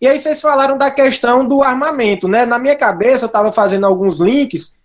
E 0.00 0.06
aí 0.06 0.20
vocês 0.20 0.40
falaram 0.40 0.78
da 0.78 0.88
questão 0.88 1.44
do 1.44 1.64
armamento, 1.64 2.28
né? 2.28 2.46
Na 2.46 2.60
minha 2.60 2.76
cabeça 2.76 3.24
eu 3.24 3.26
estava 3.26 3.50
fazendo 3.50 3.86
alguns 3.86 4.20
links 4.20 4.78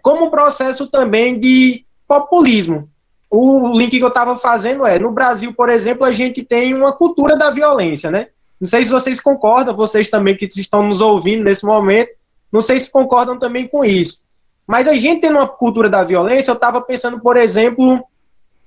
como 0.00 0.26
um 0.26 0.30
processo 0.30 0.86
também 0.86 1.40
de 1.40 1.84
populismo. 2.06 2.88
O 3.28 3.76
link 3.76 3.98
que 3.98 4.04
eu 4.04 4.08
estava 4.08 4.38
fazendo 4.38 4.86
é, 4.86 4.96
no 4.96 5.10
Brasil, 5.10 5.52
por 5.52 5.68
exemplo, 5.68 6.04
a 6.04 6.12
gente 6.12 6.44
tem 6.44 6.72
uma 6.72 6.92
cultura 6.92 7.36
da 7.36 7.50
violência, 7.50 8.12
né? 8.12 8.28
Não 8.60 8.68
sei 8.68 8.84
se 8.84 8.92
vocês 8.92 9.20
concordam, 9.20 9.74
vocês 9.74 10.08
também 10.08 10.36
que 10.36 10.44
estão 10.44 10.84
nos 10.84 11.00
ouvindo 11.00 11.42
nesse 11.42 11.66
momento, 11.66 12.12
não 12.52 12.60
sei 12.60 12.78
se 12.78 12.92
concordam 12.92 13.36
também 13.36 13.66
com 13.66 13.84
isso. 13.84 14.20
Mas 14.64 14.86
a 14.86 14.94
gente 14.94 15.22
tem 15.22 15.30
uma 15.30 15.48
cultura 15.48 15.88
da 15.88 16.04
violência, 16.04 16.52
eu 16.52 16.54
estava 16.54 16.80
pensando, 16.80 17.20
por 17.20 17.36
exemplo, 17.36 18.04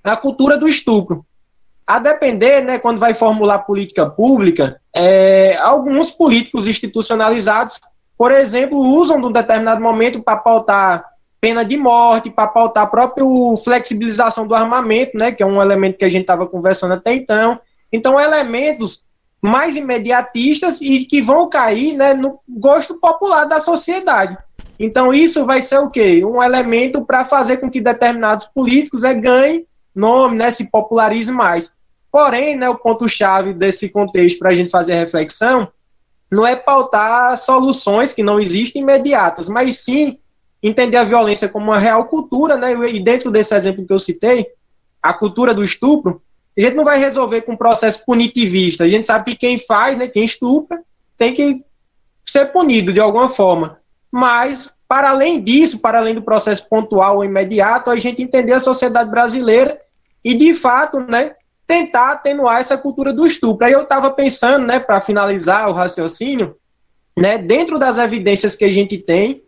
na 0.04 0.16
cultura 0.16 0.58
do 0.58 0.68
estupro. 0.68 1.26
A 1.86 2.00
depender, 2.00 2.62
né, 2.62 2.80
quando 2.80 3.00
vai 3.00 3.14
formular 3.14 3.60
política 3.60 4.10
pública, 4.10 4.80
é, 4.96 5.58
alguns 5.58 6.12
políticos 6.12 6.68
institucionalizados, 6.68 7.80
por 8.18 8.32
exemplo, 8.32 8.78
usam 8.78 9.20
de 9.20 9.28
um 9.28 9.32
determinado 9.32 9.82
momento 9.82 10.22
para 10.22 10.38
pautar 10.38 11.06
pena 11.42 11.66
de 11.66 11.76
morte, 11.76 12.30
para 12.30 12.48
pautar 12.48 12.84
a 12.84 12.88
própria 12.88 13.26
flexibilização 13.64 14.46
do 14.46 14.54
armamento, 14.54 15.18
né, 15.18 15.32
que 15.32 15.42
é 15.42 15.46
um 15.46 15.60
elemento 15.60 15.98
que 15.98 16.06
a 16.06 16.10
gente 16.10 16.22
estava 16.22 16.46
conversando 16.46 16.94
até 16.94 17.16
então. 17.16 17.60
Então, 17.92 18.20
elementos 18.20 19.04
mais 19.42 19.76
imediatistas 19.76 20.80
e 20.82 21.04
que 21.06 21.20
vão 21.20 21.50
cair 21.50 21.96
né, 21.96 22.14
no 22.14 22.40
gosto 22.48 23.00
popular 23.00 23.46
da 23.46 23.60
sociedade. 23.60 24.38
Então, 24.80 25.12
isso 25.12 25.46
vai 25.46 25.62
ser 25.62 25.80
o 25.80 25.90
quê? 25.90 26.24
Um 26.24 26.42
elemento 26.42 27.04
para 27.04 27.26
fazer 27.26 27.58
com 27.58 27.70
que 27.70 27.82
determinados 27.82 28.46
políticos 28.46 29.02
né, 29.02 29.16
ganhem 29.16 29.66
nome, 29.96 30.38
né, 30.38 30.52
se 30.52 30.70
popularize 30.70 31.32
mais. 31.32 31.72
Porém, 32.12 32.56
né, 32.56 32.70
o 32.70 32.78
ponto-chave 32.78 33.54
desse 33.54 33.90
contexto 33.90 34.40
para 34.40 34.50
a 34.50 34.54
gente 34.54 34.70
fazer 34.70 34.94
a 34.94 35.00
reflexão 35.00 35.72
não 36.30 36.46
é 36.48 36.56
pautar 36.56 37.38
soluções 37.38 38.14
que 38.14 38.24
não 38.24 38.40
existem 38.40 38.82
imediatas, 38.82 39.50
mas 39.50 39.80
sim 39.80 40.18
entender 40.64 40.98
a 40.98 41.04
violência 41.04 41.50
como 41.50 41.66
uma 41.66 41.80
real 41.80 42.06
cultura, 42.06 42.56
né, 42.56 42.74
e 42.90 43.04
dentro 43.04 43.32
desse 43.32 43.54
exemplo 43.56 43.86
que 43.86 43.94
eu 43.94 44.00
citei, 44.00 44.48
a 45.02 45.14
cultura 45.14 45.54
do 45.54 45.64
estupro, 45.64 46.22
a 46.58 46.62
gente 46.62 46.76
não 46.76 46.84
vai 46.84 47.00
resolver 47.00 47.42
com 47.42 47.54
um 47.54 47.58
processo 47.58 48.06
punitivista. 48.06 48.84
A 48.84 48.90
gente 48.90 49.08
sabe 49.08 49.32
que 49.32 49.38
quem 49.38 49.58
faz, 49.58 49.98
né, 49.98 50.08
quem 50.08 50.24
estupra, 50.24 50.82
tem 51.18 51.34
que 51.34 51.64
ser 52.26 52.52
punido 52.52 52.94
de 52.94 53.00
alguma 53.00 53.30
forma. 53.30 53.80
Mas, 54.12 54.72
para 54.92 55.12
além 55.12 55.42
disso, 55.42 55.80
para 55.80 56.00
além 56.00 56.14
do 56.14 56.22
processo 56.22 56.68
pontual 56.68 57.16
ou 57.16 57.24
imediato, 57.24 57.90
a 57.90 57.96
gente 57.96 58.22
entender 58.22 58.52
a 58.52 58.60
sociedade 58.60 59.10
brasileira 59.10 59.80
e, 60.22 60.34
de 60.34 60.54
fato, 60.54 61.00
né, 61.00 61.34
tentar 61.66 62.12
atenuar 62.12 62.60
essa 62.60 62.78
cultura 62.78 63.14
do 63.14 63.26
estupro. 63.26 63.66
Aí 63.66 63.72
eu 63.72 63.84
estava 63.84 64.12
pensando, 64.12 64.68
né, 64.68 64.82
para 64.82 65.00
finalizar 65.00 65.70
o 65.70 65.74
raciocínio, 65.74 66.58
né, 67.18 67.38
dentro 67.38 67.80
das 67.80 67.98
evidências 67.98 68.54
que 68.54 68.66
a 68.66 68.70
gente 68.70 68.98
tem 68.98 69.42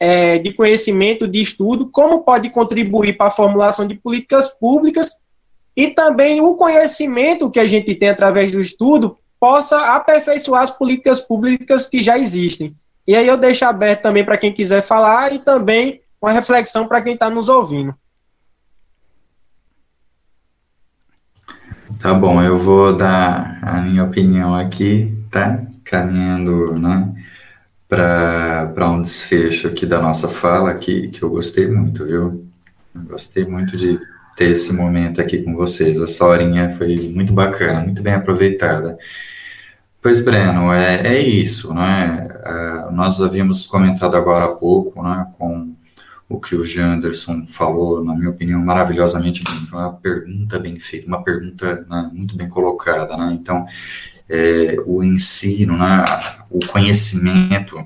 é, 0.00 0.36
de 0.38 0.52
conhecimento, 0.52 1.28
de 1.28 1.42
estudo, 1.42 1.88
como 1.92 2.24
pode 2.24 2.50
contribuir 2.50 3.16
para 3.16 3.28
a 3.28 3.30
formulação 3.30 3.86
de 3.86 3.94
políticas 3.94 4.48
públicas 4.48 5.12
e 5.76 5.90
também 5.90 6.40
o 6.40 6.56
conhecimento 6.56 7.52
que 7.52 7.60
a 7.60 7.68
gente 7.68 7.94
tem 7.94 8.08
através 8.08 8.50
do 8.50 8.60
estudo 8.60 9.16
possa 9.38 9.94
aperfeiçoar 9.94 10.64
as 10.64 10.72
políticas 10.72 11.20
públicas 11.20 11.86
que 11.86 12.02
já 12.02 12.18
existem. 12.18 12.74
E 13.08 13.16
aí 13.16 13.26
eu 13.26 13.38
deixo 13.38 13.64
aberto 13.64 14.02
também 14.02 14.22
para 14.22 14.36
quem 14.36 14.52
quiser 14.52 14.82
falar 14.82 15.32
e 15.32 15.38
também 15.38 16.02
uma 16.20 16.30
reflexão 16.30 16.86
para 16.86 17.00
quem 17.00 17.14
está 17.14 17.30
nos 17.30 17.48
ouvindo. 17.48 17.94
Tá 21.98 22.12
bom, 22.12 22.42
eu 22.42 22.58
vou 22.58 22.94
dar 22.94 23.58
a 23.62 23.80
minha 23.80 24.04
opinião 24.04 24.54
aqui, 24.54 25.16
tá? 25.30 25.58
Caminhando, 25.84 26.78
né? 26.78 27.14
Para 27.88 28.90
um 28.90 29.00
desfecho 29.00 29.68
aqui 29.68 29.86
da 29.86 30.02
nossa 30.02 30.28
fala, 30.28 30.74
que, 30.74 31.08
que 31.08 31.22
eu 31.22 31.30
gostei 31.30 31.66
muito, 31.66 32.04
viu? 32.04 32.46
Gostei 32.94 33.46
muito 33.46 33.74
de 33.74 33.98
ter 34.36 34.50
esse 34.50 34.70
momento 34.74 35.18
aqui 35.18 35.38
com 35.42 35.54
vocês. 35.56 35.98
Essa 35.98 36.26
horinha 36.26 36.74
foi 36.76 36.94
muito 37.08 37.32
bacana, 37.32 37.80
muito 37.80 38.02
bem 38.02 38.12
aproveitada. 38.12 38.98
Pois, 40.00 40.20
Breno, 40.20 40.72
é, 40.72 41.14
é 41.14 41.20
isso, 41.20 41.74
né? 41.74 42.28
É, 42.44 42.90
nós 42.92 43.20
havíamos 43.20 43.66
comentado 43.66 44.16
agora 44.16 44.44
há 44.44 44.54
pouco, 44.54 45.02
né, 45.02 45.26
com 45.36 45.74
o 46.28 46.38
que 46.38 46.54
o 46.54 46.64
Janderson 46.64 47.44
falou, 47.46 48.04
na 48.04 48.14
minha 48.14 48.30
opinião, 48.30 48.60
maravilhosamente 48.60 49.42
bem. 49.42 49.68
Uma 49.72 49.92
pergunta 49.92 50.58
bem 50.58 50.78
feita, 50.78 51.08
uma 51.08 51.24
pergunta 51.24 51.86
né, 51.88 52.10
muito 52.12 52.36
bem 52.36 52.48
colocada. 52.48 53.16
Né? 53.16 53.38
Então, 53.40 53.66
é, 54.28 54.76
o 54.86 55.02
ensino, 55.02 55.76
né, 55.76 56.04
o 56.48 56.60
conhecimento, 56.66 57.84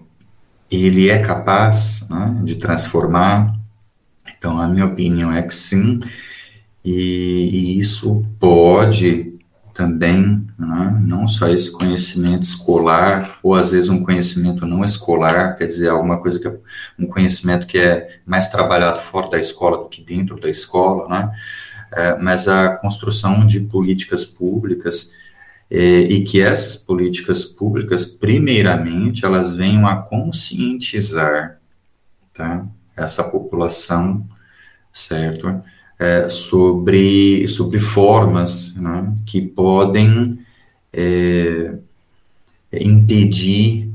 ele 0.70 1.08
é 1.08 1.18
capaz 1.18 2.06
né, 2.10 2.40
de 2.44 2.56
transformar. 2.56 3.54
Então, 4.36 4.60
a 4.60 4.68
minha 4.68 4.86
opinião 4.86 5.32
é 5.32 5.40
que 5.40 5.54
sim, 5.54 6.00
e, 6.84 7.48
e 7.52 7.78
isso 7.78 8.24
pode 8.38 9.31
também, 9.74 10.46
né, 10.58 11.00
não 11.04 11.26
só 11.26 11.48
esse 11.48 11.70
conhecimento 11.72 12.42
escolar, 12.42 13.38
ou 13.42 13.54
às 13.54 13.72
vezes 13.72 13.88
um 13.88 14.04
conhecimento 14.04 14.66
não 14.66 14.84
escolar, 14.84 15.56
quer 15.56 15.66
dizer, 15.66 15.88
alguma 15.88 16.20
coisa 16.20 16.38
que 16.38 16.46
é 16.46 16.56
um 16.98 17.06
conhecimento 17.06 17.66
que 17.66 17.78
é 17.78 18.20
mais 18.26 18.48
trabalhado 18.48 18.98
fora 18.98 19.30
da 19.30 19.38
escola 19.38 19.78
do 19.78 19.88
que 19.88 20.02
dentro 20.02 20.38
da 20.38 20.50
escola, 20.50 21.08
né, 21.08 21.32
é, 21.94 22.16
mas 22.16 22.48
a 22.48 22.76
construção 22.76 23.46
de 23.46 23.60
políticas 23.60 24.24
públicas 24.24 25.12
é, 25.70 26.00
e 26.00 26.22
que 26.24 26.40
essas 26.40 26.76
políticas 26.76 27.44
públicas, 27.46 28.04
primeiramente, 28.04 29.24
elas 29.24 29.54
venham 29.54 29.86
a 29.86 29.96
conscientizar 30.02 31.58
tá, 32.34 32.66
essa 32.94 33.24
população, 33.24 34.26
certo? 34.92 35.62
É, 36.02 36.28
sobre, 36.28 37.46
sobre 37.46 37.78
formas 37.78 38.74
né, 38.74 39.14
que 39.24 39.40
podem 39.40 40.40
é, 40.92 41.74
impedir 42.72 43.88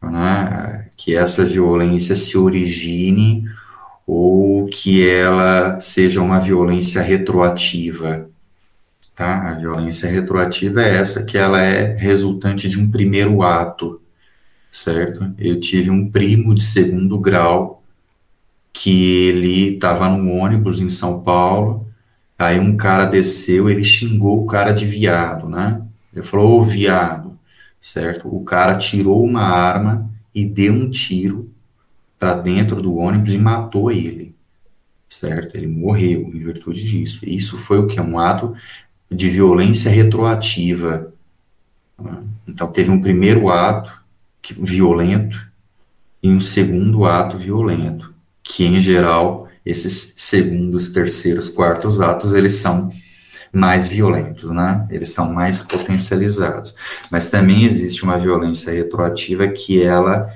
né, 0.00 0.88
que 0.96 1.16
essa 1.16 1.44
violência 1.44 2.14
se 2.14 2.38
origine 2.38 3.44
ou 4.06 4.66
que 4.66 5.06
ela 5.08 5.80
seja 5.80 6.22
uma 6.22 6.38
violência 6.38 7.02
retroativa. 7.02 8.30
Tá? 9.16 9.50
A 9.50 9.54
violência 9.54 10.08
retroativa 10.08 10.80
é 10.80 10.96
essa 10.96 11.24
que 11.24 11.36
ela 11.36 11.60
é 11.60 11.96
resultante 11.96 12.68
de 12.68 12.78
um 12.78 12.88
primeiro 12.88 13.42
ato, 13.42 14.00
certo? 14.70 15.34
Eu 15.36 15.58
tive 15.58 15.90
um 15.90 16.08
primo 16.08 16.54
de 16.54 16.62
segundo 16.62 17.18
grau 17.18 17.77
que 18.78 19.26
ele 19.26 19.74
estava 19.74 20.08
no 20.08 20.30
ônibus 20.30 20.80
em 20.80 20.88
São 20.88 21.20
Paulo, 21.20 21.88
aí 22.38 22.60
um 22.60 22.76
cara 22.76 23.06
desceu, 23.06 23.68
ele 23.68 23.82
xingou 23.82 24.44
o 24.44 24.46
cara 24.46 24.70
de 24.70 24.86
viado, 24.86 25.48
né? 25.48 25.82
Ele 26.14 26.24
falou, 26.24 26.60
ô 26.60 26.62
viado, 26.62 27.36
certo? 27.82 28.32
O 28.32 28.44
cara 28.44 28.78
tirou 28.78 29.24
uma 29.24 29.42
arma 29.42 30.08
e 30.32 30.46
deu 30.46 30.72
um 30.72 30.88
tiro 30.88 31.50
para 32.20 32.34
dentro 32.34 32.80
do 32.80 32.94
ônibus 32.94 33.34
e 33.34 33.38
matou 33.38 33.90
ele, 33.90 34.32
certo? 35.08 35.56
Ele 35.56 35.66
morreu 35.66 36.30
em 36.32 36.38
virtude 36.38 36.86
disso. 36.86 37.24
Isso 37.28 37.58
foi 37.58 37.80
o 37.80 37.88
que? 37.88 38.00
Um 38.00 38.16
ato 38.16 38.54
de 39.10 39.28
violência 39.28 39.90
retroativa. 39.90 41.12
Né? 41.98 42.22
Então 42.46 42.70
teve 42.70 42.90
um 42.90 43.02
primeiro 43.02 43.48
ato 43.48 43.90
violento 44.56 45.48
e 46.22 46.30
um 46.30 46.40
segundo 46.40 47.04
ato 47.04 47.36
violento 47.36 48.16
que 48.48 48.64
em 48.64 48.80
geral 48.80 49.46
esses 49.64 50.14
segundos, 50.16 50.88
terceiros, 50.88 51.50
quartos 51.50 52.00
atos 52.00 52.32
eles 52.32 52.52
são 52.52 52.90
mais 53.52 53.86
violentos, 53.86 54.48
né? 54.48 54.86
Eles 54.90 55.10
são 55.10 55.32
mais 55.32 55.62
potencializados. 55.62 56.74
Mas 57.10 57.28
também 57.28 57.64
existe 57.64 58.02
uma 58.02 58.18
violência 58.18 58.72
retroativa 58.72 59.46
que 59.48 59.82
ela 59.82 60.28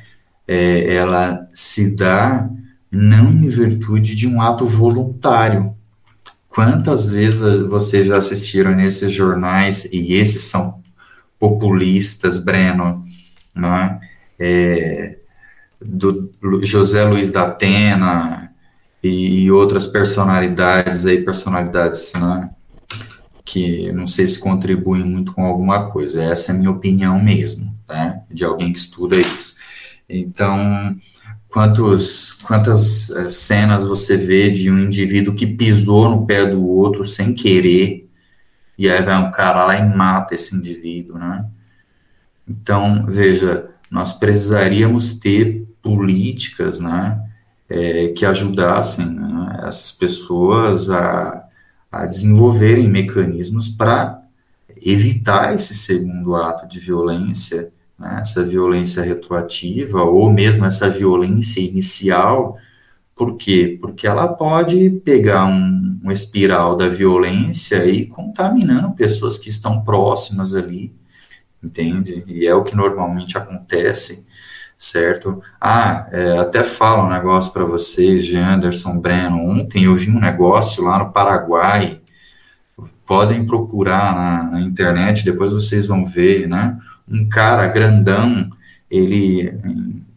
é, 0.46 0.94
ela 0.94 1.48
se 1.54 1.96
dá 1.96 2.48
não 2.90 3.30
em 3.32 3.48
virtude 3.48 4.14
de 4.14 4.26
um 4.26 4.42
ato 4.42 4.66
voluntário. 4.66 5.74
Quantas 6.50 7.08
vezes 7.08 7.62
vocês 7.62 8.06
já 8.06 8.18
assistiram 8.18 8.72
nesses 8.72 9.10
jornais 9.10 9.86
e 9.90 10.12
esses 10.12 10.42
são 10.42 10.82
populistas, 11.38 12.38
Breno, 12.38 13.02
né? 13.54 13.98
É, 14.38 15.16
do 15.84 16.32
José 16.62 17.04
Luiz 17.04 17.30
da 17.30 17.44
Atena 17.44 18.52
e 19.02 19.50
outras 19.50 19.86
personalidades 19.86 21.04
aí, 21.06 21.22
personalidades, 21.22 22.12
né, 22.14 22.50
que 23.44 23.90
não 23.92 24.06
sei 24.06 24.26
se 24.26 24.38
contribuem 24.38 25.04
muito 25.04 25.32
com 25.32 25.44
alguma 25.44 25.90
coisa. 25.90 26.22
Essa 26.22 26.52
é 26.52 26.54
a 26.54 26.58
minha 26.58 26.70
opinião 26.70 27.20
mesmo, 27.22 27.76
tá? 27.86 28.20
De 28.30 28.44
alguém 28.44 28.72
que 28.72 28.78
estuda 28.78 29.18
isso. 29.18 29.56
Então, 30.08 30.96
quantos, 31.48 32.34
quantas 32.44 33.10
eh, 33.10 33.28
cenas 33.28 33.84
você 33.84 34.16
vê 34.16 34.50
de 34.50 34.70
um 34.70 34.78
indivíduo 34.78 35.34
que 35.34 35.46
pisou 35.46 36.08
no 36.08 36.26
pé 36.26 36.46
do 36.46 36.66
outro 36.66 37.04
sem 37.04 37.34
querer, 37.34 38.08
e 38.78 38.88
aí 38.88 39.02
vai 39.02 39.16
um 39.16 39.30
cara 39.30 39.64
lá 39.64 39.76
e 39.76 39.96
mata 39.96 40.34
esse 40.34 40.54
indivíduo, 40.56 41.18
né? 41.18 41.44
Então, 42.48 43.06
veja, 43.06 43.70
nós 43.90 44.12
precisaríamos 44.12 45.18
ter 45.18 45.66
políticas, 45.82 46.78
né, 46.78 47.20
é, 47.68 48.08
que 48.08 48.24
ajudassem 48.24 49.06
né, 49.06 49.64
essas 49.66 49.92
pessoas 49.92 50.88
a, 50.90 51.44
a 51.90 52.06
desenvolverem 52.06 52.88
mecanismos 52.88 53.68
para 53.68 54.22
evitar 54.84 55.54
esse 55.54 55.74
segundo 55.74 56.34
ato 56.34 56.66
de 56.66 56.78
violência, 56.78 57.72
né, 57.98 58.18
essa 58.20 58.44
violência 58.44 59.02
retroativa, 59.02 60.02
ou 60.02 60.32
mesmo 60.32 60.64
essa 60.64 60.88
violência 60.88 61.60
inicial, 61.60 62.58
por 63.14 63.36
quê? 63.36 63.78
Porque 63.80 64.06
ela 64.06 64.28
pode 64.28 64.90
pegar 65.04 65.44
um, 65.46 66.00
um 66.02 66.10
espiral 66.10 66.74
da 66.74 66.88
violência 66.88 67.86
e 67.86 68.06
contaminando 68.06 68.94
pessoas 68.94 69.38
que 69.38 69.48
estão 69.48 69.82
próximas 69.82 70.54
ali, 70.54 70.92
entende? 71.62 72.24
E 72.26 72.46
é 72.46 72.54
o 72.54 72.64
que 72.64 72.74
normalmente 72.74 73.36
acontece 73.36 74.26
certo? 74.82 75.40
Ah, 75.60 76.08
é, 76.10 76.38
até 76.38 76.64
falo 76.64 77.06
um 77.06 77.10
negócio 77.10 77.52
para 77.52 77.64
vocês, 77.64 78.26
de 78.26 78.36
Anderson 78.36 78.98
Breno. 78.98 79.38
Ontem 79.38 79.84
eu 79.84 79.94
vi 79.94 80.10
um 80.10 80.18
negócio 80.18 80.82
lá 80.82 80.98
no 80.98 81.12
Paraguai. 81.12 82.00
Podem 83.06 83.46
procurar 83.46 84.12
na, 84.12 84.42
na, 84.50 84.60
internet, 84.60 85.24
depois 85.24 85.52
vocês 85.52 85.86
vão 85.86 86.04
ver, 86.04 86.48
né? 86.48 86.76
Um 87.08 87.28
cara 87.28 87.68
grandão, 87.68 88.50
ele, 88.90 89.56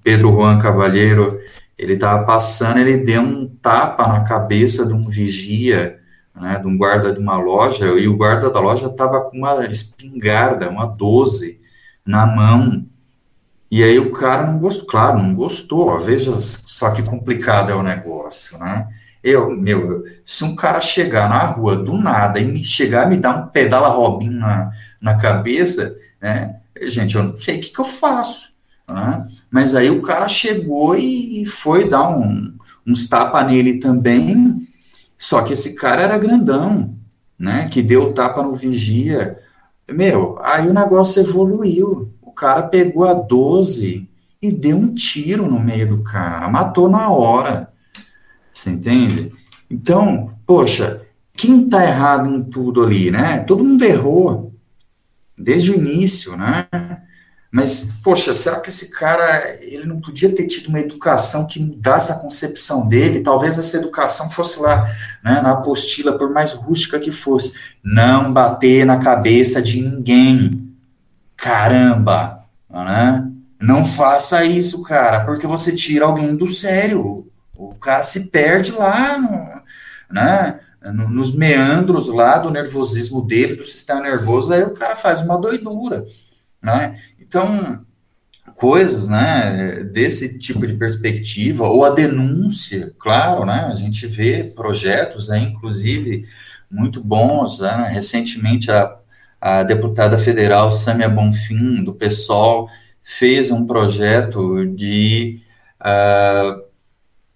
Pedro 0.04 0.32
Juan 0.32 0.58
Cavalheiro, 0.58 1.40
ele 1.78 1.94
estava 1.94 2.26
passando, 2.26 2.80
ele 2.80 2.98
deu 2.98 3.22
um 3.22 3.48
tapa 3.62 4.08
na 4.08 4.22
cabeça 4.22 4.84
de 4.86 4.94
um 4.94 5.08
vigia, 5.08 6.00
né, 6.36 6.58
de 6.58 6.66
um 6.66 6.76
guarda 6.76 7.14
de 7.14 7.20
uma 7.20 7.38
loja, 7.38 7.86
e 8.00 8.08
o 8.08 8.18
guarda 8.18 8.50
da 8.50 8.60
loja 8.60 8.88
estava 8.88 9.22
com 9.22 9.38
uma 9.38 9.66
espingarda, 9.66 10.70
uma 10.70 10.86
12, 10.88 11.60
na 12.06 12.26
mão, 12.26 12.86
e 13.70 13.84
aí 13.84 14.00
o 14.00 14.12
cara 14.12 14.46
não 14.46 14.60
gostou, 14.60 14.86
claro, 14.86 15.18
não 15.18 15.34
gostou, 15.34 15.98
veja 16.00 16.32
só 16.40 16.92
que 16.92 17.02
complicado 17.02 17.72
é 17.72 17.76
o 17.76 17.84
negócio, 17.84 18.58
né? 18.58 18.88
Eu, 19.24 19.50
meu, 19.50 20.04
se 20.24 20.44
um 20.44 20.56
cara 20.56 20.80
chegar 20.80 21.28
na 21.28 21.40
rua 21.46 21.76
do 21.76 21.94
nada 21.98 22.40
e 22.40 22.46
me 22.46 22.64
chegar 22.64 23.08
e 23.08 23.10
me 23.10 23.18
dar 23.18 23.36
um 23.36 23.48
pedala 23.48 23.88
robinho 23.90 24.40
na, 24.40 24.72
na 25.02 25.16
cabeça, 25.16 25.96
né? 26.22 26.58
Gente, 26.84 27.16
eu 27.16 27.24
não 27.24 27.36
sei 27.36 27.58
o 27.58 27.62
que, 27.62 27.72
que 27.72 27.80
eu 27.80 27.86
faço, 27.86 28.54
né? 28.88 29.26
Mas 29.50 29.74
aí 29.74 29.90
o 29.90 30.02
cara 30.02 30.28
chegou 30.28 30.96
e 30.96 31.44
foi 31.46 31.90
dar 31.90 32.10
um, 32.10 32.54
uns 32.86 33.08
tapa 33.08 33.44
nele 33.44 33.80
também, 33.80 34.68
só 35.18 35.42
que 35.42 35.54
esse 35.54 35.76
cara 35.76 36.04
era 36.04 36.18
grandão, 36.18 36.96
né, 37.38 37.68
que 37.70 37.82
deu 37.82 38.14
tapa 38.14 38.44
no 38.44 38.56
vigia, 38.56 39.38
meu, 39.88 40.38
aí 40.42 40.68
o 40.68 40.74
negócio 40.74 41.22
evoluiu. 41.22 42.12
Cara 42.36 42.64
pegou 42.64 43.06
a 43.06 43.14
12 43.14 44.08
e 44.42 44.52
deu 44.52 44.78
um 44.78 44.94
tiro 44.94 45.50
no 45.50 45.60
meio 45.60 45.90
do 45.90 46.04
cara, 46.04 46.50
matou 46.50 46.90
na 46.90 47.10
hora. 47.10 47.70
Você 48.54 48.70
entende? 48.70 49.32
Então, 49.70 50.34
poxa, 50.46 51.02
quem 51.34 51.68
tá 51.68 51.84
errado 51.84 52.30
em 52.30 52.44
tudo 52.44 52.84
ali, 52.84 53.12
né? 53.12 53.40
Todo 53.40 53.64
mundo 53.64 53.84
errou 53.84 54.54
desde 55.38 55.72
o 55.72 55.76
início, 55.76 56.38
né? 56.38 56.68
Mas, 57.52 57.90
poxa, 58.04 58.34
será 58.34 58.60
que 58.60 58.68
esse 58.68 58.92
cara, 58.92 59.58
ele 59.62 59.86
não 59.86 60.02
podia 60.02 60.30
ter 60.30 60.46
tido 60.46 60.68
uma 60.68 60.80
educação 60.82 61.48
que 61.48 61.58
mudasse 61.58 62.12
a 62.12 62.16
concepção 62.16 62.86
dele? 62.86 63.22
Talvez 63.22 63.58
essa 63.58 63.78
educação 63.78 64.30
fosse 64.30 64.60
lá, 64.60 64.86
né, 65.24 65.42
na 65.42 65.52
apostila, 65.52 66.18
por 66.18 66.30
mais 66.30 66.52
rústica 66.52 67.00
que 67.00 67.14
fosse. 67.14 67.54
Não 67.82 68.34
bater 68.34 68.86
na 68.86 68.98
cabeça 68.98 69.62
de 69.62 69.82
ninguém. 69.82 70.65
Caramba, 71.36 72.46
né? 72.70 73.32
Não 73.60 73.86
faça 73.86 74.44
isso, 74.44 74.82
cara, 74.84 75.26
porque 75.26 75.48
você 75.48 75.76
tira 75.76 76.06
alguém 76.06 76.36
do 76.36 76.48
sério. 76.48 77.28
O 77.56 77.74
cara 77.76 78.04
se 78.04 78.30
perde 78.30 78.72
lá, 78.72 79.18
no, 79.18 79.62
né? 80.14 80.60
nos 80.92 81.36
meandros 81.36 82.08
lá 82.08 82.38
do 82.38 82.52
nervosismo 82.52 83.22
dele, 83.22 83.56
do 83.56 83.66
sistema 83.66 84.02
nervoso, 84.02 84.54
aí 84.54 84.64
o 84.64 84.74
cara 84.74 84.96
faz 84.96 85.22
uma 85.22 85.38
doidura, 85.38 86.06
né? 86.62 86.96
Então, 87.20 87.84
coisas, 88.56 89.08
né, 89.08 89.84
desse 89.92 90.38
tipo 90.38 90.66
de 90.66 90.76
perspectiva, 90.76 91.68
ou 91.68 91.84
a 91.84 91.90
denúncia, 91.90 92.94
claro, 93.00 93.46
né, 93.46 93.68
a 93.70 93.76
gente 93.76 94.06
vê 94.08 94.44
projetos, 94.44 95.28
né, 95.28 95.40
inclusive, 95.40 96.28
muito 96.70 97.04
bons, 97.04 97.60
né, 97.60 97.88
recentemente 97.90 98.72
a, 98.72 98.96
a 99.46 99.62
deputada 99.62 100.18
federal 100.18 100.72
Samia 100.72 101.08
Bonfim, 101.08 101.84
do 101.84 101.94
PSOL, 101.94 102.68
fez 103.04 103.52
um 103.52 103.64
projeto 103.68 104.66
de, 104.66 105.40
uh, 105.80 106.64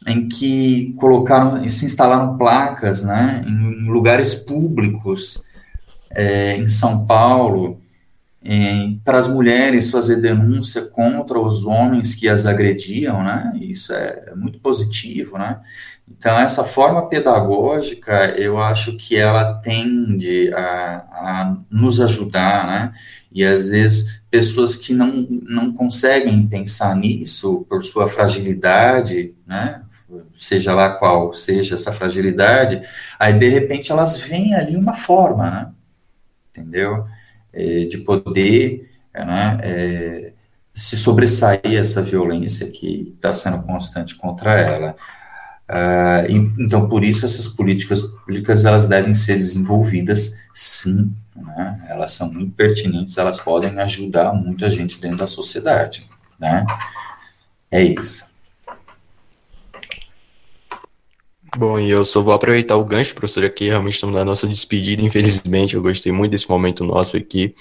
em 0.08 0.28
que 0.28 0.92
colocaram, 0.98 1.70
se 1.70 1.86
instalaram 1.86 2.36
placas, 2.36 3.04
né, 3.04 3.46
em 3.46 3.88
lugares 3.88 4.34
públicos, 4.34 5.46
é, 6.10 6.56
em 6.58 6.68
São 6.68 7.06
Paulo, 7.06 7.80
para 9.04 9.18
as 9.18 9.28
mulheres 9.28 9.90
fazer 9.90 10.18
denúncia 10.18 10.82
contra 10.82 11.38
os 11.40 11.66
homens 11.66 12.16
que 12.16 12.28
as 12.28 12.46
agrediam, 12.46 13.24
né? 13.24 13.52
Isso 13.60 13.94
é 13.94 14.34
muito 14.36 14.60
positivo, 14.60 15.38
né? 15.38 15.60
Então, 16.08 16.38
essa 16.38 16.64
forma 16.64 17.08
pedagógica, 17.08 18.34
eu 18.38 18.58
acho 18.58 18.98
que 18.98 19.16
ela 19.16 19.56
tende 19.56 20.52
a, 20.54 21.06
a 21.12 21.58
nos 21.70 22.02
ajudar, 22.02 22.66
né? 22.66 22.94
E 23.32 23.46
às 23.46 23.70
vezes, 23.70 24.22
pessoas 24.32 24.76
que 24.76 24.94
não, 24.94 25.28
não 25.30 25.74
conseguem 25.74 26.48
pensar 26.48 26.96
nisso 26.96 27.66
por 27.70 27.84
sua 27.84 28.08
fragilidade, 28.08 29.36
né? 29.46 29.84
Seja 30.38 30.74
lá 30.74 30.90
qual 30.92 31.34
seja 31.36 31.76
essa 31.76 31.92
fragilidade, 31.92 32.82
aí 33.20 33.34
de 33.34 33.48
repente 33.48 33.92
elas 33.92 34.18
veem 34.18 34.56
ali 34.56 34.76
uma 34.76 34.94
forma, 34.94 35.52
né? 35.52 35.72
Entendeu? 36.50 37.06
É, 37.54 37.86
de 37.86 37.98
poder 38.00 38.90
né, 39.14 39.60
é, 39.62 40.34
se 40.74 40.96
sobressair 40.96 41.78
essa 41.78 42.02
violência 42.02 42.70
que 42.70 43.14
está 43.16 43.34
sendo 43.34 43.64
constante 43.64 44.16
contra 44.16 44.54
ela. 44.54 44.96
Uh, 45.70 46.26
e, 46.32 46.36
então, 46.64 46.90
por 46.90 47.04
isso, 47.04 47.26
essas 47.26 47.48
políticas 47.48 48.02
públicas 48.02 48.66
elas 48.66 48.88
devem 48.88 49.14
ser 49.14 49.36
desenvolvidas, 49.36 50.36
sim. 50.54 51.14
Né? 51.36 51.86
Elas 51.90 52.14
são 52.14 52.32
muito 52.32 52.54
pertinentes, 52.54 53.18
elas 53.18 53.40
podem 53.40 53.78
ajudar 53.80 54.34
muita 54.34 54.70
gente 54.70 55.00
dentro 55.00 55.18
da 55.18 55.28
sociedade. 55.28 56.08
Né? 56.40 56.66
É 57.70 57.84
isso. 57.84 58.29
Bom, 61.60 61.78
e 61.78 61.90
eu 61.90 62.06
só 62.06 62.22
vou 62.22 62.34
aproveitar 62.34 62.78
o 62.78 62.86
gancho, 62.86 63.14
professor, 63.14 63.44
aqui 63.44 63.68
realmente 63.68 63.96
estamos 63.96 64.16
na 64.16 64.24
nossa 64.24 64.48
despedida, 64.48 65.02
infelizmente, 65.04 65.76
eu 65.76 65.82
gostei 65.82 66.10
muito 66.10 66.32
desse 66.32 66.50
momento 66.50 66.86
nosso 66.86 67.18
aqui, 67.18 67.54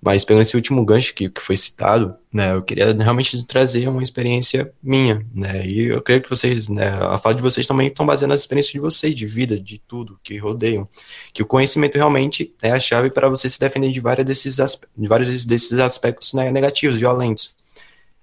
mas 0.00 0.24
pelo 0.24 0.40
esse 0.40 0.56
último 0.56 0.82
gancho 0.86 1.12
que, 1.12 1.28
que 1.28 1.38
foi 1.42 1.54
citado, 1.54 2.16
né, 2.32 2.54
eu 2.54 2.62
queria 2.62 2.94
realmente 2.94 3.44
trazer 3.44 3.86
uma 3.88 4.02
experiência 4.02 4.72
minha, 4.82 5.20
né, 5.34 5.66
e 5.66 5.88
eu 5.88 6.00
creio 6.00 6.22
que 6.22 6.30
vocês, 6.30 6.66
né, 6.70 6.88
a 7.02 7.18
fala 7.18 7.34
de 7.34 7.42
vocês 7.42 7.66
também 7.66 7.88
estão 7.88 8.06
baseando 8.06 8.32
nas 8.32 8.40
experiências 8.40 8.72
de 8.72 8.80
vocês, 8.80 9.14
de 9.14 9.26
vida, 9.26 9.60
de 9.60 9.78
tudo 9.78 10.18
que 10.24 10.38
rodeiam, 10.38 10.88
que 11.34 11.42
o 11.42 11.46
conhecimento 11.46 11.96
realmente 11.96 12.54
é 12.62 12.70
a 12.70 12.80
chave 12.80 13.10
para 13.10 13.28
você 13.28 13.50
se 13.50 13.60
defender 13.60 13.92
de, 13.92 14.00
vários 14.00 14.24
desses, 14.24 14.56
de 14.96 15.06
vários 15.06 15.44
desses 15.44 15.78
aspectos 15.78 16.32
né, 16.32 16.50
negativos, 16.50 16.96
violentos. 16.96 17.54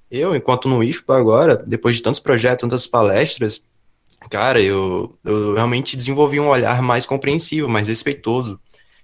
Eu, 0.10 0.36
enquanto 0.36 0.68
no 0.68 0.84
IFPA 0.84 1.16
agora, 1.16 1.56
depois 1.56 1.96
de 1.96 2.02
tantos 2.02 2.20
projetos, 2.20 2.62
tantas 2.62 2.88
palestras, 2.88 3.64
cara, 4.28 4.62
eu, 4.62 5.18
eu 5.24 5.54
realmente 5.54 5.96
desenvolvi 5.96 6.40
um 6.40 6.50
olhar 6.50 6.82
mais 6.82 7.06
compreensivo, 7.06 7.70
mais 7.70 7.88
respeitoso. 7.88 8.60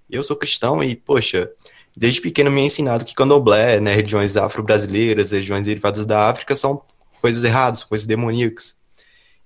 Eu 0.10 0.24
sou 0.24 0.36
cristão 0.36 0.84
e, 0.84 0.96
poxa, 0.96 1.50
desde 1.96 2.22
pequeno 2.22 2.52
me 2.52 2.62
é 2.62 2.66
ensinado 2.66 3.06
que 3.06 3.16
candomblé, 3.16 3.80
né, 3.80 3.94
regiões 3.94 4.36
afro-brasileiras, 4.36 5.32
regiões 5.32 5.66
derivadas 5.66 6.06
da 6.06 6.30
África 6.30 6.56
são 6.56 6.82
coisas 7.22 7.44
erradas, 7.44 7.84
coisas 7.84 8.06
demoníacas. 8.06 8.78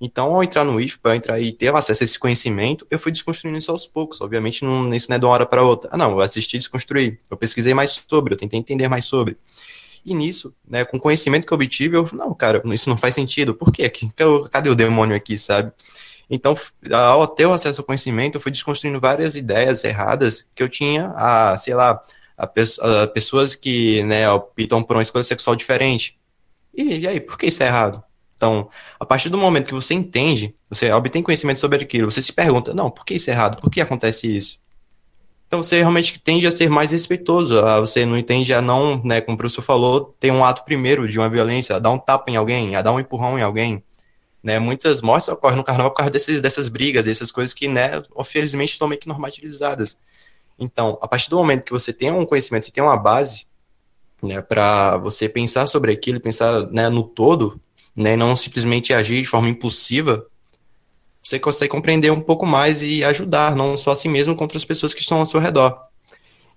Então, 0.02 0.34
ao 0.34 0.44
entrar 0.44 0.64
no 0.64 0.80
IFPA, 0.80 1.16
entrar 1.16 1.40
e 1.42 1.52
ter 1.52 1.76
acesso 1.76 2.04
a 2.04 2.06
esse 2.06 2.18
conhecimento, 2.18 2.88
eu 2.90 2.98
fui 2.98 3.12
desconstruindo 3.12 3.58
isso 3.58 3.70
aos 3.70 3.86
poucos. 3.86 4.22
Obviamente, 4.22 4.64
não, 4.64 4.94
isso 4.94 5.08
não 5.10 5.18
é 5.18 5.20
de 5.20 5.26
uma 5.26 5.32
hora 5.32 5.46
para 5.46 5.62
outra. 5.62 5.90
Ah, 5.92 5.98
não, 5.98 6.12
eu 6.12 6.22
assisti 6.22 6.56
e 6.56 6.60
desconstruí. 6.60 7.20
Eu 7.30 7.36
pesquisei 7.36 7.74
mais 7.74 7.92
sobre, 7.92 8.34
eu 8.34 8.38
tentei 8.38 8.58
entender 8.58 8.88
mais 8.88 9.04
sobre. 9.04 9.38
E 10.06 10.14
nisso, 10.14 10.54
né, 10.68 10.86
com 10.86 10.98
o 10.98 11.00
conhecimento 11.00 11.46
que 11.46 11.54
eu 11.54 11.56
obtive, 11.56 11.98
eu, 11.98 12.10
não, 12.14 12.34
cara, 12.34 12.62
isso 12.66 12.90
não 12.90 12.98
faz 12.98 13.16
sentido. 13.16 13.54
Por 13.54 13.72
quê? 13.72 13.92
Cadê 14.52 14.70
o 14.70 14.76
demônio 14.76 15.16
aqui, 15.16 15.38
sabe? 15.38 15.72
Então, 16.30 16.56
ao 16.94 17.28
ter 17.28 17.46
o 17.46 17.54
acesso 17.54 17.82
ao 17.82 17.86
conhecimento, 17.86 18.36
eu 18.36 18.42
fui 18.42 18.52
desconstruindo 18.52 19.00
várias 19.00 19.36
ideias 19.36 19.84
erradas 19.84 20.48
que 20.54 20.62
eu 20.62 20.70
tinha, 20.70 21.12
a, 21.16 21.58
sei 21.58 21.74
lá, 21.74 22.02
a, 22.38 22.44
a 22.44 23.08
pessoas 23.08 23.56
que, 23.56 24.04
né, 24.04 24.30
optam 24.30 24.84
por 24.84 24.96
uma 24.96 25.02
escolha 25.02 25.24
sexual 25.24 25.56
diferente. 25.56 26.20
E, 26.74 27.00
e 27.00 27.08
aí, 27.08 27.20
por 27.20 27.38
que 27.38 27.48
isso 27.48 27.64
é 27.64 27.66
errado? 27.66 28.04
Então, 28.38 28.70
a 28.98 29.06
partir 29.06 29.28
do 29.30 29.38
momento 29.38 29.68
que 29.68 29.74
você 29.74 29.94
entende, 29.94 30.56
você 30.70 30.90
obtém 30.92 31.22
conhecimento 31.22 31.60
sobre 31.60 31.84
aquilo, 31.84 32.10
você 32.10 32.22
se 32.22 32.32
pergunta, 32.32 32.74
não, 32.74 32.90
por 32.90 33.04
que 33.04 33.16
isso 33.16 33.30
é 33.30 33.34
errado? 33.34 33.60
Por 33.60 33.70
que 33.70 33.82
acontece 33.82 34.34
isso? 34.34 34.60
Então 35.50 35.64
você 35.64 35.80
realmente 35.80 36.20
tende 36.20 36.46
a 36.46 36.52
ser 36.52 36.70
mais 36.70 36.92
respeitoso, 36.92 37.60
você 37.80 38.06
não 38.06 38.16
entende 38.16 38.54
a 38.54 38.62
não, 38.62 39.02
né, 39.04 39.20
como 39.20 39.34
o 39.34 39.38
professor 39.40 39.64
falou, 39.64 40.16
ter 40.20 40.30
um 40.32 40.46
ato 40.46 40.64
primeiro 40.64 41.08
de 41.08 41.18
uma 41.18 41.28
violência, 41.28 41.76
a 41.76 41.80
dar 41.80 41.90
um 41.90 41.98
tapa 41.98 42.30
em 42.30 42.36
alguém, 42.36 42.76
a 42.76 42.84
dar 42.84 42.92
um 42.92 43.00
empurrão 43.00 43.38
em 43.38 43.42
alguém. 43.42 43.84
Né, 44.44 44.60
muitas 44.60 45.02
mortes 45.02 45.28
ocorrem 45.28 45.58
no 45.58 45.64
carnaval 45.64 45.90
por 45.90 45.98
causa 45.98 46.12
desses, 46.12 46.40
dessas 46.40 46.68
brigas, 46.68 47.06
dessas 47.06 47.32
coisas 47.32 47.52
que, 47.52 47.68
né, 47.68 47.94
infelizmente, 48.16 48.74
estão 48.74 48.88
meio 48.88 49.02
que 49.02 49.08
normalizadas. 49.08 50.00
Então, 50.60 51.00
a 51.02 51.08
partir 51.08 51.32
do 51.32 51.38
momento 51.38 51.64
que 51.64 51.72
você 51.72 51.92
tem 51.92 52.12
um 52.12 52.28
conhecimento, 52.28 52.66
você 52.66 52.72
tem 52.72 52.84
uma 52.84 52.96
base, 52.96 53.48
né, 54.22 54.44
para 54.44 54.98
você 54.98 55.28
pensar 55.28 55.66
sobre 55.66 55.92
aquilo, 55.92 56.22
pensar 56.22 56.68
né, 56.68 56.90
no 56.90 57.02
todo, 57.02 57.60
né, 57.98 58.16
não 58.16 58.36
simplesmente 58.36 58.94
agir 58.94 59.20
de 59.20 59.28
forma 59.28 59.50
impulsiva, 59.50 60.28
você 61.30 61.38
consegue 61.38 61.70
compreender 61.70 62.12
um 62.12 62.22
pouco 62.22 62.44
mais 62.44 62.82
e 62.82 63.04
ajudar, 63.04 63.56
não 63.56 63.78
só 63.78 63.92
a 63.92 63.96
si 63.96 64.10
mesmo, 64.10 64.36
contra 64.36 64.58
as 64.58 64.66
pessoas 64.66 64.96
que 64.96 65.02
estão 65.02 65.20
ao 65.20 65.28
seu 65.28 65.40
redor. 65.40 65.80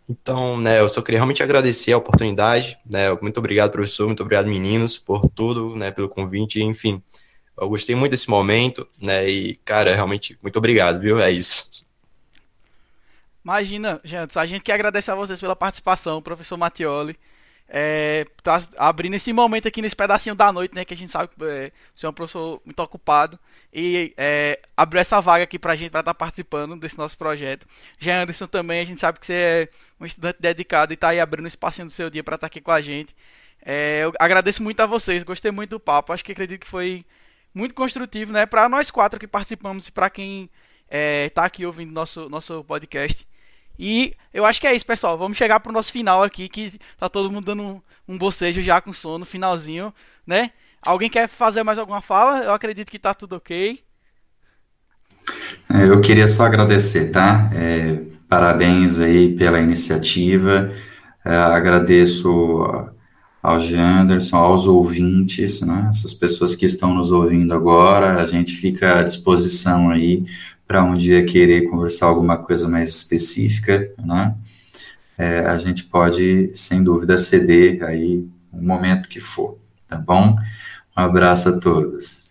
Então, 0.09 0.59
né, 0.59 0.81
eu 0.81 0.89
só 0.89 1.03
queria 1.03 1.19
realmente 1.19 1.43
agradecer 1.43 1.93
a 1.93 1.99
oportunidade, 1.99 2.79
né, 2.89 3.13
muito 3.21 3.37
obrigado, 3.37 3.71
professor, 3.71 4.07
muito 4.07 4.23
obrigado, 4.23 4.47
meninos, 4.47 4.97
por 4.97 5.29
tudo, 5.29 5.77
né, 5.77 5.91
pelo 5.91 6.09
convite, 6.09 6.63
enfim, 6.63 7.03
eu 7.61 7.69
gostei 7.69 7.95
muito 7.95 8.13
desse 8.13 8.29
momento, 8.29 8.89
né, 9.01 9.29
e, 9.29 9.57
cara, 9.65 9.95
realmente, 9.95 10.39
muito 10.43 10.57
obrigado, 10.57 11.01
viu, 11.01 11.21
é 11.21 11.31
isso. 11.31 11.87
Imagina, 13.45 14.01
gente, 14.03 14.39
a 14.39 14.47
gente 14.47 14.63
quer 14.63 14.73
agradecer 14.73 15.11
a 15.11 15.15
vocês 15.15 15.41
pela 15.41 15.55
participação, 15.55 16.23
professor 16.23 16.57
Mattioli, 16.57 17.17
é, 17.69 18.27
tá 18.43 18.61
abrindo 18.77 19.15
esse 19.15 19.33
momento 19.33 19.69
aqui 19.69 19.81
nesse 19.81 19.97
pedacinho 19.97 20.35
da 20.35 20.53
noite, 20.53 20.75
né? 20.75 20.85
Que 20.85 20.93
a 20.93 20.97
gente 20.97 21.11
sabe 21.11 21.29
que 21.29 21.43
é, 21.43 21.73
você 21.95 22.05
é 22.05 22.09
um 22.09 22.13
professor 22.13 22.61
muito 22.67 22.79
ocupado. 22.81 23.39
E 23.73 24.13
é, 24.19 24.61
abriu 24.77 25.01
essa 25.01 25.21
vaga 25.21 25.45
aqui 25.45 25.59
pra 25.59 25.75
gente 25.75 25.91
para 25.91 26.01
estar 26.01 26.13
tá 26.13 26.19
participando 26.19 26.77
desse 26.77 26.99
nosso 26.99 27.17
projeto. 27.17 27.67
Já 27.99 28.21
Anderson 28.23 28.47
também, 28.47 28.81
a 28.81 28.85
gente 28.85 29.01
sabe 29.01 29.19
que 29.19 29.25
você 29.25 29.33
é 29.33 29.69
um 29.99 30.05
estudante 30.05 30.39
dedicado 30.41 30.93
e 30.93 30.97
tá 30.97 31.09
aí 31.09 31.21
abrindo 31.21 31.45
um 31.45 31.49
espacinho 31.49 31.87
do 31.87 31.93
seu 31.93 32.11
dia 32.11 32.23
para 32.23 32.35
estar 32.35 32.47
tá 32.47 32.49
aqui 32.49 32.61
com 32.61 32.71
a 32.71 32.83
gente. 32.83 33.15
É, 33.65 34.01
eu 34.05 34.13
agradeço 34.19 34.63
muito 34.63 34.81
a 34.81 34.87
vocês, 34.87 35.23
gostei 35.23 35.51
muito 35.51 35.71
do 35.71 35.81
papo. 35.81 36.13
Acho 36.13 36.25
que 36.25 36.33
acredito 36.33 36.61
que 36.61 36.67
foi 36.67 37.05
muito 37.55 37.75
construtivo, 37.75 38.33
né? 38.33 38.45
Para 38.45 38.69
nós 38.69 38.91
quatro 38.91 39.19
que 39.19 39.27
participamos 39.27 39.87
e 39.87 39.93
para 39.93 40.11
quem 40.11 40.51
é, 40.89 41.31
tá 41.31 41.45
aqui 41.45 41.65
ouvindo 41.65 41.93
nosso, 41.93 42.29
nosso 42.29 42.63
podcast. 42.65 43.27
E 43.79 44.15
eu 44.35 44.45
acho 44.45 44.61
que 44.61 44.67
é 44.67 44.75
isso, 44.75 44.85
pessoal. 44.85 45.17
Vamos 45.17 45.39
chegar 45.39 45.61
pro 45.61 45.73
nosso 45.73 45.93
final 45.93 46.23
aqui, 46.23 46.49
que 46.49 46.79
tá 46.99 47.09
todo 47.09 47.31
mundo 47.31 47.47
dando 47.47 47.63
um, 47.63 47.83
um 48.07 48.19
bocejo 48.19 48.61
já 48.61 48.81
com 48.81 48.93
sono, 48.93 49.25
finalzinho, 49.25 49.95
né? 50.27 50.51
Alguém 50.83 51.09
quer 51.09 51.29
fazer 51.29 51.63
mais 51.63 51.79
alguma 51.79 52.03
fala? 52.03 52.45
Eu 52.45 52.53
acredito 52.53 52.91
que 52.91 52.99
tá 52.99 53.15
tudo 53.15 53.37
ok. 53.37 53.81
É, 55.71 55.85
eu 55.89 56.01
queria 56.01 56.27
só 56.27 56.45
agradecer, 56.45 57.11
tá? 57.11 57.49
É, 57.55 58.03
parabéns 58.29 58.99
aí 58.99 59.35
pela 59.35 59.61
iniciativa. 59.61 60.73
É, 61.25 61.37
agradeço 61.37 62.91
ao 63.43 63.59
Janderson, 63.59 64.37
aos 64.37 64.67
ouvintes, 64.67 65.63
né, 65.63 65.89
essas 65.91 66.15
pessoas 66.15 66.55
que 66.55 66.65
estão 66.65 66.95
nos 66.95 67.11
ouvindo 67.11 67.53
agora, 67.53 68.23
a 68.23 68.27
gente 68.27 68.55
fica 68.57 69.01
à 69.01 69.03
disposição 69.03 69.91
aí 69.91 70.25
para 70.67 70.85
um 70.85 70.97
dia 70.97 71.25
querer 71.25 71.69
conversar 71.69 72.07
alguma 72.07 72.39
coisa 72.39 72.69
mais 72.69 72.91
específica, 72.91 73.91
né, 73.99 74.35
é, 75.19 75.41
a 75.41 75.59
gente 75.59 75.85
pode, 75.85 76.53
sem 76.55 76.85
dúvida, 76.85 77.19
ceder 77.19 77.83
aí 77.83 78.25
o 78.53 78.63
momento 78.63 79.09
que 79.09 79.19
for, 79.19 79.59
tá 79.89 79.97
bom? 79.97 80.37
Um 80.97 81.03
abraço 81.03 81.49
a 81.49 81.61
todos. 81.61 82.29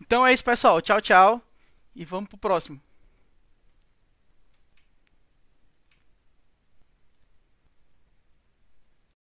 Então 0.00 0.26
é 0.26 0.32
isso, 0.32 0.44
pessoal. 0.44 0.80
Tchau, 0.80 1.00
tchau. 1.00 1.40
E 1.94 2.04
vamos 2.04 2.28
pro 2.28 2.38
próximo. 2.38 2.80